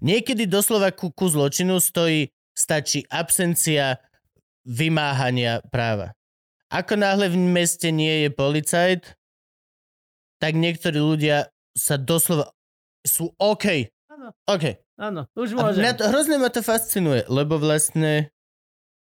Niekedy 0.00 0.50
doslova 0.50 0.90
ku, 0.90 1.14
ku 1.14 1.28
zločinu 1.28 1.78
stojí, 1.78 2.26
stačí 2.52 3.04
absencia 3.08 3.98
vymáhania 4.62 5.60
práva. 5.72 6.14
Ako 6.72 6.96
náhle 6.96 7.28
v 7.28 7.36
meste 7.36 7.92
nie 7.92 8.24
je 8.24 8.30
policajt, 8.32 9.02
tak 10.40 10.56
niektorí 10.56 10.96
ľudia 10.96 11.52
sa 11.76 12.00
doslova 12.00 12.50
sú 13.04 13.34
OK. 13.36 13.90
Áno. 14.08 14.28
OK. 14.48 14.64
Áno, 15.02 15.26
už 15.34 15.58
A 15.58 15.72
môžem. 15.72 15.82
mňa 15.82 15.92
to, 15.98 16.04
hrozne 16.08 16.36
ma 16.38 16.48
to 16.52 16.62
fascinuje, 16.62 17.26
lebo 17.26 17.58
vlastne 17.58 18.30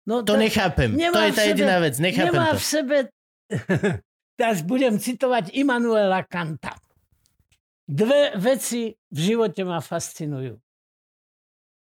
no, 0.06 0.22
to 0.22 0.38
nechápem. 0.38 0.94
To 0.94 1.20
je 1.26 1.32
tá 1.34 1.42
sebe- 1.42 1.48
jediná 1.50 1.76
vec. 1.82 1.94
Nechápem 1.98 2.34
Nemá 2.38 2.54
to. 2.54 2.60
v 2.60 2.64
sebe... 2.64 2.96
Teraz 4.38 4.62
budem 4.62 5.02
citovať 5.02 5.50
Immanuela 5.58 6.22
Kanta. 6.22 6.78
Dve 7.82 8.38
veci 8.38 8.94
v 9.10 9.18
živote 9.18 9.66
ma 9.66 9.82
fascinujú. 9.82 10.54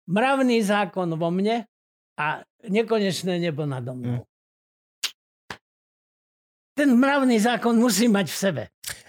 Mravný 0.08 0.64
zákon 0.64 1.12
vo 1.12 1.28
mne 1.28 1.68
a 2.16 2.40
nekonečné 2.64 3.38
nebo 3.38 3.68
nado 3.68 3.92
mnou. 3.94 4.24
Ten 6.72 6.94
mravný 6.94 7.36
zákon 7.42 7.74
musí 7.74 8.06
mať 8.06 8.26
v 8.30 8.36
sebe. 8.38 8.62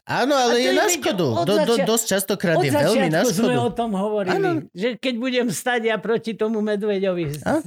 Áno, 0.09 0.33
ale 0.33 0.57
je 0.57 0.73
je 0.73 0.73
na 0.73 0.89
škodu. 0.89 1.25
od 1.37 1.45
Do, 1.45 1.55
do, 1.69 1.75
dosť 1.85 2.05
častokrát 2.17 2.57
je 2.57 2.73
veľmi 2.73 3.13
na 3.13 3.21
začiatku 3.21 3.29
sme 3.29 3.53
škodu. 3.53 3.61
o 3.61 3.69
tom 3.69 3.91
hovorili, 3.93 4.33
Áno. 4.33 4.49
že 4.73 4.97
keď 4.97 5.13
budem 5.21 5.47
stať 5.53 5.93
ja 5.93 6.01
proti 6.01 6.33
tomu 6.33 6.65
medveďovi. 6.65 7.45
A? 7.45 7.61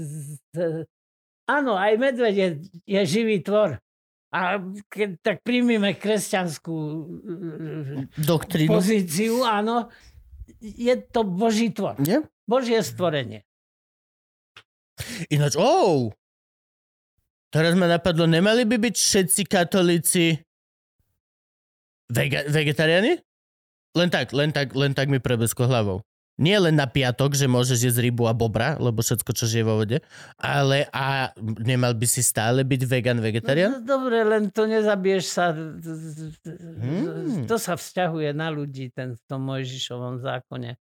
Áno, 1.46 1.78
aj 1.78 1.92
medveď 2.02 2.34
je, 2.34 2.48
je 2.82 3.00
živý 3.06 3.46
tvor. 3.46 3.78
A 4.34 4.58
keď, 4.90 5.22
tak 5.22 5.36
príjmime 5.46 5.94
kresťanskú 5.94 6.74
e, 6.74 7.02
Doktrínu. 8.16 8.74
pozíciu, 8.74 9.44
áno, 9.44 9.92
je 10.58 10.94
to 10.98 11.22
Boží 11.22 11.70
tvor. 11.70 11.94
Nie? 12.02 12.26
Božie 12.52 12.84
stvorenie. 12.84 13.48
Ináč, 15.32 15.56
oh! 15.56 16.12
Teraz 17.48 17.72
ma 17.72 17.88
napadlo, 17.88 18.28
nemali 18.28 18.68
by 18.68 18.76
byť 18.76 18.94
všetci 18.96 19.42
katolíci 19.48 20.36
vega- 22.12 22.44
vegetariáni? 22.48 23.20
Len 23.92 24.08
tak, 24.08 24.32
len 24.36 24.52
tak, 24.52 24.72
len 24.72 24.92
tak 24.92 25.08
mi 25.08 25.20
prebesko 25.20 25.68
hlavou. 25.68 26.00
Nie 26.40 26.56
len 26.56 26.80
na 26.80 26.88
piatok, 26.88 27.36
že 27.36 27.44
môžeš 27.44 27.92
jesť 27.92 28.08
rybu 28.08 28.24
a 28.24 28.32
bobra, 28.32 28.80
lebo 28.80 29.04
všetko, 29.04 29.36
čo 29.36 29.44
žije 29.44 29.68
vo 29.68 29.76
vode, 29.76 30.00
ale 30.40 30.88
a 30.88 31.28
nemal 31.60 31.92
by 31.92 32.08
si 32.08 32.24
stále 32.24 32.64
byť 32.64 32.82
vegan, 32.88 33.20
vegetarián? 33.20 33.84
No, 33.84 33.84
dobre, 33.84 34.24
len 34.24 34.48
to 34.48 34.64
nezabiješ 34.64 35.24
sa. 35.28 35.52
Hmm. 35.52 37.44
To 37.44 37.56
sa 37.60 37.76
vzťahuje 37.76 38.32
na 38.32 38.48
ľudí, 38.48 38.88
ten 38.96 39.12
v 39.12 39.22
tom 39.28 39.44
Mojžišovom 39.44 40.24
zákone. 40.24 40.80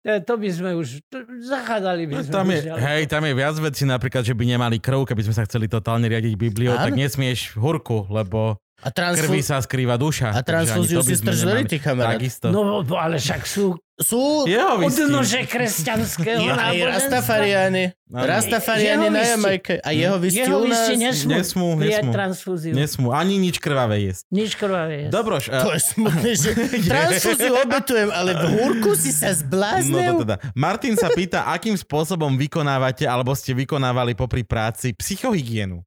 To, 0.00 0.34
by 0.40 0.48
sme 0.48 0.70
už, 0.80 1.04
zachádzali 1.44 2.08
by 2.08 2.14
No, 2.16 2.20
sme 2.24 2.32
tam 2.32 2.46
je, 2.48 2.60
už 2.72 2.80
hej, 2.80 3.02
tam 3.04 3.22
je 3.28 3.34
viac 3.36 3.56
vecí, 3.60 3.84
napríklad, 3.84 4.24
že 4.24 4.32
by 4.32 4.44
nemali 4.48 4.80
krv, 4.80 5.04
keby 5.04 5.28
sme 5.28 5.34
sa 5.36 5.44
chceli 5.44 5.68
totálne 5.68 6.08
riadiť 6.08 6.40
Bibliou, 6.40 6.72
tak 6.72 6.96
nesmieš 6.96 7.52
hurku, 7.60 8.08
lebo 8.08 8.56
A, 8.80 8.88
v 8.88 8.92
transfu- 8.92 9.28
krvi 9.28 9.40
sa 9.40 9.60
skrýva 9.60 9.94
duša. 9.94 10.32
a 10.32 10.40
transfúziu 10.40 10.98
to 10.98 11.04
si 11.04 11.20
nemali. 11.20 11.68
ty 11.68 11.76
kamarát. 11.76 12.16
Takisto. 12.16 12.48
No, 12.48 12.64
ale 12.96 13.20
však 13.20 13.44
sú 13.44 13.76
Sú 14.00 14.48
odnože 14.48 15.44
kresťanského 15.44 16.40
je 16.40 16.48
aj 16.48 16.56
náboženstva. 16.56 16.88
Rastafariáni. 16.88 17.84
Rastafariáni 18.08 19.06
na 19.06 19.20
vysti- 19.20 19.30
Jamajke. 19.30 19.74
A 19.78 19.90
jeho 19.92 20.16
vystiu 20.16 20.40
Jeho 20.42 20.56
u 20.56 20.66
nás. 20.66 20.88
vysti 20.88 20.96
nesmú, 21.28 21.68
Nesmú, 21.76 22.08
transfúziu. 22.08 22.72
Nesmú 22.72 23.12
ani 23.12 23.36
nič 23.36 23.60
krvavé 23.60 24.00
jesť. 24.02 24.24
Nič 24.30 24.56
krvavé 24.56 24.94
je. 24.96 25.08
Dobroš, 25.12 25.44
To 25.46 25.68
a, 25.68 25.76
je 25.76 25.80
smutné, 25.84 26.30
že 26.32 26.50
transfúziu 26.90 27.52
obetujem, 27.54 28.08
ale 28.08 28.32
v 28.32 28.44
húrku 28.56 28.96
si 28.96 29.12
sa 29.12 29.30
no 29.30 29.36
zbláznil. 29.36 30.16
to 30.16 30.24
teda. 30.24 30.36
Martin 30.54 30.96
sa 30.96 31.12
pýta, 31.12 31.44
akým 31.46 31.76
spôsobom 31.76 32.32
vykonávate, 32.34 33.04
alebo 33.04 33.36
ste 33.36 33.52
vykonávali 33.52 34.16
popri 34.16 34.40
práci 34.40 34.96
psychohygienu. 34.96 35.84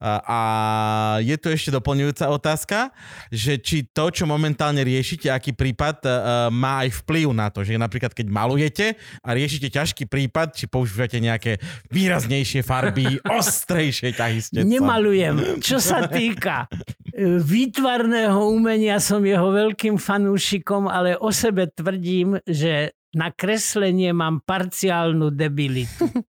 A, 0.00 1.20
je 1.20 1.36
tu 1.36 1.52
ešte 1.52 1.68
doplňujúca 1.68 2.32
otázka, 2.32 2.88
že 3.28 3.60
či 3.60 3.84
to, 3.84 4.08
čo 4.08 4.24
momentálne 4.24 4.80
riešite, 4.80 5.28
aký 5.28 5.52
prípad, 5.52 5.96
uh, 6.08 6.10
má 6.48 6.88
aj 6.88 7.04
vplyv 7.04 7.36
na 7.36 7.52
to, 7.52 7.60
že 7.60 7.76
napríklad 7.76 8.16
keď 8.16 8.26
malujete 8.32 8.86
a 9.20 9.28
riešite 9.36 9.68
ťažký 9.68 10.08
prípad, 10.08 10.56
či 10.56 10.72
používate 10.72 11.20
nejaké 11.20 11.60
výraznejšie 11.92 12.64
farby, 12.64 13.20
ostrejšie 13.38 14.16
ťahy 14.16 14.64
Nemalujem. 14.64 15.60
Čo 15.60 15.76
sa 15.76 16.08
týka 16.08 16.64
e, 17.12 17.36
výtvarného 17.36 18.40
umenia, 18.40 18.96
som 19.04 19.20
jeho 19.20 19.52
veľkým 19.52 20.00
fanúšikom, 20.00 20.88
ale 20.88 21.20
o 21.20 21.28
sebe 21.28 21.68
tvrdím, 21.68 22.40
že 22.48 22.96
na 23.12 23.28
kreslenie 23.28 24.16
mám 24.16 24.40
parciálnu 24.40 25.28
debilitu. 25.28 26.08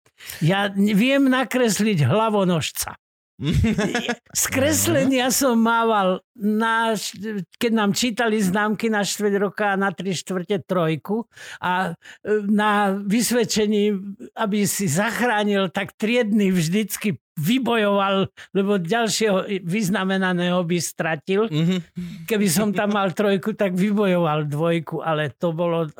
Ja 0.41 0.65
viem 0.73 1.29
nakresliť 1.29 2.09
hlavonožca. 2.09 2.97
Z 4.41 4.43
kreslenia 4.49 5.29
som 5.29 5.61
mával, 5.61 6.25
na, 6.33 6.97
keď 7.61 7.71
nám 7.71 7.93
čítali 7.93 8.41
známky 8.41 8.89
na 8.89 9.05
štvrť 9.05 9.33
roka 9.37 9.65
a 9.73 9.79
na 9.79 9.93
tri 9.93 10.17
štvrte 10.17 10.65
trojku 10.65 11.29
a 11.61 11.93
e, 11.93 12.41
na 12.49 12.97
vysvedčení, 12.97 13.93
aby 14.33 14.65
si 14.65 14.89
zachránil, 14.89 15.69
tak 15.69 15.93
triedny 15.93 16.49
vždycky 16.49 17.21
vybojoval, 17.37 18.33
lebo 18.57 18.81
ďalšieho 18.81 19.61
vyznamenaného 19.61 20.59
by 20.65 20.77
stratil. 20.81 21.45
Mhm. 21.47 21.77
Keby 22.25 22.47
som 22.49 22.73
tam 22.73 22.97
mal 22.97 23.13
trojku, 23.13 23.53
tak 23.53 23.77
vybojoval 23.77 24.49
dvojku, 24.49 25.05
ale 25.05 25.31
to 25.37 25.53
bolo 25.53 25.85
e, 25.85 25.91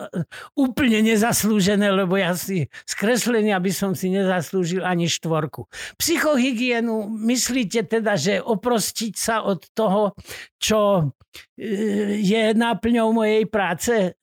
úplne 0.58 1.06
nezaslúžené, 1.06 1.94
lebo 1.94 2.18
ja 2.18 2.34
si 2.34 2.66
z 2.66 2.94
kreslenia 2.98 3.62
by 3.62 3.72
som 3.72 3.94
si 3.94 4.10
nezaslúžil 4.10 4.82
ani 4.82 5.06
štvorku. 5.06 5.70
Psychohygienu, 6.02 7.06
myslíte 7.08 7.86
teda, 7.86 8.18
že 8.18 8.42
oprostiť 8.42 9.14
sa 9.14 9.46
od 9.46 9.62
toho, 9.78 10.18
čo 10.58 11.14
e, 11.56 12.18
je 12.18 12.58
náplňou 12.58 13.14
mojej 13.14 13.46
práce? 13.46 14.18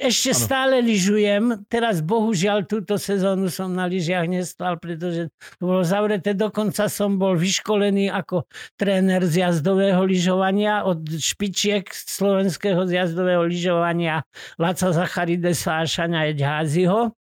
Ešte 0.00 0.32
Áno. 0.32 0.40
stále 0.48 0.76
lyžujem. 0.80 1.68
Teraz 1.68 2.00
bohužiaľ 2.00 2.64
túto 2.64 2.96
sezónu 2.96 3.52
som 3.52 3.68
na 3.68 3.84
lyžiach 3.84 4.24
nestal, 4.24 4.80
pretože 4.80 5.28
to 5.60 5.62
bolo 5.68 5.84
zavreté. 5.84 6.32
Dokonca 6.32 6.88
som 6.88 7.20
bol 7.20 7.36
vyškolený 7.36 8.08
ako 8.08 8.48
tréner 8.80 9.20
z 9.28 9.44
jazdového 9.44 10.00
lyžovania 10.08 10.88
od 10.88 11.04
špičiek 11.04 11.84
slovenského 11.84 12.88
zjazdového 12.88 13.44
lyžovania 13.44 14.24
Laca 14.56 14.88
Zacharidesa 14.88 15.84
a 15.84 15.84
Šania 15.84 16.32
Edháziho. 16.32 17.12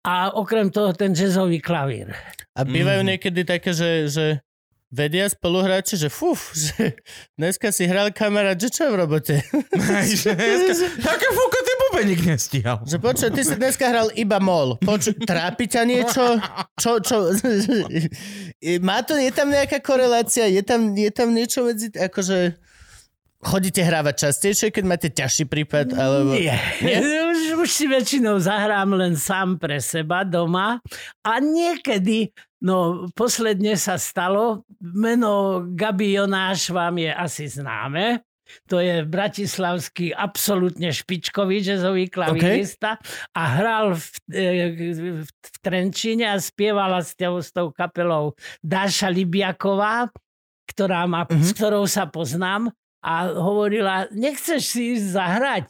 A 0.00 0.32
okrem 0.32 0.72
toho 0.72 0.96
ten 0.96 1.12
jazzový 1.12 1.60
klavír. 1.60 2.16
A 2.56 2.64
bývajú 2.64 3.04
Mhm. 3.04 3.08
niekedy 3.12 3.40
také, 3.44 3.76
že, 3.76 4.08
že 4.08 4.26
vedia 4.90 5.26
spoluhráči, 5.26 5.98
že 5.98 6.08
fuf, 6.08 6.54
že 6.54 6.94
dneska 7.34 7.74
si 7.74 7.86
hral 7.86 8.14
kamarát, 8.14 8.54
že 8.54 8.70
čo 8.70 8.86
je 8.86 8.90
v 8.94 8.96
robote? 8.96 9.34
Také 11.02 11.26
fúko, 11.36 11.58
ty 11.62 11.72
bubeník 11.86 12.20
nestíhal. 12.22 12.82
Že 12.86 12.96
počuj, 13.02 13.28
ty 13.34 13.42
si 13.42 13.54
dneska 13.58 13.86
hral 13.90 14.08
iba 14.14 14.38
mol. 14.38 14.78
Počuj, 14.78 15.18
trápi 15.26 15.66
ťa 15.66 15.82
niečo? 15.84 16.38
Čo, 16.78 17.02
čo? 17.02 17.34
Má 18.86 19.02
to, 19.02 19.18
je 19.18 19.32
tam 19.34 19.50
nejaká 19.50 19.82
korelácia? 19.82 20.46
Je 20.46 20.62
tam, 20.62 20.94
je 20.94 21.10
tam 21.10 21.34
niečo 21.34 21.66
medzi, 21.66 21.90
akože 21.90 22.54
chodíte 23.46 23.78
hrávať 23.84 24.28
častejšie, 24.28 24.74
keď 24.74 24.84
máte 24.84 25.08
ťažší 25.12 25.44
prípad? 25.46 25.94
Alebo... 25.94 26.34
Nie. 26.34 26.58
Nie? 26.82 26.98
Už, 27.36 27.62
už 27.62 27.70
si 27.70 27.84
väčšinou 27.86 28.40
zahrám 28.40 28.96
len 28.96 29.14
sám 29.14 29.60
pre 29.60 29.78
seba 29.78 30.24
doma 30.24 30.80
a 31.20 31.32
niekedy, 31.38 32.32
no 32.66 33.06
posledne 33.14 33.78
sa 33.78 33.94
stalo, 33.94 34.66
meno 34.82 35.62
Gabi 35.70 36.18
Jonáš 36.18 36.74
vám 36.74 36.98
je 36.98 37.10
asi 37.14 37.46
známe. 37.46 38.26
To 38.70 38.78
je 38.78 39.02
bratislavský 39.02 40.14
absolútne 40.14 40.94
špičkový 40.94 41.66
jazzový 41.66 42.06
klavírista 42.06 42.94
a 43.34 43.42
hral 43.58 43.98
v, 43.98 44.06
e, 44.30 44.46
v, 44.94 45.02
v 45.26 45.56
Trenčíne 45.58 46.30
a 46.30 46.38
spievala 46.38 47.02
s 47.02 47.18
tou, 47.18 47.42
s 47.42 47.50
tou 47.50 47.74
kapelou 47.74 48.38
Dáša 48.62 49.10
Libiaková, 49.10 50.14
ktorá 50.70 51.10
ma, 51.10 51.26
Mhm. 51.26 51.42
s 51.42 51.50
ktorou 51.58 51.90
sa 51.90 52.06
poznám 52.06 52.70
a 53.02 53.34
hovorila, 53.34 54.06
nechceš 54.14 54.62
si 54.62 54.94
ísť 54.94 55.06
zahrať? 55.18 55.66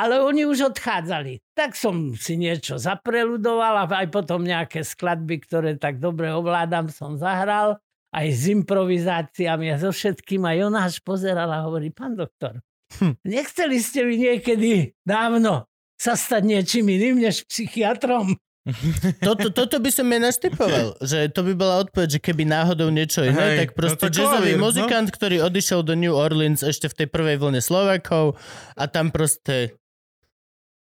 Ale 0.00 0.24
oni 0.24 0.48
už 0.48 0.72
odchádzali. 0.72 1.44
Tak 1.52 1.76
som 1.76 2.16
si 2.16 2.40
niečo 2.40 2.80
zapreludoval 2.80 3.84
a 3.84 3.84
aj 3.84 4.08
potom 4.08 4.40
nejaké 4.40 4.80
skladby, 4.80 5.44
ktoré 5.44 5.76
tak 5.76 6.00
dobre 6.00 6.32
ovládam, 6.32 6.88
som 6.88 7.20
zahral. 7.20 7.76
Aj 8.10 8.26
s 8.26 8.48
improvizáciami 8.48 9.70
a 9.70 9.76
so 9.76 9.92
všetkým. 9.92 10.48
A 10.48 10.56
Jonáš 10.56 11.04
pozeral 11.04 11.52
a 11.52 11.62
hovorí, 11.68 11.92
pán 11.92 12.16
doktor, 12.16 12.58
Hm. 12.98 13.14
nechceli 13.22 13.78
ste 13.78 14.02
vy 14.02 14.14
niekedy 14.18 14.98
dávno 15.06 15.70
sa 15.94 16.18
stať 16.18 16.42
niečím 16.42 16.90
iným 16.90 17.22
než 17.22 17.46
psychiatrom? 17.46 18.34
Toto, 19.24 19.48
toto 19.48 19.80
by 19.80 19.88
som 19.88 20.04
ja 20.12 20.20
naštypoval, 20.20 21.00
že 21.00 21.32
to 21.32 21.40
by 21.48 21.56
bola 21.56 21.80
odpoveď, 21.80 22.20
že 22.20 22.20
keby 22.20 22.44
náhodou 22.44 22.92
niečo 22.92 23.24
iné, 23.24 23.56
Hej, 23.56 23.58
tak 23.64 23.68
proste 23.72 24.04
no 24.04 24.12
to 24.12 24.12
jazzový 24.12 24.52
klavír, 24.52 24.60
no. 24.60 24.64
muzikant, 24.68 25.08
ktorý 25.08 25.36
odišiel 25.48 25.80
do 25.80 25.96
New 25.96 26.12
Orleans 26.12 26.60
ešte 26.60 26.92
v 26.92 26.94
tej 27.02 27.08
prvej 27.08 27.40
vlne 27.40 27.64
Slovakov 27.64 28.36
a 28.76 28.84
tam 28.84 29.08
proste 29.08 29.79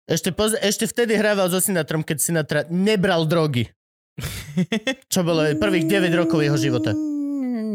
ešte, 0.06 0.30
poz, 0.30 0.54
ešte 0.58 0.86
vtedy 0.86 1.18
hrával 1.18 1.50
so 1.50 1.58
Sinatrom, 1.58 2.06
keď 2.06 2.18
Sinatra 2.22 2.62
nebral 2.70 3.26
drogy. 3.26 3.70
Čo 5.12 5.26
bolo 5.26 5.44
prvých 5.58 5.90
9 5.90 6.22
rokov 6.22 6.40
jeho 6.46 6.56
života. 6.56 6.96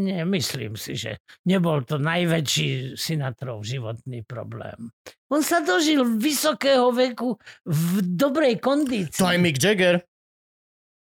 Nemyslím 0.01 0.81
si, 0.81 0.97
že 0.97 1.21
nebol 1.45 1.85
to 1.85 2.01
najväčší 2.01 2.97
Sinatrov 2.97 3.67
životný 3.67 4.25
problém. 4.25 4.89
On 5.29 5.45
sa 5.45 5.61
dožil 5.61 6.03
vysokého 6.19 6.89
veku 6.91 7.37
v 7.69 7.85
dobrej 8.03 8.59
kondícii. 8.59 9.21
To 9.21 9.29
aj 9.29 9.39
Mick 9.39 9.61
Jagger. 9.61 10.01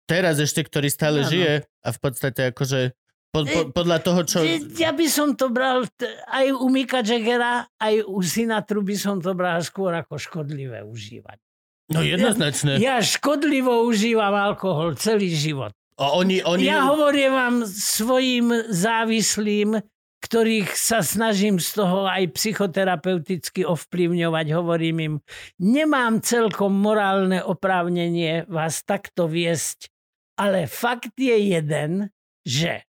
Teraz 0.08 0.40
ešte, 0.40 0.64
ktorý 0.64 0.88
stále 0.88 1.20
Áno. 1.20 1.28
žije 1.28 1.52
a 1.68 1.88
v 1.92 1.98
podstate 2.00 2.40
akože 2.50 2.96
po, 3.28 3.44
po, 3.44 3.60
podľa 3.76 3.98
toho, 4.00 4.20
čo... 4.24 4.38
Ja 4.80 4.96
by 4.96 5.06
som 5.06 5.36
to 5.36 5.52
bral 5.52 5.84
aj 6.32 6.46
u 6.48 6.66
Mika 6.72 7.04
Jaggera, 7.04 7.68
aj 7.76 8.08
u 8.08 8.18
Sinatru 8.24 8.80
by 8.80 8.96
som 8.96 9.20
to 9.20 9.36
bral 9.36 9.60
skôr 9.60 9.92
ako 9.92 10.16
škodlivé 10.16 10.80
užívanie. 10.80 11.44
No 11.92 12.04
jednoznačne. 12.04 12.80
Ja 12.80 13.00
škodlivo 13.00 13.84
užívam 13.84 14.32
alkohol 14.32 14.96
celý 14.96 15.32
život. 15.32 15.72
A 15.98 16.14
oni, 16.14 16.40
oni... 16.44 16.68
Ja 16.68 16.88
hovorím 16.88 17.32
vám 17.32 17.56
svojim 17.68 18.48
závislým, 18.70 19.82
ktorých 20.18 20.74
sa 20.74 21.04
snažím 21.04 21.62
z 21.62 21.78
toho 21.78 22.08
aj 22.08 22.34
psychoterapeuticky 22.34 23.62
ovplyvňovať, 23.62 24.46
hovorím 24.50 24.96
im, 24.98 25.14
nemám 25.62 26.24
celkom 26.24 26.74
morálne 26.74 27.38
oprávnenie 27.44 28.48
vás 28.50 28.82
takto 28.82 29.30
viesť, 29.30 29.90
ale 30.34 30.66
fakt 30.66 31.14
je 31.18 31.54
jeden, 31.54 32.10
že 32.42 32.87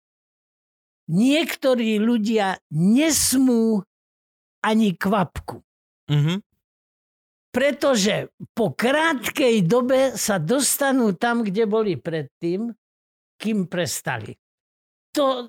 niektorí 1.10 2.02
ľudia 2.02 2.58
nesmú 2.74 3.82
ani 4.62 4.94
kvapku. 4.94 5.62
Mhm. 6.10 6.42
Pretože 7.54 8.28
po 8.52 8.76
krátkej 8.76 9.64
dobe 9.64 10.12
sa 10.12 10.36
dostanú 10.36 11.16
tam, 11.16 11.40
kde 11.40 11.64
boli 11.64 11.96
predtým, 11.96 12.68
kým 13.40 13.64
prestali. 13.64 14.36
To, 15.16 15.48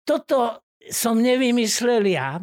toto 0.00 0.64
som 0.88 1.20
nevymyslel 1.20 2.08
ja. 2.08 2.40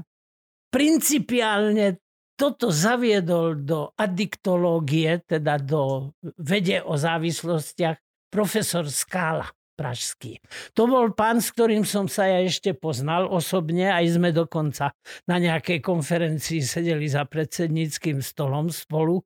Principiálne 0.69 1.97
toto 2.37 2.69
zaviedol 2.69 3.65
do 3.65 3.89
adiktológie, 3.97 5.25
teda 5.25 5.57
do 5.57 6.13
vede 6.37 6.85
o 6.85 6.93
závislostiach, 6.93 7.97
profesor 8.29 8.85
Skála 8.85 9.49
pražský. 9.79 10.43
To 10.75 10.91
bol 10.91 11.15
pán, 11.15 11.39
s 11.39 11.55
ktorým 11.55 11.87
som 11.87 12.11
sa 12.11 12.27
ja 12.27 12.43
ešte 12.43 12.75
poznal 12.75 13.31
osobne, 13.31 13.87
aj 13.87 14.19
sme 14.19 14.35
dokonca 14.35 14.91
na 15.23 15.39
nejakej 15.39 15.79
konferencii 15.79 16.59
sedeli 16.59 17.07
za 17.07 17.23
predsedníckým 17.23 18.19
stolom 18.19 18.67
spolu. 18.67 19.23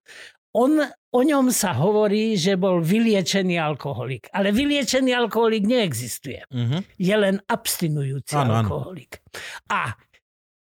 On, 0.53 0.69
o 0.85 1.21
ňom 1.25 1.49
sa 1.49 1.73
hovorí, 1.73 2.37
že 2.37 2.53
bol 2.61 2.77
vyliečený 2.77 3.57
alkoholik. 3.57 4.29
Ale 4.29 4.53
vyliečený 4.53 5.09
alkoholik 5.09 5.65
neexistuje. 5.65 6.45
Mhm. 6.53 6.77
Je 7.01 7.15
len 7.17 7.41
abstinujúci 7.49 8.37
áno. 8.37 8.61
alkoholik. 8.61 9.17
A 9.73 9.97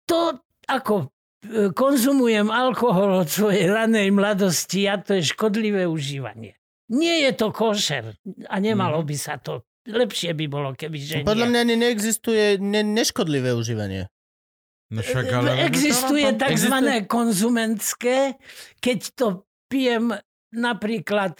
to, 0.06 0.38
ako 0.70 1.10
e, 1.42 1.74
konzumujem 1.74 2.54
alkohol 2.54 3.26
od 3.26 3.28
svojej 3.30 3.66
ranej 3.66 4.14
mladosti, 4.14 4.86
ja 4.86 5.02
to 5.02 5.18
je 5.18 5.26
škodlivé 5.26 5.90
užívanie. 5.90 6.54
Nie 6.90 7.26
je 7.26 7.32
to 7.34 7.50
košer 7.50 8.14
a 8.46 8.56
nemalo 8.62 9.02
Mhm. 9.02 9.06
by 9.10 9.16
sa 9.18 9.42
to. 9.42 9.66
Lepšie 9.90 10.30
by 10.32 10.46
bolo, 10.46 10.72
keby 10.78 10.96
že 10.98 11.14
Podľa 11.26 11.46
nie. 11.46 11.50
mňa 11.50 11.60
ani 11.60 11.76
neexistuje 11.76 12.44
ne, 12.62 12.82
neškodlivé 12.86 13.52
užívanie. 13.54 14.06
No 14.90 15.02
však, 15.02 15.24
E, 15.26 15.34
ale... 15.34 15.48
Existuje 15.66 16.26
tzv. 16.34 16.70
Existuje- 16.70 17.06
konzumentské, 17.06 18.18
keď 18.82 18.98
to 19.14 19.26
pijem 19.70 20.10
napríklad 20.50 21.38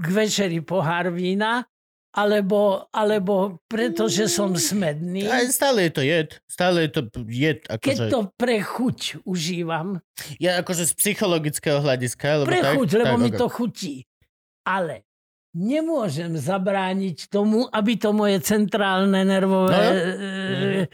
k 0.00 0.06
večeri 0.08 0.64
pohár 0.64 1.12
vína, 1.12 1.68
alebo, 2.10 2.90
alebo 2.90 3.62
pretože 3.70 4.26
som 4.26 4.50
smedný. 4.58 5.30
A 5.30 5.46
stále 5.46 5.86
je 5.86 5.92
to 5.94 6.02
jed. 6.02 6.28
Stále 6.50 6.88
je 6.88 6.90
to 6.90 7.00
jed. 7.30 7.62
Keď 7.62 7.78
Akože, 7.78 8.10
to 8.10 8.20
pre 8.34 8.56
chuť 8.58 9.22
užívam, 9.22 10.02
Ja 10.42 10.58
akože 10.58 10.90
z 10.90 10.92
psychologického 10.98 11.78
hľadiska. 11.78 12.42
Lebo 12.42 12.50
pre 12.50 12.60
tak, 12.66 12.74
chuť, 12.74 12.88
lebo 12.98 13.14
tak, 13.14 13.22
mi 13.22 13.30
ok. 13.30 13.38
to 13.38 13.46
chutí. 13.46 13.94
Ale 14.66 15.06
nemôžem 15.52 16.34
zabrániť 16.34 17.26
tomu, 17.26 17.66
aby 17.66 17.98
to 17.98 18.14
moje 18.14 18.38
centrálne 18.42 19.26
nervové 19.26 19.74
No 19.74 19.90
jo. 19.90 19.98
e, 19.98 20.86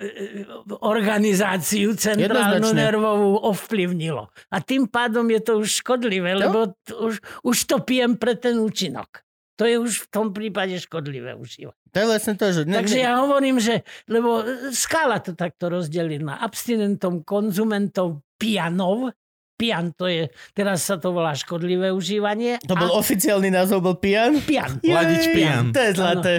e, 0.00 0.46
organizáciu 0.80 1.92
centrálnu 1.98 2.70
nervovú 2.70 3.36
ovplyvnilo. 3.42 4.30
A 4.48 4.56
tým 4.62 4.86
pádom 4.86 5.26
je 5.28 5.40
to 5.42 5.52
už 5.58 5.82
škodlivé, 5.82 6.38
Jo. 6.38 6.40
lebo 6.46 6.58
t- 6.86 6.94
už, 6.94 7.14
už 7.42 7.56
to 7.66 7.76
pijem 7.82 8.14
pre 8.16 8.38
ten 8.38 8.56
účinok. 8.62 9.26
To 9.58 9.68
je 9.68 9.76
už 9.76 10.08
v 10.08 10.08
tom 10.08 10.26
prípade 10.32 10.72
škodlivé 10.80 11.36
užívanie. 11.36 11.76
To 11.92 11.96
je 12.00 12.06
vlastne 12.08 12.34
to, 12.38 12.48
že... 12.48 12.64
Ne, 12.64 12.80
Takže 12.80 12.96
ja 12.96 13.20
hovorím, 13.20 13.60
že, 13.60 13.84
lebo 14.08 14.40
e, 14.40 14.72
skála 14.72 15.20
to 15.20 15.36
takto 15.36 15.68
rozdelí 15.68 16.16
na 16.16 16.40
abstinentom, 16.40 17.20
konzumentov, 17.26 18.24
pianov. 18.40 19.12
Pian 19.60 19.92
to 19.92 20.08
je, 20.08 20.24
teraz 20.50 20.80
sa 20.82 20.96
to 20.96 21.12
volá 21.12 21.36
škodlivé 21.36 21.92
užívanie. 21.92 22.56
to 22.60 22.72
bol 22.72 22.88
a 22.88 22.96
oficiálny 22.96 23.52
názov, 23.52 23.84
bol 23.84 23.94
pian? 23.94 24.40
pian. 24.40 24.80
Ladič 24.80 25.24
pian. 25.28 25.68
To 25.68 25.78
je 25.78 25.92
zlaté. 25.92 26.34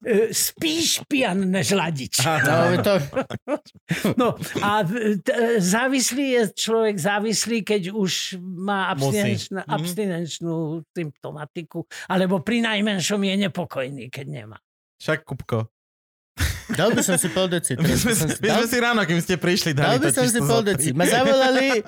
E, 0.00 0.32
Spíš 0.32 1.04
pian 1.04 1.36
než 1.36 1.70
ladič. 1.70 2.16
No, 2.24 2.80
to, 2.80 2.94
No 4.16 4.28
a 4.58 4.80
t- 4.80 5.36
závislý 5.58 6.26
je 6.32 6.42
človek 6.56 6.96
závislý, 6.96 7.60
keď 7.60 7.92
už 7.92 8.40
má 8.40 8.88
abstinenčnú, 8.88 9.60
Mhm. 9.60 9.68
abstinenčnú 9.68 10.54
symptomatiku, 10.88 11.84
alebo 12.06 12.40
pri 12.40 12.64
najmenšom 12.64 13.20
je 13.20 13.34
nepokojný, 13.38 14.04
keď 14.08 14.26
nemá. 14.26 14.56
Však, 14.96 15.28
Kupko. 15.28 15.68
Dal 16.70 16.90
by 16.90 17.00
som 17.00 17.14
si 17.14 17.28
pol 17.28 17.46
deci. 17.46 17.72
My 17.74 17.88
sme, 17.90 18.12
si- 18.12 18.36
my 18.36 18.46
dal- 18.46 18.58
sme 18.58 18.66
si 18.66 18.78
ráno, 18.78 19.00
kým 19.02 19.18
ste 19.18 19.34
prišli, 19.34 19.70
Dal 19.72 19.96
dali 19.96 19.98
by 19.98 20.10
som 20.10 20.26
si 20.26 20.40
pol 20.40 20.62
deci. 20.62 20.90
Ma 20.90 21.04
zavolali, 21.04 21.80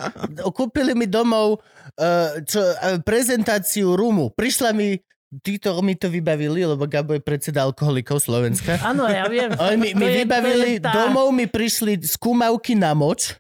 kúpili 0.50 0.92
mi 0.92 1.04
domov 1.04 1.60
uh, 1.94 2.40
čo, 2.42 2.58
uh, 2.58 2.98
prezentáciu 2.98 3.92
rumu. 3.92 4.30
Prišla 4.30 4.70
mi, 4.70 4.96
títo 5.38 5.76
mi 5.78 5.92
to 5.92 6.06
vybavili, 6.06 6.64
lebo 6.64 6.84
Gabo 6.84 7.12
je 7.12 7.20
predseda 7.20 7.62
alkoholikov 7.62 8.18
Slovenska. 8.18 8.80
Áno, 8.80 9.04
ja 9.04 9.26
viem. 9.26 9.52
Oni 9.52 9.76
mi, 9.76 9.88
mi 9.94 10.06
je- 10.06 10.16
vybavili, 10.18 10.68
je 10.72 10.80
tá- 10.80 10.94
domov 10.96 11.28
mi 11.30 11.44
prišli 11.44 12.00
skúmavky 12.00 12.72
na 12.72 12.92
moč, 12.92 13.36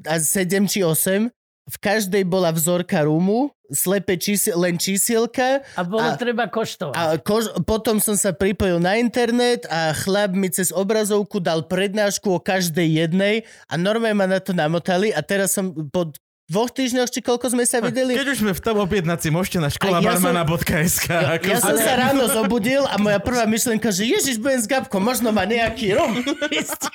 a 0.00 0.14
7 0.16 0.46
či 0.64 0.80
8. 0.80 1.26
V 1.66 1.76
každej 1.76 2.24
bola 2.24 2.48
vzorka 2.48 3.02
rumu, 3.02 3.52
slepe 3.68 4.16
čísiel, 4.16 4.56
len 4.56 4.76
čísielka 4.76 5.60
A 5.76 5.82
bolo 5.84 6.08
a- 6.08 6.16
treba 6.16 6.48
koštovať. 6.48 6.94
a 6.96 7.02
kož, 7.20 7.52
potom 7.64 8.00
som 8.00 8.16
sa 8.16 8.32
pripojil 8.32 8.80
na 8.80 8.96
internet 8.96 9.68
a 9.68 9.92
chlap 9.92 10.32
mi 10.32 10.48
cez 10.48 10.72
obrazovku 10.72 11.38
dal 11.38 11.68
prednášku 11.68 12.32
o 12.32 12.40
každej 12.40 12.88
jednej 13.06 13.44
a 13.68 13.76
normálne 13.76 14.16
ma 14.16 14.26
na 14.26 14.40
to 14.40 14.56
namotali 14.56 15.12
a 15.12 15.20
teraz 15.20 15.52
som 15.52 15.70
po 15.92 16.08
dvoch 16.48 16.70
týždňoch, 16.70 17.06
či 17.06 17.20
koľko 17.20 17.46
sme 17.48 17.62
sa 17.62 17.78
videli, 17.78 18.12
Keď 18.14 18.26
už 18.26 18.38
sme 18.40 18.52
v 18.52 18.62
tom 18.62 18.76
objednací, 18.78 19.28
môžete 19.28 19.58
na 19.58 19.68
škola 19.68 20.00
ja 20.00 20.16
barmana.sk. 20.16 21.06
ja, 21.06 21.36
ako 21.36 21.44
ja 21.46 21.58
som 21.58 21.76
sa- 21.76 21.96
ráno 21.98 22.24
zobudil 22.26 22.82
a 22.82 22.96
moja 22.96 23.16
prvá 23.18 23.44
myšlenka, 23.44 23.88
že 23.88 24.08
Ježiš, 24.08 24.36
budem 24.36 24.56
s 24.56 24.66
Gabkom, 24.66 24.98
možno 24.98 25.28
má 25.28 25.44
nejaký 25.44 25.92
rum. 25.92 26.24
Vy 26.48 26.60
ste, 26.62 26.88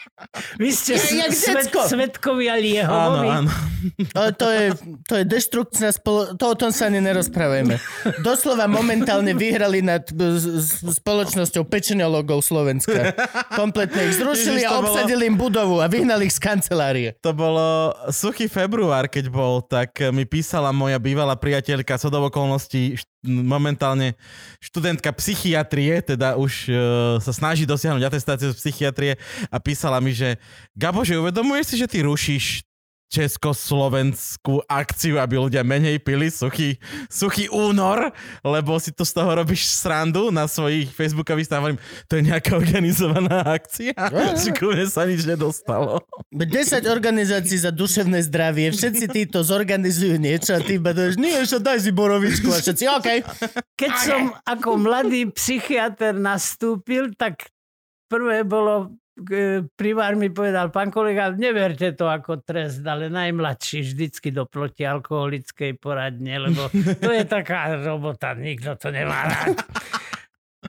vy 0.57 0.69
ste 0.71 0.93
Ja- 0.95 1.27
jak 1.27 1.31
svet, 1.31 1.69
svetkovia 1.69 2.55
Áno, 2.55 2.63
Liehovovi. 2.63 3.27
áno. 3.29 3.51
Ale 4.17 4.29
to 4.31 4.47
je, 4.47 4.65
to 5.03 5.13
je 5.15 5.23
deštrukcia 5.27 5.91
spolo... 5.91 6.33
To 6.33 6.45
o 6.47 6.55
tom 6.55 6.71
sa 6.71 6.87
ani 6.87 6.97
nerozprávajme. 6.99 7.75
Doslova 8.19 8.65
momentálne 8.65 9.33
vyhrali 9.33 9.81
nad 9.81 10.01
s- 10.07 10.47
s- 10.71 10.97
spoločnosťou 10.97 11.61
pečenologov 11.63 12.41
Slovenska. 12.41 13.11
Kompletne 13.51 14.07
ich 14.07 14.15
zrušili 14.15 14.63
Ježiš, 14.63 14.65
a 14.65 14.71
to 14.71 14.79
bolo- 14.79 14.87
obsadili 14.89 15.23
im 15.25 15.35
budovu 15.35 15.75
a 15.77 15.85
vyhnali 15.85 16.25
ich 16.25 16.33
z 16.33 16.41
kancelárie. 16.41 17.09
To 17.19 17.31
bolo 17.31 17.65
suchý 18.07 18.47
február, 18.47 19.05
keď 19.05 19.27
bol, 19.27 19.42
tak 19.65 19.99
mi 20.11 20.23
písala 20.27 20.71
moja 20.75 20.99
bývalá 20.99 21.35
priateľka 21.35 21.99
z 21.99 22.09
okolností 22.09 22.99
momentálne 23.23 24.19
študentka 24.59 25.15
psychiatrie, 25.15 26.03
teda 26.03 26.35
už 26.35 26.67
e, 26.67 26.71
sa 27.23 27.31
snaží 27.31 27.63
dosiahnuť 27.63 28.03
atestáciu 28.03 28.51
z 28.51 28.59
psychiatrie 28.59 29.11
a 29.47 29.57
písala 29.63 30.03
mi, 30.03 30.11
že 30.11 30.35
Gabo, 30.75 31.07
že 31.07 31.15
uvedomuješ 31.15 31.65
si, 31.71 31.75
že 31.79 31.87
ty 31.87 32.03
rušíš 32.03 32.67
československú 33.13 34.65
akciu, 34.65 35.21
aby 35.21 35.37
ľudia 35.37 35.61
menej 35.61 36.01
pili 36.01 36.33
suchý, 36.33 36.81
suchý 37.05 37.45
únor, 37.53 38.09
lebo 38.41 38.81
si 38.81 38.89
to 38.89 39.05
z 39.05 39.13
toho 39.13 39.37
robíš 39.37 39.69
srandu 39.69 40.33
na 40.33 40.49
svojich 40.49 40.89
facebookových. 40.89 41.53
Hovorím, 41.53 41.77
To 42.09 42.17
je 42.17 42.23
nejaká 42.25 42.57
organizovaná 42.57 43.45
akcia? 43.45 43.93
Že 44.33 44.49
ku 44.57 44.73
mne 44.73 44.89
sa 44.89 45.05
nič 45.05 45.29
nedostalo. 45.29 46.01
10 46.33 46.89
organizácií 46.89 47.61
za 47.61 47.69
duševné 47.69 48.25
zdravie, 48.25 48.73
všetci 48.73 49.05
títo 49.13 49.45
zorganizujú 49.45 50.17
niečo 50.17 50.57
a 50.57 50.59
ty 50.63 50.81
iba 50.81 50.95
dáš, 50.97 51.21
nie, 51.21 51.37
čo 51.45 51.61
daj 51.61 51.85
si 51.85 51.93
borovičku 51.93 52.49
a 52.49 52.57
všetci, 52.57 52.83
OK. 52.89 53.07
Keď 53.77 53.91
som 54.01 54.33
ako 54.41 54.81
mladý 54.81 55.29
psychiatr 55.29 56.17
nastúpil, 56.17 57.13
tak 57.13 57.53
prvé 58.09 58.41
bolo, 58.41 58.95
primár 59.77 60.17
mi 60.17 60.33
povedal, 60.33 60.73
pán 60.73 60.89
kolega, 60.89 61.29
neberte 61.29 61.93
to 61.93 62.09
ako 62.09 62.41
trest, 62.41 62.81
ale 62.81 63.13
najmladší 63.13 63.85
vždycky 63.85 64.33
do 64.33 64.49
protialkoholickej 64.49 65.77
poradne, 65.77 66.49
lebo 66.49 66.69
to 66.97 67.13
je 67.13 67.23
taká 67.25 67.77
robota, 67.77 68.33
nikto 68.33 68.73
to 68.73 68.89
nemá 68.89 69.29
rád. 69.29 69.57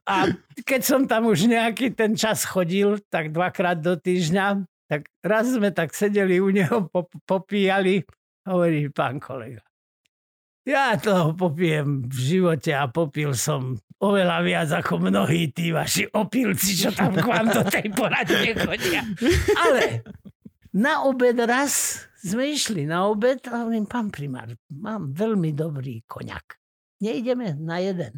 A 0.05 0.29
keď 0.61 0.81
som 0.85 1.09
tam 1.09 1.33
už 1.33 1.49
nejaký 1.49 1.97
ten 1.97 2.13
čas 2.13 2.45
chodil, 2.45 3.01
tak 3.09 3.33
dvakrát 3.33 3.81
do 3.81 3.97
týždňa, 3.97 4.69
tak 4.91 5.09
raz 5.25 5.49
sme 5.49 5.73
tak 5.73 5.97
sedeli 5.97 6.37
u 6.45 6.53
neho, 6.53 6.93
pop- 6.93 7.17
popíjali, 7.25 8.05
hovorí 8.45 8.93
pán 8.93 9.17
kolega. 9.17 9.65
Ja 10.65 10.97
toho 10.97 11.37
popijem 11.37 12.09
v 12.09 12.17
živote 12.17 12.73
a 12.73 12.89
popil 12.89 13.37
som 13.37 13.77
oveľa 14.01 14.39
viac 14.41 14.69
ako 14.73 14.97
mnohí 14.97 15.53
tí 15.53 15.69
vaši 15.69 16.09
opilci, 16.09 16.73
čo 16.73 16.89
tam 16.89 17.13
k 17.13 17.25
vám 17.25 17.53
do 17.53 17.63
tej 17.69 17.93
poradne 17.93 18.57
chodia. 18.57 19.05
Ale 19.61 20.01
na 20.73 21.05
obed 21.05 21.37
raz 21.45 22.05
sme 22.25 22.57
išli 22.57 22.89
na 22.89 23.05
obed 23.13 23.45
a 23.53 23.65
hovorím, 23.65 23.85
pán 23.85 24.09
primár, 24.09 24.57
mám 24.73 25.13
veľmi 25.13 25.53
dobrý 25.53 26.01
koňak. 26.09 26.57
Nejdeme 27.05 27.61
na 27.61 27.85
jeden. 27.85 28.17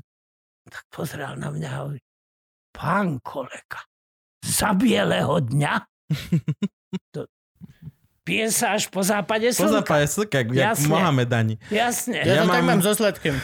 Tak 0.70 0.86
pozrel 0.90 1.34
na 1.34 1.50
mňa 1.50 1.68
a 1.68 1.78
hovorí, 1.82 2.02
pán 2.70 3.18
kolega, 3.26 3.82
za 4.38 4.70
bieleho 4.78 5.42
dňa? 5.42 5.74
to, 7.14 7.26
pije 8.26 8.50
sa 8.50 8.74
až 8.74 8.90
po 8.90 8.98
západe 9.00 9.46
Po 9.54 9.62
slnka. 9.62 9.76
západe 9.78 10.04
slnka, 10.04 10.36
jak 10.36 10.48
Jasne. 10.50 10.90
Mohamedani. 10.90 11.54
Jasne. 11.70 12.18
Ja, 12.18 12.32
Ja 12.32 12.42
to 12.42 12.50
tak 12.50 12.62
mám- 12.66 12.68
mám 12.68 12.80
so 12.82 12.90
sladkým. 12.90 13.38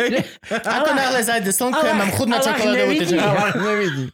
Ako 0.76 0.90
náhle 0.92 1.20
zajde 1.24 1.48
slnko, 1.48 1.80
ja 1.80 1.96
mám 1.96 2.12
chud 2.12 2.28
na 2.28 2.38
čokoládovú 2.38 2.92
nevidí. 2.92 4.04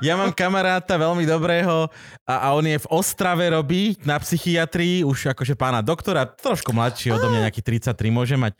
Ja 0.00 0.16
mám 0.16 0.32
kamaráta 0.32 0.96
veľmi 0.96 1.22
dobrého 1.22 1.92
a, 2.24 2.34
a 2.34 2.56
on 2.56 2.64
je 2.64 2.80
v 2.80 2.86
Ostrave 2.88 3.44
robí 3.46 4.00
na 4.02 4.16
psychiatrii, 4.16 5.04
už 5.04 5.36
akože 5.36 5.52
pána 5.52 5.84
doktora, 5.84 6.24
trošku 6.24 6.72
mladší 6.72 7.12
odo 7.12 7.28
mňa, 7.28 7.44
nejaký 7.44 7.60
33 7.60 7.92
môže 8.08 8.34
mať. 8.34 8.56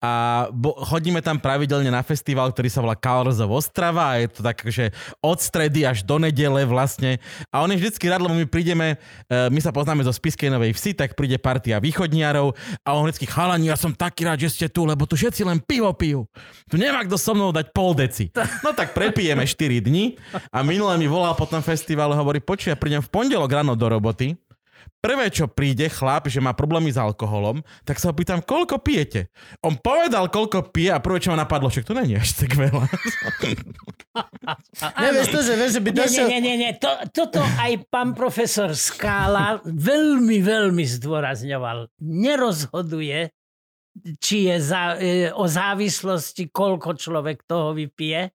A 0.00 0.10
bo, 0.48 0.72
chodíme 0.80 1.20
tam 1.20 1.36
pravidelne 1.36 1.92
na 1.92 2.00
festival, 2.00 2.48
ktorý 2.48 2.72
sa 2.72 2.80
volá 2.80 2.96
Kalorzov 2.96 3.52
Ostrava 3.52 4.16
a 4.16 4.18
je 4.18 4.28
to 4.30 4.40
tak, 4.40 4.64
že 4.64 4.88
od 5.20 5.36
stredy 5.36 5.84
až 5.84 6.00
do 6.00 6.16
nedele 6.16 6.64
vlastne. 6.64 7.20
A 7.50 7.60
on 7.60 7.68
je 7.68 7.76
vždycky 7.76 8.08
rád, 8.08 8.24
lebo 8.24 8.32
my 8.32 8.46
prídeme, 8.46 8.96
e, 9.26 9.50
my 9.50 9.60
sa 9.60 9.68
poznáme 9.68 10.00
zo 10.00 10.14
Spiskej 10.30 10.54
Novej 10.54 10.78
Vsi, 10.78 10.94
tak 10.94 11.18
príde 11.18 11.42
partia 11.42 11.82
východniarov 11.82 12.54
a 12.86 12.94
on 12.94 13.02
vždycky, 13.02 13.26
chalani, 13.26 13.66
ja 13.66 13.74
som 13.74 13.90
taký 13.90 14.22
rád, 14.30 14.46
že 14.46 14.54
ste 14.54 14.66
tu, 14.70 14.86
lebo 14.86 15.02
tu 15.10 15.18
všetci 15.18 15.42
len 15.42 15.58
pivo 15.58 15.90
pijú. 15.90 16.30
Tu 16.70 16.78
nemá 16.78 17.02
kto 17.02 17.18
so 17.18 17.34
mnou 17.34 17.50
dať 17.50 17.74
pol 17.74 17.98
deci. 17.98 18.30
No 18.62 18.70
tak 18.70 18.94
prepijeme 18.94 19.42
4 19.42 19.82
dni 19.82 20.14
a 20.54 20.62
minule 20.62 20.94
mi 21.02 21.10
volal 21.10 21.34
po 21.34 21.50
tom 21.50 21.66
festivale, 21.66 22.14
hovorí, 22.14 22.38
počuj, 22.38 22.70
ja 22.70 22.78
prídem 22.78 23.02
v 23.02 23.10
pondelok 23.10 23.50
ráno 23.50 23.74
do 23.74 23.90
roboty, 23.90 24.38
Prvé, 25.00 25.32
čo 25.32 25.48
príde 25.48 25.88
chlap, 25.88 26.28
že 26.28 26.42
má 26.42 26.52
problémy 26.52 26.92
s 26.92 27.00
alkoholom, 27.00 27.64
tak 27.88 28.02
sa 28.02 28.10
ho 28.10 28.14
pýtam, 28.14 28.44
koľko 28.44 28.82
pijete? 28.82 29.32
On 29.64 29.72
povedal, 29.78 30.28
koľko 30.28 30.68
pije 30.74 30.92
a 30.92 31.00
prvé, 31.00 31.22
čo 31.22 31.32
ma 31.32 31.40
napadlo, 31.40 31.72
však 31.72 31.86
to 31.86 31.96
není 31.96 32.18
až 32.18 32.36
tak 32.36 32.52
veľa. 32.52 32.84
Nevieš 35.00 35.28
to, 35.32 35.40
že 35.40 35.52
vieš, 35.56 35.72
že 35.78 35.80
by 35.80 35.90
Nie, 35.94 35.98
došiel... 36.04 36.26
nie, 36.28 36.40
nie, 36.44 36.56
nie. 36.60 36.72
To, 36.76 36.90
toto 37.14 37.40
aj 37.40 37.80
pán 37.88 38.12
profesor 38.12 38.76
Skála 38.76 39.64
veľmi, 39.64 40.42
veľmi 40.42 40.84
zdôrazňoval. 40.84 41.88
Nerozhoduje, 42.04 43.32
či 44.20 44.52
je 44.52 44.56
za, 44.60 45.00
e, 45.00 45.32
o 45.32 45.48
závislosti, 45.48 46.52
koľko 46.52 46.92
človek 46.98 47.48
toho 47.48 47.72
vypije, 47.72 48.28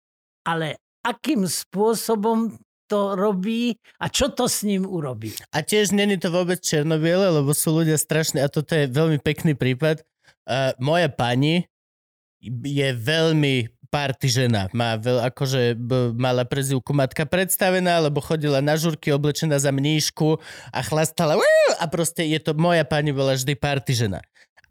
ale 0.47 0.79
akým 1.03 1.43
spôsobom 1.43 2.55
to 2.93 3.17
robí 3.17 3.73
a 3.97 4.05
čo 4.05 4.29
to 4.29 4.45
s 4.45 4.61
ním 4.61 4.85
urobí. 4.85 5.33
A 5.49 5.65
tiež 5.65 5.89
není 5.97 6.21
to 6.21 6.29
vôbec 6.29 6.61
černobiele, 6.61 7.33
lebo 7.41 7.49
sú 7.57 7.73
ľudia 7.73 7.97
strašne, 7.97 8.45
a 8.45 8.47
toto 8.53 8.77
je 8.77 8.85
veľmi 8.85 9.17
pekný 9.17 9.57
prípad. 9.57 10.05
Uh, 10.45 10.77
moja 10.77 11.09
pani 11.09 11.65
je 12.45 12.89
veľmi 12.93 13.73
party 13.89 14.27
žena. 14.29 14.69
Má 14.73 14.97
veľ, 14.97 15.29
akože 15.33 15.77
b, 15.77 16.17
mala 16.17 16.45
prezivku 16.45 16.93
matka 16.93 17.25
predstavená, 17.29 18.01
lebo 18.01 18.21
chodila 18.21 18.61
na 18.61 18.73
žurky 18.73 19.13
oblečená 19.13 19.57
za 19.61 19.69
mníšku 19.69 20.41
a 20.73 20.79
chlastala 20.81 21.37
a 21.77 21.85
proste 21.85 22.25
je 22.25 22.41
to, 22.41 22.57
moja 22.57 22.81
pani 22.85 23.13
bola 23.13 23.37
vždy 23.37 23.53
party 23.53 23.93
žena. 23.93 24.19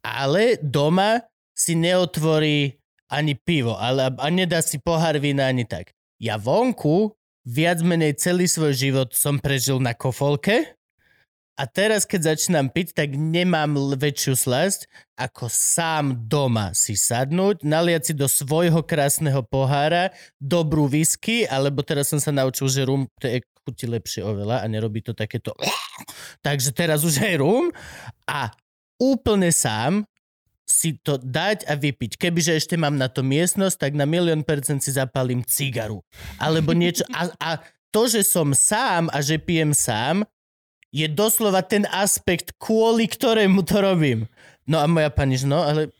Ale 0.03 0.59
doma 0.59 1.23
si 1.55 1.79
neotvorí 1.79 2.83
ani 3.07 3.39
pivo, 3.39 3.79
ale, 3.79 4.11
a 4.11 4.27
nedá 4.29 4.59
si 4.59 4.83
pohár 4.83 5.17
vína 5.23 5.47
ani 5.47 5.63
tak. 5.63 5.95
Ja 6.19 6.35
vonku 6.35 7.15
viac 7.43 7.83
menej 7.83 8.19
celý 8.19 8.47
svoj 8.47 8.75
život 8.75 9.09
som 9.15 9.39
prežil 9.43 9.83
na 9.83 9.93
kofolke 9.93 10.79
a 11.53 11.69
teraz, 11.69 12.09
keď 12.09 12.33
začínam 12.33 12.73
piť, 12.73 12.97
tak 12.97 13.13
nemám 13.13 13.77
väčšiu 13.95 14.35
slasť, 14.35 14.89
ako 15.21 15.53
sám 15.53 16.25
doma 16.25 16.73
si 16.73 16.97
sadnúť, 16.97 17.61
naliať 17.61 18.03
si 18.09 18.13
do 18.17 18.25
svojho 18.25 18.81
krásneho 18.81 19.45
pohára 19.45 20.11
dobrú 20.41 20.89
whisky, 20.89 21.45
alebo 21.45 21.85
teraz 21.85 22.09
som 22.09 22.19
sa 22.19 22.33
naučil, 22.33 22.73
že 22.73 22.89
rum 22.89 23.05
to 23.21 23.29
je 23.29 23.45
chutí 23.63 23.87
lepšie 23.87 24.27
oveľa 24.27 24.65
a 24.65 24.67
nerobí 24.67 25.05
to 25.07 25.15
takéto 25.15 25.55
takže 26.47 26.75
teraz 26.75 27.07
už 27.07 27.23
aj 27.23 27.35
rum 27.39 27.71
a 28.27 28.51
úplne 28.99 29.55
sám 29.55 30.03
si 30.73 30.97
to 30.97 31.21
dať 31.21 31.69
a 31.69 31.77
vypiť. 31.77 32.17
Kebyže 32.17 32.57
ešte 32.57 32.81
mám 32.81 32.97
na 32.97 33.13
to 33.13 33.21
miestnosť, 33.21 33.77
tak 33.77 33.93
na 33.93 34.09
milión 34.09 34.41
percent 34.41 34.81
si 34.81 34.97
zapalím 34.97 35.45
cigaru. 35.45 36.01
Alebo 36.41 36.73
niečo. 36.73 37.05
A, 37.13 37.29
a 37.37 37.51
to, 37.93 38.09
že 38.09 38.25
som 38.25 38.57
sám 38.57 39.13
a 39.13 39.21
že 39.21 39.37
pijem 39.37 39.77
sám, 39.77 40.25
je 40.93 41.09
doslova 41.09 41.61
ten 41.65 41.85
aspekt, 41.89 42.57
kvôli 42.57 43.09
ktorému 43.09 43.65
to 43.65 43.81
robím. 43.81 44.29
No 44.69 44.81
a 44.81 44.89
moja 44.89 45.13
pani, 45.13 45.37
no, 45.45 45.61
ale 45.61 45.93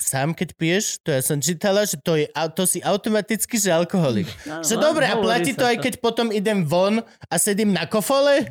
sám 0.00 0.32
keď 0.32 0.56
piješ, 0.56 0.98
to 1.04 1.12
ja 1.12 1.20
som 1.20 1.38
čítala, 1.38 1.84
že 1.84 2.00
to, 2.00 2.16
je, 2.16 2.26
to 2.56 2.64
si 2.64 2.80
automaticky, 2.80 3.60
že 3.60 3.70
alkoholik. 3.70 4.26
No, 4.48 4.64
Že 4.64 4.80
no, 4.80 4.82
dobre, 4.90 5.04
a 5.06 5.14
platí 5.20 5.52
sa 5.52 5.58
to 5.60 5.64
aj 5.68 5.76
keď 5.84 5.94
potom 6.00 6.32
idem 6.32 6.64
von 6.64 7.04
a 7.04 7.34
sedím 7.36 7.76
na 7.76 7.84
kofole? 7.84 8.48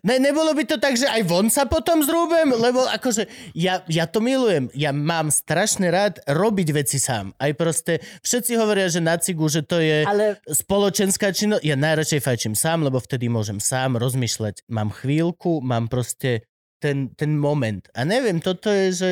Ne, 0.00 0.16
nebolo 0.16 0.56
by 0.56 0.64
to 0.64 0.76
tak, 0.80 0.96
že 0.96 1.04
aj 1.04 1.22
von 1.28 1.52
sa 1.52 1.68
potom 1.68 2.00
zrúbem? 2.00 2.48
Lebo 2.56 2.86
akože 2.88 3.28
ja, 3.52 3.84
ja 3.90 4.08
to 4.08 4.24
milujem. 4.24 4.72
Ja 4.72 4.96
mám 4.96 5.28
strašne 5.28 5.92
rád 5.92 6.22
robiť 6.24 6.68
veci 6.72 6.96
sám. 6.96 7.36
Aj 7.36 7.52
proste, 7.52 8.00
všetci 8.24 8.56
hovoria, 8.56 8.88
že 8.88 9.04
na 9.04 9.20
cigu, 9.20 9.44
že 9.52 9.60
to 9.60 9.82
je 9.82 10.08
Ale 10.08 10.40
spoločenská 10.48 11.36
činnosť. 11.36 11.62
Ja 11.66 11.76
najradšej 11.76 12.24
fajčím 12.24 12.54
sám, 12.56 12.86
lebo 12.86 12.96
vtedy 13.02 13.28
môžem 13.28 13.60
sám 13.60 14.00
rozmýšľať. 14.00 14.64
Mám 14.72 14.94
chvíľku, 14.94 15.60
mám 15.60 15.90
proste 15.92 16.48
ten, 16.80 17.12
ten 17.12 17.36
moment. 17.36 17.84
A 17.92 18.08
neviem, 18.08 18.40
toto 18.40 18.72
je, 18.72 18.86
že... 18.90 19.08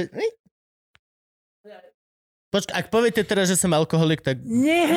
Počkaj, 2.49 2.75
ak 2.81 2.87
poviete 2.89 3.23
teraz, 3.29 3.53
že 3.53 3.61
som 3.61 3.77
alkoholik, 3.77 4.25
tak 4.25 4.41
nie. 4.41 4.89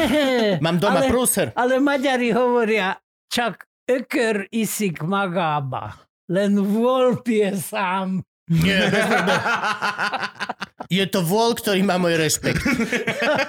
mám 0.63 0.80
doma 0.80 1.03
ale, 1.03 1.11
prúser. 1.11 1.51
ale 1.59 1.83
Maďari 1.83 2.31
hovoria, 2.31 2.95
čak 3.27 3.67
ökör 3.91 4.47
isik 4.55 5.03
magába. 5.03 5.99
Len 6.31 6.55
vôľ 6.55 7.19
pije 7.19 7.59
sám. 7.59 8.23
Nie, 8.49 8.89
je 10.91 11.05
to 11.07 11.23
vôľ, 11.23 11.55
ktorý 11.55 11.87
má 11.87 11.95
môj 11.95 12.19
rešpekt. 12.19 12.59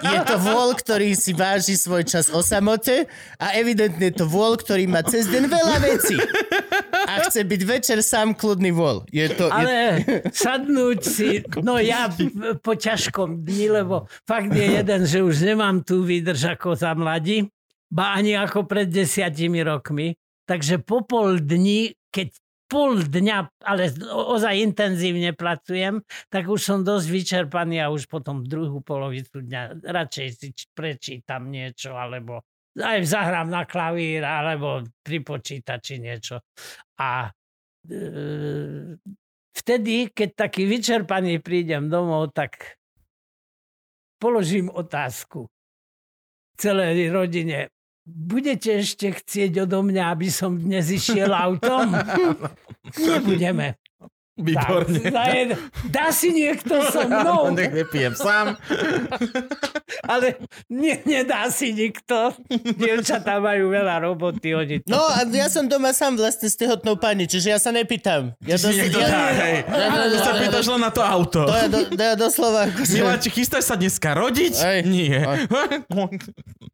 Je 0.04 0.18
to 0.22 0.36
vôľ, 0.38 0.78
ktorý 0.78 1.18
si 1.18 1.34
váži 1.34 1.74
svoj 1.74 2.06
čas 2.06 2.30
o 2.30 2.38
samote 2.38 3.10
a 3.40 3.46
evidentne 3.58 4.12
je 4.12 4.22
to 4.22 4.30
vôľ, 4.30 4.62
ktorý 4.62 4.86
má 4.86 5.02
cez 5.02 5.26
deň 5.26 5.50
veľa 5.50 5.76
vecí. 5.82 6.14
A 6.92 7.26
chce 7.26 7.42
byť 7.42 7.62
večer 7.66 7.98
sám 7.98 8.38
kľudný 8.38 8.70
vôľ. 8.70 9.10
Je 9.10 9.26
to... 9.34 9.50
Je... 9.50 9.52
Ale 9.52 9.76
sadnúť 10.30 11.00
si, 11.02 11.42
no 11.66 11.82
ja 11.82 12.06
po 12.62 12.78
ťažkom 12.78 13.42
dni, 13.42 13.82
lebo 13.82 14.06
fakt 14.22 14.54
je 14.54 14.78
jeden, 14.78 15.02
že 15.02 15.18
už 15.18 15.42
nemám 15.42 15.82
tú 15.82 16.06
výdrž 16.06 16.54
ako 16.54 16.78
za 16.78 16.94
mladí, 16.94 17.50
ba 17.90 18.14
ani 18.14 18.38
ako 18.38 18.70
pred 18.70 18.86
desiatimi 18.86 19.66
rokmi. 19.66 20.14
Takže 20.46 20.78
po 20.78 21.02
pol 21.02 21.42
dni, 21.42 21.90
keď 22.14 22.38
pol 22.72 23.04
dňa, 23.04 23.68
ale 23.68 23.92
ozaj 24.08 24.64
intenzívne 24.64 25.36
pracujem, 25.36 26.00
tak 26.32 26.48
už 26.48 26.60
som 26.64 26.78
dosť 26.80 27.06
vyčerpaný 27.12 27.84
a 27.84 27.92
už 27.92 28.08
potom 28.08 28.40
druhú 28.40 28.80
polovicu 28.80 29.44
dňa 29.44 29.84
radšej 29.84 30.28
si 30.32 30.48
prečítam 30.72 31.52
niečo, 31.52 31.92
alebo 31.92 32.40
aj 32.80 33.04
zahrám 33.04 33.52
na 33.52 33.68
klavír, 33.68 34.24
alebo 34.24 34.80
pri 35.04 35.20
počítači 35.20 36.00
niečo. 36.00 36.40
A 36.96 37.28
e, 37.84 38.96
vtedy, 39.52 40.08
keď 40.08 40.48
taký 40.48 40.64
vyčerpaný 40.64 41.44
prídem 41.44 41.92
domov, 41.92 42.32
tak 42.32 42.80
položím 44.16 44.72
otázku 44.72 45.44
celej 46.56 47.12
rodine. 47.12 47.68
Budete 48.02 48.82
ešte 48.82 49.14
chcieť 49.14 49.62
odo 49.62 49.86
mňa, 49.86 50.10
aby 50.10 50.26
som 50.26 50.58
dnes 50.58 50.90
išiel 50.90 51.30
autom? 51.30 51.94
Nebudeme. 52.98 53.78
Výborne. 54.32 55.12
Tak, 55.12 55.28
jed- 55.28 55.60
dá 55.92 56.08
si 56.08 56.32
niekto 56.32 56.80
so 56.88 57.04
mnou, 57.10 57.52
Nech 57.52 57.68
nepijem 57.68 58.16
sám. 58.16 58.56
ale 60.12 60.40
nie, 60.72 60.96
nedá 61.04 61.52
si 61.52 61.76
nikto. 61.76 62.32
Dievčatá 62.48 63.44
majú 63.44 63.68
veľa 63.68 64.00
roboty. 64.00 64.56
Oni 64.56 64.80
to... 64.80 64.88
No 64.88 65.04
a 65.04 65.28
ja 65.28 65.52
som 65.52 65.68
doma 65.68 65.92
sám 65.92 66.16
vlastne 66.16 66.48
s 66.48 66.56
tehotnou 66.56 66.96
pani, 66.96 67.28
čiže 67.28 67.52
ja 67.52 67.58
sa 67.60 67.76
nepýtam. 67.76 68.32
Ja 68.48 68.56
Si 68.56 68.72
niekto 68.72 69.04
dá, 69.04 69.36
hej. 69.36 69.68
Ty 69.68 70.18
sa 70.24 70.32
pýtaš 70.40 70.64
len 70.64 70.80
na 70.80 70.88
to 70.88 71.02
auto. 71.04 71.44
To 71.44 71.52
ja, 71.52 71.68
do, 71.68 71.80
to 71.92 72.00
ja 72.00 72.14
doslova... 72.16 72.72
Miláči, 72.96 73.28
chystáš 73.28 73.68
sa 73.68 73.76
dneska 73.76 74.16
rodiť? 74.16 74.54
Hej. 74.64 74.78
Nie. 74.88 75.20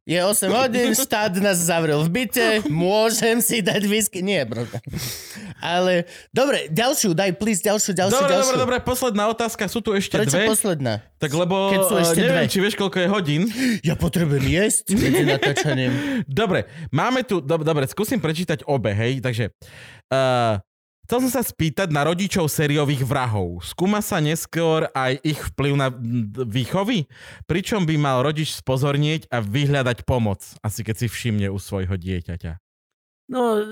je 0.06 0.18
8 0.22 0.46
hodín, 0.46 0.94
štát 0.94 1.34
nás 1.42 1.58
zavrel 1.58 2.06
v 2.06 2.22
byte, 2.22 2.70
môžem 2.70 3.42
si 3.42 3.66
dať 3.66 3.82
whisky. 3.90 4.22
Nie, 4.22 4.46
bro. 4.46 4.62
Ale, 5.58 6.06
dobre, 6.30 6.70
ďalšiu, 6.70 7.18
daj 7.18 7.34
please, 7.34 7.47
ďalšiu, 7.56 7.92
ďalšiu, 7.96 8.20
Dobre, 8.20 8.32
ďalšiu. 8.36 8.52
dobre, 8.52 8.58
dobre, 8.60 8.76
posledná 8.84 9.24
otázka. 9.32 9.64
Sú 9.72 9.80
tu 9.80 9.96
ešte 9.96 10.20
Prečo 10.20 10.36
dve. 10.36 10.44
posledná? 10.44 11.00
Tak 11.16 11.30
lebo 11.32 11.72
Keď 11.72 11.80
sú 11.88 11.94
ešte 11.96 12.20
eh, 12.20 12.26
neviem, 12.28 12.44
dve. 12.44 12.52
či 12.52 12.58
vieš, 12.60 12.74
koľko 12.76 12.98
je 13.00 13.08
hodín. 13.08 13.42
Ja 13.80 13.96
potrebujem 13.96 14.44
jesť 14.44 14.92
medzi 14.92 15.24
natáčaním. 15.24 15.92
Dobre, 16.28 16.68
máme 16.92 17.24
tu, 17.24 17.40
dob, 17.40 17.64
dobre, 17.64 17.88
skúsim 17.88 18.20
prečítať 18.20 18.68
obe, 18.68 18.92
hej, 18.92 19.24
takže 19.24 19.56
uh, 20.12 20.60
Chcel 21.08 21.24
som 21.24 21.40
sa 21.40 21.40
spýtať 21.40 21.88
na 21.88 22.04
rodičov 22.04 22.52
sériových 22.52 23.00
vrahov. 23.00 23.64
Skúma 23.64 24.04
sa 24.04 24.20
neskôr 24.20 24.92
aj 24.92 25.16
ich 25.24 25.40
vplyv 25.40 25.72
na 25.72 25.88
výchovy? 26.44 27.08
Pričom 27.48 27.88
by 27.88 27.96
mal 27.96 28.20
rodič 28.20 28.52
spozornieť 28.52 29.24
a 29.32 29.40
vyhľadať 29.40 30.04
pomoc, 30.04 30.44
asi 30.60 30.84
keď 30.84 31.00
si 31.00 31.06
všimne 31.08 31.48
u 31.48 31.56
svojho 31.56 31.96
dieťaťa. 31.96 32.67
No, 33.28 33.60
e, 33.60 33.64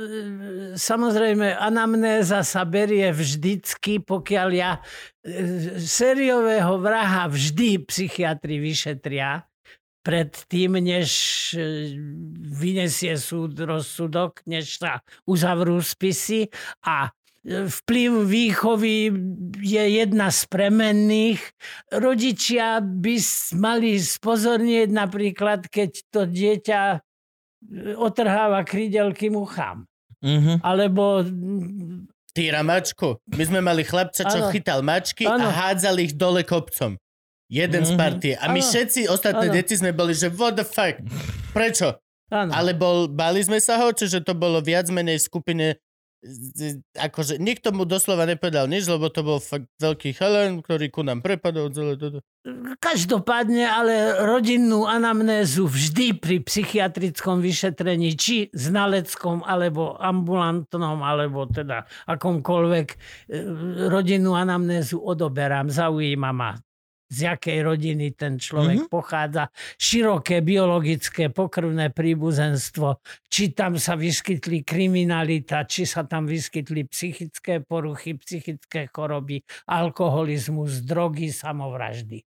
samozrejme, 0.77 1.57
anamnéza 1.57 2.45
sa 2.45 2.69
berie 2.69 3.09
vždycky, 3.09 4.05
pokiaľ 4.05 4.49
ja 4.53 4.85
e, 5.25 5.81
sériového 5.81 6.77
vraha 6.77 7.33
vždy 7.33 7.81
psychiatri 7.89 8.61
vyšetria 8.61 9.49
pred 10.05 10.29
tým, 10.53 10.77
než 10.77 11.09
e, 11.57 11.97
vyniesie 12.53 13.17
súd 13.17 13.57
rozsudok, 13.57 14.45
než 14.45 14.77
sa 14.77 15.01
uzavrú 15.25 15.81
spisy 15.81 16.53
a 16.85 17.17
vplyv 17.47 18.29
výchovy 18.29 19.09
je 19.63 19.85
jedna 20.05 20.35
z 20.35 20.41
premenných. 20.53 21.41
Rodičia 21.95 22.83
by 22.83 23.15
mali 23.57 23.97
spozornieť 24.03 24.93
napríklad, 24.93 25.71
keď 25.71 25.91
to 26.11 26.27
dieťa 26.27 27.06
otrháva 27.97 28.63
krydelky 28.63 29.31
muchám. 29.31 29.87
Mm-hmm. 30.25 30.57
Alebo 30.65 31.23
Týra 32.37 32.61
mačku. 32.61 33.17
My 33.33 33.45
sme 33.49 33.61
mali 33.65 33.81
chlapca, 33.81 34.29
čo 34.29 34.39
ano. 34.45 34.53
chytal 34.53 34.85
mačky 34.85 35.25
ano. 35.25 35.49
a 35.49 35.49
hádzal 35.49 35.97
ich 36.05 36.13
dole 36.13 36.45
kopcom. 36.45 37.01
Jeden 37.49 37.81
mm-hmm. 37.81 37.89
z 37.89 37.93
mhm. 37.97 38.01
partie. 38.01 38.35
A 38.37 38.53
my 38.53 38.61
ano. 38.61 38.69
všetci 38.69 39.01
ostatné 39.09 39.49
ano. 39.49 39.55
deti 39.57 39.73
sme 39.73 39.97
boli, 39.97 40.13
že 40.13 40.29
what 40.29 40.53
the 40.53 40.67
fuck? 40.67 41.01
Prečo? 41.57 41.97
Ano. 42.29 42.53
Ale 42.53 42.77
bol, 42.77 43.09
bali 43.09 43.41
sme 43.41 43.57
sa 43.57 43.81
ho, 43.81 43.89
čiže 43.89 44.21
to 44.21 44.37
bolo 44.37 44.61
viac 44.61 44.91
menej 44.93 45.23
skupine 45.23 45.81
akože 46.97 47.39
nikto 47.39 47.71
mu 47.71 47.85
doslova 47.85 48.27
nepovedal 48.27 48.67
nič, 48.67 48.89
lebo 48.89 49.13
to 49.13 49.21
bol 49.23 49.39
fakt 49.39 49.69
veľký 49.79 50.17
chalen, 50.17 50.65
ktorý 50.65 50.91
ku 50.91 51.07
nám 51.07 51.23
prepadol 51.23 51.71
celé 51.71 51.95
toto. 51.95 52.25
Každopádne, 52.79 53.67
ale 53.67 53.95
rodinnú 54.23 54.87
anamnézu 54.87 55.67
vždy 55.67 56.19
pri 56.19 56.43
psychiatrickom 56.47 57.43
vyšetrení, 57.43 58.15
či 58.15 58.51
znaleckom, 58.55 59.43
alebo 59.43 59.99
ambulantnom, 59.99 61.03
alebo 61.03 61.51
teda 61.51 61.87
akomkoľvek 62.07 62.87
e, 62.91 62.97
rodinnú 63.91 64.39
anamnézu 64.39 65.03
odoberám, 65.03 65.71
zaujíma 65.71 66.31
ma 66.31 66.55
z 67.07 67.33
jakej 67.33 67.59
rodiny 67.63 68.13
ten 68.19 68.39
človek 68.39 68.87
mm-hmm. 68.87 68.93
pochádza, 68.93 69.51
široké 69.79 70.43
biologické 70.43 71.31
pokrvné 71.31 71.95
príbuzenstvo, 71.95 72.99
či 73.31 73.55
tam 73.55 73.79
sa 73.79 73.95
vyskytli 73.95 74.67
kriminalita, 74.67 75.63
či 75.67 75.87
sa 75.87 76.03
tam 76.03 76.27
vyskytli 76.27 76.87
psychické 76.91 77.63
poruchy, 77.63 78.19
psychické 78.19 78.91
choroby, 78.91 79.43
alkoholizmus, 79.71 80.83
drogy, 80.83 81.31
samovraždy. 81.31 82.27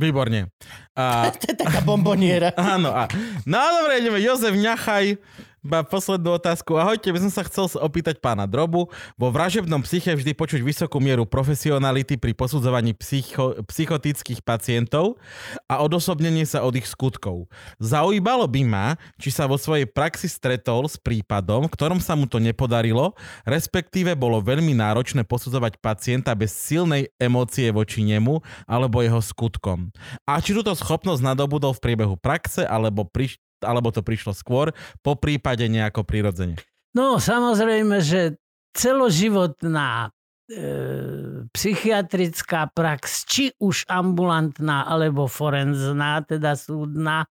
Výborne. 0.00 0.48
A... 0.96 1.28
to 1.40 1.52
je 1.52 1.56
taká 1.60 1.84
bomboniera. 1.84 2.56
Áno. 2.74 2.94
A... 2.94 3.10
No 3.44 3.58
dobre, 3.82 4.00
ideme. 4.00 4.22
Jozef 4.22 4.56
Ňachaj 4.56 5.20
iba 5.60 5.84
poslednú 5.84 6.40
otázku. 6.40 6.80
Ahojte, 6.80 7.12
by 7.12 7.20
som 7.20 7.32
sa 7.32 7.44
chcel 7.44 7.68
opýtať 7.76 8.16
pána 8.18 8.48
Drobu. 8.48 8.88
Vo 9.20 9.28
vražebnom 9.28 9.84
psyche 9.84 10.16
vždy 10.16 10.32
počuť 10.32 10.60
vysokú 10.64 10.96
mieru 10.98 11.28
profesionality 11.28 12.16
pri 12.16 12.32
posudzovaní 12.32 12.96
psycho, 12.96 13.60
psychotických 13.68 14.40
pacientov 14.40 15.20
a 15.68 15.84
odosobnenie 15.84 16.48
sa 16.48 16.64
od 16.64 16.80
ich 16.80 16.88
skutkov. 16.88 17.52
Zaujímalo 17.76 18.48
by 18.48 18.62
ma, 18.64 18.86
či 19.20 19.28
sa 19.28 19.44
vo 19.44 19.60
svojej 19.60 19.84
praxi 19.84 20.32
stretol 20.32 20.88
s 20.88 20.96
prípadom, 20.96 21.68
v 21.68 21.74
ktorom 21.76 22.00
sa 22.00 22.16
mu 22.16 22.24
to 22.24 22.40
nepodarilo, 22.40 23.12
respektíve 23.44 24.16
bolo 24.16 24.40
veľmi 24.40 24.72
náročné 24.72 25.28
posudzovať 25.28 25.76
pacienta 25.84 26.32
bez 26.32 26.56
silnej 26.56 27.12
emócie 27.20 27.68
voči 27.68 28.00
nemu 28.00 28.40
alebo 28.64 29.04
jeho 29.04 29.20
skutkom. 29.20 29.92
A 30.24 30.40
či 30.40 30.56
túto 30.56 30.72
schopnosť 30.72 31.20
nadobudol 31.20 31.76
v 31.76 31.84
priebehu 31.84 32.16
praxe 32.16 32.64
alebo 32.64 33.04
pri, 33.04 33.36
alebo 33.62 33.92
to 33.94 34.00
prišlo 34.04 34.32
skôr, 34.32 34.72
po 35.04 35.16
prípade 35.16 35.64
nejako 35.68 36.04
prirodzene? 36.04 36.58
No 36.96 37.22
samozrejme, 37.22 38.02
že 38.02 38.40
celoživotná 38.74 40.10
e, 40.50 41.46
psychiatrická 41.54 42.70
prax, 42.70 43.26
či 43.26 43.54
už 43.58 43.86
ambulantná 43.86 44.86
alebo 44.86 45.30
forenzná, 45.30 46.22
teda 46.26 46.58
súdna, 46.58 47.26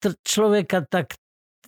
t- 0.00 0.16
človeka 0.24 0.84
tak 0.84 1.16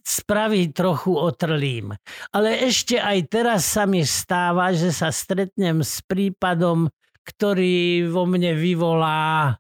spraví 0.00 0.72
trochu 0.72 1.12
otrlým. 1.12 1.92
Ale 2.32 2.64
ešte 2.64 2.96
aj 2.96 3.18
teraz 3.28 3.68
sa 3.68 3.84
mi 3.84 4.02
stáva, 4.04 4.72
že 4.72 4.90
sa 4.92 5.12
stretnem 5.12 5.84
s 5.84 6.00
prípadom, 6.04 6.88
ktorý 7.24 8.08
vo 8.08 8.24
mne 8.24 8.56
vyvolá 8.56 9.54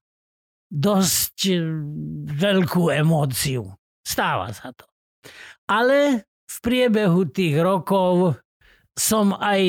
dosť 0.70 1.60
veľkú 2.30 2.94
emóciu. 2.94 3.79
Stáva 4.04 4.50
sa 4.50 4.72
to. 4.72 4.86
Ale 5.68 6.26
v 6.26 6.56
priebehu 6.64 7.30
tých 7.30 7.60
rokov 7.62 8.40
som 8.98 9.32
aj 9.38 9.62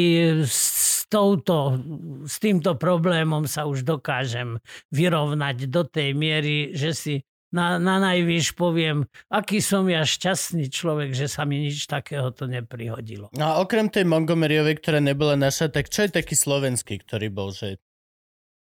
s, 0.43 1.05
touto, 1.07 1.77
s 2.25 2.41
týmto 2.41 2.73
problémom 2.75 3.45
sa 3.45 3.69
už 3.69 3.85
dokážem 3.85 4.57
vyrovnať 4.89 5.69
do 5.69 5.85
tej 5.85 6.17
miery, 6.17 6.73
že 6.73 6.91
si 6.91 7.15
na, 7.51 7.75
na 7.77 7.99
najvyš 7.99 8.55
poviem, 8.55 9.03
aký 9.27 9.59
som 9.59 9.83
ja 9.91 10.07
šťastný 10.07 10.71
človek, 10.71 11.11
že 11.11 11.27
sa 11.27 11.43
mi 11.43 11.67
nič 11.67 11.83
takéhoto 11.85 12.47
neprihodilo. 12.47 13.27
No 13.35 13.43
a 13.43 13.53
okrem 13.59 13.91
tej 13.91 14.07
Montgomeryovej, 14.07 14.79
ktorá 14.79 15.03
nebola 15.03 15.35
naša, 15.35 15.67
tak 15.67 15.91
čo 15.91 16.07
je 16.07 16.15
taký 16.15 16.33
slovenský, 16.33 17.03
ktorý 17.03 17.27
bol, 17.27 17.51
že 17.51 17.77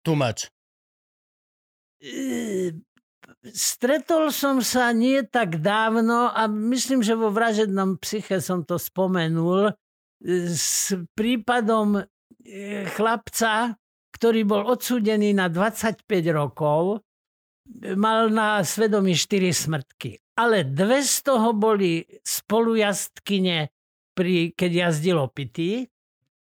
tumač? 0.03 0.51
Stretol 3.43 4.31
som 4.31 4.63
sa 4.63 4.95
nie 4.95 5.19
tak 5.27 5.59
dávno 5.59 6.31
a 6.31 6.47
myslím, 6.47 7.03
že 7.03 7.11
vo 7.11 7.27
vražednom 7.27 7.99
psyche 7.99 8.39
som 8.39 8.63
to 8.63 8.79
spomenul 8.79 9.67
e, 9.67 9.73
s 10.47 10.95
prípadom 11.11 11.99
e, 11.99 12.87
chlapca, 12.87 13.75
ktorý 14.15 14.47
bol 14.47 14.63
odsúdený 14.63 15.35
na 15.35 15.51
25 15.51 16.07
rokov, 16.31 17.03
mal 17.99 18.31
na 18.31 18.63
svedomí 18.63 19.11
4 19.11 19.51
smrtky. 19.51 20.23
Ale 20.39 20.63
dve 20.63 21.03
z 21.03 21.27
toho 21.27 21.51
boli 21.51 21.99
spolujazdkyne, 22.23 23.67
pri, 24.15 24.55
keď 24.55 24.87
jazdil 24.87 25.19
opitý, 25.19 25.83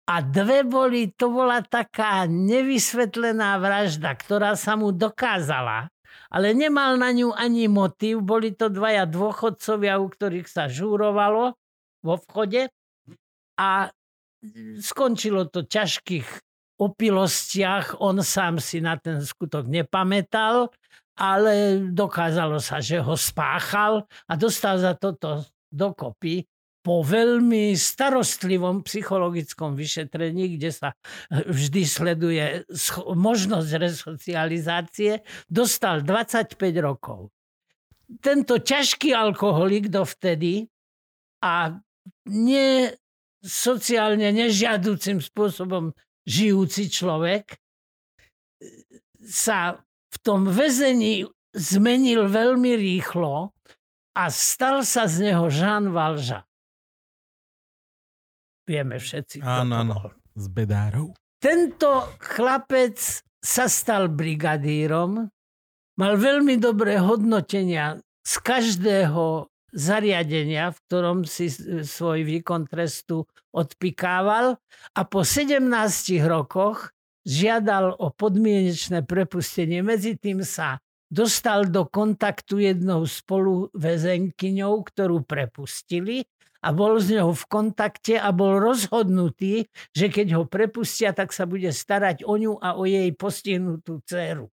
a 0.06 0.22
dve 0.22 0.62
boli, 0.62 1.10
to 1.18 1.34
bola 1.34 1.66
taká 1.66 2.30
nevysvetlená 2.30 3.58
vražda, 3.58 4.14
ktorá 4.14 4.54
sa 4.54 4.78
mu 4.78 4.94
dokázala 4.94 5.90
ale 6.32 6.56
nemal 6.56 6.98
na 7.00 7.12
ňu 7.12 7.32
ani 7.36 7.70
motív. 7.70 8.26
Boli 8.26 8.54
to 8.56 8.72
dvaja 8.72 9.06
dôchodcovia, 9.08 10.00
u 10.02 10.08
ktorých 10.10 10.48
sa 10.50 10.66
žúrovalo 10.72 11.56
vo 12.06 12.16
vchode 12.30 12.70
a 13.58 13.90
skončilo 14.80 15.50
to 15.50 15.66
ťažkých 15.66 16.28
opilostiach. 16.78 18.00
On 18.04 18.20
sám 18.20 18.60
si 18.60 18.84
na 18.84 19.00
ten 19.00 19.24
skutok 19.24 19.66
nepamätal, 19.66 20.70
ale 21.16 21.80
dokázalo 21.96 22.60
sa, 22.60 22.84
že 22.84 23.00
ho 23.00 23.16
spáchal 23.16 24.04
a 24.28 24.34
dostal 24.36 24.78
za 24.78 24.94
toto 24.94 25.48
dokopy 25.72 26.44
po 26.86 27.02
veľmi 27.02 27.74
starostlivom 27.74 28.86
psychologickom 28.86 29.74
vyšetrení, 29.74 30.54
kde 30.54 30.70
sa 30.70 30.94
vždy 31.34 31.82
sleduje 31.82 32.46
možnosť 33.10 33.70
resocializácie, 33.82 35.26
dostal 35.50 36.06
25 36.06 36.54
rokov. 36.86 37.34
Tento 38.22 38.62
ťažký 38.62 39.18
alkoholik 39.18 39.90
dovtedy 39.90 40.70
a 41.42 41.74
ne 42.30 42.70
sociálne 43.42 44.30
nežiaducim 44.30 45.18
spôsobom 45.26 45.90
žijúci 46.30 46.94
človek 46.94 47.58
sa 49.26 49.82
v 50.14 50.18
tom 50.22 50.46
väzení 50.46 51.26
zmenil 51.50 52.30
veľmi 52.30 52.78
rýchlo 52.78 53.58
a 54.14 54.24
stal 54.30 54.86
sa 54.86 55.10
z 55.10 55.34
neho 55.34 55.50
Jean 55.50 55.90
Valjean. 55.90 56.46
Vieme 58.66 58.98
všetci. 58.98 59.46
Áno, 59.46 59.86
áno. 59.86 59.96
Z 60.36 60.52
bedárov. 60.52 61.16
Tento 61.40 62.18
chlapec 62.18 62.98
sa 63.40 63.70
stal 63.70 64.10
brigadírom, 64.10 65.30
mal 66.02 66.14
veľmi 66.18 66.58
dobré 66.58 66.98
hodnotenia 66.98 68.02
z 68.26 68.34
každého 68.42 69.48
zariadenia, 69.70 70.74
v 70.74 70.78
ktorom 70.90 71.18
si 71.30 71.52
svoj 71.86 72.26
výkon 72.26 72.66
trestu 72.66 73.30
odpikával 73.54 74.58
a 74.98 75.02
po 75.06 75.22
17 75.22 75.62
rokoch 76.26 76.90
žiadal 77.22 77.94
o 77.94 78.10
podmienečné 78.10 79.06
prepustenie. 79.06 79.86
Medzi 79.86 80.18
tým 80.18 80.42
sa 80.42 80.82
dostal 81.06 81.70
do 81.70 81.86
kontaktu 81.86 82.66
jednou 82.66 83.06
spoluväzenkyňou, 83.06 84.74
ktorú 84.90 85.22
prepustili 85.22 86.26
a 86.66 86.74
bol 86.74 86.98
s 86.98 87.14
ňou 87.14 87.38
v 87.38 87.46
kontakte 87.46 88.18
a 88.18 88.34
bol 88.34 88.58
rozhodnutý, 88.58 89.70
že 89.94 90.10
keď 90.10 90.42
ho 90.42 90.44
prepustia, 90.50 91.14
tak 91.14 91.30
sa 91.30 91.46
bude 91.46 91.70
starať 91.70 92.26
o 92.26 92.34
ňu 92.34 92.58
a 92.58 92.74
o 92.74 92.90
jej 92.90 93.14
postihnutú 93.14 94.02
dceru. 94.02 94.50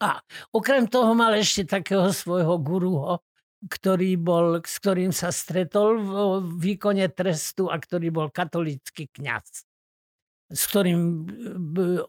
A 0.00 0.24
okrem 0.56 0.88
toho 0.88 1.12
mal 1.12 1.36
ešte 1.36 1.68
takého 1.68 2.08
svojho 2.10 2.56
guruho, 2.58 3.20
ktorý 3.68 4.18
bol, 4.18 4.58
s 4.64 4.80
ktorým 4.80 5.12
sa 5.12 5.30
stretol 5.30 6.00
v 6.00 6.10
výkone 6.58 7.06
trestu 7.12 7.68
a 7.68 7.76
ktorý 7.76 8.08
bol 8.10 8.32
katolícky 8.32 9.12
kňaz 9.12 9.68
s 10.52 10.68
ktorým 10.68 11.24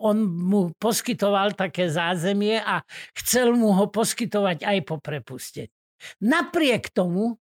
on 0.03 0.17
mu 0.27 0.75
poskytoval 0.75 1.55
také 1.55 1.87
zázemie 1.87 2.59
a 2.59 2.83
chcel 3.15 3.55
mu 3.55 3.71
ho 3.71 3.87
poskytovať 3.87 4.67
aj 4.67 4.77
po 4.83 4.99
prepustení. 4.99 5.71
Napriek 6.19 6.91
tomu 6.91 7.39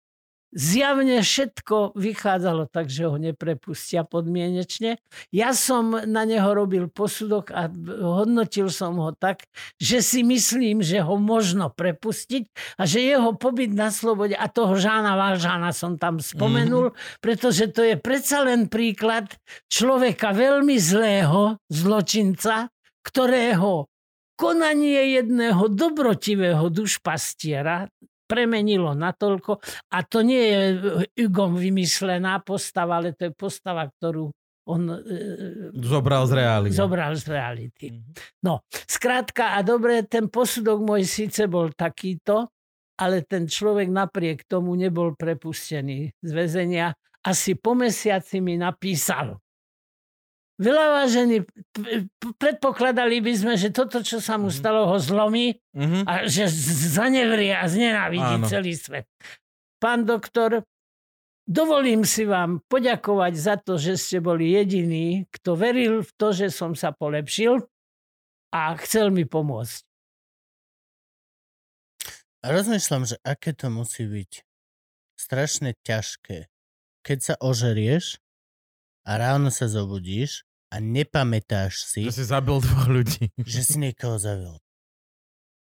Zjavne 0.51 1.23
všetko 1.23 1.95
vychádzalo 1.95 2.67
tak, 2.67 2.91
že 2.91 3.07
ho 3.07 3.15
neprepustia 3.15 4.03
podmienečne. 4.03 4.99
Ja 5.31 5.55
som 5.55 5.95
na 5.95 6.27
neho 6.27 6.51
robil 6.51 6.91
posudok 6.91 7.55
a 7.55 7.71
hodnotil 8.03 8.67
som 8.67 8.99
ho 8.99 9.15
tak, 9.15 9.47
že 9.80 10.03
si 10.03 10.27
myslím, 10.27 10.83
že 10.83 10.99
ho 10.99 11.15
možno 11.15 11.71
prepustiť 11.71 12.51
a 12.75 12.83
že 12.83 12.99
jeho 12.99 13.31
pobyt 13.39 13.71
na 13.71 13.95
slobode, 13.95 14.35
a 14.35 14.51
toho 14.51 14.75
Žána 14.75 15.15
Valžána 15.15 15.71
som 15.71 15.95
tam 15.95 16.19
spomenul, 16.19 16.91
mm-hmm. 16.91 17.23
pretože 17.23 17.71
to 17.71 17.88
je 17.88 17.95
predsa 17.95 18.43
len 18.43 18.67
príklad 18.67 19.31
človeka 19.71 20.35
veľmi 20.35 20.75
zlého 20.75 21.63
zločinca, 21.71 22.67
ktorého 23.07 23.88
konanie 24.35 25.21
jedného 25.21 25.69
dobrotivého 25.69 26.67
dušpastiera 26.73 27.88
premenilo 28.31 28.95
natoľko. 28.95 29.59
A 29.91 30.07
to 30.07 30.23
nie 30.23 30.39
je 30.39 30.61
Hugom 31.19 31.59
vymyslená 31.59 32.39
postava, 32.39 33.03
ale 33.03 33.11
to 33.11 33.27
je 33.27 33.33
postava, 33.35 33.83
ktorú 33.83 34.31
on... 34.71 34.81
E, 34.87 35.75
zobral 35.83 36.23
z 36.29 36.33
reality. 36.39 36.71
Zobral 36.71 37.11
z 37.19 37.25
reality. 37.27 37.85
Mhm. 37.91 38.11
No, 38.47 38.63
skrátka 38.71 39.59
a 39.59 39.65
dobre, 39.67 40.07
ten 40.07 40.31
posudok 40.31 40.79
môj 40.79 41.03
síce 41.03 41.51
bol 41.51 41.75
takýto, 41.75 42.47
ale 43.01 43.25
ten 43.27 43.49
človek 43.49 43.91
napriek 43.91 44.47
tomu 44.47 44.77
nebol 44.79 45.17
prepustený 45.17 46.15
z 46.21 46.31
väzenia. 46.31 46.93
Asi 47.25 47.57
po 47.57 47.73
mesiaci 47.73 48.39
mi 48.41 48.57
napísal. 48.57 49.37
Veľa 50.61 50.85
vážení, 51.01 51.41
predpokladali 52.38 53.17
by 53.17 53.33
sme, 53.33 53.53
že 53.57 53.73
toto, 53.73 54.06
čo 54.06 54.22
sa 54.22 54.38
mu 54.38 54.53
mhm. 54.53 54.56
stalo, 54.61 54.85
ho 54.85 54.98
zlomí 55.01 55.57
mm-hmm. 55.73 56.03
a 56.06 56.30
že 56.30 56.45
zanevrie 56.93 57.57
a 57.57 57.65
znenávidí 57.65 58.35
Áno. 58.38 58.45
celý 58.45 58.77
svet. 58.77 59.09
Pán 59.81 60.06
doktor, 60.06 60.61
dovolím 61.49 62.06
si 62.06 62.30
vám 62.30 62.61
poďakovať 62.69 63.33
za 63.33 63.56
to, 63.57 63.81
že 63.81 63.98
ste 63.98 64.22
boli 64.22 64.53
jediný, 64.53 65.25
kto 65.33 65.57
veril 65.57 66.06
v 66.06 66.11
to, 66.14 66.30
že 66.30 66.53
som 66.53 66.77
sa 66.77 66.93
polepšil 66.93 67.65
a 68.53 68.77
chcel 68.85 69.09
mi 69.09 69.25
pomôcť. 69.25 69.81
Rozmýšľam, 72.45 73.09
že 73.09 73.17
aké 73.25 73.57
to 73.57 73.73
musí 73.73 74.06
byť 74.06 74.45
strašne 75.17 75.73
ťažké, 75.81 76.49
keď 77.01 77.17
sa 77.22 77.35
ožerieš 77.41 78.22
a 79.09 79.17
ráno 79.17 79.49
sa 79.49 79.65
zobudíš 79.65 80.45
a 80.72 80.80
nepamätáš 80.80 81.83
si... 81.83 82.08
Že 82.08 82.16
si 82.16 82.25
zabil 82.25 82.58
dvoch 82.64 82.88
ľudí. 82.88 83.27
Že 83.43 83.61
si 83.61 83.75
niekoho 83.77 84.16
zabil. 84.16 84.56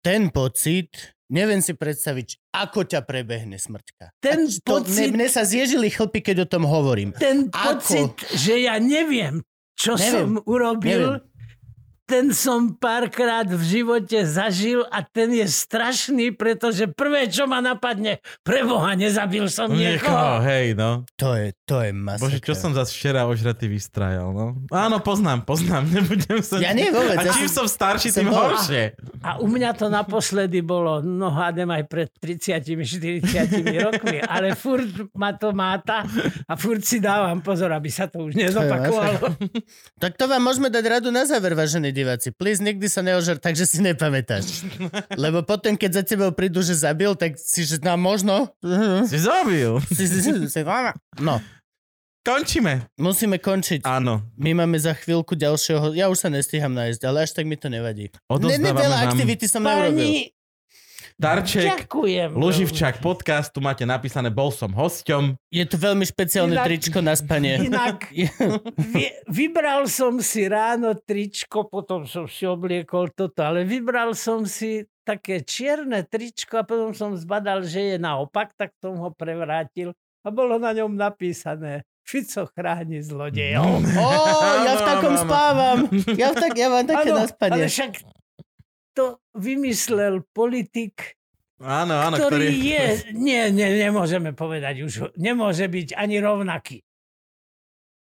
Ten 0.02 0.34
pocit, 0.34 1.14
neviem 1.30 1.62
si 1.62 1.74
predstaviť, 1.74 2.52
ako 2.54 2.86
ťa 2.90 3.06
prebehne 3.06 3.58
smrťka. 3.58 4.18
Ten 4.18 4.50
to, 4.50 4.82
pocit... 4.82 5.14
Mne, 5.14 5.22
mne 5.22 5.28
sa 5.30 5.46
zježili 5.46 5.90
chlpy, 5.90 6.22
keď 6.22 6.36
o 6.44 6.50
tom 6.50 6.66
hovorím. 6.66 7.14
Ten 7.14 7.50
ako... 7.50 7.78
pocit, 7.78 8.14
že 8.34 8.66
ja 8.66 8.78
neviem, 8.82 9.42
čo 9.78 9.94
neviem, 9.94 10.10
som 10.10 10.28
urobil, 10.46 11.22
neviem 11.22 11.35
ten 12.06 12.30
som 12.30 12.70
párkrát 12.78 13.42
v 13.50 13.58
živote 13.66 14.22
zažil 14.22 14.86
a 14.94 15.02
ten 15.02 15.34
je 15.34 15.42
strašný, 15.42 16.30
pretože 16.30 16.86
prvé, 16.86 17.26
čo 17.26 17.50
ma 17.50 17.58
napadne, 17.58 18.22
pre 18.46 18.62
Boha, 18.62 18.94
nezabil 18.94 19.50
som 19.50 19.66
niekoho. 19.66 20.06
niekoho 20.06 20.34
hej, 20.46 20.66
no. 20.78 21.02
To 21.18 21.34
je, 21.34 21.50
to 21.66 21.82
je 21.82 21.90
masaker. 21.90 22.22
Bože, 22.22 22.38
čo 22.46 22.54
som 22.54 22.70
zase 22.70 22.94
včera 22.94 23.26
ožratý 23.26 23.66
vystrajal, 23.66 24.30
no. 24.30 24.54
Áno, 24.70 25.02
poznám, 25.02 25.42
poznám, 25.42 25.90
nebudem 25.98 26.38
sa... 26.46 26.62
Ja 26.62 26.70
nie, 26.70 26.94
vôbec. 26.94 27.18
A 27.18 27.26
čím 27.26 27.50
ja 27.50 27.58
som 27.58 27.66
starší, 27.66 28.14
tým 28.14 28.30
bol... 28.30 28.38
horšie. 28.38 28.94
A 29.26 29.42
u 29.42 29.50
mňa 29.50 29.74
to 29.74 29.90
naposledy 29.90 30.62
bolo, 30.62 31.02
no 31.02 31.34
hádem 31.34 31.66
aj 31.74 31.82
pred 31.90 32.08
30-40 32.22 33.26
rokmi, 33.82 34.22
ale 34.22 34.54
furt 34.54 35.10
ma 35.10 35.34
to 35.34 35.50
máta 35.50 36.06
a 36.46 36.54
furt 36.54 36.86
si 36.86 37.02
dávam 37.02 37.42
pozor, 37.42 37.74
aby 37.74 37.90
sa 37.90 38.06
to 38.06 38.22
už 38.30 38.38
nezopakovalo. 38.38 39.34
tak 40.02 40.14
to 40.14 40.30
vám 40.30 40.46
môžeme 40.46 40.70
dať 40.70 40.84
radu 40.86 41.10
na 41.10 41.26
záver, 41.26 41.58
vážený 41.58 41.95
diváci. 41.96 42.28
Please, 42.36 42.60
nikdy 42.60 42.84
sa 42.92 43.00
neožer 43.00 43.40
tak, 43.40 43.56
že 43.56 43.64
si 43.64 43.80
nepamätáš. 43.80 44.68
Lebo 45.16 45.40
potom, 45.40 45.72
keď 45.72 45.90
za 45.98 46.02
tebou 46.04 46.28
prídu, 46.36 46.60
že 46.60 46.76
zabil, 46.76 47.16
tak 47.16 47.40
si, 47.40 47.64
že 47.64 47.80
no 47.80 47.96
možno... 47.96 48.52
Si 49.08 49.16
zabil. 49.16 49.80
Si, 49.88 50.04
si, 50.04 50.20
si, 50.20 50.32
si, 50.44 50.60
no. 51.24 51.40
Končíme. 52.26 52.90
Musíme 52.98 53.38
končiť. 53.38 53.86
Áno. 53.86 54.20
My 54.34 54.50
máme 54.50 54.76
za 54.82 54.98
chvíľku 54.98 55.38
ďalšieho... 55.38 55.94
Ja 55.94 56.10
už 56.10 56.26
sa 56.26 56.28
nestíham 56.28 56.74
nájsť, 56.74 57.00
ale 57.06 57.22
až 57.22 57.38
tak 57.38 57.46
mi 57.46 57.54
to 57.54 57.70
nevadí. 57.70 58.10
Ne, 58.28 58.58
veľa 58.74 59.06
aktivity 59.08 59.46
som 59.46 59.62
Pani... 59.62 59.70
neurobil. 59.70 60.35
Darček, 61.16 61.88
Ďakujem. 61.88 62.36
Luživčák 62.36 63.00
podcast, 63.00 63.48
tu 63.48 63.64
máte 63.64 63.88
napísané, 63.88 64.28
bol 64.28 64.52
som 64.52 64.68
hosťom. 64.68 65.40
Je 65.48 65.64
to 65.64 65.80
veľmi 65.80 66.04
špeciálne 66.04 66.52
inak, 66.52 66.68
tričko 66.68 67.00
na 67.00 67.16
spanie. 67.16 67.56
Inak 67.72 68.12
vy, 68.92 69.24
vybral 69.24 69.88
som 69.88 70.20
si 70.20 70.44
ráno 70.44 70.92
tričko, 70.92 71.72
potom 71.72 72.04
som 72.04 72.28
si 72.28 72.44
obliekol 72.44 73.16
toto, 73.16 73.40
ale 73.40 73.64
vybral 73.64 74.12
som 74.12 74.44
si 74.44 74.84
také 75.08 75.40
čierne 75.40 76.04
tričko 76.04 76.60
a 76.60 76.68
potom 76.68 76.92
som 76.92 77.16
zbadal, 77.16 77.64
že 77.64 77.94
je 77.94 77.96
naopak, 77.96 78.52
tak 78.52 78.76
som 78.84 79.00
ho 79.00 79.08
prevrátil 79.08 79.96
a 80.20 80.28
bolo 80.28 80.60
na 80.60 80.76
ňom 80.76 80.92
napísané 81.00 81.88
Fico 82.04 82.44
chráni 82.52 83.00
zlodejov. 83.00 83.82
Ó, 83.98 84.04
oh, 84.04 84.54
ja 84.68 84.72
v 84.78 84.82
takom 84.84 85.14
spávam. 85.16 85.78
Ja, 86.12 86.36
v 86.36 86.44
tak, 86.44 86.54
ja 86.60 86.68
mám 86.68 86.84
také 86.84 87.08
ano, 87.08 87.18
na 87.18 87.26
spanie. 87.26 87.56
Ale 87.56 87.72
však 87.72 88.15
to 88.96 89.20
vymyslel 89.36 90.24
politik, 90.32 91.20
áno, 91.60 92.00
áno, 92.00 92.16
ktorý, 92.16 92.48
ktorý 92.48 92.48
je, 92.56 92.84
nie, 93.12 93.42
nie, 93.52 93.68
nemôžeme 93.84 94.32
povedať 94.32 94.80
už, 94.80 95.12
nemôže 95.20 95.68
byť 95.68 95.92
ani 95.92 96.16
rovnaký. 96.24 96.80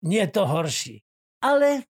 Nie 0.07 0.31
to 0.31 0.47
horší. 0.47 1.03
Ale 1.43 1.83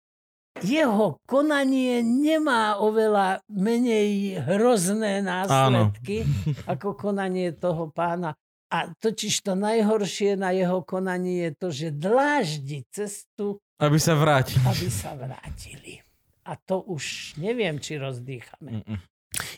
jeho 0.62 1.18
konanie 1.26 2.04
nemá 2.04 2.78
oveľa 2.78 3.42
menej 3.50 4.38
hrozné 4.46 5.24
následky 5.24 6.22
áno. 6.22 6.70
ako 6.78 6.94
konanie 6.94 7.50
toho 7.56 7.90
pána. 7.90 8.38
A 8.72 8.88
totiž 8.88 9.44
to 9.44 9.52
najhoršie 9.52 10.32
na 10.38 10.52
jeho 10.56 10.80
konanie 10.80 11.50
je 11.50 11.52
to, 11.60 11.68
že 11.68 11.88
dláždi 11.92 12.88
cestu, 12.88 13.60
aby 13.82 13.98
sa 13.98 14.14
vrátili. 14.16 14.64
Aby 14.64 14.88
sa 14.88 15.12
vrátili 15.12 16.00
a 16.42 16.58
to 16.58 16.82
už 16.82 17.34
neviem, 17.38 17.78
či 17.78 17.98
rozdýchame. 17.98 18.82
Mm-mm. 18.82 18.98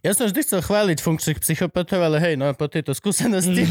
Ja 0.07 0.15
som 0.15 0.31
vždy 0.31 0.41
chcel 0.47 0.61
chváliť 0.63 0.99
funkčných 1.03 1.39
psychopatov, 1.43 1.99
ale 1.99 2.23
hej, 2.23 2.35
no 2.39 2.53
po 2.55 2.71
tejto 2.71 2.95
skúsenosti. 2.95 3.67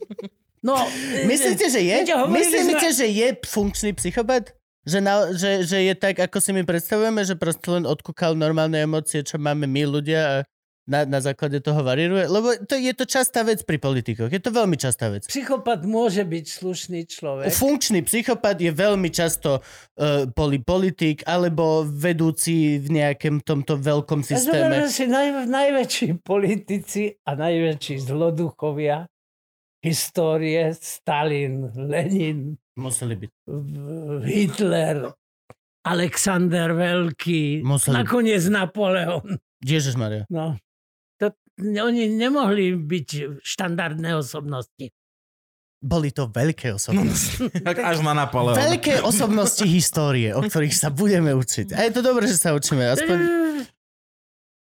no, 0.68 0.78
myslíte, 1.30 1.68
že 1.68 1.80
je? 1.84 1.96
Myslíte, 2.30 2.88
že 2.94 3.06
je 3.10 3.28
funkčný 3.44 3.92
psychopat? 3.98 4.56
Že, 4.84 4.98
na, 5.00 5.32
že, 5.32 5.64
že 5.64 5.80
je 5.80 5.94
tak, 5.96 6.20
ako 6.20 6.44
si 6.44 6.52
my 6.52 6.60
predstavujeme, 6.64 7.24
že 7.24 7.40
proste 7.40 7.72
len 7.72 7.88
odkúkal 7.88 8.36
normálne 8.36 8.84
emócie, 8.84 9.24
čo 9.24 9.40
máme 9.40 9.64
my 9.64 9.82
ľudia 9.88 10.20
a 10.20 10.36
na, 10.84 11.08
na 11.08 11.20
základe 11.20 11.60
toho 11.64 11.80
varíruje? 11.80 12.28
Lebo 12.28 12.52
to, 12.68 12.76
je 12.76 12.92
to 12.92 13.08
častá 13.08 13.40
vec 13.40 13.64
pri 13.64 13.80
politikoch. 13.80 14.28
Je 14.28 14.40
to 14.40 14.52
veľmi 14.52 14.76
častá 14.76 15.08
vec. 15.08 15.24
Psychopat 15.24 15.84
môže 15.88 16.20
byť 16.20 16.44
slušný 16.44 17.00
človek. 17.08 17.48
Funkčný 17.48 18.04
psychopat 18.04 18.60
je 18.60 18.68
veľmi 18.68 19.08
často 19.08 19.64
uh, 19.64 20.28
poli 20.36 20.60
politik 20.60 21.24
alebo 21.24 21.88
vedúci 21.88 22.76
v 22.80 23.00
nejakom 23.00 23.40
tomto 23.40 23.80
veľkom 23.80 24.20
systéme. 24.20 24.84
Ja 24.84 24.88
si 24.92 25.08
naj, 25.08 25.48
najväčší 25.48 26.20
politici 26.20 27.16
a 27.24 27.32
najväčší 27.32 28.04
zloduchovia 28.04 29.08
histórie 29.84 30.72
Stalin, 30.72 31.68
Lenin, 31.76 32.56
Museli 32.74 33.14
byť. 33.14 33.30
Hitler, 34.26 35.06
Alexander 35.86 36.74
Veľký, 36.74 37.62
Museli... 37.62 37.94
nakoniec 38.02 38.42
Napoleon. 38.50 39.38
Ježiš 39.62 39.94
Maria. 39.94 40.26
No 40.26 40.58
oni 41.60 42.10
nemohli 42.10 42.74
byť 42.74 43.40
štandardné 43.42 44.18
osobnosti. 44.18 44.90
Boli 45.84 46.08
to 46.16 46.32
veľké 46.32 46.72
osobnosti. 46.74 47.44
tak 47.68 47.76
až 47.84 48.00
na 48.00 48.16
Napoleon. 48.16 48.56
Veľké 48.56 49.04
osobnosti 49.04 49.62
histórie, 49.68 50.32
o 50.32 50.40
ktorých 50.40 50.72
sa 50.72 50.88
budeme 50.88 51.36
učiť. 51.36 51.76
A 51.76 51.84
je 51.84 51.92
to 51.92 52.00
dobré, 52.00 52.24
že 52.24 52.40
sa 52.40 52.56
učíme. 52.56 52.80
Aspoň... 52.88 53.16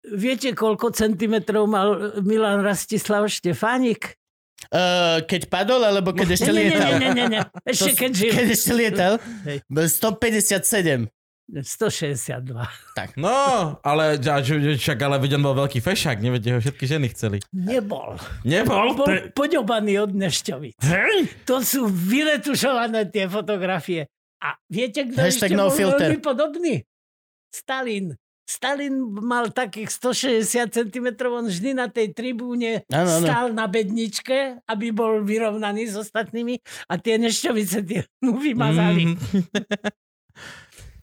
Viete, 0.07 0.51
koľko 0.51 0.91
centimetrov 0.91 1.67
mal 1.67 2.19
Milan 2.23 2.59
Rastislav 2.59 3.27
Štefánik? 3.31 4.19
Uh, 4.67 5.23
keď 5.23 5.47
padol, 5.47 5.79
alebo 5.79 6.11
keď 6.11 6.35
ešte 6.35 6.51
nie, 6.51 6.67
nie, 6.67 6.75
lietal? 6.75 6.91
nie, 6.91 6.99
nie, 6.99 7.11
nie, 7.13 7.25
nie. 7.39 7.41
Ešte 7.63 7.91
To- 7.93 7.99
keď 8.03 8.11
žil. 8.11 8.31
Keď 8.35 8.47
ešte 8.51 8.73
lietal? 8.75 9.13
Hej. 9.47 9.57
Bol 9.69 9.87
157. 9.87 11.07
162. 11.47 12.59
No, 13.15 13.37
ale, 13.79 14.19
však 14.19 14.99
ale 14.99 15.15
veď 15.17 15.39
on 15.39 15.43
bol 15.43 15.55
veľký 15.57 15.79
fešák, 15.79 16.19
neviete, 16.19 16.51
ho 16.51 16.59
všetky 16.59 16.83
ženy 16.83 17.07
chceli. 17.09 17.37
Nebol. 17.49 18.19
Nebol? 18.43 18.91
Bol 18.93 19.07
To 19.07 19.11
je- 19.11 19.31
poďobaný 19.31 20.03
od 20.03 20.11
Nešťovic. 20.11 20.75
To 21.45 21.63
sú 21.63 21.87
vyretušované 21.87 23.07
tie 23.07 23.25
fotografie. 23.25 24.11
A 24.37 24.59
viete, 24.67 25.07
kto 25.07 25.17
Hashtag 25.17 25.49
ešte 25.49 25.55
no 25.55 25.71
bol 25.71 25.73
filter. 25.73 26.11
veľmi 26.11 26.19
podobný? 26.19 26.73
Stalin. 27.49 28.13
Stalin 28.43 28.95
mal 29.11 29.51
takých 29.51 29.91
160 29.91 30.71
cm, 30.71 31.07
on 31.27 31.47
vždy 31.47 31.75
na 31.75 31.91
tej 31.91 32.15
tribúne 32.15 32.79
Áno, 32.87 33.07
áno. 33.09 33.23
stál 33.23 33.45
na 33.51 33.67
bedničke, 33.67 34.63
aby 34.63 34.91
bol 34.91 35.19
vyrovnaný 35.19 35.91
s 35.91 35.95
ostatnými 35.97 36.55
a 36.87 36.95
tie 36.95 37.19
nešťovice 37.19 37.83
tie 37.83 38.07
mu 38.23 38.35
vymazali. 38.35 39.15
Mhm. 39.15 39.15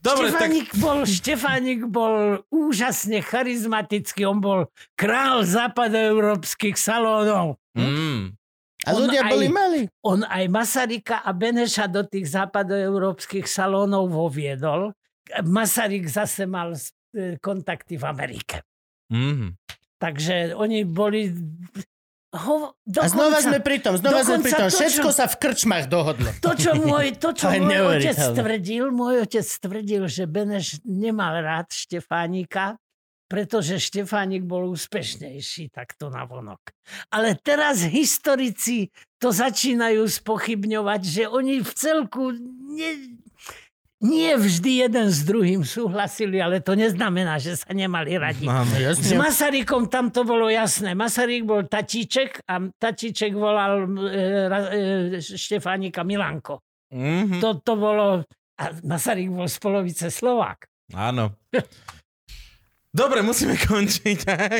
Dobre, 0.04 0.28
tak... 0.28 0.52
Štefánik 0.52 0.68
bol, 0.76 0.98
Štefánik 1.08 1.80
bol 1.88 2.44
úžasne 2.52 3.24
charizmatický, 3.24 4.28
on 4.28 4.38
bol 4.44 4.60
král 4.92 5.48
západoeurópskych 5.48 6.76
salónov. 6.76 7.56
Mm. 7.72 8.36
A 8.84 8.88
On 8.92 9.00
ľudia 9.08 9.24
aj- 9.24 9.32
boli 9.32 9.48
mali. 9.48 9.80
On 10.04 10.20
aj 10.20 10.44
Masarika 10.52 11.24
a 11.24 11.32
Beneša 11.32 11.88
do 11.88 12.04
tých 12.04 12.28
západoeurópskych 12.28 13.48
salónov 13.48 14.12
voviedol. 14.12 14.92
Masaryk 15.40 16.04
zase 16.04 16.44
mal 16.44 16.76
e, 16.76 17.40
kontakty 17.40 17.96
v 17.96 18.04
Amerike. 18.04 18.60
Mm. 19.08 19.56
Takže 19.96 20.52
oni 20.52 20.84
boli... 20.84 21.32
Ho, 22.34 22.74
A 22.74 23.06
znova 23.06 23.38
sme 23.38 23.62
pri 23.62 23.78
tom, 23.78 23.94
znova 23.94 24.20
sme 24.20 24.42
dokonca 24.42 24.44
pri 24.44 24.52
tom. 24.52 24.66
to, 24.66 24.68
čo- 24.68 24.78
Všetko 24.80 25.08
sa 25.08 25.24
v 25.24 25.36
krčmách 25.38 25.86
dohodlo. 25.86 26.28
To, 26.36 26.52
čo 26.52 26.74
môj, 26.74 27.14
to, 27.14 27.30
čo 27.30 27.46
môj 27.62 27.78
otec 27.96 28.18
tvrdil, 28.34 28.84
môj 28.90 29.14
otec 29.22 29.46
tvrdil, 29.46 30.02
že 30.06 30.26
Beneš 30.26 30.82
nemal 30.82 31.38
rád 31.38 31.70
Štefánika, 31.70 32.74
pretože 33.24 33.78
Štefánik 33.78 34.42
bol 34.42 34.66
úspešnejší 34.68 35.70
takto 35.70 36.10
na 36.10 36.22
vonok. 36.22 36.74
Ale 37.08 37.34
teraz 37.34 37.86
historici 37.86 38.90
to 39.16 39.30
začínajú 39.30 40.04
spochybňovať, 40.04 41.00
že 41.00 41.22
oni 41.24 41.58
v 41.58 41.70
celku 41.72 42.34
nie, 42.68 43.14
nie 44.04 44.36
vždy 44.36 44.84
jeden 44.84 45.08
s 45.08 45.24
druhým 45.24 45.64
súhlasili, 45.64 46.36
ale 46.36 46.60
to 46.60 46.76
neznamená, 46.76 47.40
že 47.40 47.56
sa 47.56 47.72
nemali 47.72 48.20
radi. 48.20 48.44
S 48.44 48.76
Jasne. 48.76 49.16
Masarykom 49.16 49.88
tam 49.88 50.12
to 50.12 50.28
bolo 50.28 50.52
jasné. 50.52 50.92
Masaryk 50.92 51.48
bol 51.48 51.64
tatíček 51.64 52.44
a 52.44 52.60
tatíček 52.68 53.32
volal 53.32 53.88
e, 53.88 54.20
e, 55.16 55.20
Štefánika 55.24 56.04
Milanko. 56.04 56.60
Mhm. 56.92 57.40
To, 57.40 57.64
to 57.64 57.72
bolo... 57.80 58.20
A 58.54 58.64
Masaryk 58.86 59.32
bol 59.32 59.48
z 59.48 59.56
polovice 59.58 60.06
Slovák. 60.12 60.68
Áno. 60.94 61.32
Dobre, 62.94 63.26
musíme 63.26 63.58
končiť 63.74 64.18
aj 64.22 64.58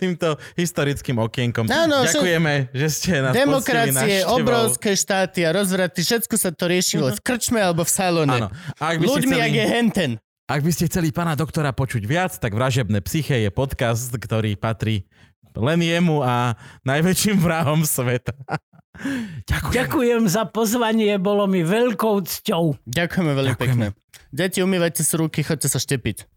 týmto 0.00 0.40
historickým 0.56 1.20
okienkom. 1.20 1.68
Áno, 1.68 2.08
Ďakujeme, 2.08 2.72
že 2.72 2.86
ste 2.88 3.20
nás 3.20 3.36
Demokracie, 3.36 4.24
obrovské 4.24 4.96
štáty 4.96 5.44
a 5.44 5.52
rozvraty, 5.52 6.00
všetko 6.00 6.34
sa 6.40 6.48
to 6.48 6.64
riešilo 6.64 7.12
v 7.12 7.20
krčme 7.20 7.60
alebo 7.60 7.84
v 7.84 7.92
salóne. 7.92 8.38
Áno. 8.40 8.48
A 8.80 8.96
ak 8.96 9.04
by, 9.04 9.04
Ľuďmi, 9.04 9.36
chceli, 9.36 9.42
jak 9.44 9.54
je 9.60 9.66
henten. 9.68 10.10
ak 10.48 10.60
by 10.64 10.70
ste 10.72 10.88
chceli 10.88 11.12
pána 11.12 11.36
doktora 11.36 11.76
počuť 11.76 12.08
viac, 12.08 12.32
tak 12.40 12.56
Vražebné 12.56 13.04
psyché 13.04 13.44
je 13.44 13.52
podcast, 13.52 14.08
ktorý 14.16 14.56
patrí 14.56 15.04
len 15.52 15.84
jemu 15.84 16.24
a 16.24 16.56
najväčším 16.88 17.36
vrahom 17.36 17.84
sveta. 17.84 18.32
Ďakujem. 19.50 19.74
Ďakujem 19.74 20.22
za 20.30 20.48
pozvanie, 20.48 21.18
bolo 21.20 21.44
mi 21.44 21.60
veľkou 21.66 22.24
cťou. 22.24 22.80
Ďakujeme 22.88 23.32
veľmi 23.36 23.54
Ďakujeme. 23.58 23.86
pekne. 23.92 24.00
Deti, 24.32 24.62
umývajte 24.62 25.02
si 25.04 25.14
ruky, 25.14 25.42
chodte 25.44 25.68
sa 25.68 25.76
štepiť. 25.76 26.33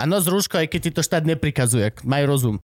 A 0.00 0.08
nos 0.08 0.24
rúško, 0.24 0.56
aj 0.56 0.72
keď 0.72 0.80
ti 0.80 0.90
to 0.96 1.04
štát 1.04 1.28
neprikazuje. 1.28 1.92
Maj 2.08 2.24
rozum. 2.24 2.64